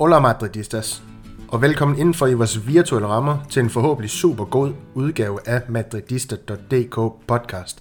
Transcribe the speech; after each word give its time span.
Hola 0.00 0.20
Madridistas, 0.20 1.02
og 1.48 1.62
velkommen 1.62 1.98
indenfor 1.98 2.26
i 2.26 2.34
vores 2.34 2.66
virtuelle 2.66 3.08
rammer 3.08 3.38
til 3.50 3.62
en 3.62 3.70
forhåbentlig 3.70 4.10
super 4.10 4.44
god 4.44 4.72
udgave 4.94 5.38
af 5.46 5.62
Madridista.dk 5.68 7.26
podcast. 7.26 7.78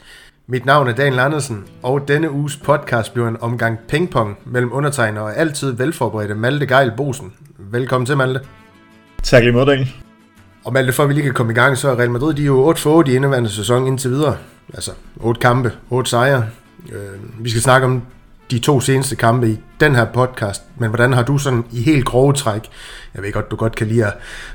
Mit 0.48 0.66
navn 0.66 0.88
er 0.88 0.96
Daniel 0.96 1.20
Andersen, 1.20 1.66
og 1.84 2.08
denne 2.08 2.32
uges 2.32 2.58
podcast 2.58 3.14
bliver 3.14 3.28
en 3.28 3.38
omgang 3.42 3.80
pingpong 3.88 4.38
mellem 4.46 4.74
undertegner 4.74 5.22
og 5.22 5.38
altid 5.38 5.72
velforberedte 5.72 6.36
Malte 6.36 6.68
Geil 6.68 6.92
Bosen. 6.98 7.34
Velkommen 7.58 8.06
til, 8.06 8.18
Malte. 8.18 8.40
Tak 9.24 9.44
lige 9.44 9.54
måde, 9.54 9.66
Daniel. 9.66 10.05
Og 10.66 10.74
Malte, 10.74 10.94
for 10.94 11.04
at 11.04 11.10
vi 11.10 11.14
lige 11.14 11.24
kan 11.24 11.34
komme 11.34 11.52
i 11.52 11.56
gang, 11.56 11.78
så 11.78 11.90
er 11.90 12.00
Real 12.00 12.12
Madrid 12.12 12.34
de 12.34 12.42
er 12.42 12.46
jo 12.46 12.60
8 12.60 12.82
for 12.82 12.90
8 12.90 13.12
i 13.12 13.16
indeværende 13.16 13.50
sæson 13.50 13.88
indtil 13.88 14.12
videre. 14.12 14.38
Altså 14.74 14.92
8 15.18 15.42
kampe, 15.42 15.72
8 15.90 16.10
sejre. 16.10 16.46
Øh, 16.92 17.44
vi 17.44 17.50
skal 17.50 17.62
snakke 17.62 17.88
om 17.88 18.02
de 18.52 18.60
to 18.60 18.80
seneste 18.80 19.16
kampe 19.16 19.50
i 19.50 19.60
den 19.80 19.96
her 19.96 20.06
podcast, 20.06 20.64
men 20.78 20.90
hvordan 20.90 21.14
har 21.14 21.24
du 21.24 21.38
sådan 21.38 21.64
i 21.72 21.82
helt 21.82 22.06
grove 22.06 22.34
træk, 22.34 22.62
jeg 23.16 23.24
ved 23.24 23.32
godt, 23.32 23.52
du 23.52 23.56
godt 23.56 23.76
kan 23.76 23.88
lide 23.88 24.06
at, 24.06 24.14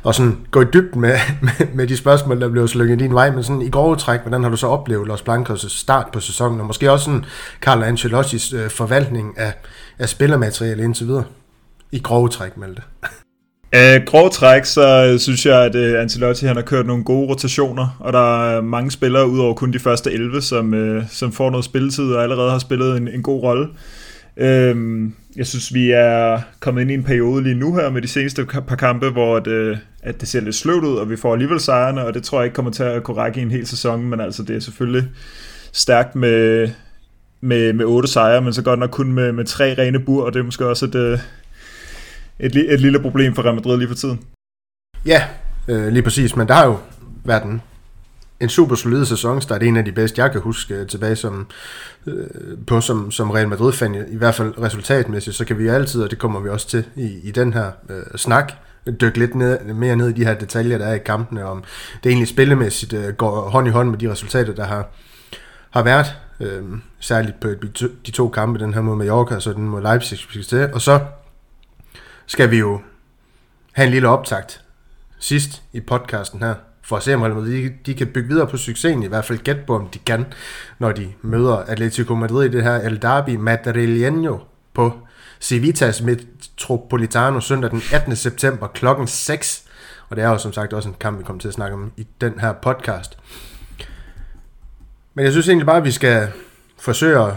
at 0.08 0.14
sådan 0.14 0.38
gå 0.50 0.60
i 0.60 0.64
dybden 0.72 1.00
med, 1.00 1.18
med, 1.42 1.66
med 1.74 1.86
de 1.86 1.96
spørgsmål, 1.96 2.40
der 2.40 2.48
bliver 2.48 2.66
slynget 2.66 2.98
din 2.98 3.14
vej, 3.14 3.30
men 3.30 3.44
sådan 3.44 3.62
i 3.62 3.70
grove 3.70 3.96
træk, 3.96 4.20
hvordan 4.20 4.42
har 4.42 4.50
du 4.50 4.56
så 4.56 4.66
oplevet 4.66 5.06
Los 5.06 5.22
Blancos 5.22 5.66
start 5.68 6.06
på 6.12 6.20
sæsonen, 6.20 6.60
og 6.60 6.66
måske 6.66 6.92
også 6.92 7.04
sådan 7.04 7.24
Carlo 7.60 7.82
Ancelottis 7.82 8.52
øh, 8.52 8.70
forvaltning 8.70 9.38
af, 9.38 9.52
af 9.98 10.08
spillermateriale 10.08 10.82
indtil 10.82 11.06
videre? 11.06 11.24
I 11.92 11.98
grove 11.98 12.28
træk, 12.28 12.56
Malte. 12.56 12.82
Øh, 13.74 13.96
uh, 13.96 14.04
grov 14.06 14.30
træk, 14.30 14.64
så 14.64 15.06
øh, 15.12 15.18
synes 15.18 15.46
jeg, 15.46 15.64
at 15.64 15.74
uh, 15.74 16.00
Ancelotti 16.00 16.46
han 16.46 16.56
har 16.56 16.62
kørt 16.62 16.86
nogle 16.86 17.04
gode 17.04 17.28
rotationer, 17.28 17.96
og 18.00 18.12
der 18.12 18.50
er 18.50 18.60
mange 18.60 18.90
spillere, 18.90 19.28
udover 19.28 19.54
kun 19.54 19.72
de 19.72 19.78
første 19.78 20.12
11, 20.12 20.42
som, 20.42 20.74
uh, 20.74 21.02
som 21.08 21.32
får 21.32 21.50
noget 21.50 21.64
spilletid 21.64 22.12
og 22.12 22.22
allerede 22.22 22.50
har 22.50 22.58
spillet 22.58 22.96
en, 22.96 23.08
en 23.08 23.22
god 23.22 23.42
rolle. 23.42 23.68
Uh, 24.36 25.10
jeg 25.36 25.46
synes, 25.46 25.74
vi 25.74 25.90
er 25.90 26.40
kommet 26.60 26.82
ind 26.82 26.90
i 26.90 26.94
en 26.94 27.04
periode 27.04 27.42
lige 27.42 27.54
nu 27.54 27.74
her 27.74 27.90
med 27.90 28.02
de 28.02 28.08
seneste 28.08 28.44
par 28.44 28.76
kampe, 28.76 29.10
hvor 29.10 29.38
det, 29.38 29.78
at 30.02 30.20
det 30.20 30.28
ser 30.28 30.40
lidt 30.40 30.54
sløvt 30.54 30.84
ud, 30.84 30.96
og 30.96 31.10
vi 31.10 31.16
får 31.16 31.32
alligevel 31.32 31.60
sejrene, 31.60 32.04
og 32.04 32.14
det 32.14 32.22
tror 32.22 32.38
jeg 32.38 32.44
ikke 32.44 32.54
kommer 32.54 32.72
til 32.72 32.82
at 32.82 33.02
kunne 33.02 33.16
række 33.16 33.40
i 33.40 33.42
en 33.42 33.50
hel 33.50 33.66
sæson, 33.66 34.02
men 34.02 34.20
altså 34.20 34.42
det 34.42 34.56
er 34.56 34.60
selvfølgelig 34.60 35.04
stærkt 35.72 36.14
med, 36.14 36.68
med, 37.40 37.72
med 37.72 37.84
otte 37.84 38.08
sejre, 38.08 38.42
men 38.42 38.52
så 38.52 38.62
godt 38.62 38.78
nok 38.78 38.90
kun 38.90 39.12
med, 39.12 39.32
med 39.32 39.44
tre 39.44 39.74
rene 39.78 40.00
bur, 40.00 40.24
og 40.24 40.32
det 40.32 40.40
er 40.40 40.44
måske 40.44 40.66
også 40.66 40.86
et, 40.86 41.20
et, 42.40 42.72
et 42.72 42.80
lille 42.80 43.00
problem 43.00 43.34
for 43.34 43.42
Real 43.42 43.54
Madrid 43.54 43.78
lige 43.78 43.88
for 43.88 43.94
tiden. 43.94 44.20
Ja, 45.06 45.24
øh, 45.68 45.88
lige 45.88 46.02
præcis, 46.02 46.36
men 46.36 46.48
der 46.48 46.54
har 46.54 46.66
jo 46.66 46.78
været 47.24 47.44
en, 47.44 47.62
en 48.40 48.48
super 48.48 48.74
solid 48.74 49.04
sæsonstart, 49.04 49.62
en 49.62 49.76
af 49.76 49.84
de 49.84 49.92
bedste, 49.92 50.22
jeg 50.22 50.32
kan 50.32 50.40
huske 50.40 50.74
øh, 50.74 50.86
tilbage 50.86 51.16
som, 51.16 51.46
øh, 52.06 52.26
på 52.66 52.80
som, 52.80 53.10
som 53.10 53.30
Real 53.30 53.48
Madrid-fan, 53.48 53.94
i 54.10 54.16
hvert 54.16 54.34
fald 54.34 54.54
resultatmæssigt, 54.62 55.36
så 55.36 55.44
kan 55.44 55.58
vi 55.58 55.68
altid, 55.68 56.02
og 56.02 56.10
det 56.10 56.18
kommer 56.18 56.40
vi 56.40 56.48
også 56.48 56.68
til 56.68 56.84
i, 56.96 57.18
i 57.22 57.30
den 57.30 57.52
her 57.52 57.70
øh, 57.88 58.02
snak, 58.16 58.52
dykke 59.00 59.18
lidt 59.18 59.34
ned, 59.34 59.74
mere 59.74 59.96
ned 59.96 60.08
i 60.08 60.12
de 60.12 60.24
her 60.24 60.34
detaljer, 60.34 60.78
der 60.78 60.86
er 60.86 60.94
i 60.94 60.98
kampene, 60.98 61.44
om 61.44 61.64
det 62.04 62.10
egentlig 62.10 62.28
spillemæssigt 62.28 62.92
øh, 62.92 63.14
går 63.14 63.50
hånd 63.50 63.68
i 63.68 63.70
hånd 63.70 63.90
med 63.90 63.98
de 63.98 64.10
resultater, 64.10 64.54
der 64.54 64.64
har, 64.64 64.88
har 65.70 65.82
været, 65.82 66.14
øh, 66.40 66.62
særligt 67.00 67.40
på 67.40 67.48
de 68.06 68.10
to 68.10 68.28
kampe, 68.28 68.58
den 68.58 68.74
her 68.74 68.80
mod 68.80 68.96
Mallorca, 68.96 69.34
og 69.34 69.42
så 69.42 69.52
den 69.52 69.68
mod 69.68 69.82
Leipzig, 69.82 70.18
og 70.74 70.80
så 70.80 71.00
skal 72.30 72.50
vi 72.50 72.58
jo 72.58 72.80
have 73.72 73.86
en 73.86 73.92
lille 73.92 74.08
optakt 74.08 74.60
sidst 75.18 75.62
i 75.72 75.80
podcasten 75.80 76.42
her, 76.42 76.54
for 76.82 76.96
at 76.96 77.02
se 77.02 77.14
om 77.14 77.44
de, 77.44 77.72
de 77.86 77.94
kan 77.94 78.06
bygge 78.06 78.28
videre 78.28 78.46
på 78.46 78.56
succesen, 78.56 79.02
i 79.02 79.06
hvert 79.06 79.24
fald 79.24 79.38
gætte 79.38 79.62
på, 79.66 79.76
om 79.76 79.88
de 79.88 79.98
kan, 79.98 80.24
når 80.78 80.92
de 80.92 81.12
møder 81.22 81.56
Atletico 81.56 82.14
Madrid 82.14 82.48
i 82.48 82.52
det 82.52 82.62
her 82.62 82.74
El 82.74 83.02
Derby 83.02 83.36
Madrileño 83.36 84.38
på 84.74 84.92
Civitas 85.40 86.02
Metropolitano 86.02 87.40
søndag 87.40 87.70
den 87.70 87.82
18. 87.92 88.16
september 88.16 88.66
klokken 88.66 89.06
6. 89.06 89.64
Og 90.08 90.16
det 90.16 90.24
er 90.24 90.28
jo 90.28 90.38
som 90.38 90.52
sagt 90.52 90.72
også 90.72 90.88
en 90.88 90.96
kamp, 91.00 91.18
vi 91.18 91.24
kommer 91.24 91.40
til 91.40 91.48
at 91.48 91.54
snakke 91.54 91.74
om 91.74 91.92
i 91.96 92.06
den 92.20 92.40
her 92.40 92.52
podcast. 92.52 93.18
Men 95.14 95.24
jeg 95.24 95.32
synes 95.32 95.48
egentlig 95.48 95.66
bare, 95.66 95.76
at 95.76 95.84
vi 95.84 95.90
skal 95.90 96.28
forsøge 96.78 97.18
at 97.18 97.34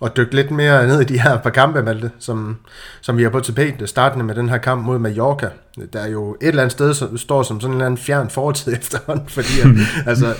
og 0.00 0.16
dykke 0.16 0.34
lidt 0.34 0.50
mere 0.50 0.86
ned 0.86 1.00
i 1.00 1.04
de 1.04 1.20
her 1.20 1.38
par 1.38 1.50
kampe, 1.50 1.82
Malte, 1.82 2.10
som, 2.18 2.56
som 3.00 3.16
vi 3.16 3.22
har 3.22 3.30
på 3.30 3.40
tapetet, 3.40 3.88
startende 3.88 4.24
med 4.24 4.34
den 4.34 4.48
her 4.48 4.58
kamp 4.58 4.84
mod 4.84 4.98
Mallorca, 4.98 5.48
der 5.92 6.00
er 6.00 6.08
jo 6.08 6.36
et 6.40 6.48
eller 6.48 6.62
andet 6.62 6.72
sted 6.72 6.94
som, 6.94 7.18
står 7.18 7.42
som 7.42 7.60
sådan 7.60 7.72
en 7.72 7.74
eller 7.74 7.86
anden 7.86 7.98
fjern 7.98 8.30
fortid 8.30 8.72
efterhånden, 8.80 9.28
fordi 9.28 9.60
at, 9.60 9.68
altså, 10.06 10.34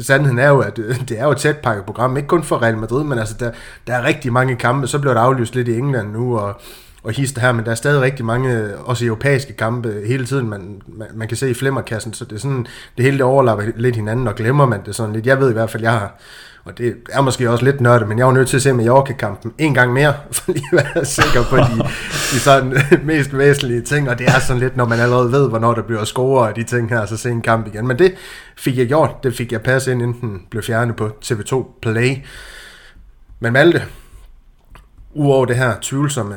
sandheden 0.00 0.38
er 0.38 0.48
jo, 0.48 0.60
at 0.60 0.76
det 0.76 1.18
er 1.18 1.24
jo 1.24 1.30
et 1.30 1.36
tæt 1.36 1.56
pakket 1.56 1.84
program, 1.84 2.16
ikke 2.16 2.28
kun 2.28 2.42
for 2.42 2.62
Real 2.62 2.76
Madrid, 2.76 3.04
men 3.04 3.18
altså, 3.18 3.34
der, 3.40 3.50
der 3.86 3.94
er 3.94 4.04
rigtig 4.04 4.32
mange 4.32 4.56
kampe, 4.56 4.86
så 4.86 4.98
bliver 4.98 5.14
der 5.14 5.20
aflyst 5.20 5.54
lidt 5.54 5.68
i 5.68 5.78
England 5.78 6.12
nu, 6.12 6.38
og, 6.38 6.60
og 7.02 7.12
hister 7.12 7.40
her, 7.40 7.52
men 7.52 7.64
der 7.64 7.70
er 7.70 7.74
stadig 7.74 8.00
rigtig 8.00 8.24
mange, 8.24 8.76
også 8.76 9.04
europæiske 9.04 9.52
kampe 9.52 10.02
hele 10.06 10.26
tiden, 10.26 10.48
man, 10.48 10.82
man, 10.86 11.08
man 11.14 11.28
kan 11.28 11.36
se 11.36 11.50
i 11.50 11.54
flimmerkassen, 11.54 12.12
så 12.12 12.24
det 12.24 12.32
er 12.32 12.40
sådan, 12.40 12.66
det 12.96 13.04
hele 13.04 13.16
det 13.16 13.24
overlapper 13.24 13.64
lidt 13.76 13.96
hinanden, 13.96 14.28
og 14.28 14.34
glemmer 14.34 14.66
man 14.66 14.80
det 14.86 14.94
sådan 14.94 15.12
lidt. 15.12 15.26
Jeg 15.26 15.40
ved 15.40 15.50
i 15.50 15.52
hvert 15.52 15.70
fald, 15.70 15.82
jeg 15.82 15.92
har 15.92 16.20
og 16.68 16.78
det 16.78 16.96
er 17.10 17.20
måske 17.20 17.50
også 17.50 17.64
lidt 17.64 17.80
nørdet, 17.80 18.08
men 18.08 18.18
jeg 18.18 18.26
var 18.26 18.32
nødt 18.32 18.48
til 18.48 18.56
at 18.56 18.62
se 18.62 18.72
Mallorca-kampen 18.72 19.52
en 19.58 19.74
gang 19.74 19.92
mere, 19.92 20.14
for 20.32 20.52
lige 20.52 20.64
at 20.72 20.84
være 20.94 21.04
sikker 21.04 21.44
på 21.50 21.56
de, 21.56 21.84
de 22.32 22.40
sådan 22.40 22.74
mest 23.04 23.38
væsentlige 23.38 23.80
ting, 23.80 24.10
og 24.10 24.18
det 24.18 24.26
er 24.26 24.38
sådan 24.38 24.60
lidt, 24.60 24.76
når 24.76 24.84
man 24.84 25.00
allerede 25.00 25.32
ved, 25.32 25.48
hvornår 25.48 25.74
der 25.74 25.82
bliver 25.82 26.04
score 26.04 26.48
og 26.48 26.56
de 26.56 26.62
ting 26.62 26.88
her, 26.88 27.06
så 27.06 27.16
se 27.16 27.30
en 27.30 27.42
kamp 27.42 27.66
igen. 27.66 27.86
Men 27.86 27.98
det 27.98 28.14
fik 28.56 28.78
jeg 28.78 28.86
gjort, 28.86 29.10
det 29.22 29.34
fik 29.34 29.52
jeg 29.52 29.62
passet 29.62 29.92
ind, 29.92 30.02
inden 30.02 30.20
den 30.20 30.42
blev 30.50 30.62
fjernet 30.62 30.96
på 30.96 31.10
TV2 31.24 31.80
Play. 31.82 32.16
Men 33.40 33.52
Malte, 33.52 33.82
udover 35.14 35.44
det 35.44 35.56
her 35.56 35.74
tvivlsomme 35.82 36.34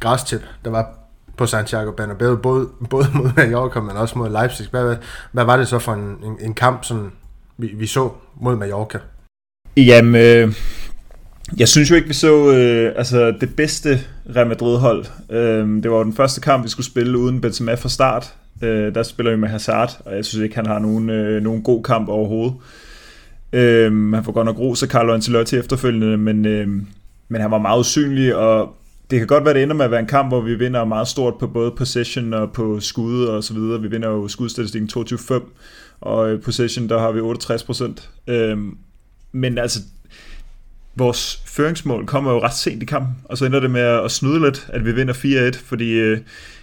græstip, 0.00 0.40
der 0.64 0.70
var 0.70 0.94
på 1.36 1.46
Santiago 1.46 1.90
Bernabeu, 1.90 2.36
både, 2.36 2.68
både 2.90 3.06
mod 3.14 3.30
Mallorca, 3.36 3.80
men 3.80 3.96
også 3.96 4.18
mod 4.18 4.30
Leipzig. 4.30 4.66
Hvad, 4.70 4.96
hvad 5.32 5.44
var 5.44 5.56
det 5.56 5.68
så 5.68 5.78
for 5.78 5.92
en, 5.92 6.16
en, 6.24 6.36
en 6.40 6.54
kamp, 6.54 6.84
som 6.84 7.12
vi, 7.58 7.66
vi 7.66 7.86
så 7.86 8.10
mod 8.40 8.56
Mallorca? 8.56 8.98
Jamen, 9.76 10.22
øh, 10.22 10.54
jeg 11.58 11.68
synes 11.68 11.90
jo 11.90 11.94
ikke, 11.94 12.08
vi 12.08 12.14
så 12.14 12.52
øh, 12.52 12.92
altså 12.96 13.34
det 13.40 13.56
bedste 13.56 14.00
Real 14.36 14.46
Madrid-hold. 14.46 15.04
Øh, 15.30 15.82
det 15.82 15.90
var 15.90 15.96
jo 15.96 16.04
den 16.04 16.12
første 16.12 16.40
kamp, 16.40 16.64
vi 16.64 16.68
skulle 16.68 16.86
spille 16.86 17.18
uden 17.18 17.40
Benzema 17.40 17.74
fra 17.74 17.88
start. 17.88 18.34
Øh, 18.62 18.94
der 18.94 19.02
spiller 19.02 19.32
vi 19.32 19.38
med 19.38 19.48
Hazard, 19.48 19.98
og 20.04 20.16
jeg 20.16 20.24
synes 20.24 20.42
ikke, 20.42 20.56
han 20.56 20.66
har 20.66 20.78
nogen, 20.78 21.10
øh, 21.10 21.42
nogen 21.42 21.62
god 21.62 21.82
kamp 21.82 22.08
overhovedet. 22.08 22.54
Øh, 23.52 24.12
han 24.14 24.24
får 24.24 24.32
godt 24.32 24.46
nok 24.46 24.58
ros 24.58 24.82
af 24.82 24.88
Carlo 24.88 25.14
Ancelotti 25.14 25.56
efterfølgende, 25.56 26.16
men, 26.16 26.46
øh, 26.46 26.68
men 27.28 27.40
han 27.40 27.50
var 27.50 27.58
meget 27.58 27.80
usynlig, 27.80 28.36
og 28.36 28.76
det 29.10 29.18
kan 29.18 29.26
godt 29.26 29.44
være, 29.44 29.54
det 29.54 29.62
ender 29.62 29.74
med 29.74 29.84
at 29.84 29.90
være 29.90 30.00
en 30.00 30.06
kamp, 30.06 30.28
hvor 30.28 30.40
vi 30.40 30.54
vinder 30.54 30.84
meget 30.84 31.08
stort 31.08 31.34
på 31.38 31.46
både 31.46 31.70
possession 31.70 32.34
og 32.34 32.52
på 32.52 32.80
skud 32.80 33.24
og 33.24 33.44
så 33.44 33.54
videre. 33.54 33.80
Vi 33.82 33.88
vinder 33.88 34.08
jo 34.08 34.28
skudstatistikken 34.28 34.90
22-5, 34.98 35.42
og 36.00 36.40
possession, 36.44 36.88
der 36.88 36.98
har 36.98 37.12
vi 37.12 37.20
68 37.20 37.62
procent. 37.62 38.10
Øhm, 38.26 38.78
men 39.32 39.58
altså, 39.58 39.80
vores 40.94 41.42
føringsmål 41.46 42.06
kommer 42.06 42.32
jo 42.32 42.42
ret 42.42 42.54
sent 42.54 42.82
i 42.82 42.86
kampen, 42.86 43.14
og 43.24 43.38
så 43.38 43.44
ender 43.44 43.60
det 43.60 43.70
med 43.70 43.80
at 43.80 44.10
snyde 44.10 44.40
lidt, 44.40 44.66
at 44.68 44.84
vi 44.84 44.92
vinder 44.92 45.14
4-1, 45.54 45.58
fordi 45.64 45.90
øh, 45.90 46.18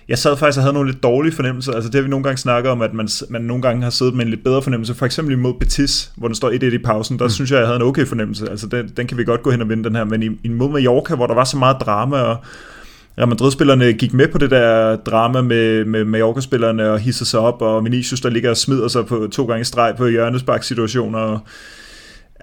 jeg 0.07 0.17
sad 0.17 0.37
faktisk 0.37 0.57
og 0.57 0.63
havde 0.63 0.73
nogle 0.73 0.91
lidt 0.91 1.03
dårlige 1.03 1.33
fornemmelser. 1.33 1.73
Altså 1.73 1.89
det 1.89 1.95
har 1.95 2.01
vi 2.01 2.09
nogle 2.09 2.23
gange 2.23 2.37
snakket 2.37 2.71
om, 2.71 2.81
at 2.81 2.93
man, 2.93 3.07
man 3.29 3.41
nogle 3.41 3.61
gange 3.61 3.83
har 3.83 3.89
siddet 3.89 4.13
med 4.13 4.25
en 4.25 4.29
lidt 4.29 4.43
bedre 4.43 4.61
fornemmelse. 4.61 4.93
For 4.93 5.05
eksempel 5.05 5.33
imod 5.33 5.53
Betis, 5.59 6.11
hvor 6.15 6.27
den 6.27 6.35
står 6.35 6.51
1-1 6.51 6.65
i 6.65 6.77
pausen, 6.77 7.19
der 7.19 7.25
mm. 7.25 7.29
synes 7.29 7.51
jeg, 7.51 7.57
jeg 7.57 7.67
havde 7.67 7.75
en 7.75 7.81
okay 7.81 8.05
fornemmelse. 8.05 8.49
Altså 8.49 8.67
den, 8.67 8.91
den 8.97 9.07
kan 9.07 9.17
vi 9.17 9.23
godt 9.23 9.43
gå 9.43 9.51
hen 9.51 9.61
og 9.61 9.69
vinde 9.69 9.83
den 9.83 9.95
her. 9.95 10.03
Men 10.03 10.23
i, 10.23 10.29
imod 10.43 10.69
Mallorca, 10.69 11.15
hvor 11.15 11.27
der 11.27 11.33
var 11.33 11.43
så 11.43 11.57
meget 11.57 11.77
drama, 11.79 12.17
og 12.17 12.37
Real 13.17 13.27
Madrid-spillerne 13.27 13.93
gik 13.93 14.13
med 14.13 14.27
på 14.27 14.37
det 14.37 14.51
der 14.51 14.95
drama 14.95 15.41
med, 15.41 15.85
med 15.85 16.05
Mallorca-spillerne 16.05 16.89
og 16.89 16.99
hisser 16.99 17.25
sig 17.25 17.39
op, 17.39 17.61
og 17.61 17.83
Vinicius, 17.83 18.21
der 18.21 18.29
ligger 18.29 18.49
og 18.49 18.57
smider 18.57 18.87
sig 18.87 19.05
på 19.05 19.27
to 19.31 19.45
gange 19.45 19.65
streg 19.65 19.95
på 19.97 20.07
hjørnespark-situationer, 20.07 21.39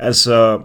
Altså, 0.01 0.59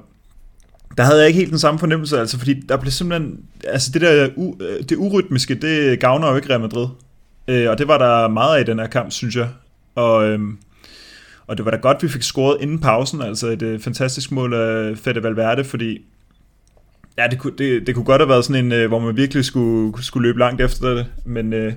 der 0.98 1.04
havde 1.04 1.20
jeg 1.20 1.28
ikke 1.28 1.40
helt 1.40 1.52
den 1.52 1.60
samme 1.60 1.80
fornemmelse, 1.80 2.20
altså, 2.20 2.38
fordi 2.38 2.54
der 2.54 2.78
blev 2.78 2.92
simpelthen, 2.92 3.40
altså 3.68 3.92
det 3.94 4.02
der, 4.02 4.30
u, 4.36 4.56
øh, 4.60 4.84
det 4.90 4.96
urytmiske, 4.96 5.56
det 5.56 6.00
gavner 6.00 6.30
jo 6.30 6.36
ikke 6.36 6.50
Real 6.50 6.62
Madrid. 6.62 6.88
Øh, 7.48 7.70
og 7.70 7.78
det 7.78 7.88
var 7.88 7.98
der 7.98 8.28
meget 8.28 8.58
af 8.58 8.62
i 8.62 8.64
den 8.64 8.80
her 8.80 8.88
kamp, 8.88 9.12
synes 9.12 9.36
jeg. 9.36 9.50
Og, 9.96 10.28
øhm, 10.28 10.58
og 11.48 11.58
det 11.58 11.66
var 11.66 11.72
da 11.72 11.78
godt, 11.78 12.04
vi 12.04 12.08
fik 12.10 12.22
scoret 12.22 12.58
inden 12.62 12.80
pausen, 12.80 13.22
altså 13.22 13.48
et 13.48 13.62
øh, 13.62 13.80
fantastisk 13.80 14.32
mål 14.32 14.54
af 14.54 14.98
Fede 14.98 15.24
Valverde, 15.24 15.64
fordi 15.64 16.02
ja, 17.18 17.28
det, 17.28 17.40
kunne, 17.40 17.54
det, 17.58 17.88
det 17.88 17.96
kunne 17.96 18.06
godt 18.06 18.22
have 18.22 18.30
været 18.30 18.46
sådan 18.46 18.66
en, 18.66 18.72
øh, 18.72 18.88
hvor 18.88 19.00
man 19.00 19.18
virkelig 19.18 19.46
skulle, 19.46 20.04
skulle 20.04 20.28
løbe 20.28 20.40
langt 20.40 20.62
efter 20.62 20.94
det, 20.94 21.06
men, 21.26 21.54
øh, 21.54 21.74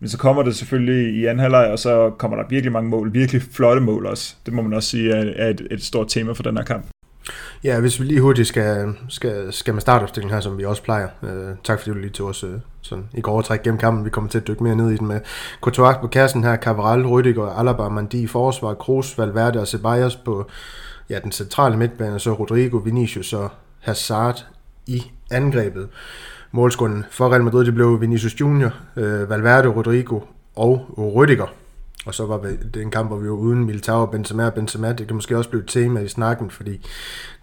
men 0.00 0.08
så 0.08 0.18
kommer 0.18 0.42
det 0.42 0.56
selvfølgelig 0.56 1.14
i 1.14 1.26
anden 1.26 1.38
halvleg, 1.38 1.70
og 1.70 1.78
så 1.78 2.10
kommer 2.18 2.36
der 2.36 2.44
virkelig 2.50 2.72
mange 2.72 2.90
mål, 2.90 3.14
virkelig 3.14 3.42
flotte 3.42 3.82
mål 3.82 4.06
også. 4.06 4.34
Det 4.46 4.54
må 4.54 4.62
man 4.62 4.72
også 4.72 4.88
sige 4.88 5.12
er, 5.12 5.32
er 5.36 5.50
et, 5.50 5.66
et 5.70 5.82
stort 5.82 6.08
tema 6.08 6.32
for 6.32 6.42
den 6.42 6.56
her 6.56 6.64
kamp. 6.64 6.86
Ja, 7.64 7.80
hvis 7.80 8.00
vi 8.00 8.04
lige 8.04 8.20
hurtigt 8.20 8.48
skal, 8.48 8.94
skal, 9.08 9.52
skal 9.52 9.74
med 9.74 9.80
startopstillingen 9.80 10.34
her, 10.34 10.40
som 10.40 10.58
vi 10.58 10.64
også 10.64 10.82
plejer. 10.82 11.08
Øh, 11.22 11.54
tak 11.64 11.78
fordi 11.78 11.90
du 11.90 11.98
lige 11.98 12.10
tog 12.10 12.28
os 12.28 12.44
øh, 12.44 12.50
sådan 12.80 13.04
i 13.14 13.20
går 13.20 13.42
træk 13.42 13.62
gennem 13.62 13.78
kampen. 13.78 14.04
Vi 14.04 14.10
kommer 14.10 14.30
til 14.30 14.38
at 14.38 14.46
dykke 14.46 14.64
mere 14.64 14.76
ned 14.76 14.90
i 14.90 14.96
den 14.96 15.06
med 15.06 15.20
Courtois 15.60 15.96
på 16.00 16.06
kassen 16.06 16.44
her, 16.44 16.56
Cabral, 16.56 17.04
Rüdiger, 17.04 17.58
Alaba, 17.58 17.88
Mandi 17.88 18.22
i 18.22 18.26
forsvar, 18.26 18.74
Kroos, 18.74 19.18
Valverde 19.18 19.60
og 19.60 19.68
Ceballos 19.68 20.16
på 20.16 20.50
ja, 21.10 21.18
den 21.18 21.32
centrale 21.32 21.76
midtbane, 21.76 22.18
så 22.18 22.32
Rodrigo, 22.32 22.76
Vinicius 22.76 23.32
og 23.32 23.50
Hazard 23.80 24.46
i 24.86 25.02
angrebet. 25.30 25.88
Målskunden 26.52 27.04
for 27.10 27.32
Real 27.32 27.42
Madrid, 27.42 27.64
det 27.64 27.74
blev 27.74 28.00
Vinicius 28.00 28.40
Junior, 28.40 28.74
øh, 28.96 29.30
Valverde, 29.30 29.68
Rodrigo 29.68 30.20
og 30.56 30.86
Rüdiger. 30.98 31.61
Og 32.06 32.14
så 32.14 32.26
var 32.26 32.38
det 32.74 32.82
en 32.82 32.90
kamp, 32.90 33.08
hvor 33.08 33.18
vi 33.18 33.28
var 33.28 33.34
uden 33.34 33.64
Militao 33.64 34.00
og 34.00 34.10
Benzema 34.10 34.46
og 34.46 34.54
Benzema. 34.54 34.92
Det 34.92 35.06
kan 35.06 35.16
måske 35.16 35.36
også 35.36 35.50
blive 35.50 35.62
et 35.62 35.68
tema 35.68 36.00
i 36.00 36.08
snakken, 36.08 36.50
fordi 36.50 36.86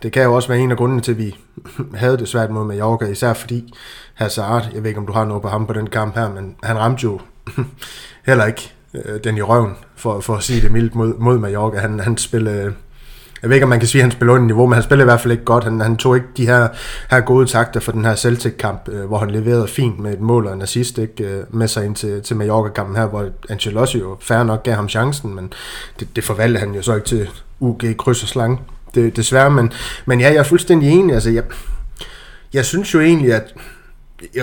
det 0.04 0.12
kan 0.12 0.24
jo 0.24 0.36
også 0.36 0.48
være 0.48 0.60
en 0.60 0.72
af 0.72 0.78
grundene 0.78 1.02
til, 1.02 1.12
at 1.12 1.18
vi 1.18 1.36
havde 2.02 2.18
det 2.18 2.28
svært 2.28 2.50
mod 2.50 2.66
Mallorca, 2.66 3.06
især 3.06 3.34
fordi 3.34 3.74
Hazard, 4.14 4.70
jeg 4.74 4.84
ved 4.84 4.90
ikke, 4.90 5.00
om 5.00 5.08
du 5.08 5.14
har 5.14 5.26
noget 5.26 5.42
på 5.42 5.48
ham 5.48 5.68
på 5.68 5.74
den 5.74 5.90
kamp 5.90 6.16
her, 6.16 6.34
men 6.34 6.56
han 6.64 6.78
ramte 6.78 7.04
jo 7.04 7.20
heller 8.28 8.46
ikke 8.46 8.74
øh, 8.94 9.24
den 9.24 9.38
i 9.38 9.42
røven, 9.42 9.74
for, 9.96 10.20
for 10.20 10.36
at 10.36 10.44
sige 10.44 10.62
det 10.62 10.72
mildt, 10.72 10.96
mod, 10.96 11.14
mod 11.14 11.38
Mallorca. 11.38 11.78
Han, 11.78 12.00
han 12.00 12.18
spillede 12.18 12.74
jeg 13.42 13.50
ved 13.50 13.56
ikke, 13.56 13.64
om 13.64 13.70
man 13.70 13.80
kan 13.80 13.88
sige, 13.88 14.02
at 14.02 14.04
han 14.04 14.12
spiller 14.12 14.34
under 14.34 14.46
niveau, 14.46 14.66
men 14.66 14.74
han 14.74 14.84
spiller 14.84 15.04
i 15.04 15.06
hvert 15.06 15.22
fald 15.22 15.32
ikke 15.32 15.44
godt. 15.44 15.64
Han, 15.64 15.82
han 15.82 15.98
tog 15.98 16.16
ikke 16.16 16.28
de 16.38 16.46
her, 16.46 16.68
her 17.10 17.20
gode 17.20 17.46
takter 17.46 17.80
for 17.80 17.92
den 17.92 18.06
her 18.06 18.16
Celtic-kamp, 18.16 18.90
øh, 18.92 19.06
hvor 19.06 19.18
han 19.18 19.32
leverede 19.32 19.68
fint 19.68 20.00
med 20.00 20.14
et 20.14 20.20
mål 20.20 20.48
og 20.48 20.54
en 20.54 20.62
assist 20.62 20.98
ikke, 20.98 21.24
øh, 21.24 21.44
med 21.50 21.68
sig 21.68 21.86
ind 21.86 21.96
til, 21.96 22.22
til 22.22 22.36
Mallorca-kampen 22.36 22.96
her, 22.96 23.06
hvor 23.06 23.30
Ancelotti 23.50 24.00
jo 24.00 24.18
færre 24.22 24.46
nok 24.46 24.64
gav 24.64 24.74
ham 24.74 24.90
chancen, 24.90 25.36
men 25.36 25.54
det, 26.00 26.16
det 26.16 26.24
forvalgte 26.24 26.60
han 26.60 26.76
jo 26.76 26.82
så 26.82 26.96
ikke 26.96 27.08
til 27.08 27.30
UG 27.60 27.82
kryds 27.98 28.24
og 28.24 28.30
slang. 28.30 28.62
Det, 28.96 29.16
desværre, 29.16 29.52
men, 29.52 29.72
men 30.06 30.20
ja, 30.20 30.28
jeg 30.28 30.36
er 30.36 30.44
fuldstændig 30.44 30.90
enig. 30.90 31.14
Altså, 31.14 31.30
jeg, 31.30 31.44
jeg 32.54 32.66
synes 32.66 32.94
jo 32.94 33.00
egentlig, 33.00 33.34
at 33.34 33.54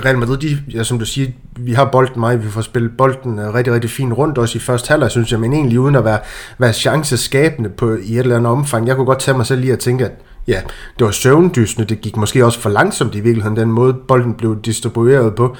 Real 0.04 0.18
Madrid, 0.18 0.36
de, 0.36 0.58
ja, 0.74 0.84
som 0.84 0.98
du 0.98 1.04
siger, 1.04 1.28
vi 1.56 1.72
har 1.72 1.84
bolden 1.84 2.20
meget, 2.20 2.44
vi 2.44 2.50
får 2.50 2.60
spillet 2.60 2.90
bolden 2.98 3.38
øh, 3.38 3.54
rigtig, 3.54 3.74
rigtig 3.74 3.90
fint 3.90 4.12
rundt 4.12 4.38
også 4.38 4.58
i 4.58 4.60
første 4.60 4.88
halvleg, 4.88 5.10
synes 5.10 5.32
jeg, 5.32 5.40
men 5.40 5.52
egentlig 5.52 5.80
uden 5.80 5.96
at 5.96 6.04
være, 6.04 6.18
være 6.58 6.72
chanceskabende 6.72 7.68
på, 7.68 7.94
i 7.94 8.12
et 8.12 8.18
eller 8.18 8.36
andet 8.36 8.52
omfang. 8.52 8.86
Jeg 8.86 8.96
kunne 8.96 9.06
godt 9.06 9.20
tage 9.20 9.36
mig 9.36 9.46
selv 9.46 9.60
lige 9.60 9.72
at 9.72 9.78
tænke, 9.78 10.04
at 10.04 10.12
ja, 10.48 10.60
det 10.98 11.04
var 11.04 11.10
søvndysende, 11.10 11.88
det 11.88 12.00
gik 12.00 12.16
måske 12.16 12.44
også 12.44 12.60
for 12.60 12.70
langsomt 12.70 13.14
i 13.14 13.20
virkeligheden, 13.20 13.56
den 13.56 13.72
måde 13.72 13.94
bolden 14.08 14.34
blev 14.34 14.62
distribueret 14.62 15.34
på. 15.34 15.56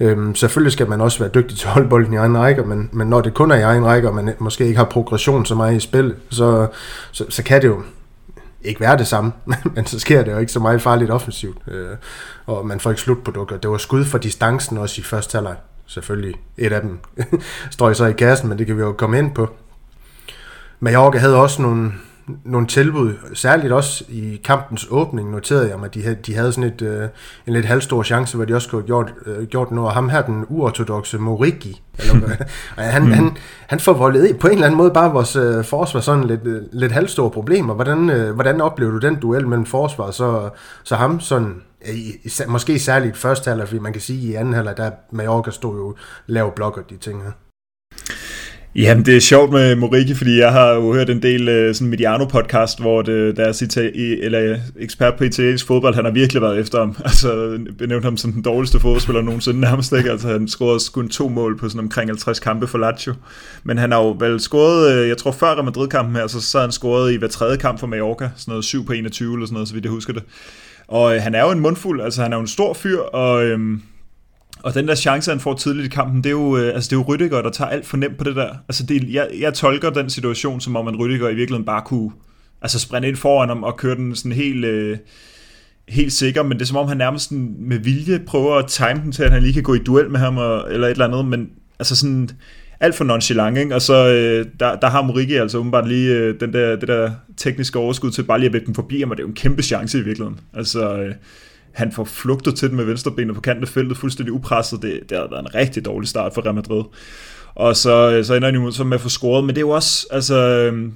Øhm, 0.00 0.34
selvfølgelig 0.34 0.72
skal 0.72 0.88
man 0.88 1.00
også 1.00 1.18
være 1.18 1.30
dygtig 1.34 1.58
til 1.58 1.66
at 1.66 1.72
holde 1.72 1.88
bolden 1.88 2.12
i 2.12 2.16
egen 2.16 2.38
række, 2.38 2.62
men, 2.62 2.88
men 2.92 3.08
når 3.08 3.20
det 3.20 3.34
kun 3.34 3.50
er 3.50 3.56
i 3.56 3.60
egen 3.60 3.84
række, 3.86 4.08
og 4.08 4.14
man 4.14 4.34
måske 4.38 4.66
ikke 4.66 4.78
har 4.78 4.84
progression 4.84 5.46
så 5.46 5.54
meget 5.54 5.76
i 5.76 5.80
spil, 5.80 6.14
så, 6.30 6.66
så, 7.12 7.24
så 7.28 7.42
kan 7.42 7.62
det 7.62 7.68
jo 7.68 7.82
ikke 8.62 8.80
være 8.80 8.98
det 8.98 9.06
samme, 9.06 9.32
men 9.74 9.86
så 9.86 10.00
sker 10.00 10.22
det 10.24 10.32
jo 10.32 10.38
ikke 10.38 10.52
så 10.52 10.60
meget 10.60 10.82
farligt 10.82 11.10
offensivt, 11.10 11.58
øh, 11.68 11.96
og 12.46 12.66
man 12.66 12.80
får 12.80 12.90
ikke 12.90 13.02
slutprodukter. 13.02 13.56
Det 13.56 13.70
var 13.70 13.78
skud 13.78 14.04
for 14.04 14.18
distancen 14.18 14.78
også 14.78 15.00
i 15.00 15.04
første 15.04 15.36
halvleg. 15.36 15.56
Selvfølgelig 15.86 16.34
et 16.56 16.72
af 16.72 16.80
dem 16.80 16.98
står 17.70 17.92
så 17.92 18.06
i 18.06 18.12
kassen, 18.12 18.48
men 18.48 18.58
det 18.58 18.66
kan 18.66 18.76
vi 18.76 18.82
jo 18.82 18.92
komme 18.92 19.18
ind 19.18 19.34
på. 19.34 19.48
Mallorca 20.80 21.18
havde 21.18 21.36
også 21.36 21.62
nogle, 21.62 21.92
nogle 22.44 22.66
tilbud, 22.66 23.14
særligt 23.34 23.72
også 23.72 24.04
i 24.08 24.40
kampens 24.44 24.86
åbning, 24.90 25.30
noterede 25.30 25.70
jeg 25.70 25.78
mig, 25.78 25.94
de 25.94 26.02
havde, 26.02 26.16
de 26.26 26.34
havde 26.34 26.52
sådan 26.52 26.70
et, 26.70 26.82
øh, 26.82 27.08
en 27.46 27.52
lidt 27.52 27.66
halvstor 27.66 28.02
chance, 28.02 28.36
hvor 28.36 28.44
de 28.44 28.54
også 28.54 28.70
kunne 28.70 28.82
gjort, 28.82 29.14
øh, 29.26 29.46
gjort 29.46 29.70
noget. 29.70 29.92
Ham 29.92 30.08
her, 30.08 30.22
den 30.22 30.44
uortodoxe 30.48 31.18
Morigi, 31.18 31.82
eller, 31.98 32.28
han, 32.76 33.02
mm. 33.02 33.12
han, 33.18 33.36
han 33.66 33.80
forvoldede 33.80 34.34
på 34.34 34.46
en 34.46 34.52
eller 34.52 34.66
anden 34.66 34.78
måde 34.78 34.90
bare 34.90 35.12
vores 35.12 35.36
øh, 35.36 35.64
forsvar 35.64 36.00
sådan 36.00 36.24
lidt, 36.24 36.46
øh, 36.46 36.62
lidt 36.72 36.92
halvstore 36.92 37.30
problemer. 37.30 37.74
Hvordan, 37.74 38.10
øh, 38.10 38.34
hvordan 38.34 38.60
oplever 38.60 38.92
du 38.92 38.98
den 38.98 39.16
duel 39.16 39.48
mellem 39.48 39.66
forsvar 39.66 40.10
så, 40.10 40.50
så 40.84 40.96
ham 40.96 41.20
sådan, 41.20 41.54
i, 41.86 42.30
måske 42.48 42.78
særligt 42.78 43.16
første 43.16 43.48
halvleg, 43.48 43.68
fordi 43.68 43.80
man 43.80 43.92
kan 43.92 44.02
sige, 44.02 44.28
at 44.28 44.32
i 44.32 44.34
anden 44.34 44.54
halvleg, 44.54 44.76
der 44.76 44.90
Mallorca 45.10 45.50
stod 45.50 45.76
jo 45.76 45.96
lav 46.26 46.54
blokker, 46.54 46.82
de 46.82 46.96
ting 46.96 47.22
her. 47.22 47.47
Jamen, 48.78 49.06
det 49.06 49.16
er 49.16 49.20
sjovt 49.20 49.52
med 49.52 49.76
Moriki, 49.76 50.14
fordi 50.14 50.38
jeg 50.38 50.52
har 50.52 50.72
jo 50.72 50.92
hørt 50.92 51.10
en 51.10 51.22
del 51.22 51.48
øh, 51.48 51.74
sådan 51.74 51.94
Mediano-podcast, 51.94 52.80
hvor 52.80 53.02
det, 53.02 53.36
der 53.36 53.52
Itali- 53.52 54.24
eller 54.24 54.42
øh, 54.42 54.58
ekspert 54.80 55.14
på 55.14 55.24
italiensk 55.24 55.66
fodbold, 55.66 55.94
han 55.94 56.04
har 56.04 56.12
virkelig 56.12 56.42
været 56.42 56.58
efter 56.58 56.78
ham. 56.78 56.96
Altså, 57.04 57.58
benævnt 57.78 58.04
ham 58.04 58.16
som 58.16 58.32
den 58.32 58.42
dårligste 58.42 58.80
fodboldspiller 58.80 59.22
nogensinde 59.22 59.60
nærmest 59.60 59.92
ikke. 59.92 60.10
Altså, 60.10 60.28
han 60.28 60.48
scorede 60.48 60.80
kun 60.92 61.08
to 61.08 61.28
mål 61.28 61.58
på 61.58 61.68
sådan 61.68 61.80
omkring 61.80 62.10
50 62.10 62.40
kampe 62.40 62.66
for 62.66 62.78
Lazio. 62.78 63.14
Men 63.64 63.78
han 63.78 63.92
har 63.92 63.98
jo 63.98 64.16
vel 64.20 64.40
scoret, 64.40 64.92
øh, 64.92 65.08
jeg 65.08 65.16
tror 65.16 65.32
før 65.32 65.54
Real 65.54 65.64
Madrid-kampen 65.64 66.16
her, 66.16 66.26
så, 66.26 66.40
så 66.40 66.60
han 66.60 66.72
scoret 66.72 67.12
i 67.12 67.16
hver 67.16 67.28
tredje 67.28 67.56
kamp 67.56 67.80
for 67.80 67.86
Mallorca, 67.86 68.30
sådan 68.36 68.52
noget 68.52 68.64
7 68.64 68.86
på 68.86 68.92
21 68.92 69.34
eller 69.34 69.46
sådan 69.46 69.54
noget, 69.54 69.68
så 69.68 69.74
vidt 69.74 69.84
jeg 69.84 69.92
husker 69.92 70.12
det. 70.12 70.22
Og 70.88 71.14
øh, 71.14 71.22
han 71.22 71.34
er 71.34 71.42
jo 71.42 71.50
en 71.50 71.60
mundfuld, 71.60 72.00
altså 72.00 72.22
han 72.22 72.32
er 72.32 72.36
jo 72.36 72.40
en 72.40 72.48
stor 72.48 72.74
fyr, 72.74 72.98
og... 72.98 73.44
Øh, 73.44 73.58
og 74.62 74.74
den 74.74 74.88
der 74.88 74.94
chance, 74.94 75.30
han 75.30 75.40
får 75.40 75.54
tidligt 75.54 75.86
i 75.86 75.88
kampen, 75.88 76.16
det 76.16 76.26
er 76.26 76.30
jo, 76.30 76.56
øh, 76.56 76.74
altså 76.74 76.88
det 76.88 76.96
er 76.96 77.00
jo 77.00 77.14
Rydiger, 77.14 77.42
der 77.42 77.50
tager 77.50 77.70
alt 77.70 77.86
for 77.86 77.96
nemt 77.96 78.18
på 78.18 78.24
det 78.24 78.36
der. 78.36 78.48
Altså 78.68 78.86
det, 78.86 79.12
jeg, 79.12 79.28
jeg 79.40 79.54
tolker 79.54 79.90
den 79.90 80.10
situation, 80.10 80.60
som 80.60 80.76
om 80.76 80.88
en 80.88 80.96
Rydiger 80.96 81.28
i 81.28 81.34
virkeligheden 81.34 81.66
bare 81.66 81.82
kunne 81.82 82.10
altså 82.62 82.78
sprinte 82.78 83.08
ind 83.08 83.16
foran 83.16 83.48
ham 83.48 83.62
og 83.62 83.76
køre 83.76 83.94
den 83.94 84.14
sådan 84.14 84.32
helt, 84.32 84.64
øh, 84.64 84.98
helt 85.88 86.12
sikker, 86.12 86.42
men 86.42 86.52
det 86.52 86.62
er 86.62 86.66
som 86.66 86.76
om 86.76 86.88
han 86.88 86.96
nærmest 86.96 87.32
med 87.32 87.78
vilje 87.78 88.18
prøver 88.26 88.54
at 88.54 88.66
time 88.66 89.00
den 89.04 89.12
til, 89.12 89.22
at 89.22 89.30
han 89.30 89.42
lige 89.42 89.52
kan 89.52 89.62
gå 89.62 89.74
i 89.74 89.78
duel 89.78 90.10
med 90.10 90.20
ham 90.20 90.36
og, 90.36 90.72
eller 90.72 90.86
et 90.86 90.90
eller 90.90 91.06
andet, 91.06 91.24
men 91.24 91.50
altså 91.78 91.96
sådan 91.96 92.30
alt 92.80 92.94
for 92.94 93.04
nonchalant, 93.04 93.58
ikke? 93.58 93.74
og 93.74 93.82
så 93.82 94.08
øh, 94.08 94.46
der, 94.60 94.76
der 94.76 94.88
har 94.88 95.02
Morigi 95.02 95.34
altså 95.34 95.58
åbenbart 95.58 95.88
lige 95.88 96.14
øh, 96.14 96.40
den 96.40 96.52
der, 96.52 96.76
det 96.76 96.88
der 96.88 97.10
tekniske 97.36 97.78
overskud 97.78 98.10
til 98.10 98.22
bare 98.22 98.38
lige 98.38 98.46
at 98.46 98.52
vække 98.52 98.66
den 98.66 98.74
forbi 98.74 99.00
ham, 99.00 99.10
og 99.10 99.16
det 99.16 99.22
er 99.22 99.24
jo 99.24 99.28
en 99.28 99.34
kæmpe 99.34 99.62
chance 99.62 99.98
i 99.98 100.02
virkeligheden. 100.02 100.40
Altså, 100.54 100.98
øh, 100.98 101.14
han 101.72 101.92
får 101.92 102.04
flugtet 102.04 102.56
til 102.56 102.68
den 102.68 102.76
med 102.76 102.84
venstrebenet 102.84 103.34
på 103.34 103.40
kanten 103.40 103.64
af 103.64 103.68
feltet, 103.68 103.96
fuldstændig 103.96 104.32
upresset. 104.32 104.82
Det, 104.82 105.00
det 105.08 105.18
har 105.18 105.28
været 105.30 105.40
en 105.40 105.54
rigtig 105.54 105.84
dårlig 105.84 106.08
start 106.08 106.34
for 106.34 106.44
Real 106.44 106.54
Madrid. 106.54 106.84
Og 107.54 107.76
så, 107.76 108.22
så 108.24 108.34
ender 108.34 108.48
han 108.48 108.54
jo 108.54 108.70
så 108.70 108.84
med 108.84 108.94
at 108.94 109.00
få 109.00 109.08
scoret, 109.08 109.44
men 109.44 109.48
det 109.48 109.58
er 109.58 109.66
jo 109.66 109.70
også, 109.70 110.06
altså, 110.10 110.34
øhm, 110.34 110.92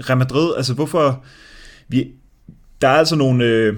Real 0.00 0.18
Madrid, 0.18 0.54
altså 0.56 0.74
hvorfor, 0.74 1.24
vi, 1.88 2.08
der 2.82 2.88
er 2.88 2.98
altså 2.98 3.16
nogle, 3.16 3.44
øh, 3.44 3.76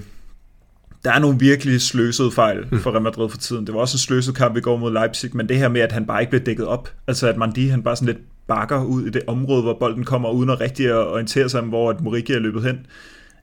der 1.04 1.12
er 1.12 1.18
nogle 1.18 1.38
virkelig 1.38 1.80
sløsede 1.80 2.30
fejl 2.30 2.64
hmm. 2.64 2.80
for 2.80 2.90
Real 2.90 3.02
Madrid 3.02 3.30
for 3.30 3.38
tiden. 3.38 3.66
Det 3.66 3.74
var 3.74 3.80
også 3.80 3.94
en 3.94 3.98
sløset 3.98 4.34
kamp, 4.34 4.54
vi 4.54 4.60
går 4.60 4.76
mod 4.76 4.92
Leipzig, 4.92 5.36
men 5.36 5.48
det 5.48 5.56
her 5.56 5.68
med, 5.68 5.80
at 5.80 5.92
han 5.92 6.06
bare 6.06 6.20
ikke 6.20 6.30
bliver 6.30 6.44
dækket 6.44 6.66
op, 6.66 6.92
altså 7.06 7.28
at 7.28 7.36
Mandi, 7.36 7.66
han 7.66 7.82
bare 7.82 7.96
sådan 7.96 8.14
lidt 8.14 8.24
bakker 8.46 8.84
ud 8.84 9.06
i 9.06 9.10
det 9.10 9.22
område, 9.26 9.62
hvor 9.62 9.76
bolden 9.80 10.04
kommer, 10.04 10.30
uden 10.30 10.50
at 10.50 10.60
rigtig 10.60 10.86
at 10.86 11.06
orientere 11.06 11.48
sig 11.48 11.60
om, 11.60 11.68
hvor 11.68 11.90
at 11.90 12.00
Muriqi 12.00 12.32
er 12.32 12.38
løbet 12.38 12.62
hen. 12.62 12.86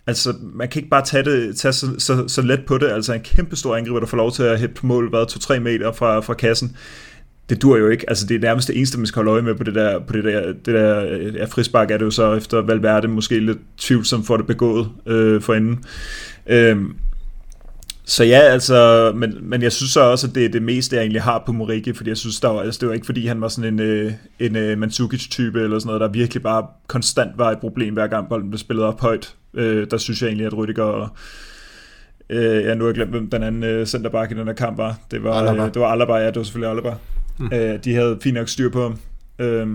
Altså, 0.07 0.33
man 0.41 0.69
kan 0.69 0.79
ikke 0.79 0.89
bare 0.89 1.05
tage, 1.05 1.23
det, 1.23 1.57
tage 1.57 1.73
så, 1.73 1.87
så, 1.97 2.27
så 2.27 2.41
let 2.41 2.65
på 2.67 2.77
det. 2.77 2.87
Altså, 2.89 3.13
en 3.13 3.21
kæmpe 3.21 3.55
stor 3.55 3.75
angriber, 3.75 3.99
der 3.99 4.07
får 4.07 4.17
lov 4.17 4.31
til 4.31 4.43
at 4.43 4.59
hæppe 4.59 4.75
på 4.75 4.85
mål, 4.85 5.09
hvad, 5.09 5.25
2-3 5.31 5.59
meter 5.59 5.91
fra, 5.91 6.19
fra 6.19 6.33
kassen. 6.33 6.77
Det 7.49 7.61
dur 7.61 7.77
jo 7.77 7.87
ikke. 7.87 8.09
Altså, 8.09 8.25
det 8.25 8.35
er 8.35 8.39
nærmest 8.39 8.67
det 8.67 8.77
eneste, 8.77 8.97
man 8.97 9.05
skal 9.05 9.19
holde 9.19 9.31
øje 9.31 9.41
med 9.41 9.55
på 9.55 9.63
det 9.63 9.75
der, 9.75 9.99
på 9.99 10.13
det 10.13 10.23
der, 10.23 10.45
det 10.45 10.65
der 10.65 11.01
ja, 11.33 11.45
frispark 11.45 11.91
er 11.91 11.97
det 11.97 12.05
jo 12.05 12.11
så 12.11 12.33
efter 12.33 12.61
Valverde 12.61 13.07
måske 13.07 13.39
lidt 13.39 13.57
tvivlsom 13.77 14.23
for 14.23 14.37
det 14.37 14.47
begået 14.47 14.89
øh, 15.05 15.41
for 15.41 15.53
enden. 15.53 15.83
Øh, 16.47 16.77
så 18.05 18.23
ja, 18.23 18.39
altså, 18.39 19.11
men, 19.15 19.37
men 19.41 19.61
jeg 19.61 19.71
synes 19.71 19.91
så 19.91 20.01
også, 20.01 20.27
at 20.27 20.35
det 20.35 20.45
er 20.45 20.49
det 20.49 20.61
meste, 20.61 20.95
jeg 20.95 21.01
egentlig 21.01 21.21
har 21.21 21.43
på 21.45 21.51
Moriki, 21.51 21.93
fordi 21.93 22.09
jeg 22.09 22.17
synes, 22.17 22.39
der 22.39 22.47
var, 22.47 22.61
altså, 22.61 22.79
det 22.79 22.87
var 22.87 22.93
ikke 22.93 23.05
fordi, 23.05 23.25
han 23.25 23.41
var 23.41 23.47
sådan 23.47 23.73
en, 23.73 23.79
øh, 23.79 24.13
en, 24.39 24.55
en 24.55 24.71
uh, 24.71 24.79
Mandzukic-type, 24.79 25.61
eller 25.61 25.79
sådan 25.79 25.87
noget, 25.87 26.01
der 26.01 26.07
virkelig 26.07 26.43
bare 26.43 26.67
konstant 26.87 27.31
var 27.37 27.51
et 27.51 27.59
problem, 27.59 27.93
hver 27.93 28.07
gang 28.07 28.29
bolden 28.29 28.49
blev 28.49 28.57
spillet 28.57 28.85
op 28.85 29.01
højt. 29.01 29.35
Øh, 29.53 29.87
der 29.91 29.97
synes 29.97 30.21
jeg 30.21 30.27
egentlig, 30.27 30.47
at 30.47 30.53
Rüdiger 30.53 30.81
og 30.81 31.09
øh, 32.29 32.63
ja, 32.63 32.75
nu 32.75 32.83
har 32.83 32.89
jeg 32.89 32.95
glemt, 32.95 33.11
hvem 33.11 33.29
den 33.29 33.43
anden 33.43 33.63
øh, 33.63 33.85
centerback 33.85 34.31
i 34.31 34.35
den 34.35 34.47
her 34.47 34.53
kamp 34.53 34.77
var. 34.77 34.99
Det 35.11 35.23
var, 35.23 35.33
Alaba. 35.33 35.65
Øh, 35.65 35.73
det 35.73 35.81
var 35.81 35.87
Alaba, 35.87 36.13
ja, 36.13 36.27
det 36.27 36.35
var 36.35 36.43
selvfølgelig 36.43 36.71
Alaba. 36.71 36.95
Mm. 37.37 37.49
Øh, 37.53 37.79
de 37.83 37.93
havde 37.93 38.17
fint 38.23 38.35
nok 38.35 38.49
styr 38.49 38.69
på 38.69 38.81
ham. 38.81 38.97
Øh, 39.39 39.67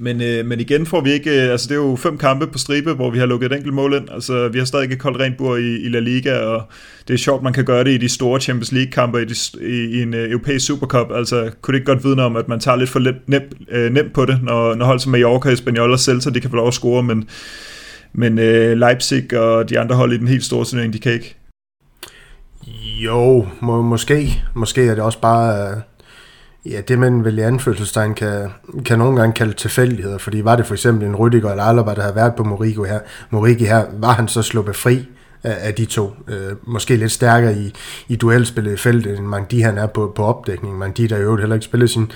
men, 0.00 0.22
øh, 0.22 0.46
men 0.46 0.60
igen 0.60 0.86
får 0.86 1.00
vi 1.00 1.10
ikke, 1.10 1.44
øh, 1.44 1.50
altså 1.50 1.68
det 1.68 1.74
er 1.74 1.78
jo 1.78 1.96
fem 1.96 2.18
kampe 2.18 2.46
på 2.46 2.58
stribe, 2.58 2.92
hvor 2.92 3.10
vi 3.10 3.18
har 3.18 3.26
lukket 3.26 3.52
et 3.52 3.56
enkelt 3.56 3.74
mål 3.74 3.94
ind. 3.94 4.08
Altså 4.10 4.48
vi 4.48 4.58
har 4.58 4.64
stadig 4.64 4.82
ikke 4.82 4.96
koldt 4.96 5.20
rent 5.20 5.36
bord 5.36 5.58
i, 5.58 5.84
i 5.84 5.88
La 5.88 5.98
Liga, 5.98 6.38
og 6.38 6.62
det 7.08 7.14
er 7.14 7.18
sjovt, 7.18 7.42
man 7.42 7.52
kan 7.52 7.64
gøre 7.64 7.84
det 7.84 7.90
i 7.90 7.98
de 7.98 8.08
store 8.08 8.40
Champions 8.40 8.72
League 8.72 8.90
kampe 8.90 9.22
i, 9.22 9.24
de, 9.24 9.34
i, 9.60 9.98
i 9.98 10.02
en 10.02 10.14
øh, 10.14 10.30
europæisk 10.30 10.66
Supercup. 10.66 11.06
Altså 11.14 11.50
kunne 11.60 11.72
det 11.72 11.78
ikke 11.78 11.92
godt 11.92 12.04
vidne 12.04 12.22
om, 12.22 12.36
at 12.36 12.48
man 12.48 12.60
tager 12.60 12.76
lidt 12.76 12.90
for 12.90 12.98
let, 12.98 13.16
nem, 13.26 13.42
øh, 13.70 13.92
nemt 13.92 14.12
på 14.12 14.24
det, 14.24 14.42
når, 14.42 14.74
når 14.74 14.86
hold 14.86 14.98
som 15.00 15.12
Mallorca, 15.12 15.50
Espanyol 15.50 15.92
og 15.92 16.00
Celta, 16.00 16.30
de 16.30 16.40
kan 16.40 16.50
få 16.50 16.56
lov 16.56 16.68
at 16.68 16.74
score, 16.74 17.02
men, 17.02 17.28
men 18.12 18.38
øh, 18.38 18.78
Leipzig 18.78 19.38
og 19.38 19.70
de 19.70 19.78
andre 19.78 19.96
hold 19.96 20.12
i 20.12 20.18
den 20.18 20.28
helt 20.28 20.44
store 20.44 20.64
turnering, 20.64 20.92
de 20.92 20.98
kan 20.98 21.12
ikke. 21.12 21.36
Jo, 23.04 23.46
må, 23.60 23.82
måske. 23.82 24.42
Måske 24.54 24.86
er 24.86 24.94
det 24.94 25.04
også 25.04 25.20
bare... 25.20 25.70
Øh 25.70 25.89
Ja, 26.64 26.80
det 26.80 26.98
man 26.98 27.24
vel 27.24 27.38
i 27.38 27.40
anførselstegn 27.40 28.14
kan, 28.14 28.50
kan 28.84 28.98
nogle 28.98 29.20
gange 29.20 29.32
kalde 29.32 29.52
tilfældigheder, 29.52 30.18
fordi 30.18 30.44
var 30.44 30.56
det 30.56 30.66
for 30.66 30.74
eksempel 30.74 31.08
en 31.08 31.16
Rydiger 31.16 31.50
eller 31.50 31.64
Alaba, 31.64 31.94
der 31.94 32.02
havde 32.02 32.14
været 32.14 32.34
på 32.34 32.44
Morigo 32.44 32.84
her, 32.84 33.00
Morigi 33.30 33.64
her, 33.64 33.84
var 33.92 34.12
han 34.12 34.28
så 34.28 34.42
sluppet 34.42 34.76
fri? 34.76 35.08
Af, 35.42 35.56
af 35.60 35.74
de 35.74 35.84
to. 35.84 36.12
Øh, 36.28 36.52
måske 36.62 36.96
lidt 36.96 37.12
stærkere 37.12 37.54
i, 37.56 37.72
i 38.08 38.16
duelspillet 38.16 38.72
i 38.72 38.76
feltet, 38.76 39.18
end 39.18 39.26
Mangdi 39.26 39.60
han 39.60 39.78
er 39.78 39.86
på, 39.86 40.12
på 40.16 40.24
opdækning. 40.24 40.78
Mangdi, 40.78 41.06
der 41.06 41.18
jo 41.18 41.36
heller 41.36 41.54
ikke 41.54 41.64
spillede 41.64 41.88
sin, 41.88 42.12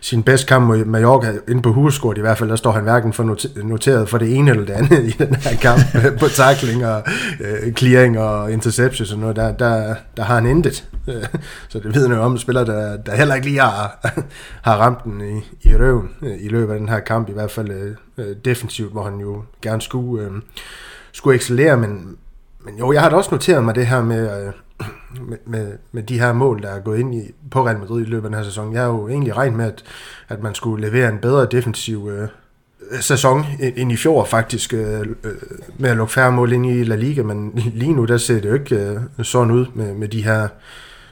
sin 0.00 0.22
bedste 0.22 0.46
kamp 0.46 0.66
mod 0.66 0.84
Mallorca, 0.84 1.32
inde 1.48 1.62
på 1.62 1.72
Huskort 1.72 2.18
i 2.18 2.20
hvert 2.20 2.38
fald, 2.38 2.50
der 2.50 2.56
står 2.56 2.72
han 2.72 2.82
hverken 2.82 3.12
for 3.12 3.36
noteret 3.62 4.08
for 4.08 4.18
det 4.18 4.36
ene 4.36 4.50
eller 4.50 4.64
det 4.64 4.72
andet 4.72 5.04
i 5.08 5.10
den 5.10 5.34
her 5.34 5.56
kamp, 5.56 5.80
på 6.20 6.28
tackling 6.28 6.86
og 6.86 7.02
øh, 7.40 7.72
clearing 7.72 8.18
og 8.18 8.52
interceptions 8.52 9.12
og 9.12 9.18
noget, 9.18 9.36
der, 9.36 9.52
der, 9.52 9.94
der 10.16 10.22
har 10.22 10.34
han 10.34 10.46
intet. 10.46 10.84
Øh, 11.08 11.24
så 11.68 11.78
det 11.78 11.94
vidner 11.94 12.16
jo 12.16 12.22
om 12.22 12.38
spiller, 12.38 12.64
der, 12.64 12.96
der 12.96 13.16
heller 13.16 13.34
ikke 13.34 13.46
lige 13.46 13.60
har, 13.60 14.10
har 14.68 14.76
ramt 14.76 15.04
den 15.04 15.20
i, 15.20 15.68
i 15.68 15.76
røven 15.76 16.10
øh, 16.22 16.36
i 16.40 16.48
løbet 16.48 16.72
af 16.72 16.78
den 16.78 16.88
her 16.88 17.00
kamp, 17.00 17.28
i 17.28 17.32
hvert 17.32 17.50
fald 17.50 17.70
øh, 17.70 17.96
øh 18.18 18.36
defensivt, 18.44 18.92
hvor 18.92 19.04
han 19.04 19.18
jo 19.18 19.42
gerne 19.62 19.82
skulle, 19.82 20.24
øh, 20.24 20.32
skulle 21.12 21.36
excellere, 21.36 21.76
men, 21.76 22.16
men 22.64 22.78
jo, 22.78 22.92
jeg 22.92 23.02
har 23.02 23.10
da 23.10 23.16
også 23.16 23.30
noteret 23.32 23.64
mig 23.64 23.74
det 23.74 23.86
her 23.86 24.02
med, 24.02 24.46
øh, 24.46 24.52
med, 25.28 25.38
med, 25.46 25.72
med 25.92 26.02
de 26.02 26.18
her 26.18 26.32
mål, 26.32 26.62
der 26.62 26.68
er 26.68 26.80
gået 26.80 26.98
ind 26.98 27.14
i, 27.14 27.34
på 27.50 27.66
Real 27.66 27.78
Madrid 27.78 28.02
i 28.02 28.08
løbet 28.08 28.24
af 28.24 28.30
den 28.30 28.38
her 28.38 28.44
sæson. 28.44 28.72
Jeg 28.72 28.82
har 28.82 28.88
jo 28.88 29.08
egentlig 29.08 29.36
regnet 29.36 29.56
med, 29.56 29.64
at, 29.64 29.84
at 30.28 30.42
man 30.42 30.54
skulle 30.54 30.86
levere 30.86 31.08
en 31.08 31.18
bedre 31.18 31.46
defensiv 31.50 32.10
øh, 32.12 32.28
sæson 33.00 33.44
end 33.76 33.92
i 33.92 33.96
fjor 33.96 34.24
faktisk, 34.24 34.74
øh, 34.74 35.00
øh, 35.00 35.32
med 35.78 35.90
at 35.90 35.96
lukke 35.96 36.12
færre 36.12 36.32
mål 36.32 36.52
ind 36.52 36.66
i 36.66 36.84
La 36.84 36.96
Liga, 36.96 37.22
men 37.22 37.52
lige 37.74 37.92
nu 37.92 38.04
der 38.04 38.16
ser 38.16 38.40
det 38.40 38.48
jo 38.48 38.54
ikke 38.54 38.76
øh, 38.76 39.24
sådan 39.24 39.50
ud 39.50 39.66
med, 39.74 39.94
med 39.94 40.08
de 40.08 40.24
her 40.24 40.48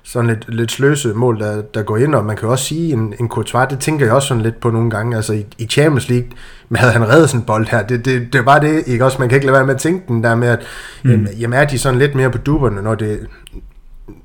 sådan 0.05 0.31
lidt, 0.31 0.55
lidt 0.55 0.73
sløse 0.73 1.09
mål, 1.09 1.41
der, 1.41 1.63
der 1.63 1.83
går 1.83 1.97
ind, 1.97 2.15
og 2.15 2.25
man 2.25 2.37
kan 2.37 2.49
også 2.49 2.65
sige, 2.65 2.93
en, 2.93 3.15
en 3.21 3.29
Courtois, 3.29 3.69
det 3.71 3.79
tænker 3.79 4.07
jeg 4.07 4.15
også 4.15 4.29
sådan 4.29 4.43
lidt 4.43 4.61
på 4.61 4.71
nogle 4.71 4.91
gange, 4.91 5.17
altså 5.17 5.33
i, 5.33 5.47
i 5.59 5.67
Champions 5.67 6.09
League, 6.09 6.29
men 6.69 6.77
havde 6.77 6.93
han 6.93 7.09
reddet 7.09 7.31
sådan 7.31 7.41
en 7.41 7.47
bold 7.47 7.67
her, 7.67 7.83
det, 7.87 8.05
det, 8.05 8.33
det 8.33 8.47
var 8.47 8.59
det, 8.59 8.83
ikke 8.87 9.05
også, 9.05 9.19
man 9.19 9.29
kan 9.29 9.37
ikke 9.37 9.47
lade 9.47 9.57
være 9.57 9.67
med 9.67 9.75
at 9.75 9.81
tænke 9.81 10.05
den 10.09 10.25
der 10.25 10.35
med, 10.35 10.49
at 10.49 10.61
mm. 11.05 11.11
jamen, 11.11 11.29
jamen 11.39 11.59
er 11.59 11.65
de 11.65 11.79
sådan 11.79 11.99
lidt 11.99 12.15
mere 12.15 12.31
på 12.31 12.39
duberne, 12.39 12.83
når 12.83 12.95
det, 12.95 13.27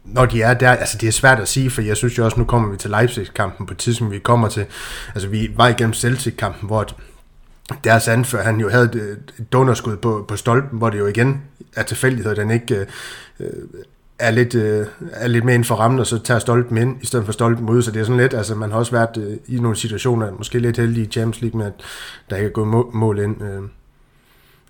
når 0.05 0.25
de 0.25 0.41
er 0.41 0.53
der, 0.53 0.71
altså 0.71 0.97
det 1.01 1.07
er 1.07 1.11
svært 1.11 1.39
at 1.39 1.47
sige, 1.47 1.69
for 1.69 1.81
jeg 1.81 1.97
synes 1.97 2.17
jo 2.17 2.25
også, 2.25 2.39
nu 2.39 2.45
kommer 2.45 2.71
vi 2.71 2.77
til 2.77 2.89
Leipzig-kampen 2.89 3.65
på 3.65 3.73
tidspunkt, 3.73 4.13
vi 4.13 4.19
kommer 4.19 4.47
til, 4.47 4.65
altså 5.15 5.29
vi 5.29 5.51
var 5.55 5.67
igennem 5.67 5.93
Celtic-kampen, 5.93 6.67
hvor 6.67 6.87
deres 7.83 8.07
anfører, 8.07 8.43
han 8.43 8.59
jo 8.59 8.69
havde 8.69 8.85
et 9.39 9.51
dunderskud 9.51 9.97
på, 9.97 10.25
på 10.27 10.35
stolpen, 10.35 10.77
hvor 10.77 10.89
det 10.89 10.99
jo 10.99 11.07
igen 11.07 11.41
er 11.75 11.83
tilfældighed, 11.83 12.35
den 12.35 12.51
ikke 12.51 12.85
øh, 13.39 13.47
er 14.19 14.31
lidt, 14.31 14.55
øh, 14.55 14.85
er 15.11 15.27
lidt 15.27 15.45
mere 15.45 15.55
inden 15.55 15.65
for 15.65 15.75
rammen, 15.75 15.99
og 15.99 16.07
så 16.07 16.19
tager 16.19 16.39
stolpen 16.39 16.77
ind, 16.77 17.03
i 17.03 17.05
stedet 17.05 17.25
for 17.25 17.33
stolpen 17.33 17.69
ud, 17.69 17.81
så 17.81 17.91
det 17.91 17.99
er 17.99 18.03
sådan 18.03 18.21
lidt, 18.21 18.33
altså 18.33 18.55
man 18.55 18.71
har 18.71 18.77
også 18.77 18.91
været 18.91 19.17
øh, 19.17 19.37
i 19.47 19.59
nogle 19.59 19.77
situationer, 19.77 20.31
måske 20.31 20.59
lidt 20.59 20.77
heldige 20.77 21.05
i 21.05 21.09
Champions 21.09 21.41
League 21.41 21.57
med, 21.57 21.65
at 21.65 21.73
der 22.29 22.35
ikke 22.35 22.47
er 22.47 22.51
gået 22.51 22.67
mål, 22.67 22.89
mål 22.93 23.19
ind. 23.19 23.43
Øh, 23.43 23.61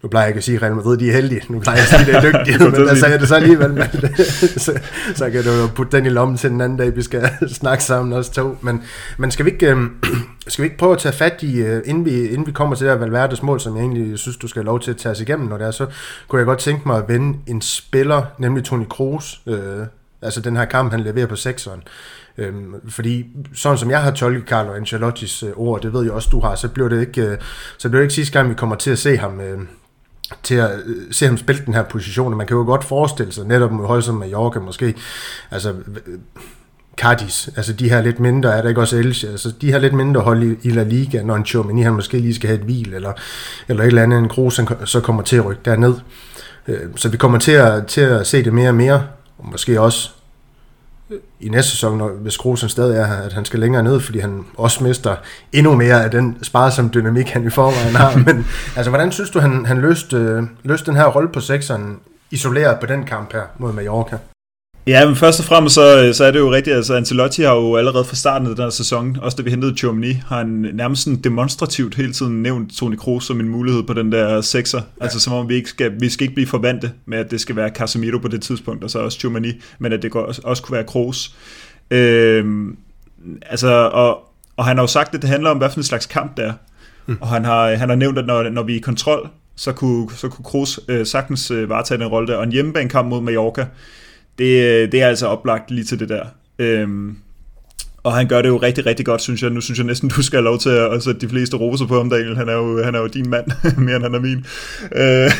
nu 0.03 0.09
plejer 0.09 0.25
jeg 0.25 0.29
ikke 0.29 0.37
at 0.37 0.43
sige, 0.43 0.55
at 0.55 0.61
Real 0.61 0.75
Madrid 0.75 0.97
de 0.97 1.09
er 1.09 1.13
heldige. 1.13 1.41
Nu 1.49 1.59
plejer 1.59 1.77
jeg 1.77 1.83
at 1.83 1.89
sige, 1.89 2.17
at 2.17 2.23
det 2.23 2.33
er 2.33 2.39
dygtige, 2.39 2.57
men 2.63 2.73
der 2.73 2.95
sagde 2.95 3.11
jeg 3.11 3.19
det 3.19 3.27
så 3.27 3.35
alligevel. 3.35 3.73
Men, 3.73 3.83
så, 4.65 4.79
så 5.15 5.29
kan 5.29 5.43
du 5.43 5.51
jo 5.51 5.67
putte 5.75 5.97
den 5.97 6.05
i 6.05 6.09
lommen 6.09 6.37
til 6.37 6.49
den 6.49 6.61
anden 6.61 6.77
dag, 6.77 6.95
vi 6.95 7.01
skal 7.01 7.29
snakke 7.61 7.83
sammen 7.83 8.13
os 8.13 8.29
to. 8.29 8.57
Men, 8.61 8.83
men 9.17 9.31
skal, 9.31 9.45
vi 9.45 9.51
ikke, 9.51 9.75
øh, 9.75 9.77
skal 10.47 10.63
vi 10.63 10.65
ikke 10.65 10.77
prøve 10.77 10.93
at 10.93 10.99
tage 10.99 11.13
fat 11.13 11.43
i, 11.43 11.59
øh, 11.59 11.81
inden, 11.85 12.05
vi, 12.05 12.27
inden 12.27 12.47
vi 12.47 12.51
kommer 12.51 12.75
til 12.75 12.87
det 12.87 12.93
her 12.93 12.99
Valverdes 12.99 13.43
mål, 13.43 13.59
som 13.59 13.75
jeg 13.75 13.81
egentlig 13.81 14.19
synes, 14.19 14.37
du 14.37 14.47
skal 14.47 14.59
have 14.59 14.65
lov 14.65 14.79
til 14.79 14.91
at 14.91 14.97
tage 14.97 15.11
os 15.11 15.21
igennem, 15.21 15.47
når 15.47 15.57
det 15.57 15.67
er, 15.67 15.71
så 15.71 15.85
kunne 16.27 16.39
jeg 16.39 16.45
godt 16.45 16.59
tænke 16.59 16.87
mig 16.87 16.97
at 16.97 17.03
vende 17.07 17.37
en 17.47 17.61
spiller, 17.61 18.23
nemlig 18.39 18.63
Toni 18.63 18.85
Kroos, 18.89 19.41
øh, 19.47 19.85
altså 20.21 20.41
den 20.41 20.57
her 20.57 20.65
kamp, 20.65 20.91
han 20.91 20.99
leverer 20.99 21.27
på 21.27 21.35
sekseren. 21.35 21.83
Øhm, 22.37 22.73
fordi 22.89 23.25
sådan 23.53 23.77
som 23.77 23.91
jeg 23.91 24.03
har 24.03 24.11
tolket 24.11 24.43
Carlo 24.47 24.73
Ancelottis 24.73 25.43
øh, 25.43 25.51
ord, 25.55 25.81
det 25.81 25.93
ved 25.93 26.03
jeg 26.03 26.11
også, 26.11 26.29
du 26.31 26.39
har, 26.39 26.55
så 26.55 26.67
bliver 26.67 26.89
det 26.89 27.01
ikke, 27.01 27.21
øh, 27.21 27.37
så 27.77 27.89
bliver 27.89 27.99
det 27.99 28.05
ikke 28.05 28.13
sidste 28.13 28.33
gang, 28.33 28.49
vi 28.49 28.55
kommer 28.55 28.75
til 28.75 28.91
at 28.91 28.99
se 28.99 29.17
ham 29.17 29.41
øh, 29.41 29.59
til 30.43 30.55
at 30.55 30.71
øh, 30.85 30.95
se 31.11 31.25
ham 31.25 31.37
spille 31.37 31.65
den 31.65 31.73
her 31.73 31.83
position. 31.83 32.37
Man 32.37 32.47
kan 32.47 32.57
jo 32.57 32.63
godt 32.63 32.83
forestille 32.83 33.31
sig, 33.31 33.45
netop 33.45 33.71
med 33.71 33.85
hold 33.85 34.01
som 34.01 34.15
Mallorca 34.15 34.59
måske, 34.59 34.95
altså 35.51 35.69
øh, 35.69 36.19
Cardis, 36.97 37.49
altså 37.55 37.73
de 37.73 37.89
her 37.89 38.01
lidt 38.01 38.19
mindre, 38.19 38.57
er 38.57 38.61
der 38.61 38.69
ikke 38.69 38.81
også 38.81 38.97
Elche, 38.97 39.29
altså 39.29 39.51
de 39.61 39.71
her 39.71 39.79
lidt 39.79 39.93
mindre 39.93 40.21
hold 40.21 40.43
i, 40.43 40.67
i 40.67 40.71
La 40.71 40.83
Liga, 40.83 41.23
når 41.23 41.35
en 41.35 41.45
Chomini 41.45 41.81
han 41.81 41.93
måske 41.93 42.19
lige 42.19 42.35
skal 42.35 42.47
have 42.47 42.59
et 42.59 42.65
hvil, 42.65 42.93
eller, 42.93 43.13
eller 43.67 43.83
et 43.83 43.87
eller 43.87 44.03
andet, 44.03 44.19
en 44.19 44.29
Kroos 44.29 44.61
så 44.85 45.01
kommer 45.01 45.23
til 45.23 45.35
at 45.35 45.45
rykke 45.45 45.61
derned. 45.65 45.93
Øh, 46.67 46.79
så 46.95 47.09
vi 47.09 47.17
kommer 47.17 47.39
til 47.39 47.51
at, 47.51 47.87
til 47.87 48.01
at 48.01 48.27
se 48.27 48.43
det 48.43 48.53
mere 48.53 48.69
og 48.69 48.75
mere, 48.75 49.03
og 49.37 49.47
måske 49.51 49.81
også 49.81 50.09
i 51.39 51.49
næste 51.49 51.71
sæson, 51.71 51.97
når, 51.97 52.09
hvis 52.09 52.37
Kroos 52.37 52.65
stadig 52.67 52.97
er 52.97 53.05
her, 53.05 53.15
at 53.15 53.33
han 53.33 53.45
skal 53.45 53.59
længere 53.59 53.83
ned, 53.83 53.99
fordi 53.99 54.19
han 54.19 54.45
også 54.57 54.83
mister 54.83 55.15
endnu 55.53 55.75
mere 55.75 56.03
af 56.03 56.11
den 56.11 56.37
sparsomme 56.43 56.91
dynamik, 56.93 57.29
han 57.29 57.47
i 57.47 57.49
forvejen 57.49 57.95
har. 57.95 58.17
Men 58.33 58.47
altså, 58.75 58.89
hvordan 58.89 59.11
synes 59.11 59.29
du, 59.29 59.39
han, 59.39 59.65
han 59.65 59.77
løste, 59.77 60.17
øh, 60.17 60.43
løste 60.63 60.85
den 60.85 60.95
her 60.95 61.05
rolle 61.05 61.29
på 61.29 61.39
sekseren, 61.39 61.99
isoleret 62.31 62.79
på 62.79 62.85
den 62.85 63.03
kamp 63.03 63.33
her 63.33 63.43
mod 63.57 63.73
Mallorca? 63.73 64.17
Ja, 64.87 65.05
men 65.05 65.15
først 65.15 65.39
og 65.39 65.45
fremmest 65.45 65.75
så, 65.75 66.13
så 66.13 66.25
er 66.25 66.31
det 66.31 66.39
jo 66.39 66.51
rigtigt, 66.51 66.75
altså 66.75 66.95
Ancelotti 66.95 67.41
har 67.41 67.55
jo 67.55 67.75
allerede 67.75 68.05
fra 68.05 68.15
starten 68.15 68.47
af 68.47 68.55
den 68.55 68.63
her 68.63 68.69
sæson, 68.69 69.17
også 69.21 69.37
da 69.37 69.41
vi 69.43 69.49
hentede 69.49 69.77
Chomini, 69.77 70.13
har 70.13 70.37
han 70.37 70.47
nærmest 70.73 71.03
sådan 71.03 71.19
demonstrativt 71.19 71.95
hele 71.95 72.13
tiden 72.13 72.43
nævnt 72.43 72.75
Toni 72.75 72.95
Kroos 72.95 73.25
som 73.25 73.39
en 73.39 73.49
mulighed 73.49 73.83
på 73.83 73.93
den 73.93 74.11
der 74.11 74.41
sekser. 74.41 74.81
Ja. 74.99 75.03
Altså 75.03 75.19
som 75.19 75.33
om 75.33 75.49
vi 75.49 75.55
ikke 75.55 75.69
skal, 75.69 75.91
vi 75.99 76.09
skal 76.09 76.23
ikke 76.23 76.33
blive 76.33 76.47
forvante 76.47 76.91
med, 77.05 77.17
at 77.17 77.31
det 77.31 77.41
skal 77.41 77.55
være 77.55 77.69
Casemiro 77.69 78.17
på 78.17 78.27
det 78.27 78.41
tidspunkt, 78.41 78.83
og 78.83 78.89
så 78.89 78.99
også 78.99 79.19
Chomini, 79.19 79.51
men 79.79 79.93
at 79.93 80.01
det 80.01 80.13
også, 80.13 80.41
også 80.43 80.63
kunne 80.63 80.75
være 80.75 80.85
Kroos. 80.85 81.35
Øhm, 81.91 82.77
altså, 83.45 83.89
og, 83.93 84.19
og 84.57 84.65
han 84.65 84.77
har 84.77 84.83
jo 84.83 84.87
sagt, 84.87 85.15
at 85.15 85.21
det 85.21 85.29
handler 85.29 85.49
om, 85.49 85.57
hvad 85.57 85.69
for 85.69 85.77
en 85.77 85.83
slags 85.83 86.05
kamp 86.05 86.37
det 86.37 86.45
er. 86.45 86.53
Mm. 87.05 87.17
Og 87.21 87.27
han 87.27 87.45
har, 87.45 87.75
han 87.75 87.89
har 87.89 87.95
nævnt, 87.95 88.17
at 88.17 88.25
når, 88.25 88.49
når 88.49 88.63
vi 88.63 88.73
er 88.73 88.77
i 88.77 88.81
kontrol, 88.81 89.29
så 89.55 89.71
kunne, 89.71 90.07
så 90.15 90.29
kunne 90.29 90.45
Kroos 90.45 90.79
øh, 90.87 91.05
sagtens 91.05 91.51
øh, 91.51 91.69
varetage 91.69 91.99
den 91.99 92.07
rolle 92.07 92.27
der. 92.27 92.35
Og 92.35 92.43
en 92.43 92.51
hjemmebanekamp 92.51 93.09
mod 93.09 93.21
Mallorca, 93.21 93.65
det, 94.37 94.63
øh, 94.63 94.91
det 94.91 95.01
er 95.01 95.07
altså 95.07 95.27
oplagt 95.27 95.71
lige 95.71 95.85
til 95.85 95.99
det 95.99 96.09
der. 96.09 96.25
Øhm, 96.59 97.17
og 98.03 98.13
han 98.13 98.27
gør 98.27 98.41
det 98.41 98.49
jo 98.49 98.57
rigtig, 98.57 98.85
rigtig 98.85 99.05
godt, 99.05 99.21
synes 99.21 99.43
jeg. 99.43 99.49
Nu 99.49 99.61
synes 99.61 99.79
jeg 99.79 99.85
næsten, 99.85 100.09
du 100.09 100.21
skal 100.21 100.37
have 100.37 100.43
lov 100.43 100.59
til 100.59 100.69
at 100.69 101.03
sætte 101.03 101.21
de 101.21 101.29
fleste 101.29 101.57
roser 101.57 101.85
på 101.85 101.97
ham, 101.97 102.09
Daniel. 102.09 102.35
Han 102.35 102.49
er 102.49 102.53
jo, 102.53 102.83
han 102.83 102.95
er 102.95 102.99
jo 102.99 103.07
din 103.07 103.29
mand, 103.29 103.45
mere 103.85 103.95
end 103.95 104.03
han 104.03 104.15
er 104.15 104.19
min. 104.19 104.45
Øh, 104.95 105.31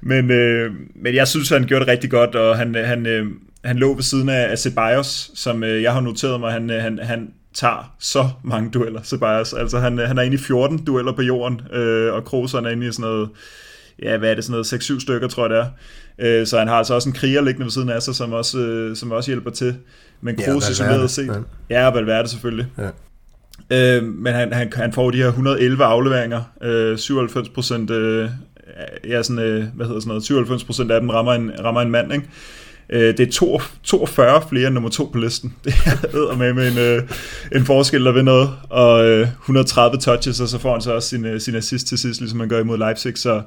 men, 0.00 0.30
øh, 0.30 0.72
men 0.94 1.14
jeg 1.14 1.28
synes, 1.28 1.48
han 1.48 1.64
gjorde 1.64 1.84
det 1.84 1.92
rigtig 1.92 2.10
godt, 2.10 2.34
og 2.34 2.56
han, 2.56 2.74
han, 2.74 3.06
øh, 3.06 3.26
han 3.64 3.76
lå 3.76 3.94
ved 3.94 4.02
siden 4.02 4.28
af 4.28 4.58
Ceballos, 4.58 5.30
som 5.34 5.64
øh, 5.64 5.82
jeg 5.82 5.92
har 5.92 6.00
noteret 6.00 6.40
mig, 6.40 6.52
han, 6.52 6.70
øh, 6.70 6.82
han, 6.82 6.98
han 7.02 7.28
tager 7.54 7.94
så 7.98 8.28
mange 8.44 8.70
dueller, 8.70 9.02
Ceballos. 9.02 9.52
Altså, 9.52 9.78
han, 9.78 9.98
øh, 9.98 10.08
han 10.08 10.18
er 10.18 10.22
inde 10.22 10.34
i 10.34 10.38
14 10.38 10.84
dueller 10.84 11.12
på 11.12 11.22
jorden, 11.22 11.60
øh, 11.72 12.14
og 12.14 12.24
Kroos 12.24 12.54
er 12.54 12.68
inde 12.68 12.86
i 12.86 12.92
sådan 12.92 13.10
noget, 13.10 13.28
ja, 14.02 14.16
hvad 14.16 14.30
er 14.30 14.34
det, 14.34 14.44
sådan 14.44 14.52
noget 14.52 14.72
6-7 14.72 15.00
stykker, 15.00 15.28
tror 15.28 15.48
jeg 15.48 15.50
det 15.50 15.58
er. 15.58 15.66
Øh, 16.40 16.46
så 16.46 16.58
han 16.58 16.68
har 16.68 16.74
altså 16.74 16.94
også 16.94 17.08
en 17.08 17.14
kriger 17.14 17.40
liggende 17.40 17.64
ved 17.64 17.70
siden 17.70 17.88
af 17.88 18.02
sig, 18.02 18.14
som 18.14 18.32
også, 18.32 18.58
øh, 18.58 18.96
som 18.96 19.10
også 19.12 19.30
hjælper 19.30 19.50
til. 19.50 19.76
Men 20.20 20.36
Kroos 20.36 20.66
ja, 20.66 20.70
isoleret 20.70 21.10
set. 21.10 21.44
Ja, 21.70 21.82
ja 21.82 21.90
Valverde 21.90 22.28
selvfølgelig. 22.28 22.66
Ja. 22.78 22.88
Øh, 23.70 24.04
men 24.04 24.32
han, 24.32 24.52
han, 24.52 24.72
han 24.72 24.92
får 24.92 25.10
de 25.10 25.18
her 25.18 25.28
111 25.28 25.84
afleveringer, 25.84 26.42
øh, 26.62 26.98
97 26.98 27.48
procent, 27.48 27.90
øh, 27.90 28.30
ja, 29.08 29.22
sådan, 29.22 29.42
øh, 29.42 29.64
hvad 29.74 29.86
hedder 29.86 30.00
sådan 30.00 30.08
noget, 30.08 30.24
97 30.24 30.64
procent 30.64 30.90
af 30.90 31.00
dem 31.00 31.10
rammer 31.10 31.32
en, 31.32 31.52
rammer 31.64 31.80
en 31.80 31.90
mand, 31.90 32.12
ikke? 32.12 32.28
Øh, 32.90 33.16
det 33.16 33.20
er 33.20 33.60
42 33.82 34.42
flere 34.48 34.66
end 34.66 34.74
nummer 34.74 34.90
to 34.90 35.04
på 35.12 35.18
listen. 35.18 35.54
Det 35.64 35.74
er 36.14 36.36
med 36.36 36.52
med 36.52 36.72
en, 36.72 36.78
øh, 36.78 37.02
en 37.54 37.64
forskel, 37.64 38.04
der 38.04 38.12
ved 38.12 38.22
noget. 38.22 38.50
Og 38.70 39.06
øh, 39.06 39.28
130 39.28 39.98
touches, 39.98 40.40
og 40.40 40.48
så 40.48 40.58
får 40.58 40.72
han 40.72 40.80
så 40.80 40.92
også 40.92 41.08
sin, 41.08 41.24
øh, 41.24 41.40
sin 41.40 41.54
assist 41.54 41.86
til 41.86 41.98
sidst, 41.98 42.20
ligesom 42.20 42.38
man 42.38 42.48
gør 42.48 42.60
imod 42.60 42.78
Leipzig. 42.78 43.18
Så 43.18 43.42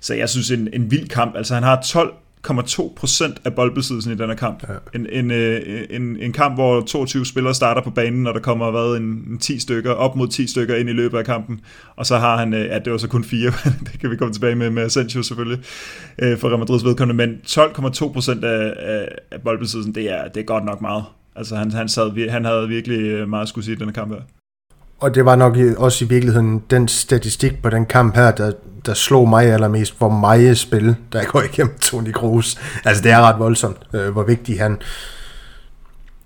så 0.00 0.14
jeg 0.14 0.28
synes, 0.28 0.50
en, 0.50 0.68
en 0.72 0.90
vild 0.90 1.08
kamp. 1.08 1.36
Altså 1.36 1.54
han 1.54 1.62
har 1.62 1.76
12,2% 1.76 3.34
af 3.44 3.54
boldbesiddelsen 3.54 4.12
i 4.12 4.16
denne 4.16 4.36
kamp. 4.36 4.62
Ja. 4.68 4.74
En, 4.94 5.06
en, 5.12 5.30
øh, 5.30 5.84
en, 5.90 6.16
en 6.20 6.32
kamp, 6.32 6.54
hvor 6.54 6.80
22 6.80 7.26
spillere 7.26 7.54
starter 7.54 7.82
på 7.82 7.90
banen, 7.90 8.22
når 8.22 8.32
der 8.32 8.40
kommer 8.40 8.70
hvad, 8.70 8.96
en, 8.96 9.02
en 9.02 9.38
10 9.38 9.58
stykker, 9.58 9.92
op 9.92 10.16
mod 10.16 10.28
10 10.28 10.46
stykker 10.46 10.76
ind 10.76 10.88
i 10.88 10.92
løbet 10.92 11.18
af 11.18 11.24
kampen. 11.24 11.60
Og 11.96 12.06
så 12.06 12.18
har 12.18 12.36
han, 12.36 12.54
øh, 12.54 12.66
ja 12.66 12.78
det 12.78 12.92
var 12.92 12.98
så 12.98 13.08
kun 13.08 13.24
fire, 13.24 13.52
det 13.92 14.00
kan 14.00 14.10
vi 14.10 14.16
komme 14.16 14.34
tilbage 14.34 14.54
med, 14.54 14.70
med 14.70 14.82
Asensio 14.82 15.22
selvfølgelig, 15.22 15.64
øh, 16.18 16.38
for 16.38 16.48
Real 16.48 16.58
Madrids 16.58 16.84
vedkommende, 16.84 17.26
men 17.26 17.40
12,2% 17.46 18.44
af, 18.44 18.74
af, 18.78 19.08
af 19.30 19.42
boldbesiddelsen, 19.42 19.94
det 19.94 20.10
er, 20.10 20.28
det 20.28 20.40
er 20.40 20.44
godt 20.44 20.64
nok 20.64 20.80
meget. 20.80 21.04
Altså 21.36 21.56
han, 21.56 21.70
han, 21.70 21.88
sad, 21.88 22.30
han 22.30 22.44
havde 22.44 22.68
virkelig 22.68 23.28
meget 23.28 23.42
at 23.42 23.48
skulle 23.48 23.64
sige 23.64 23.74
i 23.74 23.78
denne 23.78 23.92
kamp 23.92 24.12
her. 24.12 24.20
Og 25.00 25.14
det 25.14 25.24
var 25.24 25.36
nok 25.36 25.56
også 25.76 26.04
i 26.04 26.08
virkeligheden 26.08 26.62
den 26.70 26.88
statistik 26.88 27.62
på 27.62 27.70
den 27.70 27.86
kamp 27.86 28.14
her, 28.14 28.30
der, 28.30 28.52
der 28.86 28.94
slog 28.94 29.28
mig 29.28 29.46
allermest, 29.46 29.98
hvor 29.98 30.08
meget 30.08 30.58
spil, 30.58 30.96
der 31.12 31.24
går 31.24 31.42
igennem 31.42 31.78
Toni 31.78 32.10
Kroos. 32.10 32.58
Altså 32.84 33.02
det 33.02 33.12
er 33.12 33.20
ret 33.20 33.38
voldsomt, 33.38 33.78
øh, 33.92 34.08
hvor 34.08 34.22
vigtig 34.22 34.60
han 34.60 34.78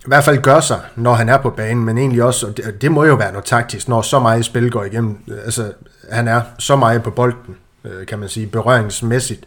i 0.00 0.06
hvert 0.06 0.24
fald 0.24 0.42
gør 0.42 0.60
sig, 0.60 0.80
når 0.96 1.14
han 1.14 1.28
er 1.28 1.38
på 1.38 1.50
banen, 1.50 1.84
men 1.84 1.98
egentlig 1.98 2.22
også, 2.22 2.46
og 2.46 2.56
det, 2.56 2.82
det 2.82 2.92
må 2.92 3.04
jo 3.04 3.14
være 3.14 3.32
noget 3.32 3.44
taktisk, 3.44 3.88
når 3.88 4.02
så 4.02 4.18
meget 4.18 4.44
spil 4.44 4.70
går 4.70 4.84
igennem. 4.84 5.18
Øh, 5.28 5.38
altså, 5.44 5.72
han 6.10 6.28
er 6.28 6.42
så 6.58 6.76
meget 6.76 7.02
på 7.02 7.10
bolden, 7.10 7.56
øh, 7.84 8.06
kan 8.06 8.18
man 8.18 8.28
sige, 8.28 8.46
berøringsmæssigt. 8.46 9.44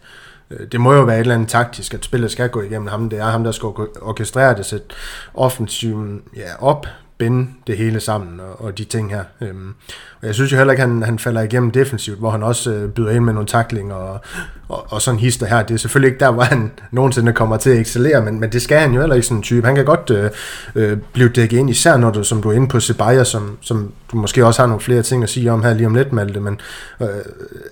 Øh, 0.50 0.66
det 0.72 0.80
må 0.80 0.94
jo 0.94 1.02
være 1.02 1.16
et 1.16 1.20
eller 1.20 1.34
andet 1.34 1.48
taktisk, 1.48 1.94
at 1.94 2.04
spillet 2.04 2.30
skal 2.30 2.48
gå 2.48 2.62
igennem 2.62 2.88
ham. 2.88 3.10
Det 3.10 3.18
er 3.18 3.24
ham, 3.24 3.44
der 3.44 3.52
skal 3.52 3.66
orkestrere 4.02 4.56
det, 4.56 4.66
sætte 4.66 4.86
offensiven 5.34 6.22
ja, 6.36 6.50
op, 6.60 6.86
binde 7.18 7.48
det 7.66 7.76
hele 7.76 8.00
sammen 8.00 8.40
og, 8.40 8.64
og 8.64 8.78
de 8.78 8.84
ting 8.84 9.10
her. 9.10 9.24
Øhm, 9.40 9.74
og 10.20 10.26
jeg 10.26 10.34
synes 10.34 10.52
jo 10.52 10.56
heller 10.56 10.72
ikke, 10.72 10.82
at 10.82 10.88
han, 10.88 11.02
han 11.02 11.18
falder 11.18 11.42
igennem 11.42 11.70
defensivt, 11.70 12.18
hvor 12.18 12.30
han 12.30 12.42
også 12.42 12.72
øh, 12.72 12.90
byder 12.90 13.10
ind 13.10 13.24
med 13.24 13.32
nogle 13.32 13.46
taklinger 13.46 13.94
og, 13.94 14.20
og, 14.68 14.92
og 14.92 15.02
sådan 15.02 15.20
hister 15.20 15.46
her. 15.46 15.62
Det 15.62 15.74
er 15.74 15.78
selvfølgelig 15.78 16.08
ikke 16.12 16.24
der, 16.24 16.30
hvor 16.32 16.42
han 16.42 16.72
nogensinde 16.90 17.32
kommer 17.32 17.56
til 17.56 17.70
at 17.70 17.78
excellere, 17.78 18.24
men, 18.24 18.40
men 18.40 18.52
det 18.52 18.62
skal 18.62 18.78
han 18.78 18.92
jo 18.92 19.00
heller 19.00 19.14
ikke 19.14 19.26
sådan 19.26 19.36
en 19.36 19.42
type. 19.42 19.66
Han 19.66 19.76
kan 19.76 19.84
godt 19.84 20.10
øh, 20.10 20.30
øh, 20.74 20.98
blive 21.12 21.28
dækket 21.28 21.58
ind, 21.58 21.70
især 21.70 21.96
når 21.96 22.10
du, 22.10 22.24
som 22.24 22.42
du 22.42 22.50
er 22.50 22.52
inde 22.52 22.68
på 22.68 22.80
Sebaya, 22.80 23.24
som, 23.24 23.58
som 23.60 23.92
du 24.12 24.16
måske 24.16 24.46
også 24.46 24.62
har 24.62 24.66
nogle 24.66 24.80
flere 24.80 25.02
ting 25.02 25.22
at 25.22 25.28
sige 25.28 25.52
om 25.52 25.62
her 25.62 25.74
lige 25.74 25.86
om 25.86 25.94
lidt, 25.94 26.12
Malte, 26.12 26.40
men 26.40 26.60
øh, 27.00 27.08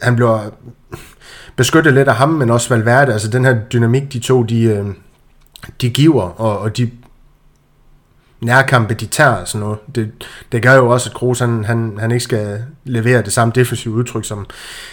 han 0.02 0.16
bliver 0.16 0.50
beskyttet 1.56 1.94
lidt 1.94 2.08
af 2.08 2.14
ham, 2.14 2.28
men 2.28 2.50
også 2.50 2.68
Valverde. 2.74 3.12
Altså 3.12 3.28
den 3.28 3.44
her 3.44 3.56
dynamik, 3.72 4.12
de 4.12 4.18
to, 4.18 4.42
de, 4.42 4.62
øh, 4.62 4.86
de 5.80 5.90
giver, 5.90 6.22
og, 6.22 6.58
og 6.58 6.76
de 6.76 6.90
nærkampe, 8.42 8.94
de 8.94 9.06
tager 9.06 9.30
og 9.30 9.48
sådan 9.48 9.60
noget. 9.60 9.78
Det, 9.94 10.12
det 10.52 10.62
gør 10.62 10.74
jo 10.74 10.88
også, 10.88 11.10
at 11.10 11.16
Kroos 11.16 11.38
han, 11.38 11.64
han, 11.64 11.96
han 11.98 12.10
ikke 12.10 12.24
skal 12.24 12.64
levere 12.84 13.22
det 13.22 13.32
samme 13.32 13.52
defensive 13.54 13.94
udtryk, 13.94 14.24
som 14.24 14.46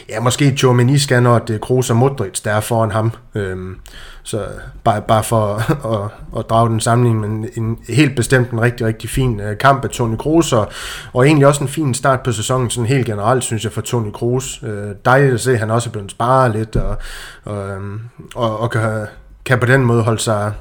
ja, 0.09 0.19
måske 0.19 0.51
Tchouameni 0.51 0.97
skal, 0.97 1.23
når 1.23 1.39
det 1.39 1.53
er 1.53 1.59
Kroos 1.59 1.89
og 1.89 1.95
Modric, 1.95 2.41
der 2.41 2.51
er 2.51 2.59
foran 2.59 2.91
ham. 2.91 3.11
Øhm, 3.35 3.75
så 4.23 4.45
bare, 4.83 5.01
bare 5.01 5.23
for 5.23 5.55
at, 5.95 6.11
at 6.39 6.49
drage 6.49 6.69
den 6.69 6.79
sammenligning, 6.79 7.21
men 7.21 7.49
en 7.57 7.77
helt 7.89 8.15
bestemt 8.15 8.51
en 8.51 8.61
rigtig, 8.61 8.87
rigtig 8.87 9.09
fin 9.09 9.39
øh, 9.39 9.57
kamp 9.57 9.83
af 9.83 9.89
Toni 9.89 10.15
Kroos, 10.17 10.53
og, 10.53 10.71
og 11.13 11.25
egentlig 11.25 11.47
også 11.47 11.63
en 11.63 11.69
fin 11.69 11.93
start 11.93 12.21
på 12.23 12.31
sæsonen, 12.31 12.69
sådan 12.69 12.87
helt 12.87 13.05
generelt, 13.05 13.43
synes 13.43 13.63
jeg, 13.63 13.71
for 13.71 13.81
Toni 13.81 14.11
Kroos. 14.11 14.63
Øh, 14.63 14.95
dejligt 15.05 15.33
at 15.33 15.39
se, 15.39 15.51
at 15.51 15.59
han 15.59 15.71
også 15.71 15.89
er 15.89 15.91
blevet 15.91 16.11
sparet 16.11 16.51
lidt, 16.51 16.75
og, 16.75 16.97
og, 17.43 17.69
øhm, 17.69 18.01
og, 18.35 18.59
og 18.59 18.71
kan, 18.71 19.05
kan 19.45 19.59
på 19.59 19.65
den 19.65 19.81
måde 19.81 20.03
holde 20.03 20.21
sig 20.21 20.53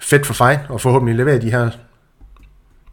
fedt 0.00 0.26
for 0.26 0.34
fejl, 0.34 0.58
og 0.68 0.80
forhåbentlig 0.80 1.16
levere 1.16 1.38
de 1.38 1.50
her 1.50 1.70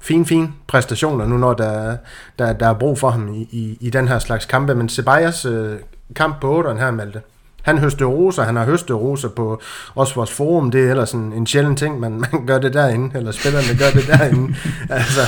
fin, 0.05 0.25
fin 0.25 0.53
præstationer 0.67 1.25
nu, 1.25 1.37
når 1.37 1.53
der, 1.53 1.97
der, 2.39 2.53
der 2.53 2.67
er 2.67 2.73
brug 2.73 2.99
for 2.99 3.09
ham 3.09 3.33
i, 3.33 3.41
i, 3.51 3.77
i 3.81 3.89
den 3.89 4.07
her 4.07 4.19
slags 4.19 4.45
kampe. 4.45 4.75
Men 4.75 4.89
Ceballos 4.89 5.45
øh, 5.45 5.79
kamp 6.15 6.41
på 6.41 6.61
8'eren 6.61 6.77
her, 6.77 6.91
Malte, 6.91 7.21
han 7.61 7.77
høster 7.77 8.05
roser, 8.05 8.43
han 8.43 8.55
har 8.55 8.65
høstet 8.65 8.95
roser 8.95 9.29
på 9.29 9.61
også 9.95 10.15
vores 10.15 10.31
forum, 10.31 10.71
det 10.71 10.85
er 10.85 10.89
ellers 10.89 11.11
en, 11.11 11.33
en 11.33 11.47
sjælden 11.47 11.75
ting, 11.75 11.99
man, 11.99 12.11
man 12.31 12.45
gør 12.47 12.59
det 12.59 12.73
derinde, 12.73 13.17
eller 13.17 13.31
spillerne 13.31 13.79
gør 13.79 13.89
det 13.99 14.07
derinde. 14.07 14.55
altså, 14.89 15.21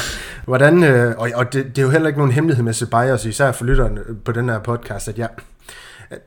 hvordan, 0.46 0.84
øh, 0.84 1.16
og, 1.18 1.30
og 1.36 1.54
det, 1.54 1.66
det, 1.66 1.78
er 1.78 1.84
jo 1.84 1.90
heller 1.90 2.08
ikke 2.08 2.20
nogen 2.20 2.34
hemmelighed 2.34 2.64
med 2.64 2.74
Ceballos, 2.74 3.26
især 3.26 3.52
for 3.52 3.66
lytterne 3.66 4.02
på 4.26 4.32
den 4.32 4.50
her 4.50 4.60
podcast, 4.60 5.08
at 5.08 5.18
jeg, 5.18 5.30
at, 6.10 6.20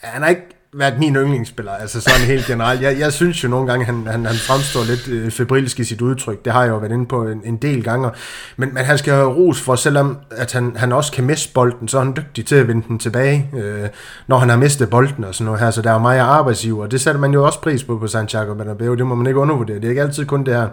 han 0.00 0.22
er 0.22 0.28
ikke 0.28 0.46
været 0.74 0.98
min 0.98 1.16
yndlingsspiller, 1.16 1.72
altså 1.72 2.00
sådan 2.00 2.20
helt 2.20 2.46
generelt. 2.46 2.82
Jeg, 2.82 2.98
jeg 2.98 3.12
synes 3.12 3.44
jo 3.44 3.48
nogle 3.48 3.70
gange, 3.70 3.84
han, 3.84 4.06
han, 4.06 4.26
han 4.26 4.36
fremstår 4.36 4.84
lidt 4.84 5.08
øh, 5.08 5.30
febrilsk 5.30 5.80
i 5.80 5.84
sit 5.84 6.00
udtryk. 6.00 6.44
Det 6.44 6.52
har 6.52 6.62
jeg 6.62 6.70
jo 6.70 6.76
været 6.76 6.92
inde 6.92 7.06
på 7.06 7.26
en, 7.26 7.40
en 7.44 7.56
del 7.56 7.84
gange. 7.84 8.10
Men, 8.56 8.74
men 8.74 8.84
han 8.84 8.98
skal 8.98 9.14
have 9.14 9.34
ros 9.34 9.60
for, 9.60 9.74
selvom 9.74 10.18
at 10.30 10.52
han, 10.52 10.76
han 10.76 10.92
også 10.92 11.12
kan 11.12 11.24
miste 11.24 11.52
bolden, 11.54 11.88
så 11.88 11.98
er 11.98 12.04
han 12.04 12.16
dygtig 12.16 12.46
til 12.46 12.54
at 12.54 12.68
vinde 12.68 12.84
den 12.88 12.98
tilbage, 12.98 13.50
øh, 13.56 13.88
når 14.26 14.38
han 14.38 14.48
har 14.48 14.56
mistet 14.56 14.90
bolden 14.90 15.24
og 15.24 15.34
sådan 15.34 15.44
noget 15.44 15.60
her. 15.60 15.70
Så 15.70 15.82
der 15.82 15.92
er 15.92 15.98
meget 15.98 16.20
arbejdsgiver, 16.20 16.82
og 16.84 16.90
det 16.90 17.00
sætter 17.00 17.20
man 17.20 17.32
jo 17.32 17.46
også 17.46 17.60
pris 17.60 17.84
på 17.84 17.98
på 17.98 18.06
Santiago 18.06 18.54
Bernabeu. 18.54 18.94
Det 18.94 19.06
må 19.06 19.14
man 19.14 19.26
ikke 19.26 19.40
undervurdere. 19.40 19.76
Det 19.76 19.84
er 19.84 19.88
ikke 19.88 20.02
altid 20.02 20.26
kun 20.26 20.44
det 20.44 20.54
her 20.54 20.68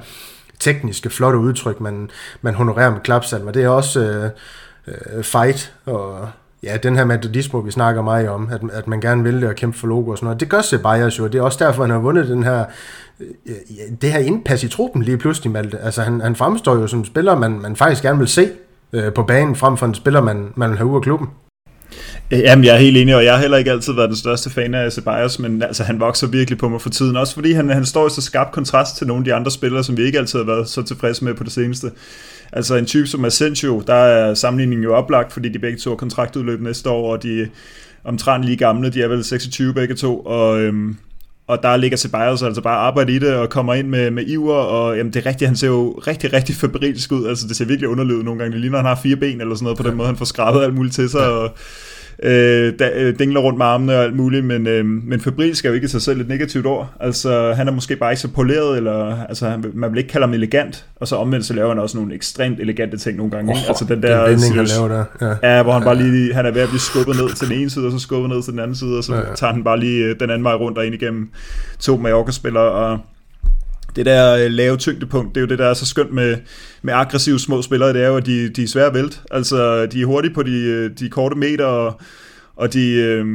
tekniske, 0.60 1.10
flotte 1.10 1.40
udtryk, 1.40 1.82
man, 1.82 2.10
man 2.42 2.54
honorerer 2.54 2.92
med 2.92 3.00
klapsalver. 3.00 3.52
Det 3.52 3.64
er 3.64 3.70
også 3.70 4.00
øh, 4.00 4.30
øh, 4.88 5.24
fight 5.24 5.74
og 5.86 6.30
ja, 6.64 6.78
den 6.78 6.96
her 6.96 7.06
metodisme, 7.06 7.66
vi 7.66 7.72
snakker 7.72 8.02
meget 8.02 8.30
om, 8.30 8.50
at, 8.52 8.62
at 8.74 8.88
man 8.88 9.02
gerne 9.02 9.24
vil 9.24 9.42
det 9.42 9.50
og 9.50 9.56
kæmpe 9.56 9.78
for 9.78 9.88
logo 9.88 10.12
og 10.12 10.18
sådan 10.18 10.26
noget, 10.26 10.40
det 10.40 10.50
gør 10.50 10.62
Ceballos 10.62 11.20
jo, 11.20 11.28
det 11.28 11.36
er 11.36 11.42
også 11.42 11.66
derfor, 11.66 11.84
han 11.84 11.92
har 11.92 12.00
vundet 12.00 12.28
den 12.28 12.44
her, 12.44 12.66
øh, 13.20 13.56
det 14.02 14.12
her 14.12 14.20
indpas 14.20 14.64
i 14.64 14.68
truppen 14.68 15.04
lige 15.04 15.18
pludselig, 15.18 15.52
Malte. 15.52 15.80
Altså, 15.80 16.02
han, 16.02 16.22
han 16.22 16.36
fremstår 16.36 16.76
jo 16.76 16.88
som 16.88 17.06
spiller, 17.06 17.36
man, 17.36 17.52
man 17.52 17.76
faktisk 17.76 18.04
gerne 18.04 18.20
vil 18.20 18.28
se 18.28 18.50
øh, 18.94 19.14
på 19.14 19.24
banen, 19.24 19.56
frem 19.56 19.78
for 19.78 19.86
en 19.86 19.94
spiller, 19.94 20.22
man, 20.22 20.54
man 20.56 20.70
vil 20.70 20.78
have 20.78 20.90
ud 20.90 20.96
af 20.96 21.02
klubben. 21.02 21.28
Øh, 22.32 22.40
jamen, 22.40 22.66
jeg 22.66 22.76
er 22.76 22.80
helt 22.80 22.98
enig, 22.98 23.16
og 23.16 23.24
jeg 23.24 23.34
har 23.34 23.40
heller 23.42 23.58
ikke 23.58 23.72
altid 23.72 23.94
været 23.94 24.10
den 24.10 24.18
største 24.18 24.50
fan 24.50 24.74
af 24.74 24.92
Ceballos, 24.92 25.40
men 25.40 25.64
altså, 25.64 25.84
han 25.84 26.00
vokser 26.00 26.28
virkelig 26.28 26.58
på 26.60 26.70
mig 26.70 26.82
for 26.82 26.90
tiden, 26.90 27.18
også 27.18 27.34
fordi 27.34 27.52
han, 27.54 27.70
han 27.70 27.86
står 27.86 28.08
i 28.08 28.10
så 28.10 28.22
skarp 28.22 28.52
kontrast 28.52 28.98
til 28.98 29.08
nogle 29.08 29.22
af 29.22 29.26
de 29.26 29.34
andre 29.34 29.52
spillere, 29.52 29.84
som 29.84 29.98
vi 29.98 30.04
ikke 30.04 30.18
altid 30.18 30.40
har 30.40 30.46
været 30.46 30.70
så 30.70 30.84
tilfredse 30.84 31.26
med 31.26 31.34
på 31.34 31.44
det 31.44 31.52
seneste. 31.52 31.92
Altså 32.54 32.76
en 32.76 32.86
type 32.86 33.08
som 33.08 33.26
Asensio, 33.26 33.84
der 33.88 33.94
er 33.94 34.34
sammenligningen 34.34 34.84
jo 34.84 34.96
oplagt, 34.96 35.34
fordi 35.34 35.50
de 35.50 35.60
begge 35.60 35.78
to 35.78 35.90
har 35.90 35.98
kontraktudløb 35.98 36.62
næste 36.62 36.90
år, 36.90 37.12
og 37.12 37.24
de 37.24 37.42
er 37.42 37.46
omtrent 38.04 38.46
lige 38.46 38.58
gamle, 38.58 38.90
de 38.90 39.02
er 39.02 39.08
vel 39.08 39.24
26 39.24 39.74
begge 39.74 39.96
to, 39.96 40.20
og, 40.20 40.62
øhm, 40.62 40.98
og 41.48 41.64
der 41.64 41.78
ligger 41.78 41.98
Ceballos 41.98 42.44
altså 42.44 42.62
bare 42.62 42.78
arbejde 42.78 43.14
i 43.14 43.20
det 43.20 43.36
og 43.36 43.50
kommer 43.50 43.74
ind 43.74 43.88
med, 43.88 44.12
med 44.12 44.28
iver, 44.28 44.56
og 44.56 44.98
jamen, 44.98 45.14
det 45.14 45.26
er 45.26 45.30
rigtigt, 45.30 45.48
han 45.48 45.58
ser 45.58 45.68
jo 45.68 45.92
rigtig, 46.08 46.34
rigtig 46.34 46.56
fabrilsk 46.56 47.12
ud, 47.12 47.28
altså 47.28 47.48
det 47.48 47.56
ser 47.56 47.66
virkelig 47.66 47.90
underligt 47.90 48.18
ud 48.18 48.24
nogle 48.24 48.40
gange, 48.40 48.54
det 48.54 48.62
ligner, 48.62 48.78
han 48.78 48.86
har 48.86 49.00
fire 49.04 49.16
ben 49.16 49.42
eller 49.42 49.56
sådan 49.56 49.64
noget, 49.64 49.78
på 49.78 49.84
den 49.84 49.96
måde, 49.96 50.08
han 50.08 50.18
får 50.18 50.26
skrabet 50.26 50.62
alt 50.62 50.76
muligt 50.76 50.96
til 50.96 51.10
sig, 51.10 51.32
og 51.32 51.52
øh, 52.24 52.74
da, 52.80 52.90
øh, 52.96 53.20
dingler 53.20 53.40
rundt 53.40 53.58
med 53.58 53.66
armene 53.66 53.96
og 53.96 54.04
alt 54.04 54.16
muligt, 54.16 54.46
men, 54.46 54.68
øh, 54.68 54.86
men 54.86 55.20
febrilsk 55.20 55.66
er 55.66 55.70
jo 55.70 55.76
ikke 55.76 55.86
i 55.86 55.88
sig 55.88 56.02
selv 56.02 56.22
et 56.22 56.28
negativt 56.28 56.66
ord. 56.66 56.94
Altså, 57.00 57.54
han 57.54 57.68
er 57.68 57.72
måske 57.72 57.96
bare 57.96 58.12
ikke 58.12 58.22
så 58.22 58.28
poleret, 58.28 58.78
eller 58.78 59.26
altså, 59.30 59.58
man 59.74 59.92
vil 59.92 59.98
ikke 59.98 60.10
kalde 60.10 60.28
ham 60.28 60.34
elegant, 60.34 60.86
og 60.96 61.08
så 61.08 61.16
omvendt 61.16 61.46
så 61.46 61.54
laver 61.54 61.70
han 61.70 61.80
også 61.80 61.98
nogle 61.98 62.16
ekstremt 62.16 62.60
elegante 62.60 62.98
ting 62.98 63.18
nogle 63.18 63.32
gange. 63.32 63.52
Oh, 63.52 63.68
altså 63.68 63.86
den 63.86 64.04
der, 64.04 64.26
den 64.26 64.30
vending, 64.30 64.56
han 64.56 64.66
laver 64.66 64.88
der. 64.88 65.36
Ja. 65.42 65.56
ja, 65.58 65.64
hvor 65.64 65.74
han 65.74 65.84
bare 65.84 65.96
lige, 65.96 66.34
han 66.34 66.46
er 66.46 66.52
ved 66.52 66.62
at 66.62 66.70
blive 66.70 66.80
skubbet 66.80 67.16
ned 67.16 67.36
til 67.36 67.48
den 67.50 67.58
ene 67.60 67.70
side, 67.70 67.86
og 67.86 67.92
så 67.92 68.00
skubbet 68.00 68.30
ned 68.30 68.44
til 68.44 68.52
den 68.52 68.60
anden 68.60 68.76
side, 68.76 68.98
og 68.98 69.04
så 69.04 69.14
ja, 69.14 69.20
ja. 69.20 69.36
tager 69.36 69.54
han 69.54 69.64
bare 69.64 69.80
lige 69.80 70.06
øh, 70.06 70.20
den 70.20 70.30
anden 70.30 70.44
vej 70.44 70.54
rundt 70.54 70.78
og 70.78 70.86
ind 70.86 70.96
igennem 70.96 71.30
to 71.80 71.98
Mallorca-spillere, 71.98 72.72
og 72.72 73.00
det 73.96 74.06
der 74.06 74.36
øh, 74.36 74.52
lave 74.52 74.78
tyngdepunkt, 74.78 75.36
det 75.36 75.42
er 75.42 75.42
jo 75.42 75.48
det, 75.48 75.60
der 75.60 75.66
er 75.66 75.74
så 75.74 75.86
skønt 75.86 76.14
med, 76.14 76.38
med 76.82 76.94
aggressive 76.94 77.40
små 77.40 77.62
spillere, 77.62 77.94
det 77.94 78.04
er 78.04 78.08
jo, 78.08 78.18
at 78.18 78.26
de, 78.26 78.50
de 78.50 78.64
er 78.64 78.68
svære 78.68 78.86
at 78.86 78.94
vælte. 78.94 79.18
Altså, 79.32 79.86
de 79.86 80.02
er 80.02 80.06
hurtige 80.06 80.34
på 80.34 80.44
de, 80.44 80.52
øh, 80.52 80.92
de 81.00 81.10
korte 81.10 81.36
meter, 81.36 81.66
og, 81.66 82.02
og 82.56 82.74
de, 82.74 82.92
øh, 82.92 83.26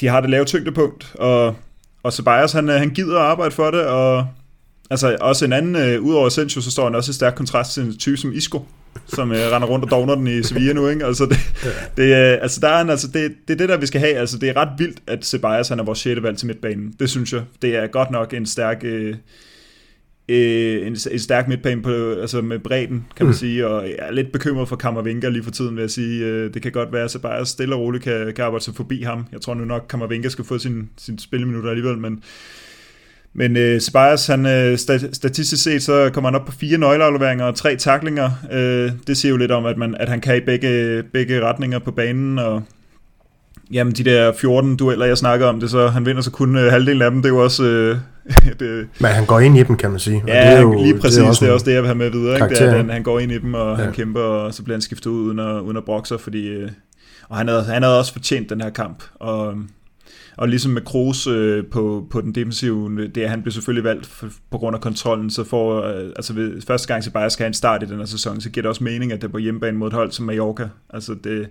de 0.00 0.06
har 0.06 0.20
det 0.20 0.30
lave 0.30 0.44
tyngdepunkt, 0.44 1.12
og, 1.14 1.56
og 2.02 2.12
Ceballos, 2.12 2.52
han, 2.52 2.68
han 2.68 2.90
gider 2.90 3.18
at 3.18 3.24
arbejde 3.24 3.54
for 3.54 3.70
det, 3.70 3.80
og 3.80 4.26
altså 4.90 5.16
også 5.20 5.44
en 5.44 5.52
anden, 5.52 5.76
øh, 5.76 6.02
udover 6.02 6.26
Asensio, 6.26 6.60
så 6.60 6.70
står 6.70 6.84
han 6.84 6.94
også 6.94 7.10
i 7.10 7.14
stærk 7.14 7.34
kontrast 7.34 7.74
til 7.74 7.82
en 7.82 7.98
type 7.98 8.16
som 8.16 8.32
Isco, 8.32 8.62
som 9.06 9.32
øh, 9.32 9.38
render 9.38 9.68
rundt 9.68 9.84
og 9.84 9.90
dogner 9.90 10.14
den 10.14 10.26
i 10.26 10.42
Sevilla 10.42 10.72
nu, 10.72 10.88
ikke? 10.88 11.04
Altså, 11.04 11.26
det, 11.26 11.38
det, 11.96 12.02
øh, 12.02 12.38
altså, 12.42 12.60
der 12.60 12.68
er 12.68 12.80
en, 12.80 12.90
altså 12.90 13.08
det, 13.08 13.32
det 13.48 13.54
er 13.54 13.58
det, 13.58 13.68
der 13.68 13.76
vi 13.76 13.86
skal 13.86 14.00
have. 14.00 14.14
Altså, 14.14 14.38
det 14.38 14.48
er 14.48 14.56
ret 14.56 14.68
vildt, 14.78 14.98
at 15.06 15.24
Ceballos 15.24 15.68
han 15.68 15.78
er 15.78 15.84
vores 15.84 15.98
6. 15.98 16.22
valg 16.22 16.38
til 16.38 16.46
midtbanen. 16.46 16.94
Det 17.00 17.10
synes 17.10 17.32
jeg. 17.32 17.42
Det 17.62 17.76
er 17.76 17.86
godt 17.86 18.10
nok 18.10 18.34
en 18.34 18.46
stærk... 18.46 18.80
Øh, 18.84 19.14
øh, 20.28 20.86
en, 20.86 20.96
en 21.12 21.18
stærk 21.18 21.48
midtbane 21.48 21.82
på, 21.82 22.12
altså 22.20 22.40
med 22.40 22.58
bredden, 22.58 23.06
kan 23.16 23.26
man 23.26 23.30
mm. 23.30 23.38
sige, 23.38 23.66
og 23.66 23.84
jeg 23.84 23.96
er 23.98 24.12
lidt 24.12 24.32
bekymret 24.32 24.68
for 24.68 24.76
Kammervinga 24.76 25.28
lige 25.28 25.42
for 25.42 25.50
tiden, 25.50 25.76
vil 25.76 25.80
jeg 25.80 25.90
sige. 25.90 26.24
Øh, 26.24 26.54
det 26.54 26.62
kan 26.62 26.72
godt 26.72 26.92
være, 26.92 27.04
at 27.04 27.10
Ceballos 27.10 27.48
stille 27.48 27.74
og 27.74 27.80
roligt 27.80 28.04
kan, 28.04 28.32
kan 28.36 28.44
arbejde 28.44 28.64
sig 28.64 28.74
forbi 28.74 29.02
ham. 29.02 29.26
Jeg 29.32 29.40
tror 29.40 29.54
nu 29.54 29.64
nok, 29.64 29.82
at 29.82 29.88
Kammervinga 29.88 30.28
skal 30.28 30.44
få 30.44 30.58
sin, 30.58 30.90
sin 30.98 31.18
spilleminutter 31.18 31.70
alligevel, 31.70 31.98
men 31.98 32.22
men 33.38 33.56
øh, 33.56 33.80
Ceballos, 33.80 34.26
han, 34.26 34.46
øh, 34.46 34.78
statistisk 35.12 35.62
set, 35.62 35.82
så 35.82 36.10
kommer 36.12 36.30
han 36.30 36.40
op 36.40 36.46
på 36.46 36.52
fire 36.52 36.78
nøgleafleveringer 36.78 37.44
og 37.44 37.54
tre 37.54 37.76
taklinger. 37.76 38.30
Øh, 38.52 38.90
det 39.06 39.16
siger 39.16 39.30
jo 39.30 39.36
lidt 39.36 39.50
om, 39.50 39.66
at, 39.66 39.78
man, 39.78 39.94
at 39.94 40.08
han 40.08 40.20
kan 40.20 40.36
i 40.36 40.40
begge, 40.40 41.02
begge 41.12 41.40
retninger 41.40 41.78
på 41.78 41.90
banen, 41.90 42.38
og 42.38 42.62
Jamen, 43.72 43.92
de 43.92 44.04
der 44.04 44.32
14 44.32 44.76
dueller, 44.76 45.06
jeg 45.06 45.18
snakker 45.18 45.46
om, 45.46 45.60
det 45.60 45.70
så, 45.70 45.88
han 45.88 46.06
vinder 46.06 46.22
så 46.22 46.30
kun 46.30 46.56
øh, 46.56 46.72
halvdelen 46.72 47.02
af 47.02 47.10
dem, 47.10 47.22
det 47.22 47.28
er 47.28 47.34
jo 47.34 47.42
også... 47.42 47.64
Øh, 47.64 47.96
det, 48.60 48.88
Men 49.00 49.10
han 49.10 49.26
går 49.26 49.40
ind 49.40 49.58
i 49.58 49.62
dem, 49.62 49.76
kan 49.76 49.90
man 49.90 50.00
sige. 50.00 50.22
Og 50.22 50.28
ja, 50.28 50.50
det 50.50 50.58
er 50.58 50.60
jo, 50.60 50.82
lige 50.82 50.98
præcis, 50.98 51.16
det 51.16 51.24
er 51.24 51.28
også, 51.28 51.44
det 51.44 51.50
er 51.50 51.54
også 51.54 51.66
det, 51.66 51.72
jeg 51.72 51.82
vil 51.82 51.86
have 51.86 51.98
med 51.98 52.10
videre. 52.10 52.34
Ikke? 52.34 52.48
Det 52.48 52.62
er, 52.62 52.70
at 52.70 52.76
han, 52.76 52.90
han 52.90 53.02
går 53.02 53.18
ind 53.18 53.32
i 53.32 53.38
dem, 53.38 53.54
og 53.54 53.78
ja. 53.78 53.84
han 53.84 53.92
kæmper, 53.92 54.20
og 54.20 54.54
så 54.54 54.62
bliver 54.62 54.76
han 54.76 54.82
skiftet 54.82 55.10
ud 55.10 55.26
uden 55.26 55.38
at, 55.38 55.60
uden 55.60 55.76
at 55.76 55.84
brokke 55.84 56.08
sig, 56.08 56.20
fordi... 56.20 56.48
Øh, 56.48 56.70
og 57.28 57.36
han 57.36 57.48
havde, 57.48 57.64
han 57.64 57.82
havde 57.82 57.98
også 57.98 58.12
fortjent 58.12 58.50
den 58.50 58.60
her 58.60 58.70
kamp, 58.70 59.04
og... 59.14 59.54
Og 60.38 60.48
ligesom 60.48 60.72
med 60.72 60.82
Kroos 60.82 61.26
øh, 61.26 61.64
på, 61.66 62.06
på 62.10 62.20
den 62.20 62.34
defensive, 62.34 63.08
det 63.08 63.24
er, 63.24 63.28
han 63.28 63.42
blev 63.42 63.52
selvfølgelig 63.52 63.84
valgt 63.84 64.06
for, 64.06 64.28
på 64.50 64.58
grund 64.58 64.76
af 64.76 64.82
kontrollen, 64.82 65.30
så 65.30 65.44
for, 65.44 65.82
øh, 65.82 66.12
altså 66.16 66.32
ved, 66.32 66.62
første 66.66 66.88
gang 66.88 67.12
bare 67.12 67.30
skal 67.30 67.44
have 67.44 67.48
en 67.48 67.54
start 67.54 67.82
i 67.82 67.86
den 67.86 67.98
her 67.98 68.04
sæson, 68.04 68.40
så 68.40 68.50
giver 68.50 68.62
det 68.62 68.68
også 68.68 68.84
mening, 68.84 69.12
at 69.12 69.20
det 69.20 69.28
er 69.28 69.32
på 69.32 69.38
hjemmebane 69.38 69.78
mod 69.78 69.88
et 69.88 69.92
hold 69.92 70.12
som 70.12 70.26
Mallorca. 70.26 70.68
Altså 70.90 71.14
det, 71.24 71.48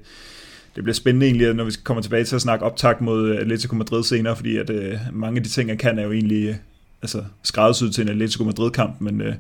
det 0.76 0.84
bliver 0.84 0.94
spændende 0.94 1.26
egentlig, 1.26 1.54
når 1.54 1.64
vi 1.64 1.72
kommer 1.84 2.02
tilbage 2.02 2.24
til 2.24 2.36
at 2.36 2.42
snakke 2.42 2.66
optakt 2.66 3.02
mod 3.02 3.30
øh, 3.30 3.38
Atletico 3.38 3.76
Madrid 3.76 4.04
senere, 4.04 4.36
fordi 4.36 4.58
at 4.58 4.70
øh, 4.70 4.98
mange 5.14 5.38
af 5.38 5.44
de 5.44 5.50
ting, 5.50 5.70
jeg 5.70 5.78
kan, 5.78 6.00
er 6.00 6.04
jo 6.04 6.12
egentlig 6.12 6.50
øh, 6.50 6.56
altså, 7.02 7.24
skræddersyet 7.44 7.96
til 7.96 8.02
en 8.02 8.10
Atletico 8.10 8.44
Madrid-kamp, 8.44 9.02
men, 9.02 9.22
øh, 9.22 9.34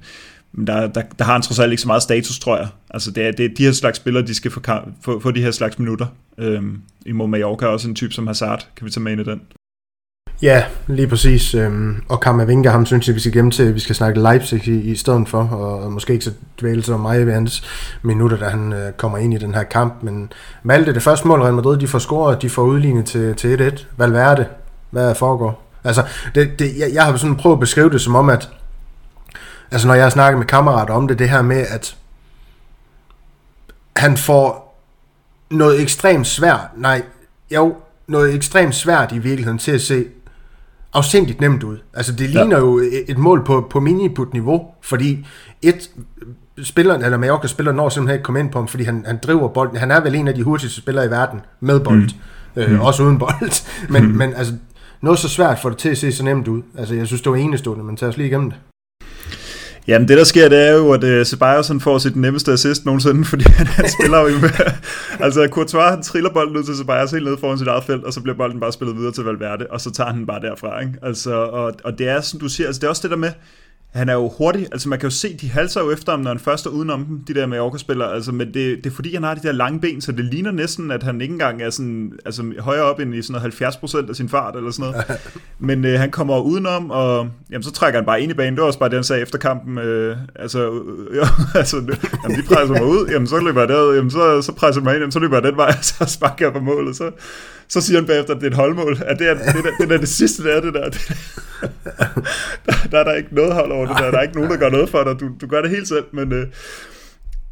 men 0.54 0.68
der, 0.68 0.88
der, 0.88 1.02
der 1.20 1.26
har 1.26 1.34
han 1.34 1.42
trods 1.42 1.60
alt 1.60 1.72
ikke 1.72 1.82
så 1.82 1.88
meget 1.88 2.04
status, 2.04 2.40
tror 2.40 2.58
jeg. 2.58 2.68
Altså, 2.90 3.12
det 3.12 3.28
er, 3.28 3.32
det 3.32 3.46
er 3.46 3.50
de 3.58 3.64
her 3.64 3.72
slags 3.72 3.98
spillere, 3.98 4.26
de 4.26 4.34
skal 4.34 4.52
få, 4.52 4.62
få, 5.02 5.20
få 5.20 5.32
de 5.32 5.42
her 5.42 5.52
slags 5.52 5.80
minutter. 5.80 6.08
Øhm, 6.38 6.82
I 7.06 7.12
Mallorca 7.12 7.66
også 7.66 7.88
en 7.88 7.96
type 7.96 8.14
som 8.14 8.28
Hazard, 8.28 8.68
kan 8.76 8.86
vi 8.86 8.92
tage 8.92 9.04
med 9.04 9.12
ind 9.12 9.22
i 9.22 9.24
den. 9.24 9.42
Ja, 10.42 10.64
lige 10.88 11.08
præcis. 11.08 11.56
Øhm, 11.56 12.04
og 12.10 12.20
Kammervinga, 12.20 12.70
ham 12.70 12.86
synes 12.86 13.08
jeg, 13.08 13.16
vi 13.16 13.20
skal 13.20 13.32
gemme 13.32 13.52
til, 13.52 13.76
vi 13.76 13.80
skal 13.80 13.96
snakke 13.96 14.22
Leipzig 14.22 14.68
i, 14.68 14.82
i 14.92 14.96
stedet 14.96 15.30
for, 15.30 15.44
og 15.44 15.92
måske 15.92 16.14
ikke 16.14 16.26
så 16.26 16.32
dvæle 16.62 16.84
så 16.84 16.98
meget 16.98 17.26
ved 17.26 17.34
hans 17.34 17.64
minutter, 18.02 18.38
da 18.38 18.46
han 18.46 18.74
øh, 18.74 18.92
kommer 18.92 19.18
ind 19.18 19.34
i 19.34 19.38
den 19.38 19.54
her 19.54 19.64
kamp. 19.64 20.04
Men 20.04 20.32
Malte, 20.64 20.94
det 20.94 21.04
første 21.04 21.28
mål, 21.28 21.42
Real 21.42 21.54
Madrid, 21.54 21.78
de 21.78 21.88
får 21.88 22.00
scoret, 22.00 22.42
de 22.42 22.50
får 22.50 22.62
udlignet 22.62 23.06
til, 23.06 23.36
til 23.36 23.72
1-1. 23.78 23.86
Valverde, 23.98 24.46
hvad 24.90 25.16
foregår? 25.16 25.64
Altså, 25.84 26.04
det, 26.36 26.60
det, 26.60 26.78
jeg, 26.78 26.90
jeg 26.94 27.06
har 27.06 27.18
sådan 27.18 27.36
prøvet 27.36 27.56
at 27.56 27.60
beskrive 27.60 27.90
det 27.90 28.02
som 28.02 28.16
om, 28.16 28.30
at 28.30 28.50
altså 29.72 29.88
når 29.88 29.94
jeg 29.94 30.12
snakker 30.12 30.38
med 30.38 30.48
kammerater 30.48 30.94
om 30.94 31.08
det, 31.08 31.20
det 31.20 31.30
her 31.30 31.42
med, 31.42 31.66
at 31.70 31.96
han 33.96 34.18
får 34.18 34.78
noget 35.52 35.82
ekstremt 35.82 36.28
svært, 36.28 36.60
nej, 36.78 37.02
jo, 37.52 37.76
noget 38.08 38.36
ekstremt 38.36 38.76
svært 38.76 39.12
i 39.12 39.18
virkeligheden 39.18 39.60
til 39.60 39.72
at 39.72 39.82
se 39.82 40.06
afsindigt 40.96 41.42
nemt 41.42 41.64
ud. 41.64 41.78
Altså 41.94 42.12
det 42.12 42.30
ligner 42.30 42.58
ja. 42.58 42.64
jo 42.64 42.82
et 43.08 43.18
mål 43.18 43.46
på, 43.46 43.68
på 43.70 43.80
miniput-niveau, 43.80 44.68
fordi 44.82 45.28
et, 45.62 45.90
spilleren, 46.64 47.04
eller 47.04 47.18
Mallorca 47.18 47.48
spiller 47.48 47.72
når 47.72 47.90
simpelthen 47.90 48.16
ikke 48.16 48.24
komme 48.24 48.40
ind 48.40 48.52
på 48.52 48.60
ham, 48.60 48.68
fordi 48.68 48.84
han, 48.84 49.04
han 49.08 49.20
driver 49.24 49.48
bolden. 49.48 49.78
Han 49.78 49.92
er 49.92 50.00
vel 50.02 50.16
en 50.16 50.28
af 50.28 50.36
de 50.36 50.44
hurtigste 50.44 50.82
spillere 50.82 51.06
i 51.06 51.10
verden 51.10 51.42
med 51.60 51.80
bold. 51.80 52.10
Mm. 52.56 52.62
Øh, 52.62 52.72
mm. 52.72 52.80
Også 52.80 53.04
uden 53.04 53.20
bold. 53.20 53.66
Men, 53.94 54.04
mm. 54.04 54.18
men 54.18 54.34
altså, 54.34 54.54
noget 55.02 55.20
så 55.20 55.30
svært 55.30 55.60
for 55.60 55.70
det 55.70 55.78
til 55.78 55.90
at 55.90 55.98
se 55.98 56.12
så 56.12 56.24
nemt 56.24 56.48
ud. 56.48 56.62
Altså, 56.78 56.96
jeg 56.96 57.08
synes, 57.08 57.22
det 57.22 57.32
var 57.32 57.38
enestående, 57.38 57.84
men 57.84 57.98
tager 57.98 58.10
os 58.10 58.18
lige 58.18 58.28
igennem 58.28 58.52
det. 58.52 58.60
Jamen 59.88 60.08
det 60.08 60.18
der 60.18 60.24
sker, 60.24 60.50
det 60.50 60.68
er 60.68 60.74
jo, 60.74 60.92
at 60.92 61.04
uh, 61.04 61.26
Ceballos 61.26 61.68
han 61.68 61.80
får 61.80 61.98
sit 61.98 62.16
nemmeste 62.16 62.52
assist 62.52 62.86
nogensinde, 62.86 63.26
fordi 63.32 63.44
han, 63.50 63.68
han 63.68 63.86
spiller 64.00 64.20
jo 64.20 64.40
med, 64.40 64.50
altså 65.26 65.48
Courtois 65.52 65.90
han 65.90 66.02
triller 66.02 66.30
bolden 66.30 66.58
ud 66.58 66.64
til 66.64 66.76
Ceballos 66.76 67.12
helt 67.12 67.26
ned 67.26 67.38
foran 67.38 67.58
sit 67.58 67.68
eget 67.68 67.84
felt, 67.84 68.04
og 68.04 68.14
så 68.14 68.22
bliver 68.22 68.36
bolden 68.38 68.60
bare 68.60 68.72
spillet 68.72 68.98
videre 68.98 69.12
til 69.12 69.24
Valverde, 69.24 69.68
og 69.70 69.82
så 69.82 69.92
tager 69.92 70.12
han 70.12 70.26
bare 70.26 70.42
derfra, 70.42 70.80
ikke? 70.80 70.94
Altså, 71.02 71.34
og, 71.34 71.74
og 71.84 71.98
det 71.98 72.10
er, 72.10 72.22
som 72.22 72.40
du 72.40 72.50
siger, 72.50 72.68
altså 72.68 72.80
det 72.80 72.86
er 72.86 72.90
også 72.90 73.02
det 73.02 73.12
der 73.12 73.18
med, 73.18 73.32
han 73.96 74.10
er 74.10 74.14
jo 74.14 74.32
hurtig, 74.38 74.68
altså 74.72 74.90
man 74.90 75.00
kan 75.00 75.10
jo 75.10 75.16
se, 75.16 75.38
de 75.38 75.50
halser 75.50 75.82
jo 75.82 75.92
efter 75.92 76.12
ham, 76.12 76.20
når 76.20 76.30
han 76.30 76.40
først 76.40 76.66
er 76.66 76.70
udenom 76.70 77.06
dem, 77.06 77.24
de 77.28 77.34
der 77.34 77.46
Mallorca-spillere, 77.46 78.14
altså, 78.14 78.32
men 78.32 78.48
det, 78.48 78.78
det 78.84 78.86
er 78.86 78.96
fordi, 78.96 79.14
han 79.14 79.24
har 79.24 79.36
de 79.36 79.48
der 79.48 79.52
lange 79.52 79.80
ben, 79.80 80.02
så 80.02 80.12
det 80.12 80.26
ligner 80.26 80.52
næsten, 80.52 80.92
at 80.92 81.04
han 81.04 81.22
ikke 81.22 81.32
engang 81.32 81.62
er 81.62 81.70
sådan, 81.70 82.12
altså 82.26 82.54
højere 82.60 82.84
op 82.84 83.00
end 83.00 83.16
i 83.16 83.22
sådan 83.22 83.42
noget 83.42 83.54
70% 83.54 84.10
af 84.10 84.16
sin 84.16 84.30
fart, 84.30 84.56
eller 84.56 84.72
sådan 84.72 84.92
noget. 84.92 85.06
men 85.60 85.86
øh, 85.86 86.00
han 86.00 86.12
kommer 86.12 86.40
udenom, 86.40 86.92
og 86.92 87.28
jamen, 87.52 87.64
så 87.64 87.72
trækker 87.72 88.00
han 88.00 88.06
bare 88.06 88.22
ind 88.22 88.32
i 88.32 88.36
banen, 88.36 88.54
det 88.54 88.62
var 88.62 88.68
også 88.68 88.80
bare 88.80 88.90
det, 88.90 88.98
han 88.98 89.04
sagde 89.04 89.22
efter 89.22 89.38
kampen, 89.38 89.78
øh, 89.78 90.18
altså, 90.36 90.72
øh, 90.72 91.16
ja, 91.16 91.28
altså 91.60 91.78
jamen, 92.24 92.38
de 92.38 92.44
presser 92.48 92.74
mig 92.74 92.86
ud, 92.86 93.08
jamen 93.12 93.28
så 93.28 93.40
løber 93.40 93.62
jeg 93.62 93.70
derud, 93.70 93.96
jamen 93.96 94.12
så, 94.12 94.42
så 94.42 94.52
presser 94.52 94.82
jeg 94.82 94.84
mig 94.84 94.94
ind, 94.94 95.02
jamen, 95.02 95.12
så 95.12 95.20
løber 95.20 95.36
jeg 95.36 95.44
den 95.44 95.58
vej, 95.58 95.72
så 95.92 96.06
sparker 96.08 96.46
jeg 96.46 96.54
på 96.54 96.60
målet, 96.60 96.96
så, 96.96 97.12
så 97.68 97.82
siger 97.82 98.00
han 98.00 98.08
bagefter, 98.08 98.36
at 98.36 98.42
det 98.42 98.48
er 98.48 98.52
et 98.52 98.58
holdmål. 98.58 98.98
At 99.06 99.20
det, 99.20 99.30
er, 99.30 99.34
det, 99.34 99.46
er, 99.46 99.86
det, 99.86 99.92
er 99.92 99.98
det 99.98 100.10
sidste, 100.10 100.44
der 100.44 100.56
er 100.56 100.62
det 100.62 100.74
der. 100.74 100.90
Det, 100.90 101.02
der, 102.66 102.74
der 102.92 103.00
er 103.00 103.04
der 103.04 103.14
ikke 103.14 103.36
noget 103.36 103.54
hold 103.54 103.72
over 103.72 103.88
det 103.88 103.98
der. 103.98 104.12
Der 104.12 104.18
er 104.18 104.22
ikke 104.22 104.36
nogen, 104.36 104.52
der 104.52 104.58
gør 104.58 104.70
noget 104.70 104.90
for 104.90 105.04
dig. 105.04 105.20
Du, 105.20 105.30
du 105.42 105.48
gør 105.48 105.62
det 105.62 105.72
helt 105.72 105.88
selv, 105.88 106.06
men... 106.12 106.34
Øh, 106.34 106.48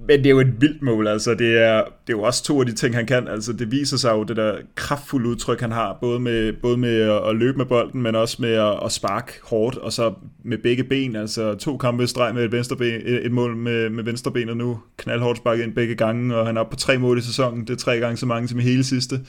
men 0.08 0.18
det 0.20 0.26
er 0.26 0.30
jo 0.30 0.40
et 0.40 0.62
vildt 0.62 0.82
mål, 0.82 1.08
altså 1.08 1.34
det 1.34 1.58
er, 1.58 1.78
det 1.78 2.14
er 2.14 2.18
jo 2.18 2.22
også 2.22 2.44
to 2.44 2.60
af 2.60 2.66
de 2.66 2.72
ting, 2.72 2.96
han 2.96 3.06
kan, 3.06 3.28
altså 3.28 3.54
det 3.54 3.72
viser 3.72 3.98
sig 3.98 4.12
jo 4.12 4.24
det 4.24 4.38
der 4.38 4.56
kraftfulde 4.76 5.30
udtryk, 5.30 5.62
han 5.62 5.72
har, 5.72 5.98
både 6.02 6.20
med, 6.20 6.54
både 6.54 6.78
med 6.78 7.02
at 7.30 7.36
løbe 7.36 7.58
med 7.58 7.66
bolden, 7.66 8.02
men 8.02 8.16
også 8.16 8.38
med 8.40 8.54
at, 8.54 8.80
at 8.86 8.92
sparke 8.92 9.34
hårdt, 9.44 9.78
og 9.78 9.94
så 9.94 10.14
med 10.44 10.58
begge 10.58 10.84
ben, 10.84 11.16
altså 11.16 11.56
to 11.56 11.78
kampe 11.78 12.04
i 12.04 12.08
streg 12.08 12.34
med 12.34 12.44
et, 12.46 12.52
venstre 12.52 12.76
ben, 12.76 13.02
et 13.06 13.32
mål 13.32 13.56
med, 13.56 13.90
med 13.90 14.04
venstre 14.04 14.32
ben, 14.32 14.50
og 14.50 14.58
nu 14.58 14.80
knaldhårdt 14.98 15.38
sparket 15.38 15.64
ind 15.64 15.74
begge 15.74 15.96
gange, 15.96 16.36
og 16.36 16.48
han 16.48 16.58
er 16.58 16.62
oppe 16.62 16.76
på 16.76 16.80
tre 16.80 16.98
mål 16.98 17.18
i 17.18 17.22
sæsonen, 17.22 17.62
det 17.62 17.70
er 17.70 17.78
tre 17.78 18.00
gange 18.00 18.18
så 18.18 18.26
mange 18.26 18.48
som 18.48 18.60
i 18.60 18.64
hele 18.64 18.84
sidste. 18.84 19.20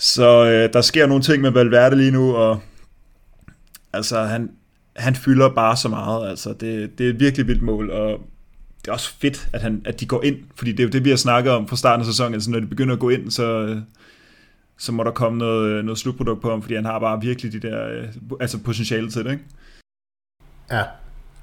Så 0.00 0.44
øh, 0.44 0.72
der 0.72 0.80
sker 0.80 1.06
nogle 1.06 1.22
ting 1.22 1.42
med 1.42 1.50
Valverde 1.50 1.96
lige 1.96 2.10
nu, 2.10 2.36
og 2.36 2.60
altså 3.92 4.22
han, 4.22 4.50
han 4.96 5.14
fylder 5.14 5.48
bare 5.48 5.76
så 5.76 5.88
meget. 5.88 6.28
Altså 6.28 6.52
det, 6.52 6.98
det 6.98 7.06
er 7.06 7.10
et 7.10 7.20
virkelig 7.20 7.46
vildt 7.46 7.62
mål, 7.62 7.90
og 7.90 8.20
det 8.82 8.88
er 8.88 8.92
også 8.92 9.14
fedt, 9.18 9.48
at, 9.52 9.62
han, 9.62 9.82
at 9.84 10.00
de 10.00 10.06
går 10.06 10.22
ind, 10.24 10.36
fordi 10.56 10.72
det 10.72 10.80
er 10.80 10.84
jo 10.84 10.90
det, 10.90 11.04
vi 11.04 11.10
har 11.10 11.16
snakket 11.16 11.52
om 11.52 11.68
fra 11.68 11.76
starten 11.76 12.00
af 12.00 12.06
sæsonen, 12.06 12.34
altså 12.34 12.50
når 12.50 12.60
de 12.60 12.66
begynder 12.66 12.94
at 12.94 13.00
gå 13.00 13.08
ind, 13.08 13.30
så, 13.30 13.60
øh, 13.60 13.76
så 14.78 14.92
må 14.92 15.04
der 15.04 15.10
komme 15.10 15.38
noget, 15.38 15.70
øh, 15.70 15.84
noget 15.84 15.98
slutprodukt 15.98 16.42
på 16.42 16.50
ham, 16.50 16.62
fordi 16.62 16.74
han 16.74 16.84
har 16.84 16.98
bare 16.98 17.20
virkelig 17.20 17.52
de 17.52 17.68
der, 17.68 17.88
øh, 17.88 18.08
altså 18.40 18.58
potentiale 18.58 19.10
til 19.10 19.24
det, 19.24 19.30
ikke? 19.30 19.44
Ja, 20.70 20.82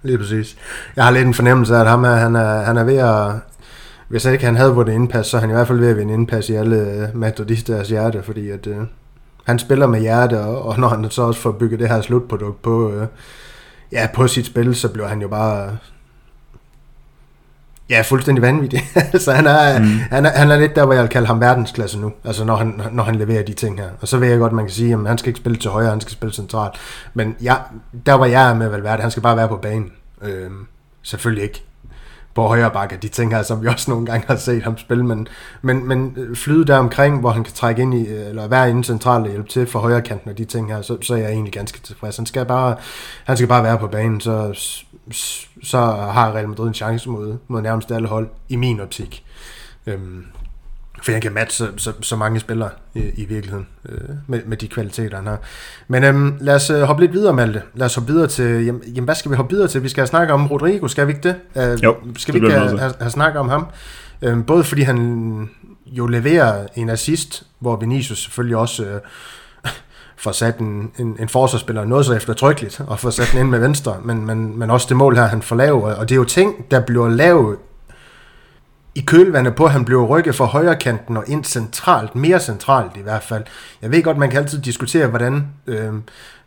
lige 0.03 0.17
præcis. 0.17 0.57
Jeg 0.95 1.03
har 1.03 1.11
lidt 1.11 1.27
en 1.27 1.33
fornemmelse 1.33 1.75
af, 1.75 1.79
at 1.79 1.87
ham 1.87 2.03
er, 2.03 2.15
han, 2.15 2.35
er, 2.35 2.61
han 2.61 2.77
er 2.77 2.83
ved 2.83 2.97
at 2.97 3.41
hvis 4.07 4.25
ikke 4.25 4.45
han 4.45 4.55
havde 4.55 4.73
vundet 4.73 4.93
indpas, 4.93 5.27
så 5.27 5.37
er 5.37 5.41
han 5.41 5.49
i 5.49 5.53
hvert 5.53 5.67
fald 5.67 5.79
ved 5.79 5.89
at 5.89 5.97
vinde 5.97 6.13
indpas 6.13 6.49
i 6.49 6.53
alle 6.53 7.09
uh, 7.13 7.19
Madridisters 7.19 7.89
hjerte, 7.89 8.23
fordi 8.23 8.49
at, 8.49 8.67
uh, 8.67 8.77
han 9.43 9.59
spiller 9.59 9.87
med 9.87 9.99
hjerte, 9.99 10.39
og, 10.39 10.65
og 10.65 10.79
når 10.79 10.87
han 10.87 11.09
så 11.09 11.21
også 11.21 11.41
får 11.41 11.51
bygget 11.51 11.79
det 11.79 11.89
her 11.89 12.01
slutprodukt 12.01 12.61
på, 12.61 12.87
uh, 12.87 13.07
ja, 13.91 14.07
på 14.13 14.27
sit 14.27 14.45
spil, 14.45 14.75
så 14.75 14.89
bliver 14.89 15.07
han 15.07 15.21
jo 15.21 15.27
bare 15.27 15.77
Ja, 17.89 18.01
fuldstændig 18.01 18.41
vanvittig. 18.41 18.81
så 19.25 19.31
han 19.31 19.47
er, 19.47 19.79
mm. 19.79 19.85
han, 19.85 20.25
er, 20.25 20.29
han 20.29 20.51
er 20.51 20.59
lidt 20.59 20.75
der, 20.75 20.85
hvor 20.85 20.93
jeg 20.93 21.03
vil 21.03 21.09
kalde 21.09 21.27
ham 21.27 21.41
verdensklasse 21.41 21.99
nu, 21.99 22.13
altså 22.23 22.45
når 22.45 22.55
han, 22.55 22.81
når 22.91 23.03
han 23.03 23.15
leverer 23.15 23.43
de 23.43 23.53
ting 23.53 23.79
her. 23.79 23.89
Og 24.01 24.07
så 24.07 24.17
ved 24.17 24.27
jeg 24.27 24.39
godt, 24.39 24.53
man 24.53 24.65
kan 24.65 24.73
sige, 24.73 24.93
at 24.93 25.07
han 25.07 25.17
skal 25.17 25.29
ikke 25.29 25.39
spille 25.39 25.57
til 25.57 25.71
højre, 25.71 25.89
han 25.89 26.01
skal 26.01 26.11
spille 26.11 26.33
centralt. 26.33 26.73
Men 27.13 27.35
ja, 27.41 27.55
der 28.05 28.17
hvor 28.17 28.25
jeg 28.25 28.49
er 28.49 28.53
med 28.53 28.69
Valverde, 28.69 29.01
han 29.01 29.11
skal 29.11 29.23
bare 29.23 29.37
være 29.37 29.47
på 29.47 29.57
banen. 29.57 29.91
Øhm, 30.21 30.67
selvfølgelig 31.01 31.43
ikke 31.43 31.63
på 32.37 32.47
højre 32.47 32.71
bakke, 32.71 32.97
de 33.01 33.07
ting 33.07 33.35
her, 33.35 33.43
som 33.43 33.61
vi 33.61 33.67
også 33.67 33.91
nogle 33.91 34.05
gange 34.05 34.27
har 34.27 34.35
set 34.35 34.63
ham 34.63 34.77
spille, 34.77 35.05
men, 35.05 35.27
men, 35.61 35.87
men 35.87 36.13
øh, 36.17 36.35
flyde 36.35 36.65
der 36.65 36.77
omkring, 36.77 37.19
hvor 37.19 37.29
han 37.29 37.43
kan 37.43 37.53
trække 37.53 37.81
ind 37.81 37.93
i, 37.93 38.07
øh, 38.07 38.29
eller 38.29 38.47
være 38.47 38.69
inde 38.69 38.83
centralt 38.83 39.25
og 39.25 39.31
hjælpe 39.31 39.49
til 39.49 39.67
for 39.67 39.79
højre 39.79 40.01
kanten 40.01 40.29
og 40.29 40.37
de 40.37 40.45
ting 40.45 40.73
her, 40.73 40.81
så, 40.81 40.97
så 41.01 41.13
er 41.13 41.17
jeg 41.17 41.31
egentlig 41.31 41.53
ganske 41.53 41.79
tilfreds. 41.79 42.17
Han 42.17 42.25
skal 42.25 42.45
bare, 42.45 42.75
han 43.25 43.37
skal 43.37 43.47
bare 43.47 43.63
være 43.63 43.77
på 43.77 43.87
banen, 43.87 44.21
så, 44.21 44.53
så 45.63 45.77
har 46.11 46.31
Real 46.31 46.49
Madrid 46.49 46.67
en 46.67 46.73
chance 46.73 47.09
mod, 47.09 47.37
mod 47.47 47.61
nærmest 47.61 47.91
alle 47.91 48.07
hold, 48.07 48.27
i 48.49 48.55
min 48.55 48.79
optik. 48.79 49.23
Øhm, 49.87 50.25
for 51.03 51.11
han 51.11 51.21
kan 51.21 51.33
matche 51.33 51.65
så, 51.65 51.71
så, 51.77 51.93
så 52.01 52.15
mange 52.15 52.39
spillere 52.39 52.69
i, 52.93 52.99
i 52.99 53.25
virkeligheden, 53.25 53.67
øh, 53.89 54.09
med, 54.27 54.41
med 54.45 54.57
de 54.57 54.67
kvaliteter, 54.67 55.17
han 55.17 55.27
har. 55.27 55.39
Men 55.87 56.03
øhm, 56.03 56.37
lad 56.41 56.55
os 56.55 56.69
øh, 56.69 56.81
hoppe 56.81 57.03
lidt 57.03 57.13
videre, 57.13 57.33
Malte. 57.33 57.61
Lad 57.73 57.85
os 57.85 57.95
hoppe 57.95 58.13
videre 58.13 58.27
til, 58.27 58.65
jamen, 58.65 58.81
jamen 58.87 59.03
hvad 59.03 59.15
skal 59.15 59.31
vi 59.31 59.35
hoppe 59.35 59.55
videre 59.55 59.67
til? 59.67 59.83
Vi 59.83 59.89
skal 59.89 60.01
have 60.01 60.07
snakket 60.07 60.33
om 60.33 60.47
Rodrigo, 60.47 60.87
skal 60.87 61.07
vi 61.07 61.11
ikke 61.13 61.29
det? 61.29 61.35
Øh, 61.71 61.83
jo, 61.83 61.95
Skal 62.17 62.33
vi 62.33 62.37
ikke 62.37 62.51
have, 62.51 62.79
have, 62.79 62.93
have 62.99 63.11
snakket 63.11 63.39
om 63.39 63.49
ham? 63.49 63.67
Øh, 64.21 64.45
både 64.45 64.63
fordi 64.63 64.81
han 64.81 65.49
jo 65.85 66.07
leverer 66.07 66.67
en 66.75 66.89
assist, 66.89 67.43
hvor 67.59 67.75
Vinicius 67.75 68.23
selvfølgelig 68.23 68.57
også... 68.57 68.85
Øh, 68.85 68.99
får 70.17 70.31
sat 70.31 70.57
en, 70.57 70.91
en, 70.99 71.15
en 71.19 71.29
forsvarsspiller 71.29 71.85
noget 71.85 72.05
så 72.05 72.13
eftertrykkeligt, 72.13 72.81
og 72.87 72.99
får 72.99 73.09
sat 73.09 73.29
den 73.31 73.39
ind 73.39 73.49
med 73.49 73.59
venstre, 73.59 73.97
men, 74.03 74.25
men, 74.25 74.59
men 74.59 74.69
også 74.69 74.85
det 74.89 74.97
mål 74.97 75.15
her, 75.15 75.25
han 75.25 75.41
får 75.41 75.55
lavet, 75.55 75.95
og 75.95 76.09
det 76.09 76.15
er 76.15 76.19
jo 76.19 76.23
ting, 76.23 76.71
der 76.71 76.79
bliver 76.79 77.09
lavet 77.09 77.57
i 78.97 79.01
kølvandet 79.01 79.55
på, 79.55 79.65
at 79.65 79.71
han 79.71 79.85
blev 79.85 80.03
rykket 80.03 80.35
fra 80.35 80.45
højre 80.45 80.75
kanten 80.75 81.17
og 81.17 81.23
ind 81.27 81.43
centralt, 81.43 82.15
mere 82.15 82.39
centralt 82.39 82.91
i 82.97 83.01
hvert 83.01 83.23
fald. 83.23 83.43
Jeg 83.81 83.91
ved 83.91 84.03
godt, 84.03 84.17
man 84.17 84.29
kan 84.29 84.39
altid 84.39 84.61
diskutere, 84.61 85.07
hvordan 85.07 85.47
øh, 85.67 85.93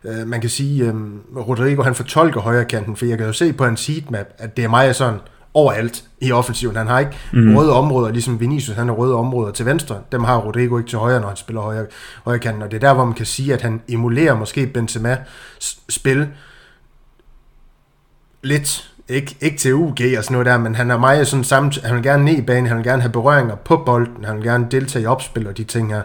øh, 0.03 0.27
man 0.27 0.41
kan 0.41 0.49
sige, 0.49 0.85
øh, 0.85 0.93
Rodrigo 1.35 1.83
han 1.83 1.95
fortolker 1.95 2.41
højre 2.41 2.65
kanten, 2.65 2.95
for 2.95 3.05
jeg 3.05 3.17
kan 3.17 3.27
jo 3.27 3.33
se 3.33 3.53
på 3.53 3.65
en 3.65 3.77
heatmap, 3.87 4.25
at 4.37 4.57
det 4.57 4.65
er 4.65 4.69
meget 4.69 4.95
sådan 4.95 5.19
overalt 5.53 6.03
i 6.21 6.31
offensiven. 6.31 6.75
Han 6.75 6.87
har 6.87 6.99
ikke 6.99 7.17
mm. 7.33 7.55
røde 7.55 7.73
områder, 7.73 8.11
ligesom 8.11 8.39
Vinicius, 8.39 8.77
han 8.77 8.87
har 8.87 8.95
røde 8.95 9.15
områder 9.15 9.51
til 9.51 9.65
venstre. 9.65 9.99
Dem 10.11 10.23
har 10.23 10.37
Rodrigo 10.37 10.77
ikke 10.77 10.89
til 10.89 10.99
højre, 10.99 11.19
når 11.19 11.27
han 11.27 11.37
spiller 11.37 11.61
højre, 11.61 11.85
højre 12.23 12.39
kanten. 12.39 12.61
Og 12.61 12.71
det 12.71 12.83
er 12.83 12.87
der, 12.87 12.93
hvor 12.93 13.05
man 13.05 13.13
kan 13.13 13.25
sige, 13.25 13.53
at 13.53 13.61
han 13.61 13.81
emulerer 13.87 14.35
måske 14.35 14.67
Benzema 14.67 15.17
spil 15.89 16.27
lidt 18.43 18.90
ikke, 19.11 19.35
ikke 19.41 19.57
til 19.57 19.73
UG 19.73 19.97
og 20.17 20.23
sådan 20.23 20.31
noget 20.31 20.45
der, 20.45 20.57
men 20.57 20.75
han 20.75 20.91
er 20.91 20.97
meget 20.97 21.27
sådan 21.27 21.43
samt, 21.43 21.81
han 21.83 21.95
vil 21.95 22.03
gerne 22.03 22.25
ned 22.25 22.37
i 22.37 22.41
banen, 22.41 22.67
han 22.67 22.77
vil 22.77 22.85
gerne 22.85 23.01
have 23.01 23.11
berøringer 23.11 23.55
på 23.55 23.83
bolden, 23.85 24.25
han 24.25 24.35
vil 24.35 24.43
gerne 24.43 24.67
deltage 24.71 25.03
i 25.03 25.05
opspil 25.05 25.47
og 25.47 25.57
de 25.57 25.63
ting 25.63 25.93
her. 25.93 26.01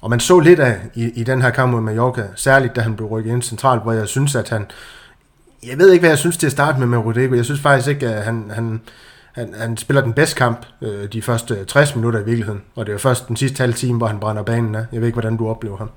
Og 0.00 0.10
man 0.10 0.20
så 0.20 0.38
lidt 0.40 0.60
af 0.60 0.76
i, 0.94 1.10
i 1.14 1.24
den 1.24 1.42
her 1.42 1.50
kamp 1.50 1.72
mod 1.72 1.80
Mallorca, 1.80 2.22
særligt 2.36 2.76
da 2.76 2.80
han 2.80 2.96
blev 2.96 3.08
rykket 3.08 3.32
ind 3.32 3.42
centralt, 3.42 3.82
hvor 3.82 3.92
jeg 3.92 4.08
synes, 4.08 4.34
at 4.34 4.48
han, 4.48 4.66
jeg 5.66 5.78
ved 5.78 5.92
ikke, 5.92 6.02
hvad 6.02 6.10
jeg 6.10 6.18
synes 6.18 6.36
til 6.36 6.46
at 6.46 6.52
starte 6.52 6.78
med 6.78 6.86
med 6.86 6.98
Rodrigo, 6.98 7.34
jeg 7.34 7.44
synes 7.44 7.60
faktisk 7.60 7.88
ikke, 7.88 8.08
at 8.08 8.24
han, 8.24 8.50
han, 8.54 8.80
han, 9.34 9.54
han 9.58 9.76
spiller 9.76 10.02
den 10.02 10.12
bedste 10.12 10.36
kamp 10.36 10.66
øh, 10.82 11.08
de 11.12 11.22
første 11.22 11.64
60 11.64 11.96
minutter 11.96 12.20
i 12.20 12.24
virkeligheden, 12.24 12.60
og 12.74 12.86
det 12.86 12.92
er 12.92 12.94
jo 12.94 12.98
først 12.98 13.28
den 13.28 13.36
sidste 13.36 13.60
halve 13.60 13.74
time, 13.74 13.98
hvor 13.98 14.06
han 14.06 14.20
brænder 14.20 14.42
banen 14.42 14.74
af. 14.74 14.84
Jeg 14.92 15.00
ved 15.00 15.08
ikke, 15.08 15.20
hvordan 15.20 15.36
du 15.36 15.48
oplever 15.48 15.76
ham. 15.76 15.90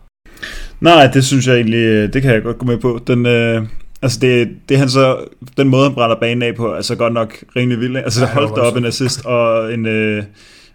Nej, 0.81 1.07
det 1.07 1.25
synes 1.25 1.47
jeg 1.47 1.55
egentlig, 1.55 1.85
øh, 1.85 2.13
det 2.13 2.21
kan 2.21 2.33
jeg 2.33 2.43
godt 2.43 2.57
gå 2.57 2.65
med 2.65 2.77
på. 2.77 2.99
Den, 3.07 3.25
øh, 3.25 3.65
Altså 4.03 4.19
det, 4.21 4.49
det 4.69 4.77
han 4.77 4.89
så, 4.89 5.25
den 5.57 5.69
måde 5.69 5.83
han 5.83 5.93
brænder 5.93 6.19
banen 6.19 6.41
af 6.41 6.55
på, 6.55 6.73
er 6.73 6.81
så 6.81 6.95
godt 6.95 7.13
nok 7.13 7.43
rimelig 7.55 7.79
vildt. 7.79 7.97
Altså 7.97 8.25
ja, 8.25 8.33
holdt 8.33 8.55
der 8.55 8.61
op 8.61 8.77
en 8.77 8.85
assist 8.85 9.25
og 9.25 9.73
en, 9.73 9.85
øh, 9.85 10.23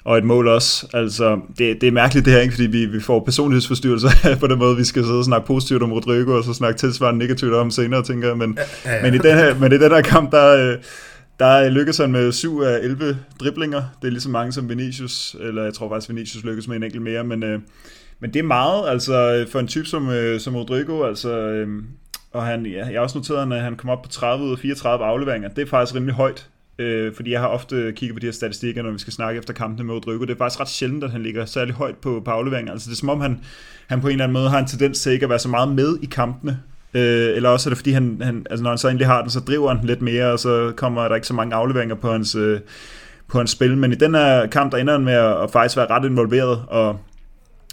og 0.05 0.19
et 0.19 0.25
mål 0.25 0.49
også. 0.49 0.87
Altså, 0.95 1.41
det, 1.59 1.81
det 1.81 1.87
er 1.87 1.93
mærkeligt 1.93 2.25
det 2.25 2.33
her, 2.33 2.41
ikke? 2.41 2.55
fordi 2.55 2.67
vi, 2.67 2.87
vi 2.87 3.01
får 3.01 3.25
personlighedsforstyrrelser 3.25 4.11
på 4.41 4.47
den 4.47 4.59
måde, 4.59 4.77
vi 4.77 4.85
skal 4.85 5.05
sidde 5.05 5.19
og 5.19 5.25
snakke 5.25 5.47
positivt 5.47 5.83
om 5.83 5.93
Rodrigo, 5.93 6.37
og 6.37 6.45
så 6.45 6.55
snakke 6.55 6.79
tilsvarende 6.79 7.19
negativt 7.19 7.55
om 7.55 7.71
senere, 7.71 8.03
tænker 8.03 8.29
jeg. 8.29 8.39
Men, 8.39 8.59
ja, 8.85 8.95
ja. 8.95 9.03
men, 9.03 9.15
i, 9.15 9.19
den 9.19 9.35
her, 9.35 9.59
men 9.59 9.73
i 9.73 9.79
den 9.79 9.91
her 9.91 10.01
kamp, 10.01 10.33
der, 10.33 10.71
øh, 10.71 10.77
der 11.39 11.69
lykkes 11.69 11.99
han 11.99 12.13
med 12.13 12.33
7 12.33 12.61
af 12.61 12.79
11 12.83 13.19
driblinger. 13.41 13.83
Det 14.03 14.07
er 14.07 14.13
lige 14.13 14.21
så 14.21 14.31
mange 14.31 14.53
som 14.53 14.69
Vinicius, 14.69 15.37
eller 15.41 15.65
jeg 15.65 15.75
tror 15.75 15.89
faktisk, 15.89 16.09
Vinicius 16.09 16.45
lykkes 16.45 16.69
med 16.69 16.77
en 16.77 16.83
enkelt 16.83 17.03
mere, 17.03 17.25
men, 17.25 17.43
øh, 17.43 17.61
men 18.21 18.33
det 18.33 18.39
er 18.39 18.47
meget, 18.47 18.89
altså 18.89 19.47
for 19.51 19.59
en 19.59 19.67
type 19.67 19.87
som, 19.87 20.11
øh, 20.11 20.41
som 20.41 20.57
Rodrigo, 20.57 21.05
altså 21.05 21.39
øh, 21.39 21.69
og 22.33 22.47
han, 22.47 22.67
ja, 22.67 22.87
jeg 22.87 22.95
har 22.95 23.01
også 23.01 23.19
noteret, 23.19 23.53
at 23.53 23.63
han 23.63 23.77
kom 23.77 23.91
op 23.91 24.03
på 24.03 24.09
30 24.09 24.45
ud 24.45 24.53
af 24.53 24.59
34 24.59 25.05
afleveringer. 25.05 25.49
Det 25.49 25.63
er 25.63 25.67
faktisk 25.67 25.95
rimelig 25.95 26.15
højt, 26.15 26.49
øh, 26.79 27.15
fordi 27.15 27.31
jeg 27.31 27.41
har 27.41 27.47
ofte 27.47 27.93
kigget 27.97 28.17
på 28.17 28.21
de 28.21 28.27
her 28.27 28.33
statistikker, 28.33 28.83
når 28.83 28.91
vi 28.91 28.99
skal 28.99 29.13
snakke 29.13 29.39
efter 29.39 29.55
kampene 29.55 29.87
med 29.87 29.95
Rodrigo. 29.95 30.21
Det 30.21 30.31
er 30.31 30.37
faktisk 30.37 30.61
ret 30.61 30.69
sjældent, 30.69 31.05
at 31.05 31.11
han 31.11 31.23
ligger 31.23 31.45
særlig 31.45 31.75
højt 31.75 31.97
på, 31.97 32.23
på 32.25 32.31
afleveringer. 32.31 32.73
Altså 32.73 32.91
det 32.91 32.95
er 32.95 32.99
som 32.99 33.09
om, 33.09 33.21
han, 33.21 33.41
han 33.87 34.01
på 34.01 34.07
en 34.07 34.13
eller 34.13 34.25
anden 34.25 34.33
måde 34.33 34.51
har 34.51 34.59
en 34.59 34.67
tendens 34.67 35.01
til 35.01 35.13
ikke 35.13 35.25
at 35.25 35.31
være 35.31 35.39
så 35.39 35.49
meget 35.49 35.69
med 35.69 35.99
i 36.03 36.07
kampene. 36.07 36.61
øh, 36.95 37.37
eller 37.37 37.49
også 37.49 37.69
er 37.69 37.71
det 37.71 37.79
fordi, 37.79 37.91
han, 37.91 38.21
han, 38.23 38.47
altså 38.51 38.63
når 38.63 38.71
han 38.71 38.79
så 38.79 38.89
egentlig 38.89 39.07
har 39.07 39.21
den, 39.21 39.31
så 39.31 39.41
driver 39.41 39.75
han 39.75 39.87
lidt 39.87 40.03
mere, 40.03 40.33
og 40.33 40.39
så 40.39 40.73
kommer 40.77 41.09
der 41.09 41.15
ikke 41.15 41.27
så 41.27 41.35
mange 41.35 41.55
afleveringer 41.55 41.95
på 41.95 42.13
hans, 42.13 42.35
øh, 42.35 42.61
på 43.29 43.39
hans 43.39 43.51
spil. 43.51 43.77
Men 43.77 43.93
i 43.93 43.95
den 43.95 44.15
her 44.15 44.47
kamp, 44.47 44.73
der 44.73 44.79
ender 44.79 44.93
han 44.93 45.05
med 45.05 45.13
at, 45.13 45.43
at 45.43 45.51
faktisk 45.51 45.77
være 45.77 45.91
ret 45.91 46.05
involveret, 46.05 46.63
og, 46.69 47.01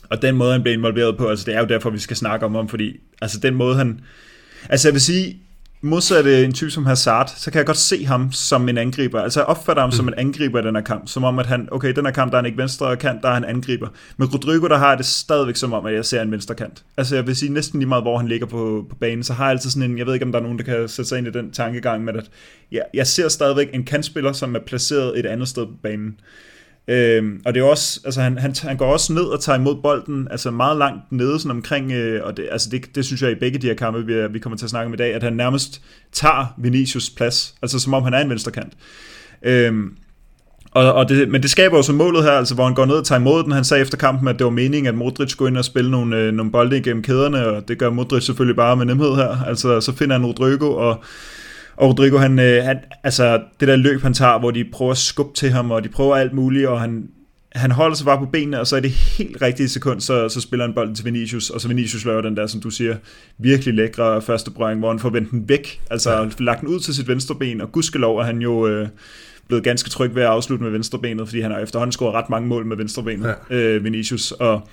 og 0.10 0.22
den 0.22 0.36
måde, 0.36 0.52
han 0.52 0.62
blev 0.62 0.74
involveret 0.74 1.18
på, 1.18 1.28
altså 1.28 1.46
det 1.46 1.56
er 1.56 1.60
jo 1.60 1.66
derfor, 1.66 1.90
vi 1.90 2.00
skal 2.00 2.18
snakke 2.18 2.46
om 2.46 2.56
ham, 2.56 2.70
fordi 2.70 3.00
altså 3.22 3.40
den 3.40 3.56
måde, 3.56 3.76
han... 3.76 4.00
Altså 4.70 4.88
jeg 4.88 4.94
vil 4.94 5.02
sige, 5.02 5.40
modsat 5.86 6.28
en 6.28 6.54
type 6.54 6.72
som 6.72 6.86
Hazard, 6.86 7.34
så 7.38 7.52
kan 7.52 7.58
jeg 7.58 7.66
godt 7.66 7.78
se 7.78 8.06
ham 8.06 8.32
som 8.32 8.70
en 8.70 8.78
angriber. 8.78 9.22
Altså 9.22 9.40
jeg 9.40 9.48
opfatter 9.48 9.82
ham 9.84 9.88
mm. 9.88 9.92
som 9.92 10.08
en 10.08 10.14
angriber 10.18 10.60
i 10.60 10.64
den 10.66 10.76
her 10.76 10.82
kamp. 10.82 11.08
Som 11.08 11.24
om, 11.24 11.40
at 11.40 11.46
han, 11.46 11.68
okay, 11.72 11.94
den 11.94 12.06
her 12.06 12.12
kamp, 12.12 12.32
der 12.32 12.38
er 12.38 12.42
han 12.42 12.46
ikke 12.46 12.58
venstre 12.58 12.98
kant, 12.98 13.22
der 13.22 13.30
er 13.30 13.34
han 13.34 13.46
angriber. 13.46 13.88
Men 14.18 14.28
Rodrigo, 14.28 14.68
der 14.68 14.78
har 14.78 14.90
jeg 14.90 14.98
det 14.98 15.06
stadigvæk 15.06 15.56
som 15.56 15.74
om, 15.74 15.86
at 15.86 15.94
jeg 15.94 16.06
ser 16.06 16.22
en 16.22 16.32
venstre 16.32 16.56
kant. 16.56 16.84
Altså 16.98 17.16
jeg 17.16 17.28
vil 17.28 17.36
sige, 17.36 17.54
næsten 17.54 17.80
lige 17.80 17.90
meget, 17.90 18.04
hvor 18.04 18.18
han 18.18 18.28
ligger 18.28 18.48
på, 18.48 18.86
på 18.90 18.96
banen, 18.96 19.24
så 19.24 19.34
har 19.34 19.46
jeg 19.46 19.52
altid 19.52 19.70
sådan 19.70 19.92
en, 19.92 19.98
jeg 19.98 20.06
ved 20.06 20.14
ikke, 20.14 20.26
om 20.26 20.32
der 20.32 20.40
er 20.40 20.44
nogen, 20.44 20.58
der 20.58 20.66
kan 20.66 20.88
sætte 20.88 21.10
sig 21.10 21.18
ind 21.18 21.28
i 21.28 21.32
den 21.32 21.52
tankegang 21.52 22.04
med, 22.04 22.14
at 22.14 22.30
jeg, 22.72 22.84
jeg 22.94 23.08
ser 23.08 23.28
stadigvæk 23.30 23.70
en 23.74 23.84
kantspiller, 23.84 24.32
som 24.32 24.56
er 24.56 24.60
placeret 24.60 25.20
et 25.20 25.26
andet 25.26 25.48
sted 25.48 25.66
på 25.66 25.74
banen. 25.84 26.20
Øhm, 26.88 27.42
og 27.46 27.54
det 27.54 27.60
er 27.60 27.64
også, 27.64 28.00
altså 28.06 28.22
han, 28.22 28.38
han, 28.38 28.56
han 28.62 28.78
går 28.78 28.86
også 28.86 29.14
ned 29.14 29.24
og 29.24 29.40
tager 29.40 29.60
imod 29.60 29.76
bolden, 29.76 30.28
altså 30.32 30.52
meget 30.52 30.78
langt 30.78 31.12
nede 31.12 31.40
sådan 31.40 31.52
omkring, 31.52 31.92
øh, 31.92 32.26
og 32.26 32.38
det, 32.38 32.48
altså 32.52 32.70
det, 32.70 32.96
det 32.96 33.06
synes 33.06 33.22
jeg 33.22 33.32
i 33.32 33.36
begge 33.36 33.60
de 33.60 33.68
her 33.68 33.74
kampe, 33.74 34.06
vi, 34.06 34.28
vi 34.34 34.40
kommer 34.40 34.58
til 34.58 34.66
at 34.66 34.70
snakke 34.70 34.88
om 34.88 34.94
i 34.94 34.98
dag, 34.98 35.14
at 35.14 35.24
han 35.24 35.34
nærmest 35.34 35.82
tager 36.12 36.54
Vinicius 36.58 37.10
plads, 37.10 37.56
altså 37.62 37.80
som 37.80 37.94
om 37.94 38.04
han 38.04 38.14
er 38.14 38.20
en 38.20 38.30
venstrekant. 38.30 38.74
Øhm, 39.44 39.98
og, 40.72 40.94
og 40.94 41.10
det, 41.10 41.30
men 41.30 41.42
det 41.42 41.50
skaber 41.50 41.78
jo 41.78 41.84
så 41.84 41.94
målet 41.94 42.24
her, 42.24 42.32
altså 42.32 42.56
hvor 42.56 42.66
han 42.66 42.74
går 42.74 42.86
ned 42.86 42.96
og 42.96 43.06
tager 43.06 43.20
imod 43.20 43.44
den. 43.44 43.52
Han 43.52 43.64
sagde 43.64 43.82
efter 43.82 43.98
kampen, 43.98 44.28
at 44.28 44.40
det 44.40 44.46
var 44.46 44.52
meningen, 44.52 44.88
at 44.88 44.96
Modric 44.96 45.32
skulle 45.32 45.50
ind 45.50 45.58
og 45.58 45.66
spille 45.66 45.92
nogle, 45.92 46.18
øh, 46.18 46.34
nogle 46.34 46.52
bolde 46.52 46.78
igennem 46.78 47.04
kæderne, 47.04 47.48
og 47.48 47.68
det 47.68 47.78
gør 47.78 47.90
Modric 47.90 48.24
selvfølgelig 48.24 48.56
bare 48.56 48.78
med 48.78 48.86
nemhed 48.86 49.16
her. 49.16 49.44
Altså 49.48 49.82
så 49.82 49.96
finder 49.96 50.16
han 50.18 50.26
Rodrigo, 50.26 50.76
og 50.76 51.04
og 51.78 51.90
Rodrigo, 51.90 52.18
han, 52.18 52.40
øh, 52.40 52.64
han, 52.64 52.78
altså 53.04 53.42
det 53.60 53.68
der 53.68 53.76
løb, 53.76 54.02
han 54.02 54.14
tager, 54.14 54.40
hvor 54.40 54.52
de 54.52 54.66
prøver 54.72 54.92
at 54.92 54.98
skubbe 54.98 55.34
til 55.34 55.50
ham, 55.50 55.72
og 55.72 55.84
de 55.84 55.90
prøver 55.90 56.16
alt 56.16 56.34
muligt, 56.34 56.68
og 56.68 56.82
han, 56.82 57.10
han 57.56 57.72
holder 57.72 57.96
sig 57.96 58.06
bare 58.06 58.18
på 58.18 58.26
benene, 58.26 58.60
og 58.60 58.68
så 58.68 58.76
er 58.76 58.80
det 58.80 58.92
helt 58.92 59.42
rigtige 59.42 59.70
sekund, 59.70 60.02
så, 60.02 60.30
så 60.30 60.42
spiller 60.42 60.66
han 60.66 60.76
bolden 60.76 60.96
til 60.96 61.06
Vinicius, 61.06 61.50
og 61.50 61.62
så 61.62 61.68
Vinicius 61.68 62.06
laver 62.06 62.22
den 62.22 62.38
der, 62.38 62.48
som 62.48 62.62
du 62.62 62.70
siger, 62.70 62.96
virkelig 63.38 63.74
lækre 63.74 64.22
første 64.22 64.52
brøring, 64.52 64.80
hvor 64.80 64.90
han 64.90 65.00
får 65.00 65.10
vendt 65.10 65.32
den 65.32 65.50
væk, 65.50 65.82
altså 65.92 66.12
ja. 66.12 66.30
lagt 66.40 66.62
den 66.62 66.70
ud 66.70 66.80
til 66.80 66.96
sit 66.96 67.08
venstre 67.08 67.36
ben, 67.36 67.62
og 67.62 67.72
gudskelov 67.72 68.18
er 68.18 68.24
han 68.24 68.40
jo 68.40 68.68
øh, 68.68 68.88
blevet 69.48 69.64
ganske 69.64 69.90
tryg 69.90 70.16
ved 70.16 70.24
at 70.24 70.30
afslutte 70.30 70.64
med 70.64 70.72
venstrebenet, 70.72 71.28
fordi 71.28 71.42
han 71.42 71.52
har 71.52 71.60
efterhånden 71.60 71.92
scoret 71.92 72.14
ret 72.14 72.30
mange 72.30 72.48
mål 72.48 72.66
med 72.66 72.78
venstrebenet, 72.78 73.36
ja. 73.50 73.56
øh, 73.56 73.84
Vinicius, 73.84 74.32
og 74.32 74.68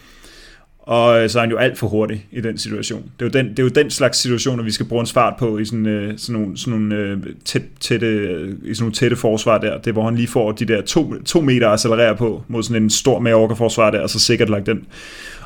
og 0.83 1.23
øh, 1.23 1.31
så 1.31 1.39
er 1.39 1.41
han 1.41 1.51
jo 1.51 1.57
alt 1.57 1.79
for 1.79 1.87
hurtig 1.87 2.27
i 2.33 2.41
den 2.41 2.59
situation. 2.59 3.03
Det 3.03 3.25
er 3.25 3.27
jo 3.27 3.45
den, 3.45 3.51
det 3.51 3.59
er 3.59 3.63
jo 3.63 3.69
den 3.69 3.91
slags 3.91 4.19
situationer, 4.19 4.65
vi 4.65 4.71
skal 4.71 4.87
bruge 4.87 5.01
en 5.01 5.07
fart 5.07 5.35
på 5.39 5.59
i 5.59 5.65
sådan, 5.65 5.87
øh, 5.87 6.19
sådan 6.19 6.41
nogle, 6.41 6.59
sådan 6.59 6.79
nogle, 6.79 6.97
øh, 6.97 7.19
tæt, 7.45 7.63
tætte, 7.81 8.07
øh, 8.07 8.49
i 8.65 8.75
sådan 8.75 8.83
nogle 8.83 8.95
tætte 8.95 9.17
forsvar 9.17 9.59
der. 9.59 9.79
Det 9.79 9.87
er, 9.87 9.93
hvor 9.93 10.05
han 10.05 10.17
lige 10.17 10.29
får 10.29 10.53
de 10.53 10.65
der 10.65 10.83
to, 10.83 11.15
to 11.25 11.41
meter 11.41 11.67
at 11.67 11.73
accelerere 11.73 12.17
på 12.17 12.45
mod 12.49 12.63
sådan 12.63 12.83
en 12.83 12.91
stor 12.91 13.19
Mallorca-forsvar 13.19 13.91
der, 13.91 14.01
og 14.01 14.11
så 14.11 14.21
sikkert 14.21 14.51
lagt 14.51 14.67
den. 14.67 14.85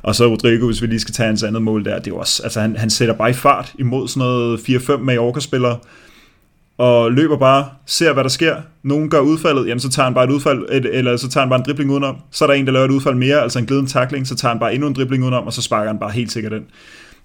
Og 0.02 0.14
så 0.14 0.26
Rodrigo, 0.26 0.66
hvis 0.66 0.82
vi 0.82 0.86
lige 0.86 1.00
skal 1.00 1.14
tage 1.14 1.26
hans 1.26 1.42
andet 1.42 1.62
mål 1.62 1.84
der, 1.84 1.98
det 1.98 2.06
er 2.06 2.10
jo 2.10 2.18
også, 2.18 2.42
altså 2.42 2.60
han, 2.60 2.76
han 2.76 2.90
sætter 2.90 3.14
bare 3.14 3.30
i 3.30 3.32
fart 3.32 3.72
imod 3.78 4.08
sådan 4.08 4.20
noget 4.20 4.58
4-5 4.58 4.96
Mallorca-spillere, 4.96 5.78
og 6.78 7.12
løber 7.12 7.36
bare, 7.36 7.68
ser 7.86 8.12
hvad 8.12 8.24
der 8.24 8.30
sker. 8.30 8.56
Nogen 8.82 9.10
gør 9.10 9.20
udfaldet, 9.20 9.66
jamen 9.66 9.80
så 9.80 9.90
tager 9.90 10.04
han 10.04 10.14
bare 10.14 10.24
et 10.24 10.30
udfald, 10.30 10.66
eller 10.70 11.16
så 11.16 11.28
tager 11.28 11.42
han 11.42 11.48
bare 11.48 11.58
en 11.58 11.64
dribling 11.66 11.90
udenom. 11.90 12.16
Så 12.30 12.44
er 12.44 12.46
der 12.46 12.54
en, 12.54 12.66
der 12.66 12.72
laver 12.72 12.84
et 12.84 12.90
udfald 12.90 13.14
mere, 13.14 13.40
altså 13.40 13.58
en 13.58 13.66
glidende 13.66 13.90
takling, 13.90 14.26
så 14.26 14.36
tager 14.36 14.52
han 14.52 14.60
bare 14.60 14.74
endnu 14.74 14.88
en 14.88 14.94
dribling 14.94 15.22
udenom, 15.22 15.46
og 15.46 15.52
så 15.52 15.62
sparker 15.62 15.90
han 15.90 15.98
bare 15.98 16.10
helt 16.10 16.32
sikkert 16.32 16.52
den. 16.52 16.64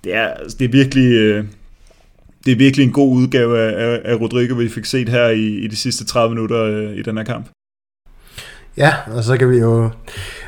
Det 0.03 0.15
er, 0.15 0.27
altså, 0.27 0.57
det 0.59 0.65
er 0.65 0.71
virkelig... 0.71 1.11
Øh, 1.11 1.45
det 2.45 2.51
er 2.51 2.55
virkelig 2.55 2.83
en 2.83 2.91
god 2.91 3.15
udgave 3.17 3.59
af, 3.59 4.01
af 4.05 4.21
Rodrigo, 4.21 4.55
vi 4.55 4.69
fik 4.69 4.85
set 4.85 5.09
her 5.09 5.27
i, 5.27 5.47
i 5.47 5.67
de 5.67 5.75
sidste 5.75 6.05
30 6.05 6.35
minutter 6.35 6.63
øh, 6.63 6.97
i 6.97 7.01
den 7.01 7.17
her 7.17 7.23
kamp. 7.23 7.45
Ja, 8.77 8.93
og 9.07 9.23
så 9.23 9.37
kan 9.37 9.49
vi 9.49 9.57
jo 9.57 9.89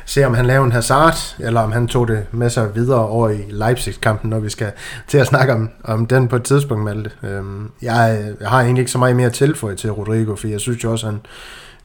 se, 0.04 0.24
om 0.24 0.34
han 0.34 0.46
laver 0.46 0.64
en 0.64 0.72
Hazard, 0.72 1.14
eller 1.38 1.60
om 1.60 1.72
han 1.72 1.88
tog 1.88 2.08
det 2.08 2.26
med 2.32 2.50
sig 2.50 2.74
videre 2.74 3.06
over 3.06 3.28
i 3.28 3.44
Leipzig-kampen, 3.48 4.30
når 4.30 4.38
vi 4.38 4.48
skal 4.48 4.72
til 5.08 5.18
at 5.18 5.26
snakke 5.26 5.52
om, 5.52 5.70
om 5.84 6.06
den 6.06 6.28
på 6.28 6.36
et 6.36 6.42
tidspunkt, 6.42 6.84
Malte. 6.84 7.10
Øhm, 7.22 7.70
jeg, 7.82 8.32
jeg 8.40 8.48
har 8.48 8.60
egentlig 8.60 8.80
ikke 8.82 8.92
så 8.92 8.98
meget 8.98 9.16
mere 9.16 9.26
at 9.26 9.32
tilføje 9.32 9.74
til 9.74 9.92
Rodrigo, 9.92 10.36
for 10.36 10.48
jeg 10.48 10.60
synes 10.60 10.84
jo 10.84 10.92
også, 10.92 11.06
han... 11.06 11.20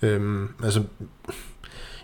Øhm, 0.01 0.47
altså, 0.63 0.81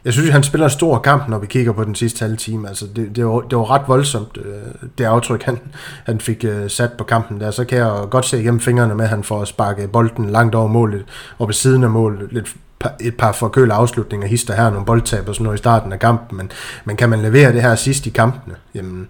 jeg 0.05 0.13
synes, 0.13 0.29
han 0.29 0.43
spiller 0.43 0.65
en 0.65 0.71
stor 0.71 0.99
kamp, 0.99 1.29
når 1.29 1.39
vi 1.39 1.47
kigger 1.47 1.71
på 1.71 1.83
den 1.83 1.95
sidste 1.95 2.23
halve 2.23 2.35
time. 2.35 2.67
Altså, 2.67 2.85
det, 2.95 3.15
det, 3.15 3.25
var, 3.25 3.39
det 3.39 3.57
var 3.57 3.71
ret 3.71 3.81
voldsomt, 3.87 4.37
øh, 4.45 4.89
det 4.97 5.03
aftryk, 5.03 5.43
han, 5.43 5.59
han 6.05 6.19
fik 6.19 6.45
øh, 6.47 6.69
sat 6.69 6.91
på 6.97 7.03
kampen 7.03 7.39
der. 7.39 7.51
Så 7.51 7.65
kan 7.65 7.77
jeg 7.77 8.07
godt 8.09 8.25
se 8.25 8.39
igennem 8.39 8.59
fingrene 8.59 8.95
med, 8.95 9.03
at 9.03 9.09
han 9.09 9.23
får 9.23 9.45
sparket 9.45 9.91
bolden 9.91 10.29
langt 10.29 10.55
over 10.55 10.67
målet, 10.67 11.05
og 11.37 11.47
ved 11.47 11.53
siden 11.53 11.83
af 11.83 11.89
målet, 11.89 12.33
lidt 12.33 12.55
et 12.99 13.17
par 13.17 13.31
forkøle 13.31 13.73
afslutninger, 13.73 14.27
hister 14.27 14.55
her, 14.55 14.69
nogle 14.69 14.85
boldtab 14.85 15.29
og 15.29 15.35
sådan 15.35 15.43
noget 15.43 15.57
i 15.57 15.63
starten 15.63 15.93
af 15.93 15.99
kampen, 15.99 16.37
men, 16.37 16.51
men 16.85 16.95
kan 16.95 17.09
man 17.09 17.21
levere 17.21 17.53
det 17.53 17.61
her 17.61 17.75
sidst 17.75 18.05
i 18.05 18.09
kampene, 18.09 18.55
jamen, 18.75 19.07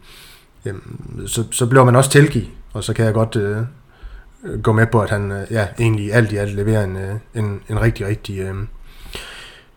jamen 0.66 0.82
så, 1.28 1.44
så 1.52 1.66
bliver 1.66 1.84
man 1.84 1.96
også 1.96 2.10
tilgivet, 2.10 2.50
og 2.74 2.84
så 2.84 2.94
kan 2.94 3.06
jeg 3.06 3.14
godt 3.14 3.36
øh, 3.36 3.58
gå 4.64 4.72
med 4.72 4.88
på, 4.88 5.02
at 5.02 5.10
han 5.10 5.32
øh, 5.32 5.52
ja, 5.52 5.68
egentlig 5.80 6.14
alt 6.14 6.32
i 6.32 6.36
alt 6.36 6.56
leverer 6.56 6.84
en, 6.84 6.98
øh, 6.98 7.16
en, 7.36 7.62
en 7.70 7.82
rigtig, 7.82 8.08
rigtig 8.08 8.40
øh, 8.40 8.56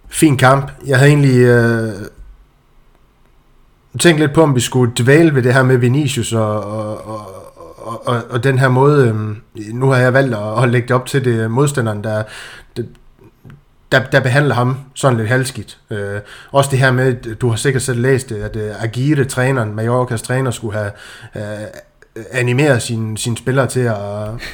fin 0.08 0.36
kamp. 0.36 0.70
Jeg 0.86 0.98
havde 0.98 1.10
egentlig 1.10 1.36
øh, 1.36 1.92
tænkt 4.00 4.20
lidt 4.20 4.34
på, 4.34 4.42
om 4.42 4.54
vi 4.54 4.60
skulle 4.60 4.92
dvæle 4.98 5.34
ved 5.34 5.42
det 5.42 5.54
her 5.54 5.62
med 5.62 5.76
Vinicius 5.76 6.32
og, 6.32 6.64
og, 6.64 7.06
og 7.06 7.38
og, 7.88 8.08
og, 8.08 8.22
og 8.30 8.44
den 8.44 8.58
her 8.58 8.68
måde, 8.68 9.08
øh, 9.08 9.74
nu 9.74 9.88
har 9.88 9.96
jeg 9.96 10.12
valgt 10.14 10.34
at, 10.34 10.62
at 10.62 10.68
lægge 10.68 10.88
det 10.88 10.96
op 10.96 11.06
til 11.06 11.24
det 11.24 11.50
modstanderen, 11.50 12.04
der, 12.04 12.22
der, 13.92 14.04
der 14.04 14.20
behandler 14.20 14.54
ham 14.54 14.76
sådan 14.94 15.18
lidt 15.18 15.28
halskidt. 15.28 15.78
Øh, 15.90 16.20
også 16.52 16.70
det 16.70 16.78
her 16.78 16.90
med, 16.90 17.34
du 17.34 17.48
har 17.48 17.56
sikkert 17.56 17.82
selv 17.82 18.00
læst 18.00 18.28
det, 18.28 18.36
at 18.36 18.56
øh, 18.56 18.70
uh, 18.70 18.82
Agire, 18.82 19.24
træneren, 19.24 19.74
Mallorcas 19.74 20.22
træner, 20.22 20.50
skulle 20.50 20.78
have 20.78 20.90
uh, 21.34 21.42
animeret 22.32 22.82
sine, 22.82 23.18
sin 23.18 23.36
spillere 23.36 23.66
til 23.66 23.80
at 23.80 23.96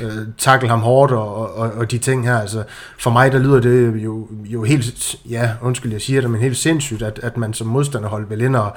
øh, 0.01 0.07
uh, 0.07 0.13
takle 0.39 0.69
ham 0.69 0.81
hårdt 0.81 1.13
og, 1.13 1.57
og, 1.57 1.73
og 1.73 1.91
de 1.91 1.99
ting 1.99 2.25
her. 2.25 2.39
Altså, 2.39 2.63
for 2.99 3.11
mig 3.11 3.33
der 3.33 3.39
lyder 3.39 3.61
det 3.61 4.05
jo, 4.05 4.29
jo 4.45 4.63
helt, 4.63 5.17
ja 5.31 5.51
undskyld 5.63 5.93
jeg 5.93 6.01
siger 6.01 6.21
det, 6.21 6.31
men 6.31 6.41
helt 6.41 6.57
sindssygt, 6.57 7.03
at, 7.03 7.21
at 7.23 7.37
man 7.37 7.55
som 7.55 7.67
modstanderhold 7.67 8.29
vil 8.29 8.41
ind 8.41 8.57
og 8.57 8.73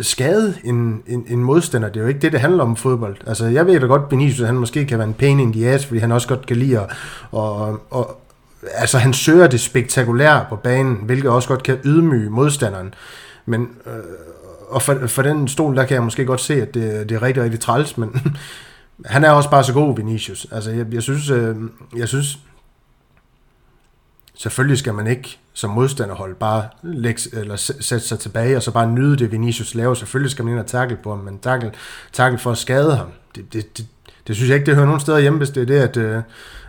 skade 0.00 0.54
en, 0.64 1.02
en, 1.06 1.24
en 1.28 1.44
modstander. 1.44 1.88
Det 1.88 1.96
er 1.96 2.02
jo 2.02 2.08
ikke 2.08 2.20
det, 2.20 2.32
det 2.32 2.40
handler 2.40 2.64
om 2.64 2.76
fodbold. 2.76 3.16
Altså 3.26 3.46
jeg 3.46 3.66
ved 3.66 3.80
da 3.80 3.86
godt, 3.86 4.08
Benitez, 4.08 4.46
han 4.46 4.54
måske 4.54 4.84
kan 4.84 4.98
være 4.98 5.08
en 5.08 5.14
pain 5.14 5.40
in 5.40 5.52
the 5.52 5.68
ass, 5.68 5.86
fordi 5.86 6.00
han 6.00 6.12
også 6.12 6.28
godt 6.28 6.46
kan 6.46 6.56
lide 6.56 6.80
at, 6.80 6.90
og, 7.30 7.80
og, 7.90 8.20
altså 8.74 8.98
han 8.98 9.12
søger 9.12 9.46
det 9.46 9.60
spektakulære 9.60 10.46
på 10.48 10.56
banen, 10.56 10.96
hvilket 10.96 11.30
også 11.30 11.48
godt 11.48 11.62
kan 11.62 11.78
ydmyge 11.84 12.30
modstanderen. 12.30 12.94
Men, 13.46 13.68
øh, 13.86 13.92
og 14.68 14.82
for, 14.82 15.06
for 15.06 15.22
den 15.22 15.48
stol, 15.48 15.76
der 15.76 15.84
kan 15.84 15.94
jeg 15.94 16.02
måske 16.02 16.24
godt 16.24 16.40
se, 16.40 16.62
at 16.62 16.74
det, 16.74 17.08
det 17.08 17.14
er 17.14 17.22
rigtig, 17.22 17.42
rigtig 17.42 17.60
træls, 17.60 17.98
men 17.98 18.36
han 19.04 19.24
er 19.24 19.30
også 19.30 19.50
bare 19.50 19.64
så 19.64 19.72
god, 19.72 19.96
Vinicius. 19.96 20.46
Altså, 20.52 20.70
jeg, 20.70 20.86
jeg 20.92 21.02
synes, 21.02 21.30
øh, 21.30 21.56
jeg 21.96 22.08
synes, 22.08 22.38
selvfølgelig 24.34 24.78
skal 24.78 24.94
man 24.94 25.06
ikke 25.06 25.38
som 25.52 25.70
modstanderhold 25.70 26.34
bare 26.34 26.68
lægge, 26.82 27.20
eller 27.32 27.56
sætte 27.56 28.00
sig 28.00 28.18
tilbage 28.18 28.56
og 28.56 28.62
så 28.62 28.70
bare 28.70 28.90
nyde 28.90 29.16
det, 29.16 29.32
Vinicius 29.32 29.74
laver. 29.74 29.94
Selvfølgelig 29.94 30.30
skal 30.30 30.44
man 30.44 30.54
ind 30.54 30.60
og 30.60 30.66
tackle 30.66 30.98
på 31.02 31.14
ham, 31.14 31.24
men 31.24 31.38
tackle, 31.38 31.72
tackle 32.12 32.38
for 32.38 32.50
at 32.50 32.58
skade 32.58 32.96
ham, 32.96 33.08
det, 33.34 33.52
det, 33.52 33.78
det, 33.78 33.86
det 34.26 34.36
synes 34.36 34.48
jeg 34.48 34.56
ikke, 34.56 34.66
det 34.66 34.74
hører 34.74 34.86
nogen 34.86 35.00
steder 35.00 35.18
hjemme, 35.18 35.36
hvis 35.36 35.50
det 35.50 35.60
er 35.60 35.66
det, 35.66 35.78
at 35.78 35.96
øh, 35.96 36.22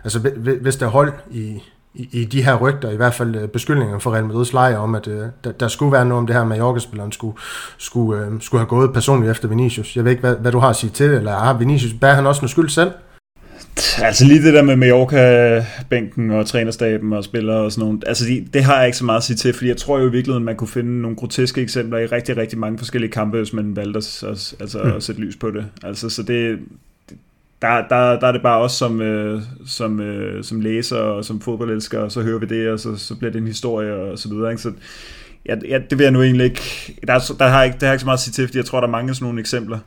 altså, 0.04 0.18
hvis 0.60 0.76
der 0.76 0.86
er 0.86 0.90
hold 0.90 1.12
i, 1.30 1.62
i, 1.98 2.08
i 2.12 2.24
de 2.24 2.42
her 2.42 2.56
rygter, 2.56 2.90
i 2.90 2.96
hvert 2.96 3.14
fald 3.14 3.36
øh, 3.36 3.48
beskyldninger 3.48 3.98
for 3.98 4.14
Real 4.14 4.24
Madrid's 4.24 4.52
leje 4.52 4.76
om, 4.76 4.94
at 4.94 5.06
uh, 5.06 5.14
der, 5.44 5.52
der 5.52 5.68
skulle 5.68 5.92
være 5.92 6.04
noget 6.04 6.20
om 6.20 6.26
det 6.26 6.36
her, 6.36 6.44
med 6.44 6.48
Mallorca-spilleren 6.48 7.12
skulle, 7.12 7.36
skulle, 7.78 8.26
uh, 8.26 8.40
skulle 8.40 8.60
have 8.60 8.68
gået 8.68 8.92
personligt 8.92 9.30
efter 9.30 9.48
Vinicius. 9.48 9.96
Jeg 9.96 10.04
ved 10.04 10.10
ikke, 10.10 10.20
hvad, 10.20 10.36
hvad 10.36 10.52
du 10.52 10.58
har 10.58 10.68
at 10.68 10.76
sige 10.76 10.90
til 10.90 11.10
det, 11.10 11.16
eller 11.16 11.32
har 11.32 11.58
Vinicius, 11.58 11.92
bærer 12.00 12.14
han 12.14 12.26
også 12.26 12.40
noget 12.40 12.50
skyld 12.50 12.68
selv? 12.68 12.90
Altså 14.02 14.24
lige 14.24 14.42
det 14.42 14.54
der 14.54 14.62
med 14.62 14.76
Mallorca-bænken 14.76 16.30
og 16.30 16.46
trænerstaben 16.46 17.12
og 17.12 17.24
spillere 17.24 17.56
og 17.56 17.72
sådan 17.72 17.88
noget, 17.88 18.04
altså 18.06 18.24
det, 18.24 18.54
det 18.54 18.64
har 18.64 18.78
jeg 18.78 18.86
ikke 18.86 18.98
så 18.98 19.04
meget 19.04 19.16
at 19.16 19.24
sige 19.24 19.36
til, 19.36 19.52
fordi 19.52 19.68
jeg 19.68 19.76
tror 19.76 19.98
jo 19.98 20.08
i 20.08 20.10
virkeligheden, 20.10 20.44
man 20.44 20.56
kunne 20.56 20.68
finde 20.68 21.02
nogle 21.02 21.16
groteske 21.16 21.60
eksempler 21.60 21.98
i 21.98 22.06
rigtig, 22.06 22.36
rigtig 22.36 22.58
mange 22.58 22.78
forskellige 22.78 23.10
kampe, 23.10 23.36
hvis 23.36 23.52
man 23.52 23.76
valgte 23.76 23.98
at, 23.98 24.54
altså, 24.60 24.80
mm. 24.84 24.92
at 24.92 25.02
sætte 25.02 25.20
lys 25.20 25.36
på 25.36 25.50
det. 25.50 25.66
Altså 25.82 26.10
så 26.10 26.22
det, 26.22 26.58
der, 27.62 27.88
der, 27.88 28.20
der 28.20 28.26
er 28.26 28.32
det 28.32 28.42
bare 28.42 28.60
os 28.60 28.72
som, 28.72 29.00
øh, 29.00 29.42
som, 29.66 30.00
øh, 30.00 30.44
som 30.44 30.60
læser 30.60 30.96
og 30.96 31.24
som 31.24 31.40
fodboldelsker, 31.40 31.98
og 31.98 32.12
så 32.12 32.22
hører 32.22 32.38
vi 32.38 32.46
det, 32.46 32.70
og 32.70 32.80
så, 32.80 32.96
så 32.96 33.14
bliver 33.14 33.32
det 33.32 33.40
en 33.40 33.46
historie 33.46 33.94
og 33.94 34.18
så 34.18 34.28
videre. 34.28 34.50
Ikke? 34.50 34.62
Så 34.62 34.72
ja, 35.46 35.56
ja, 35.68 35.78
det 35.90 35.98
vil 35.98 36.04
jeg 36.04 36.12
nu 36.12 36.22
egentlig 36.22 36.44
ikke, 36.44 36.62
der, 37.06 37.34
der 37.38 37.46
har 37.46 37.58
jeg 37.58 37.66
ikke, 37.66 37.78
det 37.80 37.86
har 37.86 37.92
ikke 37.92 38.00
så 38.00 38.06
meget 38.06 38.16
at 38.16 38.20
sige 38.20 38.32
til, 38.32 38.46
fordi 38.46 38.58
jeg 38.58 38.64
tror, 38.64 38.80
der 38.80 38.86
er 38.86 38.92
mange 38.92 39.14
sådan 39.14 39.24
nogle 39.24 39.40
eksempler. 39.40 39.78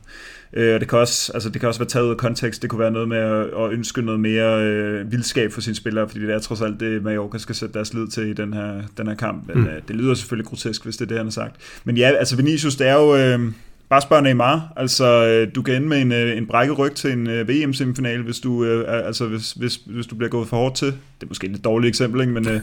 Øh, 0.52 0.80
det, 0.80 0.88
kan 0.88 0.98
også, 0.98 1.32
altså, 1.32 1.48
det 1.48 1.60
kan 1.60 1.68
også 1.68 1.80
være 1.80 1.88
taget 1.88 2.04
ud 2.04 2.10
af 2.10 2.16
kontekst, 2.16 2.62
det 2.62 2.70
kunne 2.70 2.80
være 2.80 2.90
noget 2.90 3.08
med 3.08 3.18
at, 3.18 3.40
at 3.40 3.72
ønske 3.72 4.02
noget 4.02 4.20
mere 4.20 4.64
øh, 4.64 5.12
vildskab 5.12 5.52
for 5.52 5.60
sine 5.60 5.76
spillere, 5.76 6.08
fordi 6.08 6.26
det 6.26 6.34
er 6.34 6.38
trods 6.38 6.60
alt 6.60 6.80
det, 6.80 7.02
Mallorca 7.02 7.38
skal 7.38 7.54
sætte 7.54 7.74
deres 7.74 7.94
lid 7.94 8.08
til 8.08 8.28
i 8.28 8.32
den 8.32 8.54
her, 8.54 8.82
den 8.96 9.06
her 9.06 9.14
kamp. 9.14 9.48
Men, 9.48 9.58
mm. 9.58 9.66
øh, 9.66 9.82
det 9.88 9.96
lyder 9.96 10.14
selvfølgelig 10.14 10.46
grotesk, 10.46 10.84
hvis 10.84 10.96
det 10.96 11.04
er 11.04 11.08
det, 11.08 11.16
han 11.16 11.26
har 11.26 11.30
sagt. 11.30 11.56
Men 11.84 11.96
ja, 11.96 12.10
altså 12.10 12.36
Vinicius, 12.36 12.76
det 12.76 12.88
er 12.88 12.94
jo... 12.94 13.16
Øh, 13.16 13.52
bare 13.92 14.02
spørg 14.02 14.22
Neymar. 14.22 14.72
Altså, 14.76 15.04
øh, 15.04 15.54
du 15.54 15.62
kan 15.62 15.74
ende 15.74 15.88
med 15.88 16.00
en, 16.00 16.12
øh, 16.12 16.36
en 16.36 16.46
brækket 16.46 16.78
ryg 16.78 16.94
til 16.94 17.12
en 17.12 17.26
øh, 17.26 17.48
VM-semifinal, 17.48 18.22
hvis 18.22 18.40
du, 18.40 18.64
øh, 18.64 19.06
altså, 19.06 19.26
hvis, 19.26 19.52
hvis, 19.52 19.76
hvis 19.86 20.06
du 20.06 20.14
bliver 20.14 20.30
gået 20.30 20.48
for 20.48 20.56
hårdt 20.56 20.76
til. 20.76 20.86
Det 20.86 21.22
er 21.22 21.26
måske 21.26 21.44
et 21.44 21.50
lidt 21.50 21.64
dårligt 21.64 21.88
eksempel, 21.88 22.20
ikke? 22.20 22.32
Men, 22.32 22.48
øh, 22.48 22.54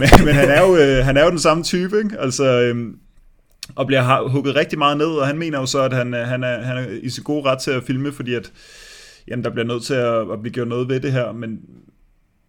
men, 0.00 0.08
men 0.24 0.34
han, 0.34 0.48
er 0.48 0.62
jo, 0.62 0.76
øh, 0.76 1.04
han 1.04 1.16
er 1.16 1.24
jo 1.24 1.30
den 1.30 1.38
samme 1.38 1.62
type, 1.62 1.98
ikke? 1.98 2.18
Altså, 2.18 2.44
øh, 2.44 2.94
og 3.74 3.86
bliver 3.86 4.28
hugget 4.28 4.56
rigtig 4.56 4.78
meget 4.78 4.96
ned, 4.96 5.06
og 5.06 5.26
han 5.26 5.38
mener 5.38 5.58
jo 5.58 5.66
så, 5.66 5.80
at 5.80 5.92
han, 5.92 6.12
han, 6.12 6.44
er, 6.44 6.62
han 6.62 6.76
er 6.76 6.86
i 7.02 7.08
sin 7.08 7.24
gode 7.24 7.44
ret 7.44 7.58
til 7.58 7.70
at 7.70 7.82
filme, 7.82 8.12
fordi 8.12 8.34
at, 8.34 8.52
jamen, 9.28 9.44
der 9.44 9.50
bliver 9.50 9.66
nødt 9.66 9.82
til 9.82 9.94
at, 9.94 10.32
at 10.32 10.40
blive 10.40 10.52
gjort 10.52 10.68
noget 10.68 10.88
ved 10.88 11.00
det 11.00 11.12
her, 11.12 11.32
men, 11.32 11.58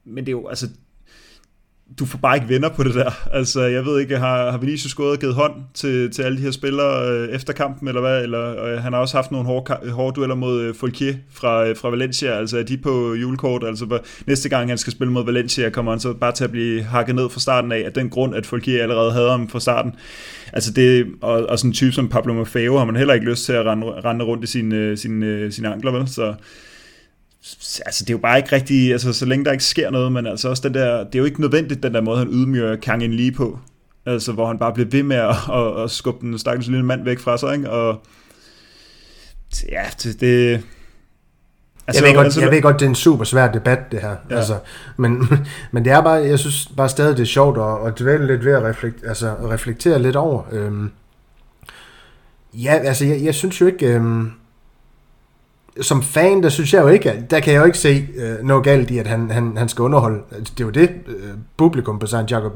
men 0.05 0.25
det 0.25 0.27
er 0.27 0.38
jo, 0.38 0.47
altså, 0.47 0.67
du 2.00 2.06
får 2.06 2.17
bare 2.17 2.36
ikke 2.36 2.50
venner 2.50 2.69
på 2.69 2.84
det 2.84 2.96
der. 2.96 3.12
Altså, 3.32 3.62
jeg 3.62 3.86
ved 3.86 4.00
ikke, 4.00 4.17
har, 4.17 4.52
har 4.52 4.58
Vinicius 4.58 4.93
gået 4.93 5.12
og 5.12 5.19
givet 5.19 5.36
hånd 5.36 5.54
til, 5.74 6.12
til 6.12 6.22
alle 6.22 6.38
de 6.38 6.43
her 6.43 6.52
spillere 6.52 7.10
øh, 7.10 7.30
efter 7.30 7.54
kampen, 7.54 7.88
eller 7.88 8.02
hvad? 8.02 8.24
Eller, 8.24 8.65
øh, 8.65 8.78
han 8.84 8.93
har 8.93 9.00
også 9.00 9.17
haft 9.17 9.32
nogle 9.32 9.46
hårde, 9.48 9.89
hårde 9.91 10.15
dueller 10.15 10.36
mod 10.36 10.62
øh, 10.62 10.76
Folkier 10.76 11.15
fra, 11.32 11.67
øh, 11.67 11.78
fra 11.78 11.89
Valencia, 11.89 12.32
altså 12.32 12.60
er 12.60 12.63
de 12.63 12.78
på 12.78 13.13
julekort, 13.13 13.63
altså 13.63 14.00
næste 14.28 14.50
gang 14.50 14.69
han 14.69 14.78
skal 14.78 14.93
spille 14.93 15.13
mod 15.13 15.26
Valencia, 15.26 15.69
kommer 15.69 15.91
han 15.91 16.00
så 16.00 16.13
bare 16.13 16.32
til 16.32 16.43
at 16.43 16.52
blive 16.52 16.84
hakket 16.84 17.15
ned 17.15 17.30
fra 17.30 17.39
starten 17.39 17.72
af, 17.72 17.84
af 17.86 17.93
den 17.93 18.10
grund, 18.10 18.36
at 18.36 18.46
Folkier 18.46 18.84
allerede 18.84 19.12
havde 19.12 19.30
ham 19.30 19.50
fra 19.50 19.60
starten. 19.60 19.96
Altså 20.54 20.74
det, 20.74 21.08
og, 21.22 21.46
og 21.46 21.60
sådan 21.60 21.69
en 21.69 21.74
type 21.74 21.91
som 21.91 22.10
Pablo 22.10 22.34
Maffeo 22.34 22.78
har 22.78 22.86
man 22.86 22.96
heller 22.96 23.13
ikke 23.13 23.30
lyst 23.30 23.46
til 23.46 23.54
at 23.54 23.65
rende, 23.65 23.86
rende 23.86 24.26
rundt 24.26 24.43
i 24.43 24.48
sine, 24.48 24.76
øh, 24.76 24.98
sine, 24.98 25.26
øh, 25.26 25.52
sine 25.52 25.74
ankler, 25.74 25.91
vel? 25.91 26.08
Så, 26.08 26.34
altså 27.86 28.03
det 28.06 28.10
er 28.10 28.13
jo 28.13 28.17
bare 28.17 28.38
ikke 28.38 28.51
rigtig, 28.51 28.91
altså 28.91 29.13
så 29.13 29.25
længe 29.25 29.45
der 29.45 29.51
ikke 29.51 29.63
sker 29.63 29.89
noget, 29.89 30.12
men 30.12 30.27
altså 30.27 30.49
også 30.49 30.63
den 30.67 30.73
der, 30.73 31.03
det 31.03 31.15
er 31.15 31.19
jo 31.19 31.25
ikke 31.25 31.41
nødvendigt 31.41 31.84
den 31.84 31.93
der 31.93 32.01
måde, 32.01 32.17
han 32.17 32.27
ydmyger 32.27 32.75
Kang 32.75 33.03
In 33.03 33.13
lige 33.13 33.32
på, 33.32 33.60
altså 34.06 34.32
hvor 34.32 34.47
han 34.47 34.60
bare 34.60 34.73
bliver 34.73 34.89
ved 34.89 35.03
med 35.03 35.15
at, 35.15 35.36
at, 35.53 35.84
at 35.84 35.91
skubbe 35.91 36.27
den 36.27 36.39
stakkels 36.39 36.67
lille 36.67 36.86
mand 36.86 37.03
væk 37.03 37.19
fra 37.19 37.38
sig, 37.38 37.56
ikke? 37.56 37.69
og 37.69 38.01
ja, 39.71 39.84
det, 40.03 40.21
det 40.21 40.63
Altså, 41.88 42.03
jeg, 42.03 42.10
ved 42.10 42.15
godt, 42.15 42.25
altså, 42.25 42.41
jeg 42.41 42.51
ved 42.51 42.62
godt, 42.62 42.79
det 42.79 42.86
er 42.86 42.89
en 42.89 42.95
super 42.95 43.23
svær 43.23 43.51
debat, 43.51 43.79
det 43.91 44.01
her. 44.01 44.15
Ja. 44.29 44.36
Altså, 44.36 44.58
men, 44.97 45.27
men 45.71 45.86
det 45.86 45.93
er 45.93 46.01
bare, 46.01 46.13
jeg 46.13 46.39
synes 46.39 46.71
bare 46.77 46.89
stadig, 46.89 47.17
det 47.17 47.23
er 47.23 47.27
sjovt 47.27 47.58
at, 47.58 47.88
at 47.88 47.99
dvæle 47.99 48.27
lidt 48.27 48.45
ved 48.45 48.53
at 48.53 48.63
reflektere, 48.63 49.10
altså, 49.10 49.36
reflektere 49.51 50.01
lidt 50.01 50.15
over. 50.15 50.43
Øhm, 50.51 50.91
ja, 52.53 52.73
altså, 52.73 53.06
jeg, 53.06 53.23
jeg 53.23 53.36
synes 53.36 53.62
jo 53.62 53.65
ikke... 53.65 53.86
Øhm, 53.88 54.32
som 55.81 56.01
fan, 56.01 56.43
der 56.43 56.49
synes 56.49 56.73
jeg 56.73 56.81
jo 56.81 56.88
ikke, 56.88 57.25
der 57.29 57.39
kan 57.39 57.53
jeg 57.53 57.59
jo 57.59 57.65
ikke 57.65 57.77
se 57.77 58.07
øh, 58.15 58.45
noget 58.45 58.63
galt 58.63 58.91
i, 58.91 58.97
at 58.97 59.07
han, 59.07 59.31
han, 59.31 59.57
han 59.57 59.69
skal 59.69 59.83
underholde. 59.83 60.19
Det 60.39 60.59
er 60.59 60.65
jo 60.65 60.69
det, 60.69 60.89
øh, 61.07 61.29
publikum 61.57 61.99
på 61.99 62.05
Santiago 62.05 62.49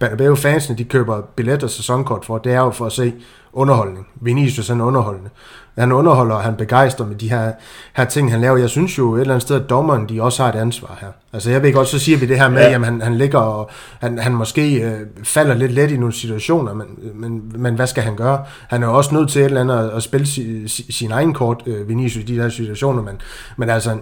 Bernabeu, 0.00 0.34
fansene, 0.34 0.78
de 0.78 0.84
køber 0.84 1.20
billetter 1.20 1.66
og 1.66 1.70
sæsonkort 1.70 2.24
for, 2.24 2.38
det 2.38 2.52
er 2.52 2.60
jo 2.60 2.70
for 2.70 2.86
at 2.86 2.92
se 2.92 3.14
underholdning. 3.52 4.06
Vinicius 4.20 4.70
er 4.70 4.82
underholdende 4.82 5.30
han 5.78 5.92
underholder, 5.92 6.34
og 6.34 6.42
han 6.42 6.56
begejstrer 6.56 7.06
med 7.06 7.16
de 7.16 7.30
her, 7.30 7.52
her 7.96 8.04
ting, 8.04 8.30
han 8.30 8.40
laver. 8.40 8.56
Jeg 8.56 8.70
synes 8.70 8.98
jo 8.98 9.14
et 9.14 9.20
eller 9.20 9.34
andet 9.34 9.42
sted, 9.42 9.60
at 9.60 9.70
dommeren, 9.70 10.08
de 10.08 10.22
også 10.22 10.42
har 10.42 10.52
et 10.52 10.58
ansvar 10.58 10.98
her. 11.00 11.08
Altså 11.32 11.50
jeg 11.50 11.62
ved 11.62 11.72
godt, 11.72 11.88
så 11.88 11.98
siger 11.98 12.18
vi 12.18 12.26
det 12.26 12.38
her 12.38 12.48
med, 12.48 12.62
ja. 12.62 12.74
at 12.74 12.84
han, 12.84 13.00
han 13.00 13.14
ligger 13.14 13.38
og 13.38 13.70
han, 14.00 14.18
han 14.18 14.32
måske 14.32 14.82
øh, 14.82 15.00
falder 15.24 15.54
lidt 15.54 15.72
let 15.72 15.90
i 15.90 15.96
nogle 15.96 16.14
situationer, 16.14 16.74
men, 16.74 16.86
men, 17.14 17.52
men 17.54 17.74
hvad 17.74 17.86
skal 17.86 18.02
han 18.02 18.16
gøre? 18.16 18.44
Han 18.68 18.82
er 18.82 18.86
jo 18.86 18.96
også 18.96 19.14
nødt 19.14 19.30
til 19.30 19.40
et 19.40 19.46
eller 19.46 19.60
andet 19.60 19.78
at, 19.78 19.96
at 19.96 20.02
spille 20.02 20.26
si, 20.26 20.68
si, 20.68 20.92
sin 20.92 21.10
egen 21.10 21.34
kort, 21.34 21.62
øh, 21.66 21.88
Vinicius, 21.88 22.24
i 22.24 22.26
de 22.26 22.40
her 22.40 22.48
situationer, 22.48 23.02
men, 23.02 23.20
men 23.56 23.70
altså, 23.70 23.98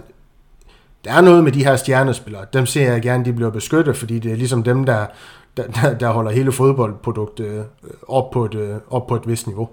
der 1.05 1.13
er 1.13 1.21
noget 1.21 1.43
med 1.43 1.51
de 1.51 1.63
her 1.63 1.75
stjernespillere. 1.75 2.45
Dem 2.53 2.65
ser 2.65 2.91
jeg 2.91 3.01
gerne, 3.01 3.25
de 3.25 3.33
bliver 3.33 3.51
beskyttet, 3.51 3.97
fordi 3.97 4.19
det 4.19 4.31
er 4.31 4.35
ligesom 4.35 4.63
dem, 4.63 4.83
der, 4.83 5.05
der, 5.57 5.93
der 5.99 6.09
holder 6.09 6.31
hele 6.31 6.51
fodboldproduktet 6.51 7.45
øh, 7.45 7.63
op 8.07 8.31
på 8.31 8.45
et, 8.45 8.55
øh, 8.55 8.75
op 8.89 9.07
på 9.07 9.15
et 9.15 9.27
vist 9.27 9.47
niveau. 9.47 9.69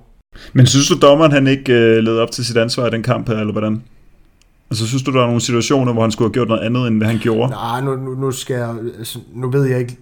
Men 0.52 0.66
synes 0.66 0.88
du, 0.88 0.98
dommeren 1.02 1.32
han 1.32 1.46
ikke 1.46 1.72
øh, 1.72 2.02
led 2.02 2.18
op 2.18 2.30
til 2.30 2.44
sit 2.44 2.56
ansvar 2.56 2.86
i 2.86 2.90
den 2.90 3.02
kamp 3.02 3.28
her, 3.28 3.36
eller 3.36 3.52
hvordan? 3.52 3.82
Altså, 4.70 4.86
synes 4.86 5.02
du, 5.02 5.12
der 5.12 5.22
er 5.22 5.26
nogle 5.26 5.40
situationer, 5.40 5.92
hvor 5.92 6.02
han 6.02 6.10
skulle 6.10 6.28
have 6.28 6.32
gjort 6.32 6.48
noget 6.48 6.62
andet, 6.62 6.86
end 6.86 6.96
hvad 6.98 7.08
han 7.08 7.18
gjorde? 7.18 7.50
Nej, 7.50 7.80
nu, 7.80 7.96
nu, 7.96 8.14
nu 8.14 8.30
skal 8.30 8.56
jeg, 8.56 8.74
altså, 8.98 9.18
nu 9.34 9.50
ved 9.50 9.64
jeg 9.64 9.78
ikke, 9.78 9.96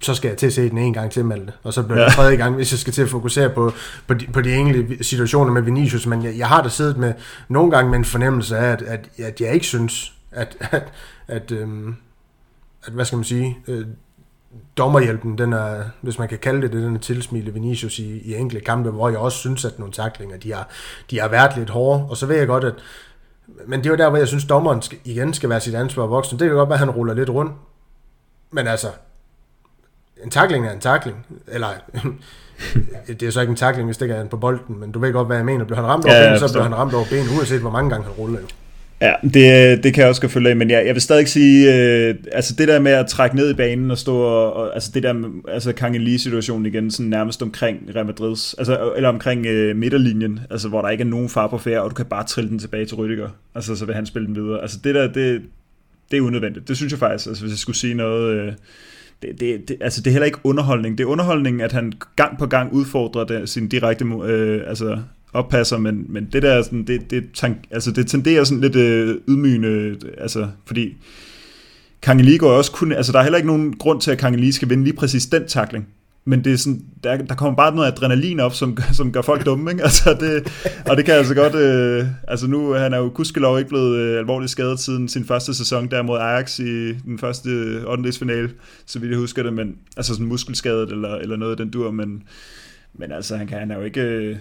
så 0.00 0.14
skal 0.14 0.28
jeg 0.28 0.36
til 0.36 0.46
at 0.46 0.52
se 0.52 0.70
den 0.70 0.78
en 0.78 0.92
gang 0.92 1.10
til, 1.10 1.24
Malte. 1.24 1.52
Og 1.62 1.72
så 1.72 1.82
bliver 1.82 1.98
det 1.98 2.04
ja. 2.04 2.10
tredje 2.10 2.36
gang, 2.36 2.54
hvis 2.54 2.72
jeg 2.72 2.78
skal 2.78 2.92
til 2.92 3.02
at 3.02 3.08
fokusere 3.08 3.50
på, 3.50 3.72
på, 4.06 4.14
de, 4.14 4.26
på 4.32 4.40
de 4.40 4.54
enkelte 4.54 5.04
situationer 5.04 5.52
med 5.52 5.62
Vinicius. 5.62 6.06
Men 6.06 6.24
jeg, 6.24 6.38
jeg 6.38 6.48
har 6.48 6.62
da 6.62 6.68
siddet 6.68 6.96
med 6.96 7.12
nogle 7.48 7.70
gange 7.70 7.90
med 7.90 7.98
en 7.98 8.04
fornemmelse 8.04 8.58
af, 8.58 8.72
at, 8.72 8.82
at, 8.82 9.08
at 9.18 9.40
jeg 9.40 9.54
ikke 9.54 9.66
synes, 9.66 10.12
at, 10.32 10.56
at, 10.60 10.92
at, 11.28 11.52
øhm, 11.52 11.94
at 12.86 12.92
hvad 12.92 13.04
skal 13.04 13.16
man 13.16 13.24
sige, 13.24 13.58
øh, 13.68 13.86
dommerhjælpen, 14.76 15.38
den 15.38 15.52
er, 15.52 15.82
hvis 16.00 16.18
man 16.18 16.28
kan 16.28 16.38
kalde 16.38 16.62
det 16.62 16.72
det, 16.72 16.82
den 16.82 16.94
er 16.94 17.00
tilsmilet 17.00 17.54
Vinicius 17.54 17.98
i, 17.98 18.18
i 18.18 18.34
enkelte 18.34 18.64
kampe, 18.64 18.90
hvor 18.90 19.08
jeg 19.08 19.18
også 19.18 19.38
synes, 19.38 19.64
at 19.64 19.78
nogle 19.78 19.92
taklinger, 19.92 20.36
de 20.36 20.52
har, 20.52 20.68
de 21.10 21.20
har 21.20 21.28
været 21.28 21.56
lidt 21.56 21.70
hårde, 21.70 22.04
og 22.10 22.16
så 22.16 22.26
ved 22.26 22.36
jeg 22.36 22.46
godt, 22.46 22.64
at 22.64 22.74
men 23.66 23.78
det 23.80 23.86
er 23.86 23.90
jo 23.90 23.96
der, 23.96 24.08
hvor 24.08 24.18
jeg 24.18 24.28
synes, 24.28 24.44
dommeren 24.44 24.82
skal, 24.82 24.98
igen 25.04 25.34
skal 25.34 25.48
være 25.48 25.60
sit 25.60 25.74
ansvar 25.74 26.06
voksen. 26.06 26.38
Det 26.38 26.46
kan 26.46 26.56
godt 26.56 26.68
være, 26.68 26.74
at 26.76 26.80
han 26.80 26.90
ruller 26.90 27.14
lidt 27.14 27.30
rundt, 27.30 27.52
men 28.50 28.66
altså, 28.66 28.88
en 30.24 30.30
takling 30.30 30.66
er 30.66 30.72
en 30.72 30.80
takling, 30.80 31.26
eller 31.46 31.68
det 33.06 33.22
er 33.22 33.30
så 33.30 33.40
ikke 33.40 33.50
en 33.50 33.56
takling, 33.56 33.86
hvis 33.86 33.96
det 33.96 34.04
ikke 34.04 34.14
er 34.14 34.24
på 34.24 34.36
bolden, 34.36 34.80
men 34.80 34.92
du 34.92 34.98
ved 34.98 35.12
godt, 35.12 35.26
hvad 35.26 35.36
jeg 35.36 35.44
mener. 35.44 35.64
Bliver 35.64 35.80
han 35.80 35.86
ramt 35.86 36.04
over 36.04 36.14
ja, 36.14 36.26
benet, 36.26 36.40
så 36.40 36.52
bliver 36.52 36.62
han 36.62 36.74
ramt 36.74 36.94
over 36.94 37.04
benet, 37.10 37.36
uanset 37.36 37.60
hvor 37.60 37.70
mange 37.70 37.90
gange 37.90 38.04
han 38.04 38.12
ruller. 38.12 38.40
Ja, 39.00 39.12
det, 39.22 39.84
det 39.84 39.94
kan 39.94 40.00
jeg 40.00 40.08
også 40.08 40.20
godt 40.20 40.32
følge 40.32 40.50
af, 40.50 40.56
men 40.56 40.70
jeg, 40.70 40.86
jeg 40.86 40.94
vil 40.94 41.02
stadig 41.02 41.28
sige, 41.28 41.74
øh, 41.74 42.14
altså 42.32 42.54
det 42.54 42.68
der 42.68 42.80
med 42.80 42.92
at 42.92 43.06
trække 43.06 43.36
ned 43.36 43.50
i 43.50 43.54
banen 43.54 43.90
og 43.90 43.98
stå 43.98 44.16
og, 44.16 44.52
og 44.52 44.74
altså 44.74 44.90
det 44.94 45.02
der, 45.02 45.14
altså 45.48 45.72
Kang 45.72 45.94
Kangeli-situationen 45.94 46.66
igen, 46.66 46.90
sådan 46.90 47.10
nærmest 47.10 47.42
omkring 47.42 47.90
Real 47.94 48.06
Madrids, 48.06 48.54
altså, 48.54 48.92
eller 48.96 49.08
omkring 49.08 49.46
øh, 49.46 49.76
midterlinjen, 49.76 50.40
altså 50.50 50.68
hvor 50.68 50.82
der 50.82 50.88
ikke 50.88 51.02
er 51.02 51.08
nogen 51.08 51.28
far 51.28 51.46
på 51.46 51.58
færd, 51.58 51.82
og 51.82 51.90
du 51.90 51.94
kan 51.94 52.06
bare 52.06 52.24
trille 52.24 52.50
den 52.50 52.58
tilbage 52.58 52.86
til 52.86 52.94
Rüdiger, 52.94 53.28
altså 53.54 53.76
så 53.76 53.84
vil 53.84 53.94
han 53.94 54.06
spille 54.06 54.26
den 54.26 54.36
videre. 54.36 54.62
Altså 54.62 54.78
det 54.84 54.94
der, 54.94 55.12
det, 55.12 55.42
det 56.10 56.16
er 56.16 56.20
unødvendigt. 56.20 56.68
Det 56.68 56.76
synes 56.76 56.92
jeg 56.92 56.98
faktisk, 56.98 57.26
altså 57.26 57.42
hvis 57.42 57.52
jeg 57.52 57.58
skulle 57.58 57.76
sige 57.76 57.94
noget, 57.94 58.34
øh, 58.34 58.52
det, 59.22 59.40
det, 59.40 59.68
det, 59.68 59.76
altså 59.80 60.00
det 60.00 60.10
er 60.10 60.12
heller 60.12 60.26
ikke 60.26 60.38
underholdning. 60.44 60.98
Det 60.98 61.04
er 61.04 61.08
underholdning, 61.08 61.62
at 61.62 61.72
han 61.72 61.92
gang 62.16 62.38
på 62.38 62.46
gang 62.46 62.72
udfordrer 62.72 63.24
det, 63.24 63.48
sin 63.48 63.68
direkte, 63.68 64.04
øh, 64.04 64.62
altså 64.66 64.98
oppasser, 65.32 65.78
men, 65.78 66.06
men 66.08 66.28
det 66.32 66.42
der, 66.42 66.62
sådan, 66.62 66.84
det, 66.84 67.10
det, 67.10 67.24
tank, 67.34 67.56
altså 67.70 67.90
det 67.90 68.06
tenderer 68.06 68.44
sådan 68.44 68.60
lidt 68.60 68.76
øh, 68.76 69.16
ydmygende, 69.28 69.96
altså, 70.18 70.48
fordi 70.66 70.96
Kangeli 72.02 72.36
går 72.36 72.50
også 72.50 72.72
kun, 72.72 72.92
altså 72.92 73.12
der 73.12 73.18
er 73.18 73.22
heller 73.22 73.36
ikke 73.36 73.46
nogen 73.46 73.76
grund 73.76 74.00
til, 74.00 74.10
at 74.10 74.18
Kangeli 74.18 74.52
skal 74.52 74.68
vinde 74.68 74.84
lige 74.84 74.96
præcis 74.96 75.26
den 75.26 75.46
takling, 75.48 75.88
men 76.24 76.44
det 76.44 76.52
er 76.52 76.56
sådan, 76.56 76.82
der, 77.04 77.16
der 77.16 77.34
kommer 77.34 77.56
bare 77.56 77.74
noget 77.74 77.92
adrenalin 77.92 78.40
op, 78.40 78.54
som, 78.54 78.78
som 78.98 79.12
gør 79.12 79.22
folk 79.22 79.46
dumme, 79.46 79.70
ikke? 79.70 79.82
Altså 79.82 80.16
det, 80.20 80.52
og 80.90 80.96
det 80.96 81.04
kan 81.04 81.14
altså 81.14 81.34
godt, 81.34 81.54
øh, 81.54 82.06
altså 82.28 82.46
nu, 82.46 82.72
han 82.72 82.92
er 82.92 82.98
jo 82.98 83.10
gudskelov 83.14 83.58
ikke 83.58 83.68
blevet 83.68 83.96
øh, 83.98 84.18
alvorligt 84.18 84.50
skadet 84.50 84.80
siden 84.80 85.08
sin 85.08 85.24
første 85.24 85.54
sæson 85.54 85.90
der 85.90 86.02
mod 86.02 86.18
Ajax 86.18 86.58
i 86.58 86.92
den 86.92 87.18
første 87.18 87.50
øh, 87.50 87.84
8. 87.84 88.12
finale, 88.12 88.50
så 88.86 88.98
vidt 88.98 89.10
jeg 89.10 89.18
husker 89.18 89.42
det, 89.42 89.52
men 89.52 89.76
altså 89.96 90.12
sådan 90.14 90.26
muskelskadet 90.26 90.92
eller, 90.92 91.14
eller 91.14 91.36
noget 91.36 91.50
af 91.50 91.56
den 91.56 91.70
dur, 91.70 91.90
men, 91.90 92.22
men 92.94 93.12
altså 93.12 93.36
han, 93.36 93.46
kan, 93.46 93.58
han 93.58 93.70
er 93.70 93.76
jo 93.76 93.82
ikke, 93.82 94.00
øh, 94.00 94.36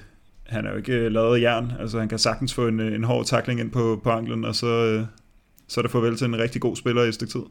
han 0.50 0.66
er 0.66 0.72
jo 0.72 0.78
ikke 0.78 0.94
øh, 0.94 1.12
lavet 1.12 1.38
af 1.38 1.42
jern, 1.42 1.74
altså 1.80 2.00
han 2.00 2.10
kan 2.10 2.20
sagtens 2.20 2.54
få 2.54 2.68
en, 2.68 2.80
øh, 2.80 2.96
en 2.96 3.04
hård 3.04 3.26
takling 3.26 3.60
ind 3.60 3.72
på, 3.72 4.00
på 4.04 4.10
anklen, 4.10 4.46
og 4.46 4.56
så, 4.56 4.68
øh, 4.68 5.06
så 5.68 5.80
er 5.80 5.82
det 5.82 5.92
farvel 5.92 6.18
til 6.18 6.28
en 6.28 6.38
rigtig 6.38 6.62
god 6.62 6.76
spiller 6.76 7.04
i 7.04 7.08
et 7.08 7.14
stykke 7.14 7.32
tid. 7.32 7.42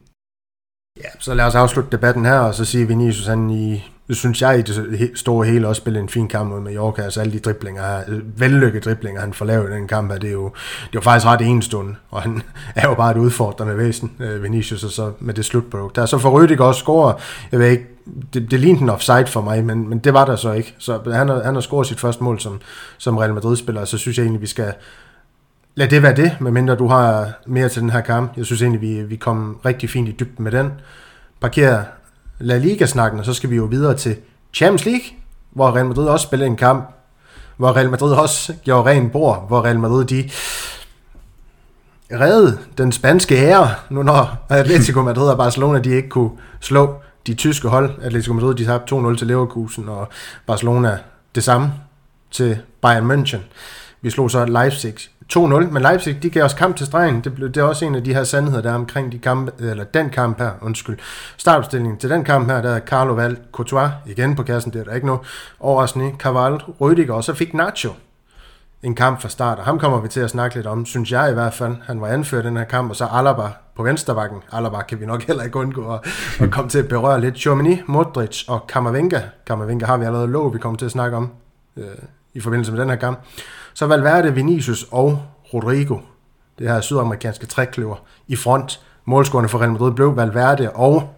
Ja, 1.03 1.09
så 1.19 1.33
lad 1.33 1.45
os 1.45 1.55
afslutte 1.55 1.91
debatten 1.91 2.25
her, 2.25 2.39
og 2.39 2.55
så 2.55 2.65
sige 2.65 2.87
Vinicius, 2.87 3.27
han 3.27 3.49
i, 3.49 3.83
det 4.07 4.17
synes 4.17 4.41
jeg 4.41 4.59
i 4.59 4.61
det 4.61 5.11
store 5.15 5.47
hele 5.47 5.67
også 5.67 5.79
spillede 5.79 6.03
en 6.03 6.09
fin 6.09 6.27
kamp 6.27 6.49
mod 6.49 6.59
Mallorca, 6.59 7.01
altså 7.01 7.21
alle 7.21 7.33
de 7.33 7.39
driblinger, 7.39 7.83
her, 7.83 8.03
øh, 8.07 8.39
vellykkede 8.39 8.83
driblinger, 8.83 9.21
han 9.21 9.33
får 9.33 9.45
lavet 9.45 9.69
i 9.69 9.73
den 9.73 9.87
kamp 9.87 10.11
her, 10.11 10.19
det 10.19 10.27
er 10.27 10.33
jo, 10.33 10.51
det 10.91 10.97
er 10.97 11.01
faktisk 11.01 11.25
ret 11.25 11.41
enestående, 11.41 11.95
og 12.11 12.21
han 12.21 12.41
er 12.75 12.87
jo 12.87 12.93
bare 12.93 13.11
et 13.11 13.17
udfordrende 13.17 13.77
væsen, 13.77 14.11
øh, 14.19 14.43
Vinicius, 14.43 14.83
og 14.83 14.91
så 14.91 15.11
med 15.19 15.33
det 15.33 15.45
slutprodukt. 15.45 15.95
Der 15.95 16.05
så 16.05 16.17
for 16.17 16.45
Rüdiger 16.45 16.61
også 16.61 16.79
score, 16.79 17.13
jeg 17.51 17.59
ved 17.59 17.67
ikke, 17.67 17.85
det, 18.33 18.51
det 18.51 18.59
lignede 18.59 18.83
en 18.83 18.89
offside 18.89 19.27
for 19.27 19.41
mig, 19.41 19.65
men, 19.65 19.89
men 19.89 19.99
det 19.99 20.13
var 20.13 20.25
der 20.25 20.35
så 20.35 20.51
ikke. 20.51 20.75
Så 20.77 20.99
han 21.13 21.29
har, 21.29 21.43
han 21.43 21.53
har 21.53 21.61
scoret 21.61 21.87
sit 21.87 21.99
første 21.99 22.23
mål 22.23 22.39
som, 22.39 22.61
som 22.97 23.17
Real 23.17 23.33
Madrid-spiller, 23.33 23.85
så 23.85 23.97
synes 23.97 24.17
jeg 24.17 24.23
egentlig, 24.23 24.41
vi 24.41 24.47
skal 24.47 24.73
lad 25.77 25.87
det 25.87 26.03
være 26.03 26.15
det, 26.15 26.37
medmindre 26.39 26.75
du 26.75 26.87
har 26.87 27.31
mere 27.45 27.69
til 27.69 27.81
den 27.81 27.89
her 27.89 28.01
kamp. 28.01 28.37
Jeg 28.37 28.45
synes 28.45 28.61
egentlig, 28.61 28.81
vi, 28.81 29.03
vi 29.03 29.15
kom 29.15 29.59
rigtig 29.65 29.89
fint 29.89 30.09
i 30.09 30.11
dybden 30.11 30.43
med 30.43 30.51
den. 30.51 30.71
Parker 31.41 31.83
La 32.39 32.57
Liga-snakken, 32.57 33.19
og 33.19 33.25
så 33.25 33.33
skal 33.33 33.49
vi 33.49 33.55
jo 33.55 33.63
videre 33.63 33.93
til 33.93 34.15
Champions 34.53 34.85
League, 34.85 35.05
hvor 35.51 35.75
Real 35.75 35.85
Madrid 35.85 36.07
også 36.07 36.23
spillede 36.23 36.49
en 36.49 36.55
kamp, 36.55 36.89
hvor 37.57 37.75
Real 37.75 37.89
Madrid 37.89 38.13
også 38.13 38.53
gjorde 38.63 38.89
ren 38.89 39.09
bord, 39.09 39.47
hvor 39.47 39.65
Real 39.65 39.79
Madrid 39.79 40.05
de 40.05 40.29
redde 42.11 42.57
den 42.77 42.91
spanske 42.91 43.35
ære, 43.35 43.69
nu 43.89 44.03
når 44.03 44.45
Atletico 44.49 45.01
Madrid 45.01 45.29
og 45.29 45.37
Barcelona 45.37 45.79
de 45.79 45.89
ikke 45.89 46.09
kunne 46.09 46.31
slå 46.59 46.95
de 47.27 47.33
tyske 47.33 47.67
hold. 47.67 47.91
Atletico 48.01 48.33
Madrid 48.33 48.55
de 48.55 48.65
tabte 48.65 48.95
2-0 48.95 49.17
til 49.17 49.27
Leverkusen, 49.27 49.89
og 49.89 50.09
Barcelona 50.47 50.97
det 51.35 51.43
samme 51.43 51.73
til 52.31 52.57
Bayern 52.81 53.11
München. 53.11 53.39
Vi 54.01 54.09
slog 54.09 54.31
så 54.31 54.45
Leipzig 54.45 54.93
2-0, 55.33 55.39
men 55.47 55.81
Leipzig 55.81 56.23
de 56.23 56.29
gav 56.29 56.43
os 56.43 56.53
kamp 56.53 56.75
til 56.75 56.85
stregen. 56.85 57.21
Det, 57.21 57.35
blev, 57.35 57.49
det 57.49 57.57
er 57.57 57.63
også 57.63 57.85
en 57.85 57.95
af 57.95 58.03
de 58.03 58.13
her 58.13 58.23
sandheder, 58.23 58.61
der 58.61 58.71
er 58.71 58.75
omkring 58.75 59.11
de 59.11 59.19
kampe, 59.19 59.51
eller 59.59 59.83
den 59.83 60.09
kamp 60.09 60.37
her, 60.37 60.51
undskyld. 60.61 60.97
Startopstillingen 61.37 61.97
til 61.97 62.09
den 62.09 62.23
kamp 62.23 62.47
her, 62.51 62.61
der 62.61 62.69
er 62.69 62.79
Carlo 62.79 63.13
Val, 63.13 63.37
Courtois 63.51 63.91
igen 64.05 64.35
på 64.35 64.43
kassen, 64.43 64.73
det 64.73 64.79
er 64.79 64.83
der 64.83 64.93
ikke 64.93 65.07
noget 65.07 65.21
overraskende. 65.59 66.11
Carvalho, 66.17 66.57
Rüdiger, 66.81 67.11
og 67.11 67.23
så 67.23 67.33
fik 67.33 67.53
Nacho 67.53 67.91
en 68.83 68.95
kamp 68.95 69.21
fra 69.21 69.29
start, 69.29 69.59
og 69.59 69.65
ham 69.65 69.79
kommer 69.79 70.01
vi 70.01 70.07
til 70.07 70.19
at 70.19 70.29
snakke 70.29 70.55
lidt 70.55 70.67
om, 70.67 70.85
synes 70.85 71.11
jeg 71.11 71.29
i 71.29 71.33
hvert 71.33 71.53
fald. 71.53 71.75
Han 71.83 72.01
var 72.01 72.07
anført 72.07 72.43
den 72.43 72.57
her 72.57 72.63
kamp, 72.63 72.89
og 72.89 72.95
så 72.95 73.05
Alaba 73.11 73.49
på 73.75 73.83
venstrebakken. 73.83 74.37
Alaba 74.51 74.81
kan 74.81 74.99
vi 74.99 75.05
nok 75.05 75.23
heller 75.23 75.43
ikke 75.43 75.59
undgå 75.59 75.93
at, 75.93 75.99
at 76.39 76.51
komme 76.51 76.69
til 76.69 76.79
at 76.79 76.87
berøre 76.87 77.21
lidt. 77.21 77.37
Chomini, 77.37 77.81
Modric 77.87 78.43
og 78.47 78.67
Kammervenga. 78.67 79.21
Kammervenga 79.45 79.85
har 79.85 79.97
vi 79.97 80.05
allerede 80.05 80.27
lov, 80.27 80.53
vi 80.53 80.59
kommer 80.59 80.77
til 80.77 80.85
at 80.85 80.91
snakke 80.91 81.17
om 81.17 81.31
øh, 81.77 81.85
i 82.33 82.39
forbindelse 82.39 82.71
med 82.71 82.81
den 82.81 82.89
her 82.89 82.95
kamp. 82.95 83.19
Så 83.77 83.87
Valverde, 83.87 84.33
Vinicius 84.33 84.85
og 84.91 85.21
Rodrigo. 85.53 85.97
Det 86.59 86.69
her 86.69 86.81
sydamerikanske 86.81 87.45
trækløver 87.45 87.95
i 88.27 88.35
front. 88.35 88.81
Målscorerne 89.05 89.49
for 89.49 89.59
Real 89.59 89.71
Madrid 89.71 89.91
blev 89.91 90.17
Valverde 90.17 90.71
og 90.71 91.13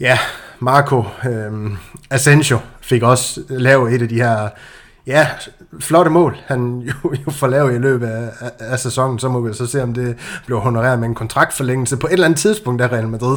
ja, 0.00 0.18
Marco 0.58 1.04
øh, 1.26 1.70
Asensio 2.10 2.58
fik 2.80 3.02
også 3.02 3.40
lavet 3.48 3.94
et 3.94 4.02
af 4.02 4.08
de 4.08 4.14
her 4.14 4.48
ja, 5.06 5.28
flotte 5.80 6.10
mål, 6.10 6.36
han 6.46 6.78
jo, 7.04 7.14
jo 7.26 7.30
får 7.30 7.46
lavet 7.46 7.74
i 7.74 7.78
løbet 7.78 8.06
af, 8.06 8.30
af, 8.40 8.50
af 8.58 8.78
sæsonen, 8.78 9.18
så 9.18 9.28
må 9.28 9.40
vi 9.40 9.54
så 9.54 9.66
se, 9.66 9.82
om 9.82 9.94
det 9.94 10.16
bliver 10.46 10.60
honoreret 10.60 10.98
med 10.98 11.08
en 11.08 11.14
kontraktforlængelse 11.14 11.96
på 11.96 12.06
et 12.06 12.12
eller 12.12 12.26
andet 12.26 12.38
tidspunkt 12.38 12.82
af 12.82 12.92
Real 12.92 13.08
Madrid. 13.08 13.36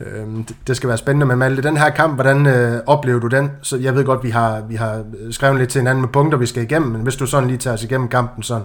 Øh, 0.00 0.26
det, 0.66 0.76
skal 0.76 0.88
være 0.88 0.98
spændende 0.98 1.26
med 1.26 1.36
Malte. 1.36 1.62
Den 1.62 1.76
her 1.76 1.90
kamp, 1.90 2.14
hvordan 2.14 2.46
øh, 2.46 2.80
oplever 2.86 3.20
du 3.20 3.26
den? 3.26 3.50
Så 3.62 3.76
jeg 3.76 3.94
ved 3.94 4.04
godt, 4.04 4.24
vi 4.24 4.30
har, 4.30 4.62
vi 4.68 4.74
har 4.74 5.04
øh, 5.20 5.32
skrevet 5.32 5.58
lidt 5.58 5.70
til 5.70 5.80
hinanden 5.80 6.00
med 6.00 6.08
punkter, 6.08 6.38
vi 6.38 6.46
skal 6.46 6.62
igennem, 6.62 6.90
men 6.90 7.02
hvis 7.02 7.16
du 7.16 7.26
sådan 7.26 7.48
lige 7.48 7.58
tager 7.58 7.74
os 7.74 7.84
igennem 7.84 8.08
kampen 8.08 8.42
sådan 8.42 8.64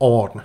overordnet. 0.00 0.42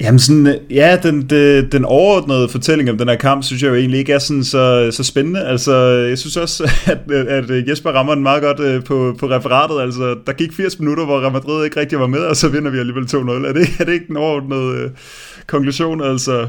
Jamen 0.00 0.18
sådan, 0.18 0.46
øh, 0.46 0.54
ja, 0.70 0.98
den, 1.02 1.22
den, 1.30 1.72
den 1.72 1.84
overordnede 1.84 2.48
fortælling 2.48 2.90
om 2.90 2.98
den 2.98 3.08
her 3.08 3.16
kamp, 3.16 3.44
synes 3.44 3.62
jeg 3.62 3.68
jo 3.68 3.74
egentlig 3.74 3.98
ikke 3.98 4.12
er 4.12 4.18
sådan 4.18 4.44
så, 4.44 4.90
så 4.92 5.04
spændende. 5.04 5.44
Altså, 5.44 5.74
jeg 6.08 6.18
synes 6.18 6.36
også, 6.36 6.64
at, 6.86 6.98
øh, 7.10 7.26
at 7.28 7.68
Jesper 7.68 7.90
rammer 7.90 8.14
den 8.14 8.22
meget 8.22 8.42
godt 8.42 8.84
på, 8.84 9.16
på 9.18 9.26
referatet. 9.26 9.80
Altså, 9.80 10.16
der 10.26 10.32
gik 10.32 10.52
80 10.52 10.78
minutter, 10.78 11.04
hvor 11.04 11.20
Real 11.20 11.32
Madrid 11.32 11.64
ikke 11.64 11.80
rigtig 11.80 12.00
var 12.00 12.06
med, 12.06 12.20
og 12.20 12.36
så 12.36 12.48
vinder 12.48 12.70
vi 12.70 12.78
alligevel 12.78 13.04
2-0. 13.04 13.16
Er 13.16 13.52
det, 13.52 13.68
er 13.80 13.84
det 13.84 13.92
ikke 13.92 14.06
den 14.08 14.16
overordnede 14.16 14.82
øh, 14.82 14.90
konklusion? 15.46 16.02
Altså, 16.02 16.46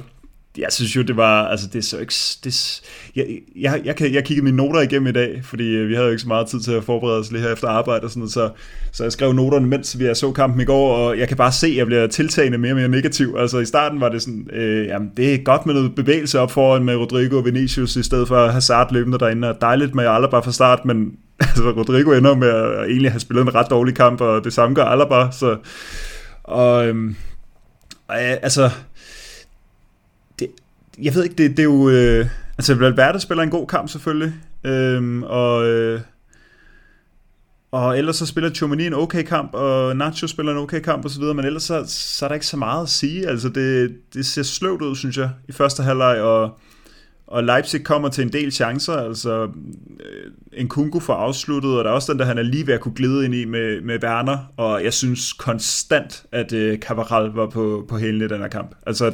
jeg 0.60 0.68
synes 0.72 0.96
jo, 0.96 1.02
det 1.02 1.18
var, 1.18 1.48
altså 1.48 1.68
det 1.68 1.80
er 1.80 1.84
så 1.84 1.98
ikke, 1.98 2.14
det, 2.44 2.82
jeg, 3.16 3.26
jeg, 3.56 3.82
jeg, 3.86 3.96
kan, 3.96 4.14
jeg 4.14 4.24
kiggede 4.24 4.46
mine 4.46 4.58
noter 4.58 4.82
igennem 4.82 5.08
i 5.08 5.12
dag, 5.12 5.42
fordi 5.44 5.76
øh, 5.76 5.90
vi 5.90 5.94
havde 5.94 6.06
jo 6.06 6.12
ikke 6.12 6.22
så 6.22 6.28
meget 6.28 6.48
tid 6.48 6.60
til 6.60 6.72
at 6.72 6.84
forberede 6.84 7.20
os 7.20 7.32
lige 7.32 7.42
her 7.42 7.54
efter 7.54 7.68
arbejde 7.68 8.04
og 8.04 8.10
sådan 8.10 8.20
noget, 8.20 8.32
så, 8.32 8.50
så 8.92 9.04
jeg 9.04 9.12
skrev 9.12 9.34
noterne, 9.34 9.68
mens 9.68 10.00
vi 10.00 10.10
så 10.14 10.32
kampen 10.32 10.62
i 10.62 10.66
går, 10.66 10.96
og 10.96 11.20
jeg 11.20 11.28
kan 11.28 11.38
bare 11.38 11.52
se, 11.52 11.68
at 11.68 11.76
jeg 11.76 11.86
bliver 11.86 12.08
tiltagende 12.08 12.58
mere 12.58 12.72
og 12.72 12.78
mere 12.78 12.88
negativ. 12.88 13.36
Altså 13.40 13.60
i 13.60 13.66
starten 13.66 14.02
var 14.02 14.10
det 14.10 14.22
sådan, 14.22 14.48
øh, 14.54 14.88
jamen 14.88 15.12
det 15.18 15.34
er 15.34 15.38
godt 15.38 15.66
med 15.66 15.74
noget 15.74 15.96
bevægelse 15.96 16.40
op 16.40 16.52
foran 16.52 16.84
med 16.84 16.96
Rodrigo 16.96 17.38
og 17.38 17.46
Vinicius, 17.46 17.96
i 17.96 18.04
stedet 18.04 18.28
for 18.28 18.48
Hazard 18.48 18.94
løbende 18.94 19.20
derinde, 19.20 19.50
og 19.50 19.62
dejligt 19.62 19.96
med 19.96 20.06
Alaba 20.06 20.40
fra 20.40 20.52
start, 20.52 20.86
men 20.86 21.12
altså 21.40 21.72
Rodrigo 21.72 22.12
ender 22.12 22.36
med 22.36 22.48
at 22.48 22.86
egentlig 22.86 23.12
have 23.12 23.20
spillet 23.20 23.42
en 23.42 23.56
ret 23.56 23.70
dårlig 23.70 23.96
kamp, 23.96 24.22
og 24.22 24.44
det 24.44 24.54
samme 24.54 24.76
gør 24.76 24.84
Alaba, 24.84 25.32
så 25.32 25.58
og 26.44 26.88
øhm, 26.88 27.16
altså 28.10 28.70
jeg 31.02 31.16
ved 31.16 31.24
ikke, 31.24 31.36
det, 31.36 31.52
det 31.52 31.60
er 31.60 31.64
jo... 31.64 31.90
Øh, 31.90 32.28
altså, 32.58 32.76
Valverde 32.76 33.20
spiller 33.20 33.44
en 33.44 33.50
god 33.50 33.68
kamp 33.68 33.90
selvfølgelig, 33.90 34.34
øh, 34.64 35.22
og... 35.22 35.68
Øh, 35.68 36.02
og 37.72 37.98
ellers 37.98 38.16
så 38.16 38.26
spiller 38.26 38.50
Chomini 38.50 38.86
en 38.86 38.94
okay 38.94 39.24
kamp, 39.24 39.54
og 39.54 39.96
Nacho 39.96 40.28
spiller 40.28 40.52
en 40.52 40.58
okay 40.58 40.80
kamp 40.80 41.06
osv., 41.06 41.24
men 41.24 41.46
ellers 41.46 41.64
så, 41.64 41.84
så 41.88 42.26
er 42.26 42.28
der 42.28 42.34
ikke 42.34 42.46
så 42.46 42.58
meget 42.58 42.84
at 42.84 42.90
sige. 42.90 43.28
Altså 43.28 43.50
det, 43.50 43.96
det 44.14 44.26
ser 44.26 44.44
sløvt 44.44 44.82
ud, 44.82 44.96
synes 44.96 45.18
jeg, 45.18 45.30
i 45.48 45.52
første 45.52 45.84
halvleg, 45.84 46.22
og 46.22 46.60
og 47.30 47.44
Leipzig 47.44 47.84
kommer 47.84 48.10
til 48.10 48.22
en 48.22 48.34
del 48.34 48.52
chancer, 48.52 48.94
altså 48.94 49.44
øh, 50.00 50.32
en 50.54 50.68
Kunku 50.68 51.00
får 51.00 51.14
afsluttet, 51.14 51.78
og 51.78 51.84
der 51.84 51.90
er 51.90 51.94
også 51.94 52.12
den 52.12 52.20
der, 52.20 52.26
han 52.26 52.38
er 52.38 52.42
lige 52.44 52.68
ved 52.68 52.74
at 52.74 52.80
kunne 52.80 52.96
glide 52.96 53.26
ind 53.26 53.36
i 53.36 53.46
med, 53.46 53.82
med 53.82 54.04
Werner, 54.04 54.38
og 54.58 54.84
jeg 54.84 54.94
synes 54.94 55.34
konstant, 55.34 56.24
at 56.32 56.54
øh, 56.54 56.80
Cabral 56.80 57.32
var 57.32 57.50
på, 57.50 57.86
på 57.90 57.98
hælene 57.98 58.26
i 58.26 58.28
den 58.28 58.42
her 58.42 58.48
kamp. 58.48 58.76
Altså 58.86 59.12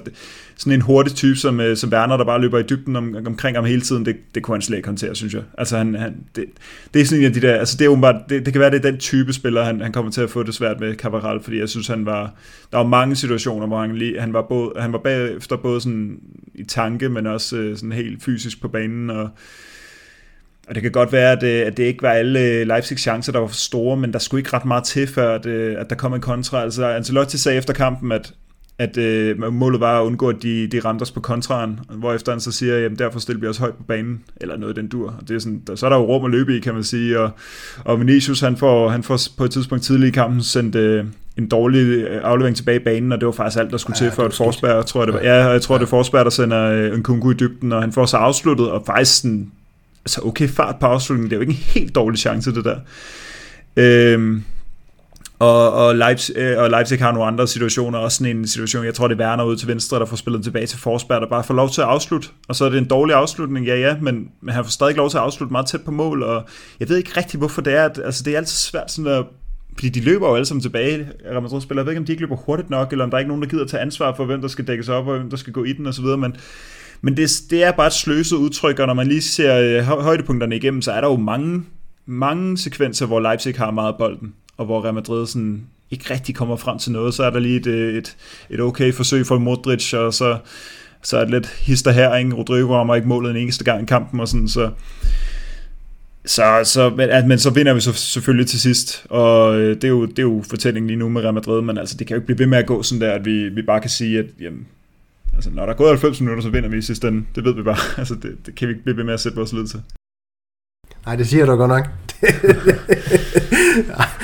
sådan 0.58 0.74
en 0.74 0.82
hurtig 0.82 1.14
type 1.14 1.36
som, 1.36 1.60
øh, 1.60 1.78
som 1.78 1.90
Werner, 1.90 2.18
der 2.18 2.26
bare 2.26 2.42
løber 2.42 2.60
i 2.60 2.64
dybden 2.64 2.96
om, 2.96 3.16
omkring 3.26 3.58
ham 3.58 3.66
hele 3.66 3.82
tiden, 3.82 4.06
det, 4.06 4.16
det 4.36 4.44
kunne 4.44 4.56
han 4.56 4.62
slet 4.62 4.78
ikke 4.78 4.88
håndtere, 4.88 5.16
synes 5.16 5.34
jeg. 5.34 5.42
Altså 5.58 5.78
han, 5.78 5.96
han, 5.96 6.16
det, 6.36 6.46
det 6.94 7.02
er 7.02 7.06
sådan 7.06 7.20
en 7.20 7.26
af 7.26 7.34
de 7.34 7.42
der, 7.42 7.56
altså 7.56 7.78
det 7.78 7.88
er 7.88 8.02
bare, 8.02 8.22
det, 8.30 8.46
det 8.46 8.54
kan 8.54 8.60
være, 8.60 8.72
det 8.72 8.86
er 8.86 8.92
den 8.92 9.00
type 9.00 9.34
spiller, 9.34 9.64
han, 9.64 9.82
han 9.82 9.92
kommer 9.92 10.12
til 10.12 10.22
at 10.22 10.30
få 10.30 10.44
det 10.44 10.54
svært 10.54 10.80
med 10.80 10.96
Cabral, 10.96 11.44
fordi 11.44 11.60
jeg 11.60 11.70
synes, 11.70 11.88
han 11.88 12.06
var, 12.06 12.34
der 12.72 12.78
var 12.78 12.88
mange 12.88 13.16
situationer, 13.16 13.68
hvor 13.68 13.82
han, 13.82 13.96
lige, 13.96 14.22
han, 14.22 14.34
var, 14.34 14.42
både, 14.42 14.72
han 14.80 14.94
var 14.94 15.00
bagefter 15.00 15.56
både 15.56 15.82
sådan 15.82 16.20
i 16.56 16.64
tanke, 16.64 17.10
men 17.10 17.28
også 17.28 17.58
øh, 17.58 17.78
sådan 17.78 17.92
helt 17.92 18.24
fysisk 18.24 18.62
på 18.62 18.68
banen, 18.68 19.10
og 19.10 19.30
og 20.68 20.76
det 20.76 20.84
kan 20.84 20.92
godt 20.92 21.12
være, 21.12 21.32
at, 21.32 21.44
øh, 21.44 21.68
at 21.68 21.78
det 21.78 21.84
ikke 21.84 22.02
var 22.02 22.12
alle 22.12 22.40
øh, 22.40 22.68
Leipzigs 22.68 23.02
chancer, 23.02 23.32
der 23.32 23.40
var 23.40 23.48
for 23.48 23.56
store, 23.56 23.98
men 23.98 24.14
der 24.14 24.20
skulle 24.20 24.40
ikke 24.40 24.54
ret 24.54 24.66
meget 24.66 24.84
til, 24.84 25.08
før 25.08 25.36
at, 25.36 25.46
øh, 25.46 25.76
at 25.80 25.90
der 25.90 25.96
kom 25.96 26.14
en 26.14 26.22
kontra. 26.22 26.62
Altså 26.62 26.86
Ancelotti 26.86 27.38
sagde 27.38 27.58
efter 27.58 27.74
kampen, 27.74 28.12
at, 28.12 28.34
at 28.80 28.98
uh, 28.98 29.54
målet 29.54 29.80
var 29.80 30.02
at 30.02 30.06
undgå, 30.06 30.30
at 30.30 30.44
de, 30.44 30.68
de 30.68 30.80
ramte 30.80 31.02
os 31.02 31.12
på 31.12 31.20
kontraen, 31.20 31.80
efter 32.16 32.32
han 32.32 32.40
så 32.40 32.52
siger, 32.52 32.86
at 32.86 33.00
derfor 33.00 33.20
stiller 33.20 33.40
vi 33.40 33.48
os 33.48 33.58
højt 33.58 33.74
på 33.74 33.84
banen, 33.84 34.22
eller 34.42 34.58
noget 34.58 34.76
den 34.76 34.88
dur. 34.88 35.16
Og 35.22 35.28
det 35.28 35.36
er 35.36 35.40
sådan, 35.40 35.62
der, 35.68 35.76
så 35.76 35.86
er 35.86 35.90
der 35.90 35.98
jo 35.98 36.06
rum 36.06 36.26
at 36.26 36.32
løbe 36.32 36.58
i, 36.58 36.60
kan 36.60 36.74
man 36.74 36.84
sige, 36.84 37.20
og, 37.20 37.32
og 37.84 38.00
Vinicius, 38.00 38.40
han 38.40 38.58
får, 38.58 38.90
han 38.90 39.04
får 39.04 39.20
på 39.38 39.44
et 39.44 39.52
tidspunkt 39.52 39.84
tidligt 39.84 40.08
i 40.08 40.12
kampen 40.12 40.44
sendt 40.44 40.76
uh, 40.76 41.08
en 41.38 41.48
dårlig 41.48 42.08
aflevering 42.08 42.56
tilbage 42.56 42.76
i 42.76 42.84
banen, 42.84 43.12
og 43.12 43.20
det 43.20 43.26
var 43.26 43.32
faktisk 43.32 43.60
alt, 43.60 43.72
der 43.72 43.78
skulle 43.78 43.98
ja, 44.02 44.06
til 44.06 44.16
for 44.16 44.26
et 44.26 44.34
forsbær, 44.34 44.82
tror 44.82 45.02
jeg 45.02 45.08
det 45.08 45.14
var. 45.14 45.22
Ja, 45.22 45.48
jeg 45.48 45.62
tror, 45.62 45.76
ja. 45.76 45.80
det 45.80 45.86
er 45.86 45.90
forsbær, 45.90 46.24
der 46.24 46.30
sender 46.30 46.94
en 46.94 47.04
kungu 47.04 47.32
i 47.32 47.34
dybden, 47.34 47.72
og 47.72 47.82
han 47.82 47.92
får 47.92 48.06
så 48.06 48.18
afsluttet, 48.18 48.72
og 48.72 48.84
faktisk 48.86 49.22
sådan, 49.22 49.52
altså 50.06 50.22
okay 50.24 50.48
fart 50.48 50.76
på 50.80 50.86
afslutningen, 50.86 51.30
det 51.30 51.36
er 51.36 51.38
jo 51.38 51.42
ikke 51.42 51.52
en 51.52 51.82
helt 51.82 51.96
dårlig 51.96 52.20
chance, 52.20 52.56
det 52.56 52.66
der. 52.66 52.78
Øhm, 53.78 54.44
og, 55.40 55.72
og, 55.72 55.96
Leipzig, 55.96 56.38
øh, 56.38 56.64
og 56.64 56.70
Leipzig 56.70 57.00
har 57.00 57.12
nogle 57.12 57.28
andre 57.28 57.48
situationer, 57.48 58.00
også 58.00 58.18
sådan 58.18 58.38
en 58.38 58.48
situation, 58.48 58.86
jeg 58.86 58.94
tror 58.94 59.08
det 59.08 59.22
er 59.22 59.26
Werner 59.26 59.44
ude 59.44 59.58
til 59.58 59.68
venstre, 59.68 60.00
der 60.00 60.06
får 60.06 60.16
spillet 60.16 60.44
tilbage 60.44 60.66
til 60.66 60.80
Forsberg, 60.80 61.22
der 61.22 61.28
bare 61.30 61.44
får 61.44 61.54
lov 61.54 61.70
til 61.70 61.82
at 61.82 61.88
afslutte, 61.88 62.28
og 62.48 62.56
så 62.56 62.66
er 62.66 62.70
det 62.70 62.78
en 62.78 62.88
dårlig 62.88 63.16
afslutning, 63.16 63.66
ja 63.66 63.76
ja, 63.76 63.98
men, 64.02 64.30
men 64.42 64.54
han 64.54 64.64
får 64.64 64.72
stadig 64.72 64.96
lov 64.96 65.10
til 65.10 65.18
at 65.18 65.24
afslutte 65.24 65.52
meget 65.52 65.68
tæt 65.68 65.82
på 65.82 65.92
mål, 65.92 66.24
og 66.24 66.46
jeg 66.80 66.90
ved 66.90 66.98
ikke 66.98 67.12
rigtig, 67.18 67.38
hvorfor 67.38 67.62
det 67.62 67.74
er, 67.74 67.86
at, 67.86 68.02
altså 68.06 68.24
det 68.24 68.34
er 68.34 68.38
altid 68.38 68.56
svært 68.56 68.92
sådan 68.92 69.12
at 69.12 69.26
fordi 69.76 69.90
de 69.90 70.02
løber 70.02 70.28
jo 70.28 70.36
alle 70.36 70.46
sammen 70.46 70.62
tilbage, 70.62 71.08
Real 71.32 71.42
Madrid 71.42 71.62
spiller. 71.62 71.82
Jeg 71.82 71.86
ved 71.86 71.94
ikke, 71.94 72.00
om 72.00 72.06
de 72.06 72.12
ikke 72.12 72.24
løber 72.24 72.36
hurtigt 72.36 72.70
nok, 72.70 72.92
eller 72.92 73.04
om 73.04 73.12
der 73.12 73.18
er 73.18 73.20
ikke 73.20 73.30
nogen, 73.30 73.44
der 73.44 73.50
gider 73.50 73.66
tage 73.66 73.82
ansvar 73.82 74.16
for, 74.16 74.26
hvem 74.26 74.42
der 74.42 74.48
skal 74.48 74.68
dækkes 74.68 74.90
op, 74.90 75.08
og 75.08 75.18
hvem 75.18 75.30
der 75.30 75.38
skal 75.38 75.54
gå 75.54 75.64
i 75.64 75.74
den 75.74 75.86
osv., 75.86 76.06
men 76.06 76.36
men 77.02 77.18
det, 77.18 77.42
det 77.50 77.64
er 77.64 77.72
bare 77.72 77.88
et 77.88 77.94
sløset 77.94 78.38
udtryk, 78.38 78.80
og 78.80 78.88
når 78.88 78.94
man 78.94 79.08
lige 79.08 79.22
ser 79.22 79.58
øh, 79.58 79.84
højdepunkterne 79.84 80.56
igennem, 80.56 80.82
så 80.82 80.92
er 80.92 81.02
der 81.02 81.08
jo 81.08 81.16
mange, 81.16 81.64
mange 82.06 82.58
sekvenser, 82.58 83.06
hvor 83.06 83.20
Leipzig 83.20 83.56
har 83.56 83.72
meget 83.72 83.96
bolden, 83.98 84.34
og 84.58 84.66
hvor 84.66 84.84
Real 84.84 84.94
Madrid 84.94 85.28
sådan 85.28 85.66
ikke 85.92 86.14
rigtig 86.14 86.36
kommer 86.36 86.56
frem 86.56 86.78
til 86.80 86.92
noget. 86.92 87.14
Så 87.14 87.24
er 87.24 87.30
der 87.30 87.40
lige 87.40 87.60
et, 87.60 87.68
øh, 87.68 87.98
et, 87.98 88.18
et 88.50 88.60
okay 88.60 88.94
forsøg 88.94 89.28
for 89.28 89.38
Modric, 89.38 89.94
og 89.94 90.14
så, 90.14 90.38
så 91.02 91.18
er 91.18 91.22
det 91.22 91.30
lidt 91.32 91.48
hister 91.48 91.92
her, 91.92 92.16
ikke? 92.16 92.36
Rodrigo 92.36 92.76
rammer 92.76 92.96
ikke 92.96 93.08
målet 93.08 93.32
en 93.32 93.38
eneste 93.38 93.64
gang 93.64 93.84
i 93.84 93.86
kampen, 93.86 94.20
og 94.20 94.28
sådan, 94.28 94.48
så 94.48 94.72
så, 96.28 96.62
så, 96.64 96.90
men, 96.90 97.10
at, 97.10 97.28
men 97.28 97.40
så 97.40 97.50
vinder 97.50 97.74
vi 97.74 97.80
så 97.80 97.94
selvfølgelig 97.94 98.48
til 98.48 98.62
sidst, 98.62 99.06
og 99.10 99.60
øh, 99.60 99.76
det 99.76 99.84
er, 99.84 99.88
jo, 99.88 100.06
det 100.06 100.20
er 100.20 100.24
jo 100.24 100.44
fortællingen 100.50 100.88
lige 100.88 100.98
nu 100.98 101.10
med 101.10 101.22
Real 101.22 101.34
Madrid, 101.34 101.62
men 101.62 101.78
altså, 101.78 101.98
det 101.98 102.08
kan 102.08 102.16
jo 102.16 102.18
ikke 102.18 102.26
blive 102.26 102.40
ved 102.40 102.48
med 102.48 102.58
at 102.58 102.66
gå 102.66 102.84
sådan 102.84 103.02
der, 103.02 103.12
at 103.12 103.26
vi, 103.26 103.50
vi 103.50 103.62
bare 103.62 103.82
kan 103.82 103.90
sige, 103.90 104.20
at 104.20 104.26
jamen, 104.40 104.68
Altså, 105.36 105.50
når 105.50 105.66
der 105.66 105.74
er 105.74 105.78
gået 105.78 105.90
90 105.90 106.22
minutter, 106.22 106.44
så 106.44 106.50
vinder 106.50 106.70
vi 106.70 106.78
i 106.78 106.82
sidste 106.82 107.08
ende. 107.08 107.26
Det 107.36 107.44
ved 107.44 107.54
vi 107.54 107.64
bare. 107.64 107.78
Altså, 108.00 108.16
det, 108.16 108.38
det 108.46 108.56
kan 108.56 108.68
vi 108.68 108.74
ikke 108.74 108.84
blive 108.84 108.98
ved 108.98 109.04
med 109.04 109.14
at 109.14 109.20
sætte 109.20 109.36
vores 109.36 109.54
lid 109.54 109.68
til. 109.68 109.82
Nej, 111.06 111.16
det 111.16 111.28
siger 111.28 111.46
du 111.46 111.56
godt 111.56 111.70
nok 111.70 111.90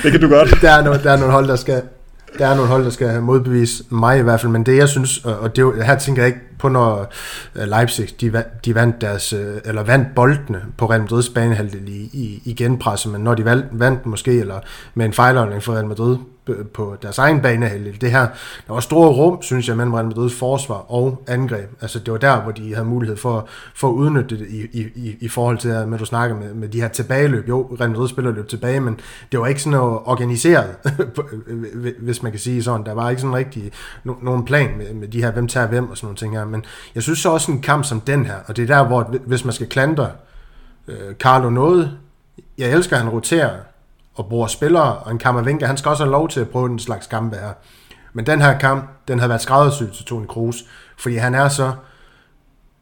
det 0.02 0.12
kan 0.12 0.20
du 0.20 0.28
godt. 0.28 0.60
Der 0.60 0.70
er, 0.70 0.82
nogle, 0.82 1.02
der 1.02 1.12
er 1.12 1.16
nogle 1.16 1.32
hold, 1.32 1.48
der 1.48 1.56
skal, 1.56 1.82
der 2.38 2.46
er 2.46 2.54
nogle 2.54 2.70
hold, 2.70 2.84
der 2.84 2.90
skal 2.90 3.22
modbevise 3.22 3.84
mig 3.90 4.18
i 4.18 4.22
hvert 4.22 4.40
fald, 4.40 4.52
men 4.52 4.66
det 4.66 4.76
jeg 4.76 4.88
synes, 4.88 5.24
og 5.24 5.56
det, 5.56 5.84
her 5.84 5.98
tænker 5.98 6.22
jeg 6.22 6.26
ikke 6.26 6.40
på, 6.58 6.68
når 6.68 7.12
øh, 7.54 7.68
Leipzig, 7.68 8.20
de, 8.20 8.44
de 8.64 8.74
vandt 8.74 9.00
deres, 9.00 9.32
øh, 9.32 9.56
eller 9.64 9.82
vandt 9.82 10.08
boldene 10.14 10.62
på 10.78 10.90
Real 10.90 11.00
Madrids 11.00 11.28
banehalvdel 11.28 11.88
i, 11.88 12.10
i, 12.12 12.42
i 12.44 12.54
genpresse, 12.54 13.08
men 13.08 13.20
når 13.20 13.34
de 13.34 13.44
vandt 13.72 14.06
måske, 14.06 14.40
eller 14.40 14.60
med 14.94 15.06
en 15.06 15.12
fejlholdning 15.12 15.62
for 15.62 15.72
Real 15.72 15.86
Madrid 15.86 16.16
på 16.74 16.96
deres 17.02 17.18
egen 17.18 17.42
banehalvdel. 17.42 18.00
Det 18.00 18.10
her, 18.10 18.26
der 18.66 18.72
var 18.72 18.80
store 18.80 19.08
rum, 19.08 19.42
synes 19.42 19.68
jeg, 19.68 19.76
mellem 19.76 19.94
Real 19.94 20.06
Madrid's 20.06 20.38
forsvar 20.38 20.74
og 20.88 21.22
angreb. 21.26 21.70
Altså 21.80 21.98
det 21.98 22.12
var 22.12 22.18
der, 22.18 22.40
hvor 22.40 22.52
de 22.52 22.74
havde 22.74 22.88
mulighed 22.88 23.16
for, 23.16 23.48
for 23.74 23.88
at 23.88 23.92
udnytte 23.92 24.38
det 24.38 24.46
i, 24.50 24.80
i, 24.80 25.16
i 25.20 25.28
forhold 25.28 25.58
til, 25.58 25.68
at 25.68 26.00
du 26.00 26.04
snakker 26.04 26.36
med, 26.36 26.54
med 26.54 26.68
de 26.68 26.80
her 26.80 26.88
tilbageløb. 26.88 27.48
Jo, 27.48 27.76
Real 27.80 27.90
Madrid 27.90 28.08
spiller 28.08 28.32
løb 28.32 28.48
tilbage, 28.48 28.80
men 28.80 29.00
det 29.32 29.40
var 29.40 29.46
ikke 29.46 29.62
sådan 29.62 29.78
noget 29.78 29.98
organiseret, 30.04 30.76
hvis 31.98 32.22
man 32.22 32.32
kan 32.32 32.40
sige 32.40 32.62
sådan. 32.62 32.86
Der 32.86 32.92
var 32.92 33.10
ikke 33.10 33.22
sådan 33.22 33.36
rigtig 33.36 33.72
no, 34.04 34.14
nogen 34.22 34.44
plan 34.44 34.78
med, 34.78 34.94
med 34.94 35.08
de 35.08 35.22
her, 35.22 35.32
hvem 35.32 35.48
tager 35.48 35.66
hvem 35.66 35.90
og 35.90 35.96
sådan 35.96 36.06
nogle 36.06 36.16
ting 36.16 36.36
her. 36.36 36.44
Men 36.44 36.64
jeg 36.94 37.02
synes 37.02 37.18
så 37.18 37.30
også 37.30 37.52
en 37.52 37.62
kamp 37.62 37.84
som 37.84 38.00
den 38.00 38.26
her, 38.26 38.36
og 38.46 38.56
det 38.56 38.70
er 38.70 38.76
der, 38.76 38.86
hvor 38.86 39.14
hvis 39.26 39.44
man 39.44 39.54
skal 39.54 39.68
klandre 39.68 40.10
øh, 40.88 41.14
Carlo 41.14 41.50
noget, 41.50 41.98
jeg 42.58 42.72
elsker, 42.72 42.96
at 42.96 43.02
han 43.02 43.12
roterer 43.12 43.50
og 44.14 44.26
bruger 44.26 44.46
spillere, 44.46 44.96
og 44.96 45.10
en 45.10 45.18
Kammervenka, 45.18 45.66
han 45.66 45.76
skal 45.76 45.88
også 45.88 46.04
have 46.04 46.12
lov 46.12 46.28
til 46.28 46.40
at 46.40 46.48
prøve 46.48 46.68
den 46.68 46.78
slags 46.78 47.06
kampe 47.06 47.36
her. 47.36 47.52
Men 48.12 48.26
den 48.26 48.40
her 48.40 48.58
kamp, 48.58 48.90
den 49.08 49.18
havde 49.18 49.28
været 49.28 49.42
skræddersyet 49.42 49.92
til 49.92 50.04
Toni 50.04 50.26
Kroos, 50.26 50.64
fordi 50.98 51.16
han 51.16 51.34
er 51.34 51.48
så 51.48 51.72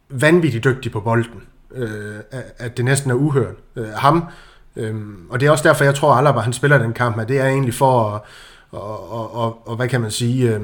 vanvittigt 0.09 0.65
dygtig 0.65 0.93
på 0.93 1.01
bolden, 1.01 1.43
øh, 1.75 2.17
at 2.59 2.77
det 2.77 2.85
næsten 2.85 3.11
er 3.11 3.15
uhørt. 3.15 3.55
Øh, 3.77 3.89
ham, 3.89 4.25
øh, 4.77 4.95
og 5.31 5.41
det 5.41 5.47
er 5.47 5.51
også 5.51 5.69
derfor, 5.69 5.85
jeg 5.85 5.95
tror, 5.95 6.13
at 6.13 6.19
Alaba 6.19 6.41
han 6.41 6.53
spiller 6.53 6.79
den 6.79 6.93
kamp 6.93 7.19
at 7.19 7.29
Det 7.29 7.39
er 7.41 7.47
egentlig 7.47 7.75
for 7.75 8.11
at, 8.11 8.21
og, 8.71 9.13
og, 9.13 9.35
og, 9.35 9.69
og 9.69 9.77
hvad 9.77 9.89
kan 9.89 10.01
man 10.01 10.11
sige, 10.11 10.55
øh, 10.55 10.61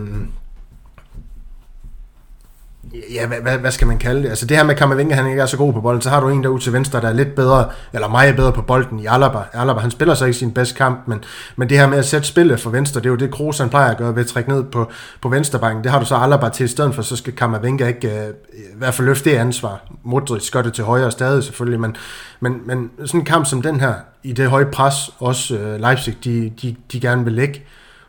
ja, 3.14 3.26
hvad, 3.26 3.36
hvad, 3.42 3.58
hvad 3.58 3.70
skal 3.70 3.86
man 3.86 3.98
kalde 3.98 4.22
det? 4.22 4.28
Altså 4.28 4.46
det 4.46 4.56
her 4.56 4.64
med 4.64 4.74
Kammervinga, 4.74 5.14
han 5.14 5.26
ikke 5.26 5.42
er 5.42 5.46
så 5.46 5.56
god 5.56 5.72
på 5.72 5.80
bolden, 5.80 6.02
så 6.02 6.10
har 6.10 6.20
du 6.20 6.28
en 6.28 6.42
derude 6.42 6.62
til 6.62 6.72
venstre, 6.72 7.00
der 7.00 7.08
er 7.08 7.12
lidt 7.12 7.34
bedre, 7.34 7.68
eller 7.92 8.08
meget 8.08 8.36
bedre 8.36 8.52
på 8.52 8.62
bolden 8.62 9.00
i 9.00 9.06
Alaba. 9.06 9.38
Alaba, 9.52 9.80
han 9.80 9.90
spiller 9.90 10.14
så 10.14 10.24
ikke 10.24 10.38
sin 10.38 10.52
bedste 10.52 10.74
kamp, 10.74 11.08
men, 11.08 11.24
men 11.56 11.68
det 11.68 11.78
her 11.78 11.86
med 11.86 11.98
at 11.98 12.04
sætte 12.04 12.26
spillet 12.26 12.60
for 12.60 12.70
venstre, 12.70 13.00
det 13.00 13.06
er 13.06 13.10
jo 13.10 13.16
det, 13.16 13.30
Kroos 13.30 13.58
han 13.58 13.68
plejer 13.68 13.90
at 13.90 13.96
gøre 13.96 14.14
ved 14.14 14.22
at 14.22 14.26
trække 14.28 14.50
ned 14.50 14.64
på, 14.64 14.90
på 15.22 15.28
venstrebanken. 15.28 15.84
Det 15.84 15.92
har 15.92 16.00
du 16.00 16.06
så 16.06 16.16
Alaba 16.16 16.48
til 16.48 16.64
i 16.64 16.68
stedet 16.68 16.94
for, 16.94 17.02
så 17.02 17.16
skal 17.16 17.32
Kammervinga 17.32 17.86
ikke 17.86 18.08
øh, 18.08 18.28
i 18.52 18.78
hvert 18.78 18.94
fald 18.94 19.08
løfte 19.08 19.30
det 19.30 19.36
ansvar. 19.36 19.86
Modric 20.02 20.50
gør 20.50 20.62
det 20.62 20.72
til 20.72 20.84
højre 20.84 21.10
stadig 21.10 21.44
selvfølgelig, 21.44 21.80
men, 21.80 21.96
men, 22.40 22.60
men 22.64 22.90
sådan 23.04 23.20
en 23.20 23.26
kamp 23.26 23.46
som 23.46 23.62
den 23.62 23.80
her, 23.80 23.94
i 24.22 24.32
det 24.32 24.50
høje 24.50 24.66
pres, 24.66 24.94
også 25.18 25.56
øh, 25.56 25.80
Leipzig, 25.80 26.16
de, 26.24 26.52
de, 26.62 26.76
de 26.92 27.00
gerne 27.00 27.24
vil 27.24 27.32
lægge, 27.32 27.62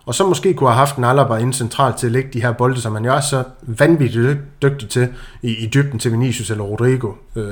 og 0.08 0.16
så 0.16 0.28
måske 0.28 0.54
kunne 0.54 0.70
have 0.70 0.78
haft 0.78 0.96
en 0.96 1.04
Alaba 1.04 1.36
ind 1.36 1.54
centralt 1.54 1.96
til 1.96 2.06
at 2.06 2.12
lægge 2.12 2.30
de 2.34 2.42
her 2.42 2.52
bolde, 2.52 2.82
som 2.82 2.92
man 2.92 3.06
jo 3.06 3.14
er 3.14 3.20
så 3.20 3.44
vanvittigt 3.62 4.38
dygtig 4.62 4.90
til 4.90 5.08
i, 5.42 5.56
i 5.56 5.68
dybden 5.68 6.00
til 6.00 6.12
Vinicius 6.12 6.52
eller 6.52 6.64
Rodrigo. 6.64 7.12
Uh, 7.36 7.44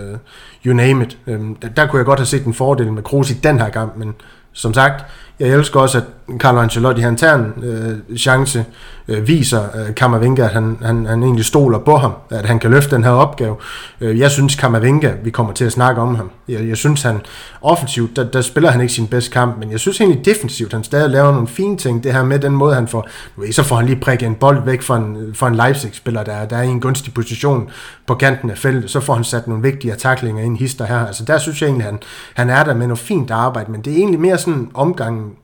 you 0.66 0.74
name 0.74 1.06
it. 1.06 1.18
Um, 1.28 1.56
der, 1.56 1.70
der 1.70 1.88
kunne 1.88 1.98
jeg 1.98 2.06
godt 2.06 2.20
have 2.20 2.26
set 2.26 2.46
en 2.46 2.54
fordel 2.54 2.92
med 2.92 3.04
Kroos 3.04 3.32
i 3.32 3.34
den 3.34 3.60
her 3.60 3.70
gang, 3.70 4.00
men 4.00 4.16
som 4.54 4.74
sagt, 4.74 5.06
jeg 5.40 5.50
elsker 5.50 5.80
også, 5.80 5.98
at 5.98 6.04
Carlo 6.38 6.62
Ancelotti 6.62 7.02
han 7.02 7.18
tager 7.18 7.36
en 7.36 7.54
øh, 7.64 8.18
chance, 8.18 8.66
øh, 9.08 9.28
viser 9.28 9.62
øh, 9.76 9.96
Kammervenga, 9.96 10.44
at 10.44 10.50
han, 10.50 10.78
han, 10.82 11.06
han 11.06 11.24
egentlig 11.24 11.46
stoler 11.46 11.80
på 11.80 11.98
ham, 11.98 12.12
at 12.30 12.46
han 12.46 12.60
kan 12.60 12.72
løfte 12.72 12.96
den 12.96 13.04
her 13.04 13.12
opgave. 13.12 13.56
Øh, 14.02 14.20
jeg 14.20 14.32
synes 14.32 14.56
Kammervenga, 14.56 15.12
vi 15.24 15.30
kommer 15.30 15.54
til 15.54 15.66
at 15.66 15.72
snakke 15.72 16.02
om 16.02 16.16
ham. 16.16 16.32
Jeg, 16.48 16.68
jeg 16.68 16.78
synes 16.78 17.02
han 17.02 17.22
offensivt, 17.62 18.16
der, 18.16 18.24
der 18.24 18.42
spiller 18.42 18.72
han 18.72 18.82
ikke 18.82 18.94
sin 18.94 19.08
bedste 19.08 19.32
kamp, 19.32 19.60
men 19.60 19.72
jeg 19.72 19.80
synes 19.80 20.02
egentlig 20.02 20.26
defensivt, 20.26 20.74
han 20.74 20.84
stadig 20.84 21.10
laver 21.10 21.32
nogle 21.32 21.48
fine 21.48 21.78
ting. 21.78 22.04
Det 22.04 22.14
her 22.14 22.24
med 22.24 22.40
den 22.40 22.54
måde, 22.54 22.76
han 22.76 22.88
får, 22.88 23.08
så 23.52 23.64
får 23.64 23.76
han 23.76 23.86
lige 23.86 24.00
prikket 24.00 24.26
en 24.26 24.36
bold 24.36 24.66
væk 24.66 24.82
fra 24.82 24.98
en, 24.98 25.18
fra 25.34 25.48
en 25.48 25.56
Leipzig-spiller, 25.56 26.24
der, 26.24 26.46
der 26.46 26.58
er 26.58 26.64
i 26.64 26.68
en 26.68 26.82
gunstig 26.82 27.14
position 27.14 27.70
på 28.08 28.16
kanten 28.16 28.50
af 28.50 28.58
feltet. 28.58 28.92
Så 28.92 29.00
får 29.00 29.14
han 29.14 29.24
sat 29.24 29.48
nogle 29.48 29.64
vigtige 29.64 29.96
taklinger 29.96 30.44
ind 30.44 30.58
hister 30.58 30.86
her. 30.86 31.06
Altså 31.08 31.26
der 31.26 31.38
synes 31.38 31.62
jeg 31.62 31.68
egentlig, 31.68 31.86
han, 31.86 32.00
han 32.34 32.50
er 32.50 32.64
der 32.64 32.74
med 32.74 32.88
noget 32.88 33.00
fint 33.00 33.32
arbejde, 33.32 33.72
men 33.72 33.82
det 33.82 33.94
er 33.94 33.98
egentlig 33.98 34.20
mere 34.20 34.38
sådan 34.38 34.70
omgang 34.74 35.35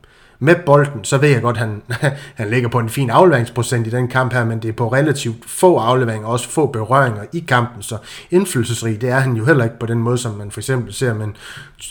med 0.43 0.55
bolden, 0.65 1.03
så 1.03 1.17
ved 1.17 1.29
jeg 1.29 1.41
godt, 1.41 1.57
at 1.57 1.59
han, 1.59 1.81
han 2.35 2.49
ligger 2.49 2.69
på 2.69 2.79
en 2.79 2.89
fin 2.89 3.09
afleveringsprocent 3.09 3.87
i 3.87 3.89
den 3.89 4.07
kamp 4.07 4.33
her, 4.33 4.45
men 4.45 4.59
det 4.59 4.69
er 4.69 4.73
på 4.73 4.87
relativt 4.87 5.49
få 5.49 5.77
afleveringer, 5.77 6.27
også 6.27 6.49
få 6.49 6.67
berøringer 6.67 7.23
i 7.33 7.39
kampen, 7.39 7.81
så 7.81 7.97
indflydelsesrig, 8.31 9.01
det 9.01 9.09
er 9.09 9.19
han 9.19 9.33
jo 9.33 9.45
heller 9.45 9.63
ikke 9.63 9.79
på 9.79 9.85
den 9.85 9.99
måde, 9.99 10.17
som 10.17 10.33
man 10.33 10.51
for 10.51 10.59
eksempel 10.59 10.93
ser 10.93 11.13
med 11.13 11.27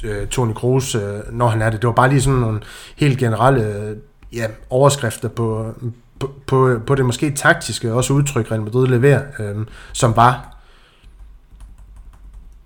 øh, 0.05 0.26
Toni 0.26 0.53
Kroos, 0.53 0.94
øh, 0.94 1.03
når 1.32 1.48
han 1.48 1.62
er 1.62 1.70
det. 1.70 1.82
Det 1.82 1.86
var 1.86 1.94
bare 1.94 2.09
lige 2.09 2.20
sådan 2.20 2.38
nogle 2.38 2.61
helt 2.96 3.18
generelle 3.18 3.66
øh, 3.66 3.96
ja, 4.32 4.46
overskrifter 4.70 5.28
på, 5.28 5.74
på, 6.18 6.30
på, 6.46 6.80
på 6.86 6.94
det 6.94 7.05
måske 7.05 7.30
taktiske 7.30 7.92
også 7.92 8.12
udtryk, 8.12 8.51
Real 8.51 8.62
Madrid 8.62 8.86
leverer, 8.86 9.22
øh, 9.38 9.66
som 9.92 10.16
var 10.16 10.57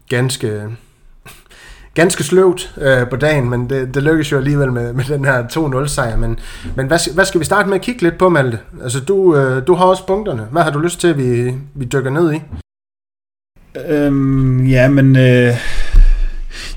ganske 0.08 0.68
ganske 1.94 2.24
sløvt 2.24 2.74
øh, 2.80 3.08
på 3.08 3.16
dagen, 3.16 3.50
men 3.50 3.70
det, 3.70 3.94
det 3.94 4.02
lykkes 4.02 4.32
jo 4.32 4.36
alligevel 4.36 4.72
med, 4.72 4.92
med 4.92 5.04
den 5.04 5.24
her 5.24 5.42
2-0 5.84 5.86
sejr. 5.86 6.16
Men, 6.16 6.38
men 6.76 6.86
hvad, 6.86 7.14
hvad 7.14 7.24
skal 7.24 7.40
vi 7.40 7.44
starte 7.44 7.68
med 7.68 7.76
at 7.76 7.82
kigge 7.82 8.02
lidt 8.02 8.18
på, 8.18 8.28
Malte? 8.28 8.58
Altså, 8.82 9.00
du, 9.00 9.36
øh, 9.36 9.66
du 9.66 9.74
har 9.74 9.84
også 9.84 10.06
punkterne. 10.06 10.48
Hvad 10.50 10.62
har 10.62 10.70
du 10.70 10.78
lyst 10.78 11.00
til, 11.00 11.08
at 11.08 11.18
vi, 11.18 11.54
vi 11.74 11.84
dykker 11.84 12.10
ned 12.10 12.32
i? 12.32 12.42
Øhm, 13.88 14.66
ja, 14.66 14.88
men... 14.88 15.16
Øh, 15.16 15.54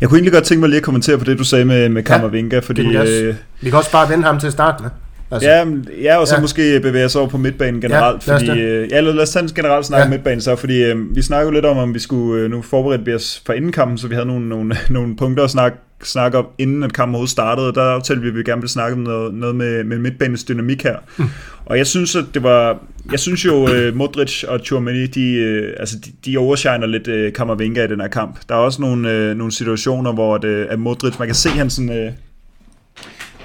jeg 0.01 0.09
kunne 0.09 0.18
egentlig 0.18 0.34
godt 0.34 0.43
tænke 0.43 0.59
mig 0.59 0.70
lige 0.70 0.78
at 0.78 0.84
kommentere 0.84 1.18
på 1.18 1.24
det, 1.24 1.39
du 1.39 1.43
sagde 1.43 1.65
med, 1.65 1.89
med 1.89 2.03
Kammervinga, 2.03 2.55
ja, 2.55 2.59
fordi... 2.59 2.97
Øh, 2.97 3.36
vi 3.61 3.70
kan 3.70 3.78
også 3.78 3.91
bare 3.91 4.09
vende 4.09 4.24
ham 4.24 4.39
til 4.39 4.47
at 4.47 4.53
starte 4.53 4.84
med. 4.84 4.89
Altså, 5.32 5.49
ja, 5.49 5.65
ja, 6.01 6.17
og 6.17 6.28
så 6.28 6.36
ja. 6.36 6.41
måske 6.41 6.80
bevæge 6.80 7.05
os 7.05 7.15
over 7.15 7.28
på 7.28 7.38
midtbanen 7.38 7.82
generelt. 7.82 8.28
Ja, 8.28 8.32
lad 8.32 8.39
fordi, 8.39 8.61
øh, 8.61 8.91
ja, 8.91 9.01
lad 9.01 9.19
os 9.19 9.30
tage 9.30 9.43
en 9.43 9.49
generelt 9.49 9.86
snak 9.86 9.99
ja. 9.99 10.03
om 10.03 10.09
midtbanen 10.09 10.41
så, 10.41 10.55
fordi 10.55 10.84
øh, 10.84 11.15
vi 11.15 11.21
snakker 11.21 11.45
jo 11.45 11.51
lidt 11.51 11.65
om, 11.65 11.78
om 11.78 11.93
vi 11.93 11.99
skulle 11.99 12.43
øh, 12.43 12.51
nu 12.51 12.61
forberede 12.61 13.15
os 13.15 13.41
for 13.45 13.53
inden 13.53 13.71
kampen, 13.71 13.97
så 13.97 14.07
vi 14.07 14.13
havde 14.13 14.28
nogle, 14.28 14.49
nogle, 14.49 14.75
nogle 14.89 15.15
punkter 15.15 15.43
at 15.43 15.49
snakke, 15.49 15.78
snakke 16.03 16.38
om, 16.38 16.47
inden 16.57 16.84
at 16.84 16.93
kampen 16.93 17.15
overhovedet 17.15 17.32
startede, 17.32 17.67
og 17.67 17.75
der 17.75 17.82
aftalte 17.82 18.21
vi, 18.21 18.28
at 18.28 18.36
vi 18.36 18.43
gerne 18.43 18.61
ville 18.61 18.71
snakke 18.71 18.93
om 18.93 18.99
noget, 18.99 19.34
noget 19.34 19.55
med, 19.55 19.84
med 19.84 19.97
midtbanens 19.97 20.43
dynamik 20.43 20.84
her. 20.84 20.97
Mm. 21.17 21.25
Og 21.65 21.78
jeg 21.78 21.88
synes, 21.88 22.15
at 22.15 22.25
det 22.34 22.43
var, 22.43 22.80
jeg 23.11 23.19
synes 23.19 23.45
jo, 23.45 23.63
uh, 23.63 23.95
Modric 23.95 24.43
og 24.43 24.61
Tchouameni, 24.61 25.07
de, 25.07 25.61
uh, 25.63 25.80
altså, 25.80 25.95
de, 26.05 26.11
de 26.25 26.38
overshiner 26.38 26.86
lidt 26.86 27.07
uh, 27.07 27.34
Kammervenga 27.34 27.84
i 27.84 27.88
den 27.88 28.01
her 28.01 28.07
kamp. 28.07 28.39
Der 28.49 28.55
er 28.55 28.59
også 28.59 28.82
nogle, 28.82 29.32
uh, 29.32 29.38
nogle 29.38 29.51
situationer, 29.51 30.13
hvor 30.13 30.36
at, 30.36 30.43
uh, 30.43 30.65
at 30.69 30.80
Modric, 30.80 31.19
man 31.19 31.28
kan 31.28 31.36
se 31.36 31.49
han 31.49 31.69
sådan... 31.69 31.89
Uh, 31.89 32.13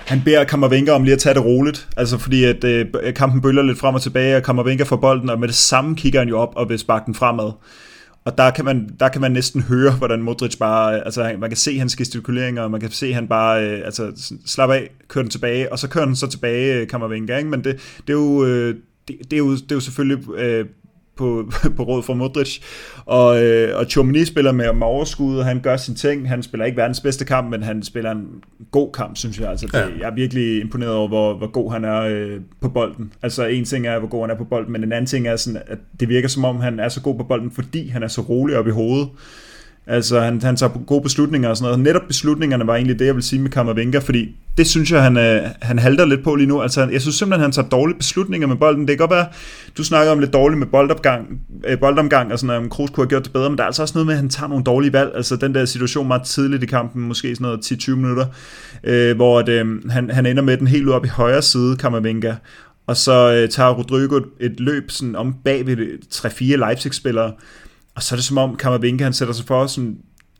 han 0.07 0.23
beder 0.25 0.45
Kammervenka 0.45 0.91
om 0.91 1.03
lige 1.03 1.13
at 1.13 1.19
tage 1.19 1.35
det 1.35 1.45
roligt, 1.45 1.89
altså 1.97 2.19
fordi 2.19 2.45
at 2.45 2.65
øh, 2.65 2.87
kampen 3.17 3.41
bølger 3.41 3.63
lidt 3.63 3.79
frem 3.79 3.95
og 3.95 4.03
tilbage, 4.03 4.37
og 4.37 4.43
Kammervenka 4.43 4.85
får 4.85 4.97
bolden, 4.97 5.31
og 5.31 5.41
med 5.41 5.49
det 5.49 5.57
samme 5.57 5.97
kigger 5.97 6.19
han 6.19 6.29
jo 6.29 6.39
op 6.39 6.53
og 6.57 6.69
vil 6.69 6.79
sparke 6.79 7.07
den 7.07 7.15
fremad. 7.15 7.53
Og 8.25 8.39
der 8.39 8.51
kan, 8.51 8.65
man, 8.65 8.91
der 9.01 9.09
kan 9.09 9.21
man 9.21 9.33
næsten 9.33 9.63
høre, 9.63 9.93
hvordan 9.93 10.23
Modric 10.23 10.57
bare, 10.57 10.95
øh, 10.95 11.03
altså 11.05 11.35
man 11.39 11.51
kan 11.51 11.57
se 11.57 11.79
hans 11.79 11.97
gestikuleringer, 11.97 12.63
og 12.63 12.71
man 12.71 12.81
kan 12.81 12.91
se, 12.91 13.13
han 13.13 13.29
bare, 13.29 13.65
øh, 13.65 13.81
altså 13.85 14.33
slap 14.47 14.71
af, 14.71 14.91
kører 15.09 15.23
den 15.23 15.31
tilbage, 15.31 15.73
og 15.73 15.79
så 15.79 15.89
kører 15.89 16.05
den 16.05 16.17
så 16.17 16.27
tilbage, 16.27 16.75
øh, 16.75 16.81
ikke? 17.13 17.49
Men 17.49 17.65
det, 17.65 17.81
det 18.07 18.09
er 18.09 18.13
jo, 18.13 18.45
øh, 18.45 18.75
det, 19.09 19.17
det, 19.31 19.33
er 19.33 19.39
jo, 19.39 19.55
det 19.55 19.73
er 19.73 19.75
jo 19.75 19.81
selvfølgelig 19.81 20.35
øh, 20.35 20.67
på, 21.23 21.51
på 21.77 21.83
råd 21.83 22.03
fra 22.03 22.15
Modric. 22.15 22.59
Og, 23.07 23.45
øh, 23.45 23.79
og 23.79 23.85
Chomini 23.87 24.25
spiller 24.25 24.53
med, 24.53 24.73
med 24.73 24.87
overskud, 24.87 25.37
og 25.37 25.45
han 25.45 25.61
gør 25.61 25.77
sin 25.77 25.95
ting. 25.95 26.29
Han 26.29 26.43
spiller 26.43 26.65
ikke 26.65 26.77
verdens 26.77 27.01
bedste 27.01 27.25
kamp, 27.25 27.51
men 27.51 27.63
han 27.63 27.83
spiller 27.83 28.11
en 28.11 28.27
god 28.71 28.93
kamp, 28.93 29.17
synes 29.17 29.41
jeg. 29.41 29.51
Altså, 29.51 29.67
det, 29.67 29.75
ja. 29.75 29.87
Jeg 29.99 30.11
er 30.11 30.15
virkelig 30.15 30.61
imponeret 30.61 30.93
over, 30.93 31.09
hvor, 31.09 31.35
hvor 31.35 31.51
god 31.51 31.73
han 31.73 31.85
er 31.85 32.01
øh, 32.01 32.41
på 32.61 32.69
bolden. 32.69 33.13
Altså 33.23 33.47
en 33.47 33.65
ting 33.65 33.87
er, 33.87 33.99
hvor 33.99 34.09
god 34.09 34.21
han 34.21 34.31
er 34.31 34.39
på 34.39 34.45
bolden, 34.45 34.73
men 34.73 34.85
en 34.85 34.93
anden 34.93 35.07
ting 35.07 35.29
er, 35.29 35.37
sådan, 35.37 35.63
at 35.67 35.79
det 36.01 36.09
virker 36.09 36.29
som 36.29 36.45
om, 36.45 36.61
han 36.61 36.81
er 36.81 36.89
så 36.89 37.01
god 37.03 37.17
på 37.17 37.25
bolden, 37.25 37.51
fordi 37.51 37.89
han 37.89 38.03
er 38.03 38.09
så 38.09 38.21
rolig 38.21 38.57
op 38.57 38.67
i 38.67 38.71
hovedet. 38.71 39.09
Altså, 39.87 40.21
han, 40.21 40.43
han 40.43 40.57
tager 40.57 40.73
gode 40.87 41.03
beslutninger 41.03 41.49
og 41.49 41.57
sådan 41.57 41.71
noget. 41.71 41.81
Netop 41.81 42.03
beslutningerne 42.09 42.67
var 42.67 42.75
egentlig 42.75 42.99
det, 42.99 43.07
jeg 43.07 43.15
vil 43.15 43.23
sige 43.23 43.43
med 43.43 43.51
Kammervenka, 43.51 43.99
fordi 43.99 44.37
det 44.59 44.67
synes 44.67 44.93
jeg, 44.93 45.03
han, 45.03 45.17
øh, 45.17 45.43
han 45.63 45.79
halter 45.79 46.05
lidt 46.05 46.25
på 46.25 46.35
lige 46.35 46.47
nu. 46.47 46.63
Altså, 46.63 46.89
jeg 46.93 47.01
synes 47.01 47.17
simpelthen, 47.17 47.43
han 47.43 47.53
tager 47.53 47.69
dårlige 47.69 47.99
beslutninger 47.99 48.49
med 48.49 48.57
bolden. 48.57 48.81
Det 48.81 48.89
kan 48.89 48.97
godt 48.97 49.11
være, 49.11 49.27
du 49.77 49.85
snakker 49.85 50.13
om 50.13 50.19
lidt 50.19 50.33
dårligt 50.33 50.59
med 50.59 50.67
boldopgang, 50.67 51.41
øh, 51.67 51.79
boldomgang, 51.79 52.33
og 52.33 52.39
sådan 52.39 52.47
noget, 52.47 52.63
om 52.63 52.69
Kroos 52.71 52.91
kunne 52.91 53.05
have 53.05 53.09
gjort 53.09 53.25
det 53.25 53.33
bedre, 53.33 53.51
men 53.51 53.59
der 53.59 53.65
er 53.65 53.67
altså 53.67 53.83
også 53.83 53.95
noget 53.95 54.07
med, 54.07 54.15
at 54.15 54.21
han 54.21 54.29
tager 54.29 54.49
nogle 54.49 54.65
dårlige 54.65 54.93
valg. 54.93 55.13
Altså, 55.15 55.37
den 55.37 55.55
der 55.55 55.65
situation 55.65 56.09
meget 56.09 56.23
tidligt 56.23 56.63
i 56.63 56.67
kampen, 56.67 57.03
måske 57.03 57.37
sådan 57.37 57.45
noget 57.45 57.73
10-20 57.73 57.91
minutter, 57.91 58.27
øh, 58.85 59.17
hvor 59.17 59.39
at, 59.39 59.49
øh, 59.49 59.91
han, 59.91 60.11
han 60.11 60.27
ender 60.27 60.43
med 60.43 60.57
den 60.57 60.67
helt 60.67 60.89
op 60.89 61.05
i 61.05 61.09
højre 61.09 61.43
side, 61.43 61.77
Kammervenka, 61.77 62.35
og 62.87 62.97
så 62.97 63.33
øh, 63.33 63.49
tager 63.49 63.71
Rodrigo 63.71 64.17
et, 64.17 64.25
et 64.41 64.61
løb 64.61 64.91
sådan 64.91 65.17
om 65.17 65.35
bag 65.45 65.67
ved 65.67 65.77
3-4 66.15 66.57
Leipzig-spillere, 66.57 67.33
og 67.95 68.03
så 68.03 68.15
er 68.15 68.17
det 68.17 68.25
som 68.25 68.39
om 68.39 68.57
Kammervinke, 68.57 69.05
han 69.05 69.13
sætter 69.13 69.35
sig 69.35 69.47
for 69.47 69.67
sådan 69.67 69.99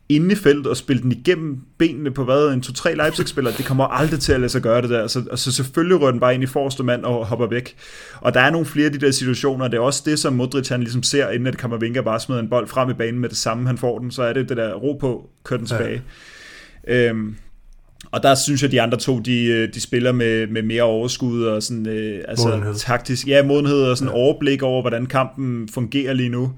inde 0.09 0.31
i 0.31 0.35
feltet 0.35 0.67
og 0.67 0.77
spille 0.77 1.01
den 1.01 1.11
igennem 1.11 1.57
benene 1.77 2.11
på 2.11 2.23
hvad, 2.23 2.53
en 2.53 2.63
2-3 2.67 2.89
Leipzig-spiller, 2.89 3.51
det 3.51 3.65
kommer 3.65 3.85
aldrig 3.85 4.19
til 4.19 4.33
at 4.33 4.39
lade 4.39 4.49
sig 4.49 4.61
gøre 4.61 4.81
det 4.81 4.89
der. 4.89 5.07
Så, 5.07 5.23
og 5.31 5.39
så 5.39 5.51
selvfølgelig 5.51 6.01
rører 6.01 6.11
den 6.11 6.19
bare 6.19 6.33
ind 6.33 6.43
i 6.43 6.45
forreste 6.45 6.83
mand 6.83 7.03
og 7.03 7.25
hopper 7.25 7.47
væk. 7.47 7.75
Og 8.21 8.33
der 8.33 8.39
er 8.39 8.49
nogle 8.49 8.65
flere 8.65 8.85
af 8.85 8.91
de 8.91 8.97
der 8.99 9.11
situationer, 9.11 9.65
og 9.65 9.71
det 9.71 9.77
er 9.77 9.81
også 9.81 10.03
det, 10.05 10.19
som 10.19 10.33
Modric 10.33 10.69
han 10.69 10.79
ligesom 10.79 11.03
ser, 11.03 11.29
inden 11.29 11.47
at 11.47 11.57
Kammervinka 11.57 12.01
bare 12.01 12.19
smider 12.19 12.41
en 12.41 12.49
bold 12.49 12.67
frem 12.67 12.89
i 12.89 12.93
banen 12.93 13.19
med 13.19 13.29
det 13.29 13.37
samme, 13.37 13.67
han 13.67 13.77
får 13.77 13.99
den, 13.99 14.11
så 14.11 14.23
er 14.23 14.33
det 14.33 14.49
det 14.49 14.57
der 14.57 14.73
ro 14.73 14.93
på, 14.93 15.29
kør 15.43 15.57
den 15.57 15.65
tilbage. 15.65 16.01
Ja. 16.87 17.09
Øhm, 17.09 17.35
og 18.11 18.23
der 18.23 18.35
synes 18.35 18.61
jeg, 18.61 18.67
at 18.67 18.71
de 18.71 18.81
andre 18.81 18.97
to, 18.97 19.19
de, 19.19 19.45
øh, 19.45 19.73
de 19.73 19.81
spiller 19.81 20.11
med, 20.11 20.47
med 20.47 20.61
mere 20.61 20.83
overskud 20.83 21.43
og 21.43 21.63
sådan, 21.63 21.87
øh, 21.87 22.23
altså 22.27 22.47
modenhed. 22.47 22.75
taktisk, 22.75 23.27
ja, 23.27 23.43
modenhed 23.43 23.83
og 23.83 23.97
sådan 23.97 24.13
ja. 24.13 24.19
overblik 24.19 24.63
over, 24.63 24.81
hvordan 24.81 25.05
kampen 25.05 25.69
fungerer 25.73 26.13
lige 26.13 26.29
nu. 26.29 26.51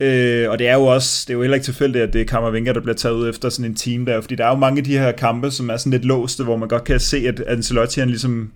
Øh, 0.00 0.50
og 0.50 0.58
det 0.58 0.68
er 0.68 0.74
jo 0.74 0.84
også, 0.84 1.24
det 1.26 1.32
er 1.32 1.34
jo 1.34 1.42
heller 1.42 1.54
ikke 1.54 1.64
tilfældigt, 1.64 2.04
at 2.04 2.12
det 2.12 2.20
er 2.20 2.24
Kammervenga, 2.24 2.72
der 2.72 2.80
bliver 2.80 2.94
taget 2.94 3.14
ud 3.14 3.28
efter 3.28 3.48
sådan 3.48 3.70
en 3.70 3.74
team 3.74 4.06
der, 4.06 4.20
fordi 4.20 4.34
der 4.34 4.44
er 4.44 4.48
jo 4.48 4.56
mange 4.56 4.78
af 4.78 4.84
de 4.84 4.98
her 4.98 5.12
kampe, 5.12 5.50
som 5.50 5.70
er 5.70 5.76
sådan 5.76 5.92
lidt 5.92 6.04
låste, 6.04 6.44
hvor 6.44 6.56
man 6.56 6.68
godt 6.68 6.84
kan 6.84 7.00
se, 7.00 7.16
at 7.28 7.40
Ancelotti 7.40 8.00
han 8.00 8.08
ligesom, 8.08 8.50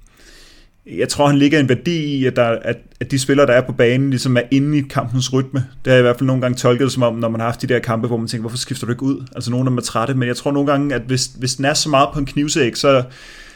jeg 0.87 1.09
tror 1.09 1.27
han 1.27 1.39
ligger 1.39 1.61
en 1.61 1.69
værdi 1.69 2.05
i, 2.05 2.27
at, 2.27 2.37
der, 2.37 2.45
at, 2.45 2.77
at 3.01 3.11
de 3.11 3.19
spillere, 3.19 3.47
der 3.47 3.53
er 3.53 3.67
på 3.67 3.73
banen, 3.73 4.11
ligesom 4.11 4.37
er 4.37 4.43
inde 4.51 4.79
i 4.79 4.83
kampens 4.91 5.33
rytme. 5.33 5.65
Det 5.85 5.91
har 5.91 5.93
jeg 5.93 6.01
i 6.01 6.03
hvert 6.03 6.17
fald 6.19 6.27
nogle 6.27 6.43
gange 6.43 6.57
tolket 6.57 6.93
som 6.93 7.03
om, 7.03 7.15
når 7.15 7.29
man 7.29 7.41
har 7.41 7.47
haft 7.47 7.63
de 7.63 7.67
der 7.67 7.79
kampe, 7.79 8.07
hvor 8.07 8.17
man 8.17 8.29
tænker, 8.29 8.43
hvorfor 8.43 8.59
skifter 8.59 8.87
du 8.87 8.93
ikke 8.93 9.03
ud? 9.03 9.27
Altså 9.35 9.51
nogle 9.51 9.67
af 9.67 9.71
dem 9.71 9.79
er 9.79 9.83
trætte, 9.83 10.15
men 10.15 10.29
jeg 10.29 10.37
tror 10.37 10.53
nogle 10.53 10.71
gange, 10.71 10.95
at 10.95 11.03
hvis, 11.03 11.27
hvis 11.27 11.55
den 11.55 11.65
er 11.65 11.75
så 11.75 11.89
meget 11.89 12.09
på 12.13 12.19
en 12.19 12.27
knivsæk, 12.27 12.77
så, 12.77 13.03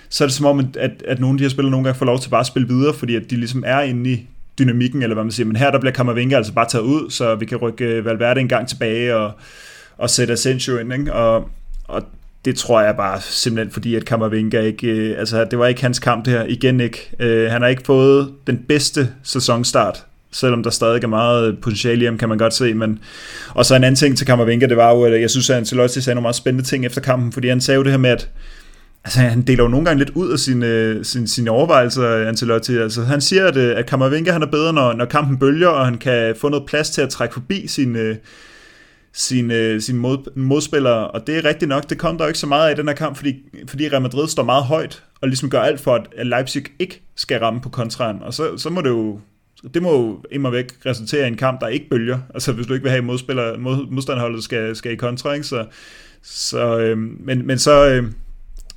så 0.09 0.24
er 0.24 0.28
det 0.28 0.34
som 0.34 0.47
om, 0.47 0.70
at, 0.78 1.03
at 1.09 1.20
nogle 1.20 1.34
af 1.34 1.39
de 1.39 1.45
her 1.45 1.51
spillere 1.51 1.70
nogle 1.70 1.84
gange 1.84 1.99
får 1.99 2.07
lov 2.07 2.20
til 2.20 2.30
bare 2.30 2.41
at 2.41 2.47
spille 2.47 2.68
videre, 2.68 2.95
fordi 2.95 3.16
at 3.16 3.30
de 3.30 3.36
ligesom 3.36 3.64
er 3.66 3.80
inde 3.80 4.11
i 4.11 4.26
dynamikken, 4.59 5.03
eller 5.03 5.15
hvad 5.15 5.25
man 5.25 5.33
siger. 5.33 5.47
Men 5.47 5.57
her 5.57 5.71
der 5.71 5.81
bliver 5.81 5.93
Kammervinga 5.93 6.37
altså 6.37 6.53
bare 6.53 6.69
taget 6.69 6.85
ud, 6.85 7.11
så 7.11 7.35
vi 7.35 7.47
kan 7.47 7.59
rykke 7.59 7.85
øh, 7.85 8.05
Valverde 8.05 8.41
en 8.41 8.49
gang 8.49 8.69
tilbage 8.69 9.17
og, 9.17 9.33
og 9.99 10.11
sætte 10.11 10.33
Asensio 10.33 10.79
ind. 10.79 10.93
Ikke? 10.93 11.13
Og, 11.13 11.51
og 11.85 12.03
det 12.45 12.57
tror 12.57 12.81
jeg 12.81 12.97
bare 12.97 13.21
simpelthen 13.21 13.73
fordi, 13.73 13.95
at 13.95 14.05
Kammervinga 14.05 14.61
ikke, 14.61 14.87
øh, 14.89 15.19
altså 15.19 15.45
det 15.45 15.59
var 15.59 15.67
ikke 15.67 15.83
hans 15.83 15.99
kamp 15.99 16.25
det 16.25 16.33
her, 16.33 16.45
igen 16.45 16.81
ikke. 16.81 17.11
Øh, 17.19 17.51
han 17.51 17.63
har 17.63 17.69
ikke 17.69 17.83
fået 17.87 18.33
den 18.47 18.65
bedste 18.69 19.09
sæsonstart 19.23 20.05
selvom 20.33 20.63
der 20.63 20.71
stadig 20.71 21.05
er 21.05 21.09
meget 21.09 21.59
potentiale 21.61 22.03
i 22.03 22.05
ham, 22.05 22.19
kan 22.19 22.29
man 22.29 22.39
godt 22.39 22.55
se. 22.55 22.75
Men... 22.75 22.99
Og 23.55 23.65
så 23.65 23.75
en 23.75 23.85
anden 23.85 23.97
ting 23.97 24.17
til 24.17 24.27
Kammervinga, 24.27 24.67
det 24.67 24.77
var 24.77 24.95
jo, 24.95 25.05
at 25.05 25.21
jeg 25.21 25.31
synes, 25.31 25.51
at 25.51 25.57
Ancelotti 25.57 26.01
sagde 26.01 26.15
nogle 26.15 26.25
meget 26.25 26.37
spændende 26.37 26.69
ting 26.69 26.87
efter 26.87 27.01
kampen, 27.01 27.33
fordi 27.33 27.49
han 27.49 27.61
sagde 27.61 27.77
jo 27.77 27.83
det 27.83 27.93
her 27.93 27.99
med, 27.99 28.11
at 28.11 28.29
Altså, 29.09 29.21
han 29.21 29.43
deler 29.43 29.65
jo 29.65 29.69
nogle 29.69 29.85
gange 29.85 29.99
lidt 29.99 30.11
ud 30.15 30.33
af 30.33 30.39
sine, 30.39 30.67
øh, 30.67 31.05
sine, 31.05 31.29
sine 31.29 31.51
overvejelser, 31.51 32.29
Ancelotti. 32.29 32.77
Altså, 32.77 33.03
han 33.03 33.21
siger, 33.21 33.47
at, 33.47 33.57
øh, 33.57 33.79
at 33.79 33.87
Kammervenka 33.87 34.33
han 34.33 34.43
er 34.43 34.47
bedre, 34.47 34.73
når, 34.73 34.93
når 34.93 35.05
kampen 35.05 35.39
bølger, 35.39 35.69
og 35.69 35.85
han 35.85 35.99
kan 35.99 36.35
få 36.37 36.49
noget 36.49 36.67
plads 36.67 36.91
til 36.91 37.03
at 37.03 37.09
trække 37.09 37.33
forbi 37.33 37.67
sine, 37.67 37.99
øh, 37.99 38.17
sine, 39.13 39.81
sine 39.81 39.99
mod, 39.99 40.37
modspillere, 40.37 41.09
og 41.09 41.27
det 41.27 41.37
er 41.39 41.45
rigtigt 41.45 41.69
nok, 41.69 41.91
det 41.91 41.99
kom 41.99 42.19
der 42.19 42.25
jo 42.25 42.29
ikke 42.29 42.39
så 42.39 42.47
meget 42.47 42.69
af 42.69 42.75
i 42.75 42.77
den 42.77 42.89
her 42.89 42.95
kamp, 42.95 43.17
fordi, 43.17 43.37
fordi 43.69 43.89
Real 43.89 44.03
Madrid 44.03 44.29
står 44.29 44.43
meget 44.43 44.65
højt, 44.65 45.03
og 45.21 45.29
ligesom 45.29 45.51
gør 45.51 45.61
alt 45.61 45.81
for, 45.81 46.07
at 46.17 46.27
Leipzig 46.27 46.65
ikke 46.79 47.03
skal 47.17 47.41
ramme 47.41 47.61
på 47.61 47.69
kontraen, 47.69 48.23
og 48.23 48.35
så, 48.35 48.57
så 48.57 48.71
må 48.71 48.81
det 48.81 48.89
jo 48.89 49.21
det 49.75 49.83
må 49.83 49.93
jo 49.93 50.23
immer 50.31 50.51
væk 50.51 50.67
resultere 50.87 51.25
i 51.25 51.29
en 51.29 51.37
kamp, 51.37 51.61
der 51.61 51.69
ikke 51.69 51.89
bølger. 51.91 52.19
Altså 52.35 52.53
hvis 52.53 52.67
du 52.67 52.73
ikke 52.73 52.83
vil 52.83 52.91
have 52.91 53.03
modspiller, 53.03 53.59
mod, 53.59 53.91
modstanderholdet 53.91 54.45
skal, 54.45 54.77
skal 54.77 54.93
i 54.93 54.97
kontra, 54.97 55.33
ikke? 55.33 55.47
Så, 55.47 55.67
så, 56.23 56.79
øh, 56.79 56.99
men, 56.99 57.47
men 57.47 57.59
så, 57.59 57.89
øh, 57.89 58.13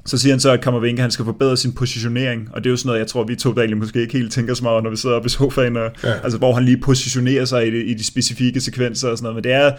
så 0.06 0.18
siger 0.18 0.34
han 0.34 0.40
så, 0.40 0.52
at 0.52 0.62
Kammervenka 0.62 1.02
han 1.02 1.12
skal 1.12 1.26
forbedre 1.26 1.58
sin 1.58 1.74
positionering, 1.74 2.50
og 2.54 2.64
det 2.64 2.70
er 2.70 2.72
jo 2.72 2.78
sådan 2.78 2.88
noget, 2.88 3.00
jeg 3.00 3.08
tror, 3.08 3.24
vi 3.24 3.36
to 3.36 3.54
daglige 3.54 3.76
måske 3.76 4.02
ikke 4.02 4.14
helt 4.14 4.32
tænker 4.32 4.54
så 4.54 4.64
meget, 4.64 4.84
når 4.84 4.90
vi 4.90 4.96
sidder 4.96 5.16
oppe 5.16 5.26
i 5.26 5.30
sofaen, 5.30 5.78
og, 5.78 5.92
ja. 6.04 6.14
altså, 6.24 6.38
hvor 6.38 6.54
han 6.54 6.66
lige 6.66 6.78
positionerer 6.78 7.46
sig 7.46 7.68
i 7.68 7.72
de, 7.72 7.84
i 7.84 7.94
de 7.94 8.04
specifikke 8.04 8.62
sekvenser 8.62 9.10
og 9.10 9.18
sådan 9.18 9.24
noget, 9.24 9.36
men 9.36 9.44
det 9.44 9.52
er, 9.52 9.72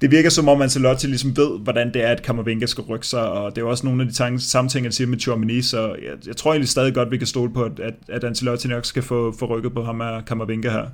det 0.00 0.10
virker 0.10 0.30
som 0.30 0.48
om 0.48 0.62
Ancelotti 0.62 1.06
ligesom 1.06 1.36
ved, 1.36 1.58
hvordan 1.60 1.94
det 1.94 2.04
er, 2.04 2.08
at 2.08 2.22
Kammervenka 2.22 2.66
skal 2.66 2.84
rykke 2.84 3.06
sig, 3.06 3.28
og 3.28 3.56
det 3.56 3.62
er 3.62 3.66
også 3.66 3.86
nogle 3.86 4.02
af 4.02 4.08
de 4.08 4.14
tanke, 4.14 4.38
samme 4.38 4.70
ting, 4.70 4.84
han 4.84 4.92
siger 4.92 5.08
med 5.08 5.18
Chouameni, 5.18 5.62
så 5.62 5.86
jeg, 5.86 6.26
jeg 6.26 6.36
tror 6.36 6.50
egentlig 6.52 6.68
stadig 6.68 6.94
godt, 6.94 7.10
vi 7.10 7.18
kan 7.18 7.26
stole 7.26 7.52
på, 7.52 7.62
at, 7.62 7.94
at 8.08 8.24
Ancelotti 8.24 8.68
nok 8.68 8.84
skal 8.84 9.02
få, 9.02 9.34
få 9.38 9.46
rykket 9.46 9.72
på 9.72 9.84
ham 9.84 10.00
af 10.00 10.24
Kammervenka 10.24 10.70
her. 10.70 10.84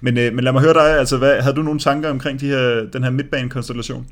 Men, 0.00 0.18
øh, 0.18 0.34
men 0.34 0.44
lad 0.44 0.52
mig 0.52 0.62
høre 0.62 0.74
dig, 0.74 0.98
altså, 0.98 1.16
hvad, 1.16 1.40
havde 1.40 1.56
du 1.56 1.62
nogle 1.62 1.80
tanker 1.80 2.10
omkring 2.10 2.40
de 2.40 2.46
her, 2.46 2.86
den 2.92 3.04
her 3.04 3.10
midtbanekonstellation? 3.10 4.06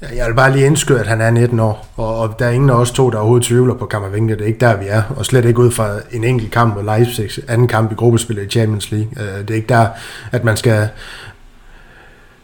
Jeg 0.00 0.26
vil 0.26 0.34
bare 0.34 0.52
lige 0.52 0.66
indskyde, 0.66 1.00
at 1.00 1.06
han 1.06 1.20
er 1.20 1.30
19 1.30 1.60
år, 1.60 1.88
og, 1.96 2.18
og 2.18 2.38
der 2.38 2.46
er 2.46 2.50
ingen 2.50 2.70
af 2.70 2.74
os 2.74 2.90
to, 2.90 3.10
der 3.10 3.18
overhovedet 3.18 3.46
tvivler 3.46 3.74
på 3.74 3.86
Kammervenka. 3.86 4.34
Det 4.34 4.40
er 4.40 4.46
ikke 4.46 4.60
der, 4.60 4.76
vi 4.76 4.84
er, 4.88 5.02
og 5.16 5.26
slet 5.26 5.44
ikke 5.44 5.60
ud 5.60 5.70
fra 5.70 5.98
en 6.12 6.24
enkelt 6.24 6.52
kamp 6.52 6.74
mod 6.74 6.84
Leipzig, 6.84 7.30
anden 7.48 7.68
kamp 7.68 7.92
i 7.92 7.94
gruppespillet 7.94 8.42
i 8.42 8.48
Champions 8.48 8.90
League. 8.90 9.08
Øh, 9.16 9.40
det 9.40 9.50
er 9.50 9.54
ikke 9.54 9.68
der, 9.68 9.88
at 10.32 10.44
man 10.44 10.56
skal, 10.56 10.88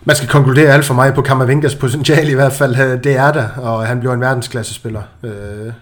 man 0.04 0.16
skal 0.16 0.28
konkludere 0.28 0.72
alt 0.72 0.84
for 0.84 0.94
mig 0.94 1.14
på 1.14 1.22
Kammervingas 1.22 1.74
potentiale 1.74 2.30
i 2.30 2.34
hvert 2.34 2.52
fald. 2.52 2.76
Øh, 2.76 3.04
det 3.04 3.16
er 3.16 3.32
der, 3.32 3.48
og 3.48 3.86
han 3.86 4.00
bliver 4.00 4.14
en 4.14 4.20
verdensklassespiller. 4.20 5.02
Øh, 5.22 5.72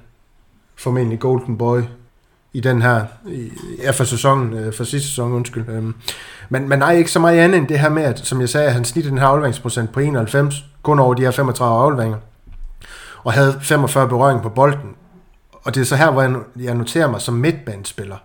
formentlig 0.77 1.19
Golden 1.19 1.59
Boy 1.59 1.81
i 2.53 2.61
den 2.61 2.83
her, 2.83 3.05
i, 3.29 3.51
ja, 3.83 3.91
for 3.91 4.05
sæsonen, 4.05 4.53
øh, 4.53 4.73
for 4.73 4.85
sidste 4.85 5.09
sæson, 5.09 5.33
undskyld. 5.33 5.69
Øhm, 5.69 5.95
men, 6.53 6.69
men 6.69 6.79
nej, 6.79 6.93
ikke 6.93 7.11
så 7.11 7.19
meget 7.19 7.39
andet 7.39 7.59
end 7.59 7.69
det 7.69 7.79
her 7.79 7.89
med, 7.89 8.03
at, 8.03 8.19
som 8.19 8.41
jeg 8.41 8.49
sagde, 8.49 8.67
at 8.67 8.73
han 8.73 8.85
snittede 8.85 9.11
den 9.11 9.19
her 9.19 9.27
afleveringsprocent 9.27 9.93
på 9.93 10.01
91, 10.01 10.65
kun 10.83 10.99
over 10.99 11.15
de 11.15 11.23
her 11.23 11.31
35 11.31 11.81
afleveringer, 11.83 12.19
og 13.25 13.33
havde 13.33 13.59
45 13.63 14.09
berøringer 14.09 14.43
på 14.43 14.49
bolden. 14.49 14.95
Og 15.53 15.75
det 15.75 15.81
er 15.81 15.85
så 15.85 15.97
her, 15.97 16.11
hvor 16.11 16.43
jeg 16.57 16.75
noterer 16.75 17.11
mig 17.11 17.21
som 17.21 17.35
midtbanespiller. 17.35 18.17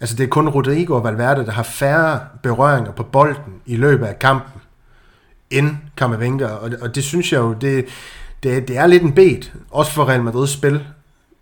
Altså 0.00 0.16
det 0.16 0.24
er 0.24 0.28
kun 0.28 0.48
Rodrigo 0.48 0.94
og 0.94 1.04
Valverde, 1.04 1.46
der 1.46 1.52
har 1.52 1.62
færre 1.62 2.20
berøringer 2.42 2.92
på 2.92 3.02
bolden 3.02 3.54
i 3.66 3.76
løbet 3.76 4.06
af 4.06 4.18
kampen, 4.18 4.60
end 5.50 5.76
Kammervenka. 5.96 6.46
Og, 6.46 6.70
og 6.80 6.94
det 6.94 7.04
synes 7.04 7.32
jeg 7.32 7.38
jo, 7.38 7.52
det, 7.52 7.86
det, 8.42 8.68
det 8.68 8.76
er 8.76 8.86
lidt 8.86 9.02
en 9.02 9.12
bed, 9.12 9.50
også 9.70 9.92
for 9.92 10.08
Real 10.08 10.22
Madrids 10.22 10.50
spil, 10.50 10.86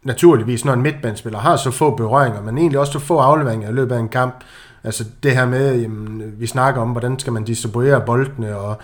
naturligvis, 0.03 0.65
når 0.65 0.73
en 0.73 0.83
midtbandspiller 0.83 1.39
har 1.39 1.57
så 1.57 1.71
få 1.71 1.97
berøringer, 1.97 2.43
men 2.43 2.59
egentlig 2.59 2.81
også 2.81 2.93
så 2.93 2.99
få 2.99 3.19
afleveringer 3.19 3.69
i 3.69 3.73
løbet 3.73 3.95
af 3.95 4.01
en 4.01 4.09
kamp. 4.09 4.45
Altså 4.87 5.05
det 5.23 5.33
her 5.33 5.47
med, 5.47 5.81
jamen, 5.81 6.23
vi 6.39 6.47
snakker 6.47 6.81
om, 6.81 6.91
hvordan 6.91 7.19
skal 7.19 7.33
man 7.33 7.45
distribuere 7.45 8.01
boldene, 8.07 8.57
og 8.57 8.81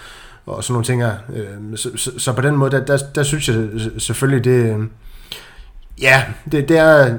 og 0.46 0.64
sådan 0.64 0.72
nogle 0.72 0.84
ting 0.84 1.02
her. 1.02 1.14
Øh, 1.34 1.76
så, 1.76 1.90
så, 1.96 2.18
så 2.18 2.32
på 2.32 2.40
den 2.42 2.56
måde, 2.56 2.70
der, 2.70 2.84
der, 2.84 2.98
der 3.14 3.22
synes 3.22 3.48
jeg 3.48 3.68
selvfølgelig, 3.98 4.44
det, 4.44 4.72
øhm, 4.72 4.90
ja, 6.00 6.24
det, 6.52 6.68
det 6.68 6.78
er, 6.78 7.18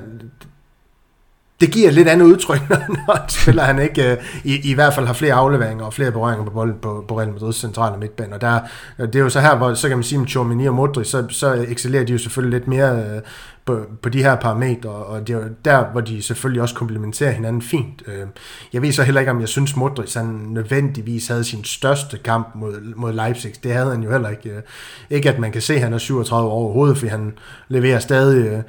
det 1.62 1.72
giver 1.72 1.88
et 1.88 1.94
lidt 1.94 2.08
andet 2.08 2.26
udtryk, 2.26 2.70
når 2.70 3.18
han 3.18 3.30
spiller 3.30 3.64
han 3.64 3.80
ikke 3.80 4.12
øh, 4.12 4.18
i, 4.44 4.72
i 4.72 4.74
hvert 4.74 4.94
fald 4.94 5.06
har 5.06 5.14
flere 5.14 5.34
afleveringer 5.34 5.86
og 5.86 5.94
flere 5.94 6.12
berøringer 6.12 6.46
på 6.46 6.52
bolden 6.52 6.76
på, 6.82 7.06
på 7.08 7.20
Real 7.20 7.30
Madrid's 7.30 7.52
centrale 7.52 8.00
midtbane. 8.00 8.34
Og 8.34 8.42
der, 8.42 8.60
øh, 9.00 9.08
det 9.08 9.16
er 9.16 9.20
jo 9.20 9.30
så 9.30 9.40
her, 9.40 9.56
hvor 9.56 9.74
så 9.74 9.88
kan 9.88 9.98
man 9.98 10.04
sige 10.04 10.22
at 10.22 10.30
Chormini 10.30 10.68
og 10.68 10.74
Modric, 10.74 11.08
så, 11.08 11.26
så 11.30 11.66
excellerer 11.70 12.04
de 12.04 12.12
jo 12.12 12.18
selvfølgelig 12.18 12.60
lidt 12.60 12.68
mere 12.68 12.96
øh, 12.96 13.22
på, 13.66 13.82
på 14.02 14.10
de 14.10 14.24
her 14.24 14.36
parametre, 14.36 14.90
og 14.90 15.28
det 15.28 15.34
er 15.34 15.38
jo 15.38 15.44
der, 15.66 15.92
hvor 15.92 16.02
de 16.02 16.22
selvfølgelig 16.22 16.62
også 16.62 16.76
komplementerer 16.76 17.32
hinanden 17.32 17.62
fint. 17.62 18.04
Øh, 18.08 18.28
jeg 18.74 18.82
ved 18.82 18.92
så 18.92 19.04
heller 19.04 19.22
ikke, 19.22 19.32
om 19.32 19.40
jeg 19.40 19.50
synes, 19.50 19.76
Modric 19.76 20.14
han 20.14 20.26
nødvendigvis 20.26 21.28
havde 21.28 21.44
sin 21.44 21.64
største 21.64 22.18
kamp 22.18 22.48
mod, 22.56 22.96
mod 22.96 23.14
Leipzig. 23.14 23.54
Det 23.64 23.74
havde 23.74 23.92
han 23.92 24.04
jo 24.04 24.12
heller 24.12 24.30
ikke. 24.30 24.62
Ikke 25.10 25.30
at 25.30 25.40
man 25.40 25.52
kan 25.52 25.62
se, 25.62 25.74
at 25.74 25.82
han 25.82 25.94
er 25.94 25.98
37 25.98 26.50
år 26.50 26.54
overhovedet, 26.54 26.98
for 26.98 27.08
han 27.08 27.34
leverer 27.68 28.00
stadig 28.00 28.64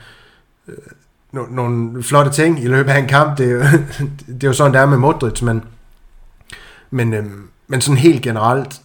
nogle 1.50 2.02
flotte 2.02 2.30
ting 2.30 2.64
i 2.64 2.66
løbet 2.66 2.90
af 2.90 2.98
en 2.98 3.08
kamp. 3.08 3.38
Det 3.38 3.46
er 3.46 3.52
jo, 3.52 3.60
det 4.40 4.44
er 4.44 4.48
jo 4.48 4.52
sådan, 4.52 4.72
det 4.72 4.80
er 4.80 4.86
med 4.86 4.98
Modric, 4.98 5.42
men, 5.42 5.64
men, 6.90 7.14
øhm, 7.14 7.48
men 7.68 7.80
sådan 7.80 7.98
helt 7.98 8.22
generelt, 8.22 8.80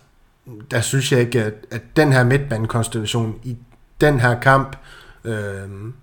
der 0.72 0.82
synes 0.82 1.12
jeg 1.12 1.20
ikke, 1.20 1.44
at, 1.44 1.54
at 1.72 1.82
den 1.96 2.14
her 2.14 2.24
midtbanekonstellation 2.24 3.36
i 3.44 3.58
den 4.02 4.20
her 4.20 4.40
kamp 4.40 4.76
øhm, 5.26 5.94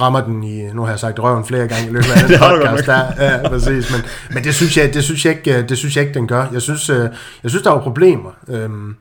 rammer 0.00 0.20
den 0.20 0.42
i, 0.42 0.72
nu 0.72 0.82
har 0.82 0.90
jeg 0.90 0.98
sagt 0.98 1.18
røven 1.18 1.44
flere 1.44 1.68
gange 1.68 1.88
i 1.88 1.92
løbet 1.92 2.10
af 2.10 2.16
den 2.28 2.38
podcast, 2.38 2.86
der, 2.86 3.24
ja, 3.24 3.48
præcis, 3.48 3.92
men, 3.92 4.00
men 4.34 4.44
det 4.44 4.54
synes 4.54 4.76
jeg, 4.76 4.94
det 4.94 5.04
synes 5.04 5.24
jeg 5.24 5.36
ikke, 5.36 5.62
det 5.62 5.78
synes 5.78 5.96
jeg 5.96 6.04
ikke, 6.04 6.14
den 6.14 6.28
gør. 6.28 6.46
Jeg 6.52 6.62
synes, 6.62 6.90
øh, 6.90 7.08
jeg 7.42 7.50
synes 7.50 7.62
der 7.62 7.72
er 7.72 7.80
problemer. 7.80 8.30
Øhm, 8.48 8.96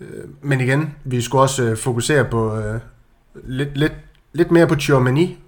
øh, 0.00 0.06
men 0.42 0.60
igen, 0.60 0.94
vi 1.04 1.20
skulle 1.20 1.42
også 1.42 1.62
øh, 1.62 1.76
fokusere 1.76 2.24
på 2.24 2.56
øh, 2.56 2.80
lidt, 3.44 3.78
lidt, 3.78 3.92
lidt 4.32 4.50
mere 4.50 4.66
på 4.66 4.74
Tchouameni, 4.74 5.38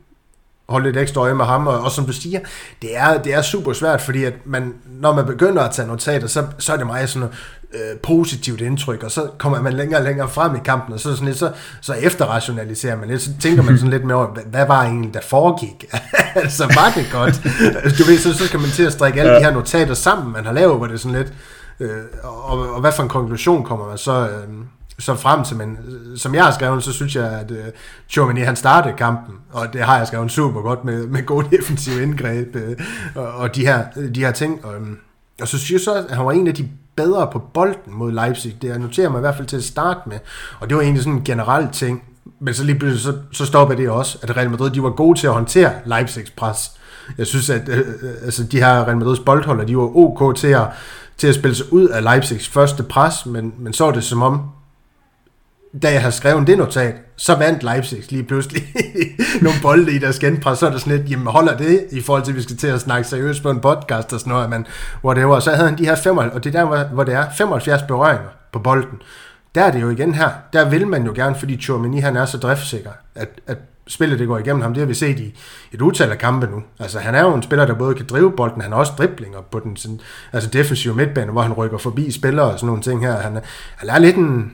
holde 0.70 0.86
lidt 0.86 0.96
ekstra 0.96 1.20
øje 1.20 1.34
med 1.34 1.44
ham, 1.44 1.66
og, 1.66 1.80
og 1.80 1.90
som 1.90 2.06
du 2.06 2.12
siger, 2.12 2.40
det 2.82 2.96
er, 2.96 3.22
det 3.22 3.34
er 3.34 3.42
super 3.42 3.72
svært, 3.72 4.00
fordi 4.00 4.24
at 4.24 4.34
man, 4.44 4.74
når 5.00 5.14
man 5.14 5.26
begynder 5.26 5.62
at 5.62 5.70
tage 5.70 5.88
notater, 5.88 6.26
så, 6.26 6.46
så 6.58 6.72
er 6.72 6.76
det 6.76 6.86
meget 6.86 7.08
sådan 7.08 7.20
noget 7.20 7.34
øh, 7.74 7.98
positivt 8.02 8.60
indtryk, 8.60 9.02
og 9.02 9.10
så 9.10 9.28
kommer 9.38 9.62
man 9.62 9.72
længere 9.72 10.00
og 10.00 10.04
længere 10.04 10.28
frem 10.28 10.56
i 10.56 10.58
kampen, 10.64 10.94
og 10.94 11.00
så, 11.00 11.12
sådan 11.12 11.26
lidt, 11.26 11.38
så, 11.38 11.52
så 11.80 11.92
efterrationaliserer 11.92 12.96
man 12.96 13.08
lidt, 13.08 13.22
så 13.22 13.30
tænker 13.40 13.62
man 13.62 13.78
sådan 13.78 13.90
lidt 13.90 14.04
mere 14.04 14.16
over, 14.16 14.26
hvad, 14.26 14.42
hvad 14.42 14.66
var 14.66 14.82
egentlig, 14.82 15.14
der 15.14 15.20
foregik? 15.20 15.84
altså, 16.42 16.64
var 16.64 16.92
det 16.96 17.06
godt? 17.12 17.40
du 17.98 18.04
ved, 18.04 18.18
så, 18.18 18.34
så 18.34 18.46
skal 18.46 18.60
man 18.60 18.70
til 18.70 18.82
at 18.82 18.92
strikke 18.92 19.20
alle 19.20 19.32
ja. 19.32 19.38
de 19.38 19.44
her 19.44 19.52
notater 19.52 19.94
sammen, 19.94 20.32
man 20.32 20.44
har 20.44 20.52
lavet, 20.52 20.76
hvor 20.76 20.86
det 20.86 20.94
er 20.94 20.98
sådan 20.98 21.18
lidt, 21.18 21.32
øh, 21.80 22.02
og, 22.22 22.74
og 22.74 22.80
hvad 22.80 22.92
for 22.92 23.02
en 23.02 23.08
konklusion 23.08 23.64
kommer 23.64 23.88
man 23.88 23.98
så... 23.98 24.28
Øh, 24.28 24.48
så 25.00 25.14
frem 25.14 25.44
til, 25.44 25.56
men 25.56 25.78
øh, 25.88 26.18
som 26.18 26.34
jeg 26.34 26.44
har 26.44 26.52
skrevet, 26.52 26.82
så 26.82 26.92
synes 26.92 27.16
jeg, 27.16 27.40
at 27.40 27.50
øh, 27.50 27.64
Chomini, 28.08 28.40
han 28.40 28.56
startede 28.56 28.94
kampen, 28.96 29.34
og 29.52 29.72
det 29.72 29.80
har 29.80 29.98
jeg 29.98 30.06
skrevet 30.06 30.32
super 30.32 30.60
godt 30.60 30.84
med, 30.84 31.06
med 31.06 31.26
gode 31.26 31.56
defensive 31.56 32.02
indgreb 32.02 32.56
øh, 32.56 32.76
og, 33.14 33.32
og 33.32 33.56
de, 33.56 33.66
her, 33.66 33.84
øh, 33.96 34.14
de 34.14 34.20
her 34.20 34.32
ting. 34.32 34.64
Og, 34.64 34.74
øhm, 34.74 34.98
og 35.40 35.48
så 35.48 35.58
synes 35.58 35.70
jeg 35.70 35.80
så, 35.80 35.94
at 35.94 36.16
han 36.16 36.26
var 36.26 36.32
en 36.32 36.46
af 36.46 36.54
de 36.54 36.68
bedre 36.96 37.28
på 37.32 37.38
bolden 37.38 37.94
mod 37.94 38.12
Leipzig. 38.12 38.62
Det 38.62 38.68
jeg 38.68 38.78
noterer 38.78 39.08
mig 39.08 39.18
i 39.18 39.20
hvert 39.20 39.36
fald 39.36 39.46
til 39.46 39.56
at 39.56 39.64
starte 39.64 40.00
med. 40.06 40.18
Og 40.60 40.68
det 40.68 40.76
var 40.76 40.82
egentlig 40.82 41.02
sådan 41.02 41.18
en 41.18 41.24
generel 41.24 41.68
ting. 41.72 42.02
Men 42.40 42.54
så 42.54 42.64
lige 42.64 42.78
pludselig, 42.78 43.02
så, 43.02 43.14
så 43.32 43.46
stopper 43.46 43.74
det 43.74 43.90
også, 43.90 44.18
at 44.22 44.36
Real 44.36 44.50
Madrid, 44.50 44.70
de 44.70 44.82
var 44.82 44.90
gode 44.90 45.18
til 45.18 45.26
at 45.26 45.32
håndtere 45.32 45.72
Leipzigs 45.84 46.30
pres. 46.30 46.70
Jeg 47.18 47.26
synes, 47.26 47.50
at 47.50 47.68
øh, 47.68 47.78
øh, 47.78 48.10
altså, 48.24 48.44
de 48.44 48.56
her 48.56 48.84
Real 48.84 48.96
Madrids 48.96 49.20
boldholder, 49.20 49.64
de 49.64 49.76
var 49.76 49.96
ok 49.96 50.36
til 50.36 50.48
at, 50.48 50.66
til 51.16 51.26
at 51.28 51.34
spille 51.34 51.54
sig 51.54 51.72
ud 51.72 51.88
af 51.88 52.02
Leipzigs 52.02 52.48
første 52.48 52.82
pres, 52.82 53.26
men, 53.26 53.54
men 53.58 53.72
så 53.72 53.84
var 53.84 53.92
det 53.92 54.04
som 54.04 54.22
om, 54.22 54.42
da 55.82 55.92
jeg 55.92 56.02
har 56.02 56.10
skrevet 56.10 56.46
det 56.46 56.58
notat, 56.58 56.94
så 57.16 57.34
vandt 57.34 57.62
Leipzig 57.62 58.12
lige 58.12 58.24
pludselig 58.24 58.62
nogle 59.42 59.58
bolde 59.62 59.92
i 59.92 59.98
deres 59.98 60.18
genpres, 60.18 60.58
så 60.58 60.66
er 60.66 60.70
det 60.70 60.80
sådan 60.80 60.96
lidt, 60.96 61.10
jamen 61.10 61.26
holder 61.26 61.56
det 61.56 61.86
i 61.92 62.00
forhold 62.00 62.22
til, 62.22 62.32
at 62.32 62.36
vi 62.36 62.42
skal 62.42 62.56
til 62.56 62.66
at 62.66 62.80
snakke 62.80 63.08
seriøst 63.08 63.42
på 63.42 63.50
en 63.50 63.60
podcast 63.60 64.12
og 64.12 64.20
sådan 64.20 64.32
noget, 64.32 64.50
men 64.50 64.66
whatever. 65.04 65.40
Så 65.40 65.50
havde 65.50 65.68
han 65.68 65.78
de 65.78 65.84
her 65.84 65.94
75, 65.94 66.34
og 66.34 66.44
det 66.44 66.54
er 66.54 66.64
der, 66.64 66.84
hvor 66.84 67.04
det 67.04 67.14
er 67.14 67.26
75 67.36 67.82
berøringer 67.82 68.28
på 68.52 68.58
bolden. 68.58 69.02
Der 69.54 69.64
er 69.64 69.70
det 69.70 69.80
jo 69.80 69.90
igen 69.90 70.14
her, 70.14 70.30
der 70.52 70.68
vil 70.68 70.86
man 70.86 71.06
jo 71.06 71.12
gerne, 71.14 71.34
fordi 71.34 71.62
Chormini 71.62 72.00
han 72.00 72.16
er 72.16 72.24
så 72.24 72.38
driftsikker, 72.38 72.90
at, 73.14 73.28
at 73.46 73.58
spillet 73.90 74.18
det 74.18 74.28
går 74.28 74.38
igennem 74.38 74.62
ham. 74.62 74.74
Det 74.74 74.80
har 74.80 74.86
vi 74.86 74.94
set 74.94 75.18
i 75.18 75.34
et 75.72 75.82
utal 75.82 76.10
af 76.10 76.18
kampe 76.18 76.46
nu. 76.46 76.62
Altså 76.78 76.98
han 76.98 77.14
er 77.14 77.20
jo 77.20 77.34
en 77.34 77.42
spiller, 77.42 77.66
der 77.66 77.74
både 77.74 77.94
kan 77.94 78.06
drive 78.06 78.32
bolden, 78.32 78.62
han 78.62 78.72
har 78.72 78.78
også 78.78 78.92
driblinger 78.98 79.40
på 79.40 79.60
den 79.60 79.76
sådan, 79.76 80.00
altså 80.32 80.50
defensive 80.50 80.94
midtbane, 80.94 81.32
hvor 81.32 81.42
han 81.42 81.52
rykker 81.52 81.78
forbi 81.78 82.10
spillere 82.10 82.46
og 82.46 82.58
sådan 82.58 82.66
nogle 82.66 82.82
ting 82.82 83.06
her. 83.06 83.16
Han, 83.16 83.38
han 83.76 83.88
er 83.88 83.98
lidt 83.98 84.16
en, 84.16 84.52